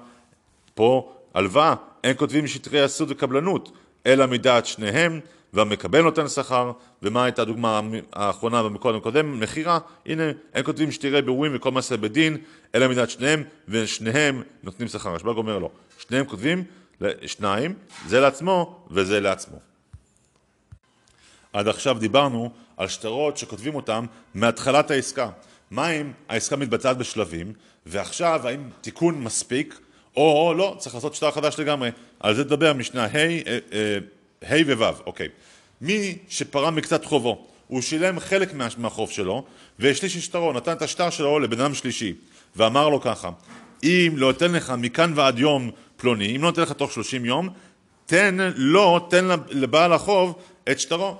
פה, 0.74 1.12
הלוואה, 1.34 1.74
אין 2.04 2.16
כותבים 2.16 2.46
שטרי 2.46 2.80
הסוד 2.80 3.10
וקבלנות, 3.10 3.72
אלא 4.06 4.26
מידת 4.26 4.66
שניהם, 4.66 5.20
והמקבל 5.52 6.02
נותן 6.02 6.28
שכר, 6.28 6.72
ומה 7.02 7.24
הייתה 7.24 7.42
הדוגמה 7.42 7.80
האחרונה 8.12 8.62
במקודם 8.62 9.00
קודם? 9.00 9.40
מכירה, 9.40 9.78
הנה, 10.06 10.22
הם 10.54 10.62
כותבים 10.62 10.92
שתראה 10.92 11.22
בירורים 11.22 11.52
וכל 11.54 11.72
מעשה 11.72 11.96
בדין, 11.96 12.36
אלא 12.74 12.88
מידת 12.88 13.10
שניהם, 13.10 13.42
ושניהם 13.68 14.42
נותנים 14.62 14.88
שכר. 14.88 15.14
השב"ג 15.14 15.36
אומר 15.36 15.58
לא, 15.58 15.70
שניהם 15.98 16.24
כותבים, 16.24 16.64
שניים, 17.26 17.74
זה 18.06 18.20
לעצמו 18.20 18.86
וזה 18.90 19.20
לעצמו. 19.20 19.73
עד 21.54 21.68
עכשיו 21.68 21.96
דיברנו 21.98 22.50
על 22.76 22.88
שטרות 22.88 23.36
שכותבים 23.36 23.74
אותם 23.74 24.06
מהתחלת 24.34 24.90
העסקה. 24.90 25.28
מה 25.70 25.90
אם 25.90 26.12
העסקה 26.28 26.56
מתבצעת 26.56 26.98
בשלבים, 26.98 27.52
ועכשיו 27.86 28.48
האם 28.48 28.68
תיקון 28.80 29.20
מספיק, 29.20 29.80
או 30.16 30.54
לא, 30.56 30.76
צריך 30.78 30.94
לעשות 30.94 31.14
שטר 31.14 31.30
חדש 31.30 31.58
לגמרי. 31.58 31.90
על 32.20 32.34
זה 32.34 32.44
תדבר 32.44 32.72
משנה 32.72 33.04
ה' 33.04 33.16
אה, 33.16 33.58
אה, 33.72 33.98
ה' 34.50 34.72
וו', 34.78 35.00
אוקיי. 35.06 35.28
מי 35.80 36.18
שפרע 36.28 36.70
מקצת 36.70 37.04
חובו, 37.04 37.46
הוא 37.66 37.82
שילם 37.82 38.20
חלק 38.20 38.54
מהחוב 38.78 39.10
שלו, 39.10 39.44
והשליש 39.78 40.16
שטרו, 40.16 40.52
נתן 40.52 40.72
את 40.72 40.82
השטר 40.82 41.10
שלו 41.10 41.38
לבן 41.38 41.60
אדם 41.60 41.74
שלישי, 41.74 42.14
ואמר 42.56 42.88
לו 42.88 43.00
ככה, 43.00 43.30
אם 43.82 44.12
לא 44.16 44.30
אתן 44.30 44.52
לך 44.52 44.72
מכאן 44.78 45.12
ועד 45.14 45.38
יום 45.38 45.70
פלוני, 45.96 46.36
אם 46.36 46.42
לא 46.42 46.48
אתן 46.48 46.62
לך 46.62 46.72
תוך 46.72 46.92
שלושים 46.92 47.24
יום, 47.24 47.48
תן 48.06 48.36
לו, 48.36 48.52
לא, 48.56 49.06
תן 49.10 49.24
לבעל 49.50 49.92
החוב 49.92 50.34
את 50.70 50.80
שטרו. 50.80 51.16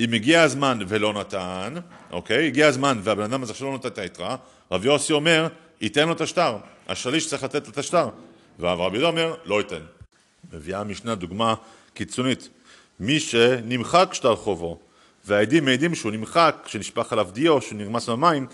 אם 0.00 0.12
הגיע 0.12 0.42
הזמן 0.42 0.78
ולא 0.88 1.12
נתן, 1.12 1.74
אוקיי, 2.10 2.46
הגיע 2.46 2.66
הזמן 2.66 2.98
והבן 3.02 3.22
אדם 3.22 3.42
הזה 3.42 3.54
שלא 3.54 3.70
נותן 3.70 3.88
את 3.88 3.98
היתרה, 3.98 4.36
רב 4.72 4.84
יוסי 4.84 5.12
אומר, 5.12 5.48
ייתן 5.80 6.06
לו 6.06 6.12
את 6.12 6.20
השטר, 6.20 6.56
השליש 6.88 7.28
צריך 7.28 7.44
לתת 7.44 7.66
לו 7.66 7.72
את 7.72 7.78
השטר, 7.78 8.08
ורבי 8.58 8.96
יהודה 8.96 9.08
אומר, 9.08 9.34
לא 9.44 9.60
ייתן. 9.60 9.82
מביאה 10.52 10.80
המשנה 10.80 11.14
דוגמה 11.14 11.54
קיצונית. 11.94 12.48
מי 13.00 13.20
שנמחק 13.20 14.08
שטר 14.12 14.36
חובו, 14.36 14.78
והעדים 15.24 15.64
מעידים 15.64 15.94
שהוא 15.94 16.12
נמחק, 16.12 16.64
שנשפך 16.66 17.12
עליו 17.12 17.28
דיו, 17.32 17.60
שהוא 17.60 17.78
נרמס 17.78 18.08
במים, 18.08 18.46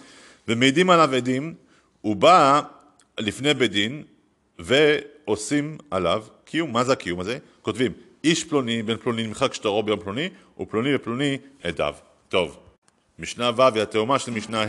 ומעידים 0.48 0.90
עליו 0.90 1.14
עדים, 1.14 1.54
הוא 2.00 2.16
בא 2.16 2.60
לפני 3.18 3.54
בית 3.54 3.72
דין 3.72 4.02
ועושים 4.58 5.78
עליו 5.90 6.24
קיום. 6.44 6.72
מה 6.72 6.84
זה 6.84 6.92
הקיום 6.92 7.20
הזה? 7.20 7.38
כותבים, 7.62 7.92
איש 8.24 8.44
פלוני 8.44 8.82
בן 8.82 8.96
פלוני 8.96 9.26
נמחק 9.26 9.54
שטרו 9.54 9.82
ביום 9.82 10.00
פלוני, 10.00 10.28
ופלוני 10.60 10.94
ופלוני 10.94 11.38
עדיו. 11.62 11.94
טוב, 12.28 12.56
משנה 13.18 13.50
ו' 13.56 13.62
היא 13.62 13.82
התאומה 13.82 14.18
של 14.18 14.32
משנה 14.32 14.62
ה', 14.62 14.66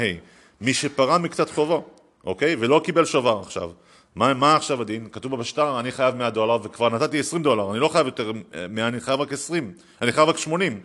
מי 0.62 0.74
שפרע 0.74 1.18
מקצת 1.18 1.50
חובו, 1.50 1.84
אוקיי? 2.26 2.56
ולא 2.60 2.82
קיבל 2.84 3.06
שובר 3.06 3.40
עכשיו. 3.46 3.72
מה, 4.16 4.34
מה 4.34 4.56
עכשיו 4.56 4.82
הדין? 4.82 5.08
כתוב 5.12 5.36
בשטר, 5.36 5.80
אני 5.80 5.92
חייב 5.92 6.16
100 6.16 6.30
דולר 6.30 6.58
וכבר 6.64 6.90
נתתי 6.90 7.20
20 7.20 7.44
דולר, 7.44 7.72
אני 7.72 7.80
לא 7.80 7.88
חייב 7.88 8.06
יותר 8.06 8.32
100, 8.70 8.88
אני 8.88 9.00
חייב 9.00 9.22
רק 9.22 9.34
20, 9.34 9.72
אני 10.02 10.12
חייב 10.12 10.30
רק 10.30 10.38
80. 10.38 10.80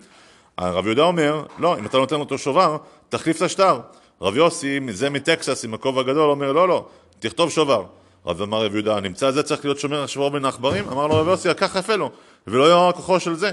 הרב 0.59 0.86
יהודה 0.86 1.03
אומר, 1.03 1.45
לא, 1.59 1.78
אם 1.78 1.86
אתה 1.86 1.99
נותן 1.99 2.16
אותו 2.16 2.39
שובר, 2.39 2.77
תחליף 3.09 3.36
את 3.36 3.43
השטר. 3.43 3.81
רב 4.20 4.36
יוסי, 4.36 4.81
זה 4.90 5.11
מטקסס 5.11 5.65
עם 5.65 5.74
הכובע 5.74 6.01
הגדול, 6.01 6.31
אומר, 6.31 6.53
לא, 6.53 6.69
לא, 6.69 6.86
תכתוב 7.19 7.51
שובר. 7.51 7.85
רב 8.27 8.43
אמר 8.43 8.65
רב 8.65 8.74
יהודה, 8.74 9.01
נמצא 9.01 9.31
זה 9.31 9.43
צריך 9.43 9.65
להיות 9.65 9.78
שומר 9.78 10.03
השבוע 10.03 10.28
בין 10.28 10.45
העכברים? 10.45 10.89
אמר 10.89 11.07
לו 11.07 11.15
רב 11.15 11.28
יוסי, 11.28 11.55
ככה 11.55 11.78
יפה 11.78 11.97
לו, 11.97 12.11
ולא 12.50 12.64
יהיה 12.64 12.92
כוחו 12.92 13.20
של 13.20 13.34
זה. 13.34 13.52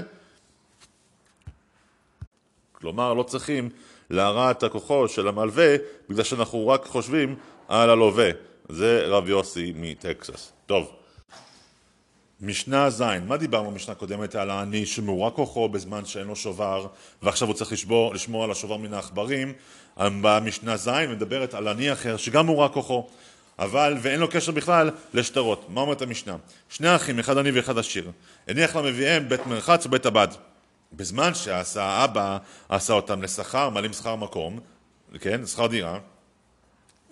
כלומר, 2.72 3.14
לא 3.14 3.22
צריכים 3.22 3.68
להרע 4.10 4.50
את 4.50 4.62
הכוחו 4.62 5.08
של 5.08 5.28
המלווה, 5.28 5.76
בגלל 6.08 6.24
שאנחנו 6.24 6.68
רק 6.68 6.86
חושבים 6.86 7.36
על 7.68 7.90
הלווה. 7.90 8.30
זה 8.68 9.04
רב 9.06 9.28
יוסי 9.28 9.72
מטקסס. 9.76 10.52
טוב, 10.66 10.92
משנה 12.40 12.90
ז', 12.90 13.02
מה 13.26 13.36
דיברנו 13.36 13.70
במשנה 13.70 13.94
קודמת 13.94 14.34
על 14.34 14.50
העני 14.50 14.86
שמורע 14.86 15.30
כוחו 15.30 15.68
בזמן 15.68 16.04
שאין 16.04 16.26
לו 16.26 16.36
שובר 16.36 16.86
ועכשיו 17.22 17.48
הוא 17.48 17.54
צריך 17.54 17.72
לשבור, 17.72 18.14
לשמור 18.14 18.44
על 18.44 18.50
השובר 18.50 18.76
מן 18.76 18.94
העכברים 18.94 19.52
במשנה 19.96 20.76
ז' 20.76 20.88
מדברת 20.88 21.54
על 21.54 21.68
עני 21.68 21.92
אחר 21.92 22.16
שגם 22.16 22.46
מורע 22.46 22.68
כוחו 22.68 23.08
אבל 23.58 23.96
ואין 24.02 24.20
לו 24.20 24.28
קשר 24.28 24.52
בכלל 24.52 24.90
לשטרות. 25.14 25.66
מה 25.68 25.80
אומרת 25.80 26.02
המשנה? 26.02 26.36
שני 26.68 26.96
אחים, 26.96 27.18
אחד 27.18 27.38
עני 27.38 27.50
ואחד 27.50 27.78
עשיר, 27.78 28.10
הניח 28.48 28.76
למביאיהם 28.76 29.28
בית 29.28 29.46
מרחץ 29.46 29.86
ובית 29.86 30.06
הבד. 30.06 30.28
בזמן 30.92 31.34
שעשה 31.34 31.82
האבא, 31.82 32.38
עשה 32.68 32.92
אותם 32.92 33.22
לשכר, 33.22 33.68
מעלים 33.68 33.92
שכר 33.92 34.16
מקום, 34.16 34.60
כן, 35.20 35.46
שכר 35.46 35.66
דירה, 35.66 35.98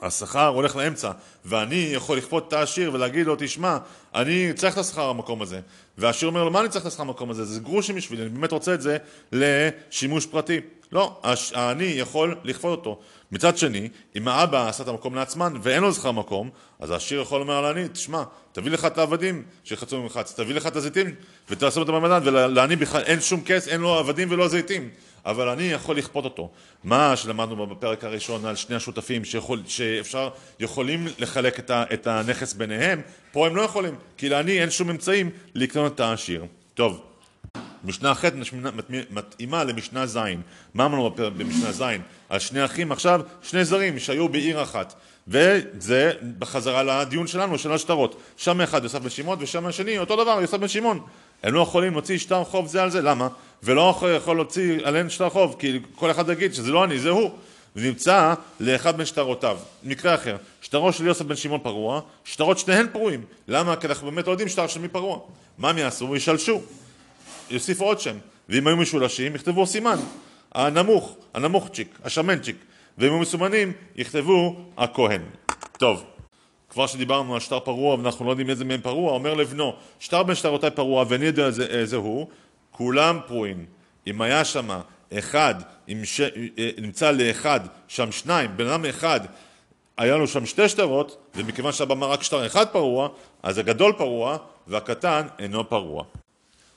השכר 0.05 0.47
הולך 0.47 0.77
לאמצע, 0.77 1.11
ואני 1.45 1.91
יכול 1.93 2.19
לכפות 2.19 2.49
את 2.49 2.53
העשיר 2.53 2.91
ולהגיד 2.95 3.27
לו, 3.27 3.37
תשמע, 3.39 3.79
אני 4.15 4.53
צריך 4.53 4.75
את 4.75 4.79
השכר 4.79 5.09
המקום 5.09 5.43
הזה. 5.43 5.61
והעשיר 5.99 6.29
אומר 6.29 6.45
לו, 6.45 6.51
מה 6.51 6.61
אני 6.61 6.69
צריך 6.69 6.83
את 6.83 6.87
השכר 6.87 7.03
המקום 7.03 7.31
הזה? 7.31 7.45
זה 7.45 7.61
גרושים 7.61 7.97
בשבילי, 7.97 8.23
אני 8.23 8.31
באמת 8.31 8.53
רוצה 8.53 8.75
את 8.75 8.83
זה 8.83 8.97
לשימוש 9.33 10.27
פרטי. 10.27 10.61
לא, 10.93 11.21
העני 11.55 11.85
יכול 11.85 12.37
לכפות 12.45 12.79
אותו. 12.79 12.99
מצד 13.33 13.59
שני, 13.59 13.89
אם 14.17 14.29
האבא 14.29 14.69
עשה 14.69 14.83
את 14.83 14.89
המקום 14.89 15.15
לעצמן 15.15 15.53
ואין 15.63 15.83
לו 15.83 15.93
זכר 15.93 16.13
מקום, 16.13 16.51
אז 16.81 16.91
העשיר 16.91 17.21
יכול 17.21 17.39
לומר 17.39 17.61
לעני, 17.61 17.89
תשמע, 17.89 18.23
תביא 18.53 18.71
לך 18.71 18.85
את 18.85 18.99
העבדים 18.99 19.43
שיחצו 19.65 20.03
ממחץ, 20.03 20.35
תביא 20.37 20.55
לך 20.55 20.67
את 20.67 20.77
הזיתים 20.77 21.15
ותעשו 21.51 21.81
אותם 21.81 21.93
במדד, 21.93 22.21
ולעני 22.25 22.77
בכלל 22.77 23.03
אין 23.03 23.21
שום 23.21 23.41
כס, 23.45 23.69
אין 23.69 23.81
לו 23.81 23.95
עבדים 23.95 24.29
ולא 24.31 24.49
זיתים. 24.49 24.91
אבל 25.27 25.49
אני 25.49 25.63
יכול 25.63 25.97
לכפות 25.97 26.25
אותו. 26.25 26.51
מה 26.85 27.17
שלמדנו 27.17 27.67
בפרק 27.67 28.05
הראשון 28.05 28.45
על 28.45 28.57
שני 28.57 28.77
השותפים 28.77 29.25
שיכול, 29.25 29.63
שאפשר, 29.67 30.29
יכולים 30.61 31.07
לחלק 31.19 31.59
את, 31.59 31.71
ה, 31.71 31.85
את 31.93 32.07
הנכס 32.07 32.53
ביניהם, 32.53 33.01
פה 33.33 33.47
הם 33.47 33.57
לא 33.57 33.63
יכולים, 33.63 33.95
כי 34.17 34.29
לעני 34.29 34.61
אין 34.61 34.71
שום 34.71 34.91
אמצעים 34.91 35.31
לקנות 35.55 35.95
את 35.95 36.01
העשיר. 36.01 36.45
טוב, 36.75 37.03
משנה 37.85 38.15
ח' 38.15 38.25
מתאימה 39.11 39.65
למשנה 39.65 40.07
ז'. 40.07 40.19
מה 40.75 40.87
אמרנו 40.87 41.11
במשנה 41.11 41.73
ז'? 41.73 41.83
על 42.29 42.39
שני 42.39 42.65
אחים 42.65 42.93
עכשיו, 42.93 43.21
שני 43.43 43.65
זרים 43.65 43.99
שהיו 43.99 44.29
בעיר 44.29 44.63
אחת. 44.63 44.95
וזה 45.29 46.13
בחזרה 46.39 46.83
לדיון 46.83 47.27
שלנו, 47.27 47.59
של 47.59 47.73
השטרות. 47.73 48.21
שם 48.37 48.61
אחד 48.61 48.83
יוסף 48.83 48.99
בן 48.99 49.11
שמעון 49.11 49.39
ושם 49.41 49.67
השני 49.67 49.99
אותו 49.99 50.17
דבר, 50.17 50.39
יוסף 50.41 50.59
בן 50.59 50.69
שמעון. 50.69 51.01
הם 51.43 51.55
לא 51.55 51.61
יכולים 51.61 51.93
להוציא 51.93 52.19
שטר 52.19 52.45
חוב 52.45 52.67
זה 52.67 52.83
על 52.83 52.91
זה, 52.91 53.03
למה? 53.03 53.29
ולא 53.65 53.95
יכול, 54.16 54.36
להוציא 54.36 54.78
עליהם 54.85 55.11
שטר 55.11 55.28
חוב, 55.28 55.57
כי 55.59 55.78
כל 55.95 56.11
אחד 56.11 56.28
יגיד 56.28 56.55
שזה 56.55 56.70
לא 56.70 56.85
אני, 56.85 56.99
זה 56.99 57.11
הוא. 57.11 57.31
ונמצא 57.77 58.35
לאחד 58.61 58.97
בין 58.97 59.07
שטרותיו. 59.07 59.59
מקרה 59.82 60.15
אחר, 60.15 60.36
שטרו 60.61 60.93
של 60.93 61.07
יוסף 61.07 61.24
בן 61.24 61.36
שמעון 61.36 61.61
פרוע, 61.62 62.01
שטרות 62.24 62.59
שניהן 62.59 62.86
פרועים. 62.93 63.24
למה? 63.49 63.77
כי 63.77 63.86
אנחנו 63.86 64.11
באמת 64.11 64.27
לא 64.27 64.32
יודעים 64.32 64.49
שטר 64.49 64.66
של 64.66 64.81
מי 64.81 64.89
פרוע. 64.89 65.19
מה 65.59 65.70
הם 65.70 65.78
יעשו? 65.78 66.16
ישלשו. 66.16 66.61
יוסיפו 67.51 67.85
עוד 67.85 68.01
שם. 68.01 68.16
ואם 68.49 68.66
היו 68.66 68.77
משולשים, 68.77 69.35
יכתבו 69.35 69.66
סימן. 69.66 69.99
הנמוך, 70.53 71.16
הנמוכצ'יק, 71.35 71.99
השמנצ'יק. 72.05 72.57
ואם 72.99 73.12
היו 73.12 73.19
מסומנים, 73.19 73.73
יכתבו 73.97 74.57
הכהן. 74.77 75.23
טוב. 75.78 76.05
כבר 76.70 76.86
שדיברנו 76.86 77.35
על 77.35 77.41
שטר 77.41 77.61
פרוע 77.61 77.95
ואנחנו 77.95 78.24
לא 78.24 78.31
יודעים 78.31 78.51
איזה 78.51 78.65
מהם 78.65 78.81
פרוע, 78.81 79.12
אומר 79.12 79.35
לבנו, 79.35 79.73
שטר 80.01 80.23
בין 80.23 80.35
שטרותיי 80.35 80.70
פרוע 80.70 81.05
ואני 81.09 81.27
יודע 81.27 81.47
איזה 81.70 81.97
הוא, 81.97 82.28
כולם 82.77 83.19
פרועים. 83.27 83.65
אם 84.07 84.23
היה 84.23 84.45
שם 84.45 84.69
אחד, 85.19 85.55
ש... 86.05 86.21
אה, 86.21 86.71
נמצא 86.79 87.11
לאחד 87.11 87.61
שם 87.89 88.13
שניים, 88.13 88.51
בן 88.57 88.67
אדם 88.67 88.85
אחד 88.85 89.21
היה 89.97 90.17
לו 90.17 90.29
שם 90.29 90.47
שתי 90.47 90.69
שטרות, 90.69 91.31
ומכיוון 91.35 91.73
שהבמה 91.73 92.07
רק 92.07 92.23
שטר 92.23 92.47
אחד 92.47 92.69
פרוע, 92.69 93.09
אז 93.43 93.59
הגדול 93.59 93.93
פרוע 93.93 94.37
והקטן 94.67 95.27
אינו 95.39 95.69
פרוע. 95.69 96.05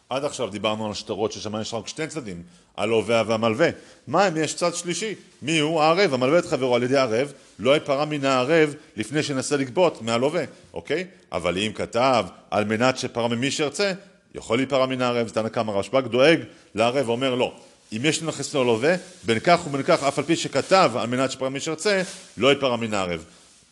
עד 0.10 0.26
עכשיו 0.26 0.49
דיברנו 0.49 0.86
על 0.86 0.91
השטרות 0.91 1.32
ששם 1.32 1.61
יש 1.61 1.74
רק 1.74 1.88
שני 1.88 2.07
צדדים, 2.07 2.44
הלווה 2.78 3.24
והמלווה. 3.28 3.69
מה 4.07 4.28
אם 4.28 4.38
יש 4.38 4.56
צד 4.56 4.76
שלישי? 4.76 5.15
מי 5.41 5.60
הוא? 5.60 5.82
הערב, 5.82 6.14
המלווה 6.14 6.40
את 6.40 6.45
חברו 6.45 6.76
על 6.76 6.84
ידי 6.84 6.98
ערב, 6.98 7.34
לא 7.60 7.74
ייפרע 7.74 8.06
מן 8.06 8.26
הערב 8.26 8.74
לפני 8.95 9.24
שינסה 9.24 9.57
לגבות 9.57 10.02
מהלווה, 10.02 10.44
אוקיי? 10.74 11.07
אבל 11.32 11.57
אם 11.57 11.72
כתב 11.76 12.26
על 12.52 12.65
מנת 12.65 12.98
שפרע 12.98 13.28
ממי 13.28 13.52
שירצה, 13.52 13.94
יכול 14.38 14.57
להיפרע 14.57 14.85
מן 14.85 15.01
הערב, 15.01 15.27
זה 15.27 15.34
תנא 15.34 15.49
קמא 15.49 15.72
רשב"ג 15.72 16.07
דואג 16.07 16.39
לערב 16.76 17.09
ואומר 17.09 17.35
לא. 17.35 17.53
אם 17.91 18.01
יש 18.03 18.22
נכס 18.22 18.53
לא 18.53 18.65
לווה, 18.65 18.95
בין 19.23 19.39
כך 19.39 19.68
ובין 19.68 19.84
כך, 19.84 20.03
אף 20.03 20.19
על 20.19 20.26
פי 20.26 20.35
שכתב 20.35 20.91
על 20.95 21.07
מנת 21.07 21.31
שפרע 21.31 21.49
מי 21.49 21.59
שירצה, 21.59 22.01
לא 22.38 22.47
ייפרע 22.47 22.76
מן 22.76 22.93
הערב. 22.93 23.23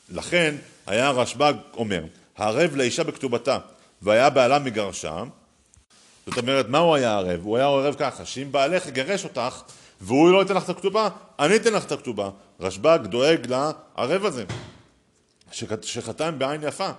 לכן 0.09 0.55
היה 0.87 1.11
רשב"ג 1.11 1.53
אומר, 1.73 2.03
הערב 2.37 2.75
לאישה 2.75 3.03
בכתובתה, 3.03 3.57
והיה 4.01 4.29
בעלה 4.29 4.59
מגרשה, 4.59 5.23
זאת 6.27 6.37
אומרת, 6.37 6.69
מה 6.69 6.77
הוא 6.77 6.95
היה 6.95 7.17
ערב? 7.17 7.39
הוא 7.43 7.57
היה 7.57 7.65
ערב 7.65 7.95
ככה, 7.97 8.25
שאם 8.25 8.51
בעלך 8.51 8.87
יגרש 8.87 9.23
אותך, 9.23 9.61
והוא 10.01 10.31
לא 10.31 10.41
ייתן 10.41 10.53
לך 10.53 10.63
את 10.63 10.69
הכתובה, 10.69 11.09
אני 11.39 11.55
אתן 11.55 11.73
לך 11.73 11.85
את 11.85 11.91
הכתובה. 11.91 12.29
רשב"ג 12.59 12.99
דואג 13.03 13.47
לערב 13.47 14.25
הזה, 14.25 14.43
שחתם 15.81 16.39
בעין 16.39 16.63
יפה. 16.63 16.89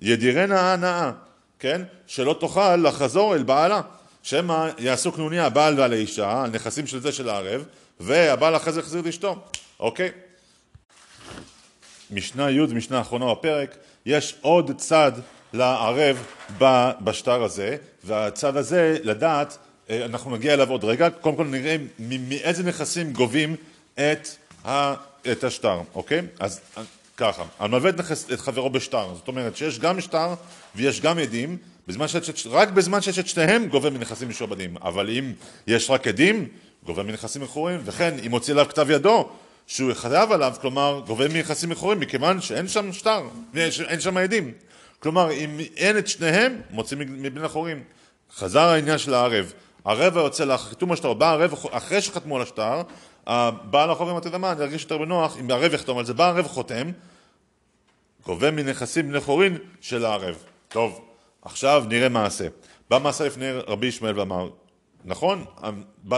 ידירנה 0.00 0.60
ההנאה, 0.60 1.10
כן? 1.58 1.82
שלא 2.06 2.36
תוכל 2.40 2.76
לחזור 2.76 3.34
אל 3.34 3.42
בעלה. 3.42 3.80
שמא 4.26 4.68
יעשו 4.78 5.12
קנוניה 5.12 5.46
הבעל 5.46 5.80
ועל 5.80 5.92
האישה, 5.92 6.42
על 6.42 6.50
נכסים 6.50 6.86
של 6.86 7.00
זה 7.00 7.12
של 7.12 7.28
הערב, 7.28 7.64
והבעל 8.00 8.56
אחרי 8.56 8.72
זה 8.72 8.80
יחזיר 8.80 9.00
את 9.00 9.06
אשתו, 9.06 9.36
אוקיי? 9.80 10.10
משנה 12.10 12.50
י' 12.50 12.60
משנה 12.60 13.00
אחרונה 13.00 13.34
בפרק, 13.34 13.76
יש 14.06 14.36
עוד 14.40 14.70
צד 14.76 15.12
לערב 15.52 16.26
בשטר 17.00 17.42
הזה, 17.42 17.76
והצד 18.04 18.56
הזה, 18.56 18.98
לדעת, 19.02 19.58
אה, 19.90 20.04
אנחנו 20.04 20.30
נגיע 20.30 20.54
אליו 20.54 20.70
עוד 20.70 20.84
רגע, 20.84 21.10
קודם 21.10 21.36
כל 21.36 21.44
נראה 21.46 21.76
מאיזה 21.98 22.62
נכסים 22.62 23.12
גובים 23.12 23.56
את, 23.94 24.28
ה, 24.64 24.94
את 25.32 25.44
השטר, 25.44 25.80
אוקיי? 25.94 26.20
אז 26.40 26.60
אה, 26.78 26.82
ככה, 27.16 27.44
המלווה 27.58 27.90
את 27.90 28.40
חברו 28.40 28.70
בשטר, 28.70 29.14
זאת 29.14 29.28
אומרת 29.28 29.56
שיש 29.56 29.78
גם 29.78 30.00
שטר 30.00 30.34
ויש 30.76 31.00
גם 31.00 31.18
עדים, 31.18 31.56
בזמן 31.86 32.08
שיש, 32.08 32.46
רק 32.46 32.68
בזמן 32.68 33.00
שיש 33.00 33.18
את 33.18 33.26
שניהם 33.28 33.66
גובה 33.66 33.90
מנכסים 33.90 34.28
משועבדים, 34.28 34.76
אבל 34.76 35.10
אם 35.10 35.32
יש 35.66 35.90
רק 35.90 36.06
עדים, 36.06 36.48
גובה 36.84 37.02
מנכסים 37.02 37.42
מכורים, 37.42 37.80
וכן 37.84 38.14
אם 38.22 38.30
הוציא 38.30 38.52
עליו 38.52 38.66
כתב 38.68 38.90
ידו, 38.90 39.28
שהוא 39.66 39.94
חייב 39.94 40.32
עליו, 40.32 40.54
כלומר 40.60 41.02
גובה 41.06 41.28
מנכסים 41.28 41.68
מכורים, 41.68 42.00
מכיוון 42.00 42.40
שאין 42.40 42.68
שם 42.68 42.92
שטר, 42.92 43.22
אין 43.88 44.00
שם 44.00 44.16
עדים. 44.16 44.52
כלומר, 44.98 45.32
אם 45.32 45.60
אין 45.76 45.98
את 45.98 46.08
שניהם, 46.08 46.60
מוצאים 46.70 46.98
מבין 47.00 47.44
החורים. 47.44 47.82
חזר 48.36 48.60
העניין 48.60 48.98
של 48.98 49.14
הערב. 49.14 49.52
הערב 49.84 50.18
היוצא 50.18 50.44
לחתום 50.44 50.92
השטר, 50.92 51.12
בא 51.12 51.26
הערב 51.26 51.54
אחרי 51.70 52.00
שחתמו 52.00 52.36
על 52.36 52.42
השטר, 52.42 52.82
בעל 53.70 53.90
החוב 53.90 54.08
אמרתי 54.08 54.28
מה, 54.38 54.52
אני 54.52 54.60
ארגיש 54.60 54.82
יותר 54.82 54.98
בנוח, 54.98 55.36
אם 55.40 55.50
הערב 55.50 55.74
יחתום 55.74 55.98
על 55.98 56.04
זה, 56.04 56.14
בא 56.14 56.24
הערב 56.24 56.46
חותם, 56.46 56.90
גובה 58.24 58.50
מנכסים 58.50 59.08
בני 59.08 59.20
חורין 59.20 59.58
של 59.80 60.04
הערב. 60.04 60.36
טוב, 60.76 61.00
עכשיו 61.42 61.84
נראה 61.88 62.08
מעשה. 62.08 62.46
בא 62.90 62.98
מעשה 62.98 63.26
לפני 63.26 63.52
רבי 63.52 63.86
ישמעאל 63.86 64.18
ואמר, 64.18 64.50
נכון, 65.04 65.44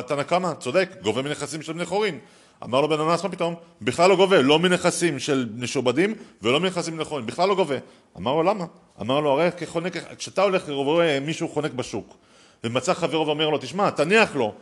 תנא 0.07 0.23
קמא, 0.23 0.53
צודק, 0.55 0.91
גובה 1.03 1.23
מנכסים 1.23 1.63
של 1.63 1.73
בני 1.73 1.85
חורין. 1.85 2.19
אמר 2.65 2.81
לו 2.81 2.89
בן 2.89 3.01
אנס, 3.01 3.25
מה 3.25 3.31
פתאום? 3.31 3.55
בכלל 3.83 4.11
לא 4.11 4.17
גובה, 4.17 4.43
לא 4.43 4.59
מנכסים 4.59 5.19
של 5.19 5.49
משועבדים 5.55 6.15
ולא 6.43 6.61
מנכסים 6.61 6.97
נכונים, 7.01 7.27
בכלל 7.27 7.49
לא 7.49 7.55
גובה. 7.55 7.77
אמר 8.17 8.35
לו, 8.35 8.43
למה? 8.43 8.65
אמר 9.01 9.21
לו, 9.21 9.31
הרי 9.31 9.53
כחונק, 9.53 9.97
כשאתה 10.17 10.43
הולך 10.43 10.69
ורואה 10.69 11.21
מישהו 11.21 11.49
חונק 11.49 11.73
בשוק, 11.73 12.17
ומצא 12.65 12.95
חברו 12.95 13.27
ואומר 13.27 13.49
לו, 13.49 13.59
תשמע, 13.59 13.91
תניח 13.91 14.37
לו, 14.37 14.55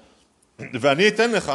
ואני 0.58 1.08
אתן 1.08 1.32
לך, 1.32 1.52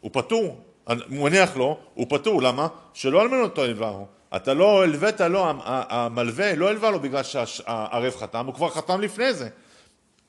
הוא 0.00 0.10
פטור, 0.14 0.60
הוא 0.84 0.96
מניח 1.10 1.56
לו, 1.56 1.78
הוא 1.94 2.06
פטור, 2.08 2.42
למה? 2.42 2.68
שלא 2.94 3.22
אלמנותו 3.22 3.62
הלווהו. 3.62 4.15
אתה 4.36 4.54
לא 4.54 4.82
הלווית 4.82 5.20
לו, 5.20 5.46
המלווה 5.64 6.54
לא 6.54 6.68
הלווה 6.68 6.90
לו 6.90 7.00
בגלל 7.00 7.22
שהערב 7.22 8.16
חתם, 8.16 8.46
הוא 8.46 8.54
כבר 8.54 8.70
חתם 8.70 9.00
לפני 9.00 9.34
זה. 9.34 9.48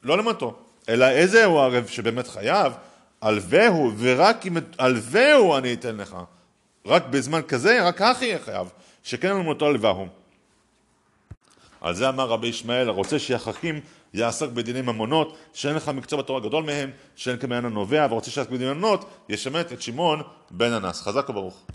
לא 0.04 0.14
אלמנותו. 0.14 0.56
אלא 0.90 1.10
איזה 1.10 1.46
הוא 1.46 1.60
הערב 1.60 1.88
שבאמת 1.88 2.28
חייב? 2.28 2.74
הלווהו, 3.22 3.92
ורק 3.98 4.46
אם 4.46 4.58
הלווהו 4.80 5.58
אני 5.58 5.74
אתן 5.74 5.96
לך. 5.98 6.18
רק 6.86 7.06
בזמן 7.08 7.42
כזה, 7.42 7.88
רק 7.88 7.96
כך 7.98 8.22
יהיה 8.22 8.40
חייב, 8.40 8.68
שכן 9.04 9.32
אלמנותו 9.32 9.66
הלווהו. 9.66 10.08
על 11.82 11.96
זה 11.96 12.10
אמר 12.10 12.26
רבי 12.26 12.48
ישמעאל, 12.48 12.90
הרוצה 12.90 13.20
שיחכים 13.20 13.80
יעסוק 14.14 14.52
בדיני 14.52 14.82
ממונות, 14.82 15.38
שאין 15.54 15.76
לך 15.76 15.90
מקצוע 15.90 16.20
בתורה 16.20 16.40
גדול 16.40 16.64
מהם, 16.64 16.92
שאין 17.16 17.38
כמעין 17.38 17.66
הנובע, 17.66 18.08
ורוצה 18.10 18.32
שיעסוק 18.32 18.52
בדיני 18.52 18.72
ממונות, 18.72 19.10
ישמט 19.30 19.72
את 19.72 19.82
שמעון 19.82 20.22
בן 20.52 20.74
אנס. 20.74 21.02
חזק 21.02 21.30
וברוך. 21.30 21.66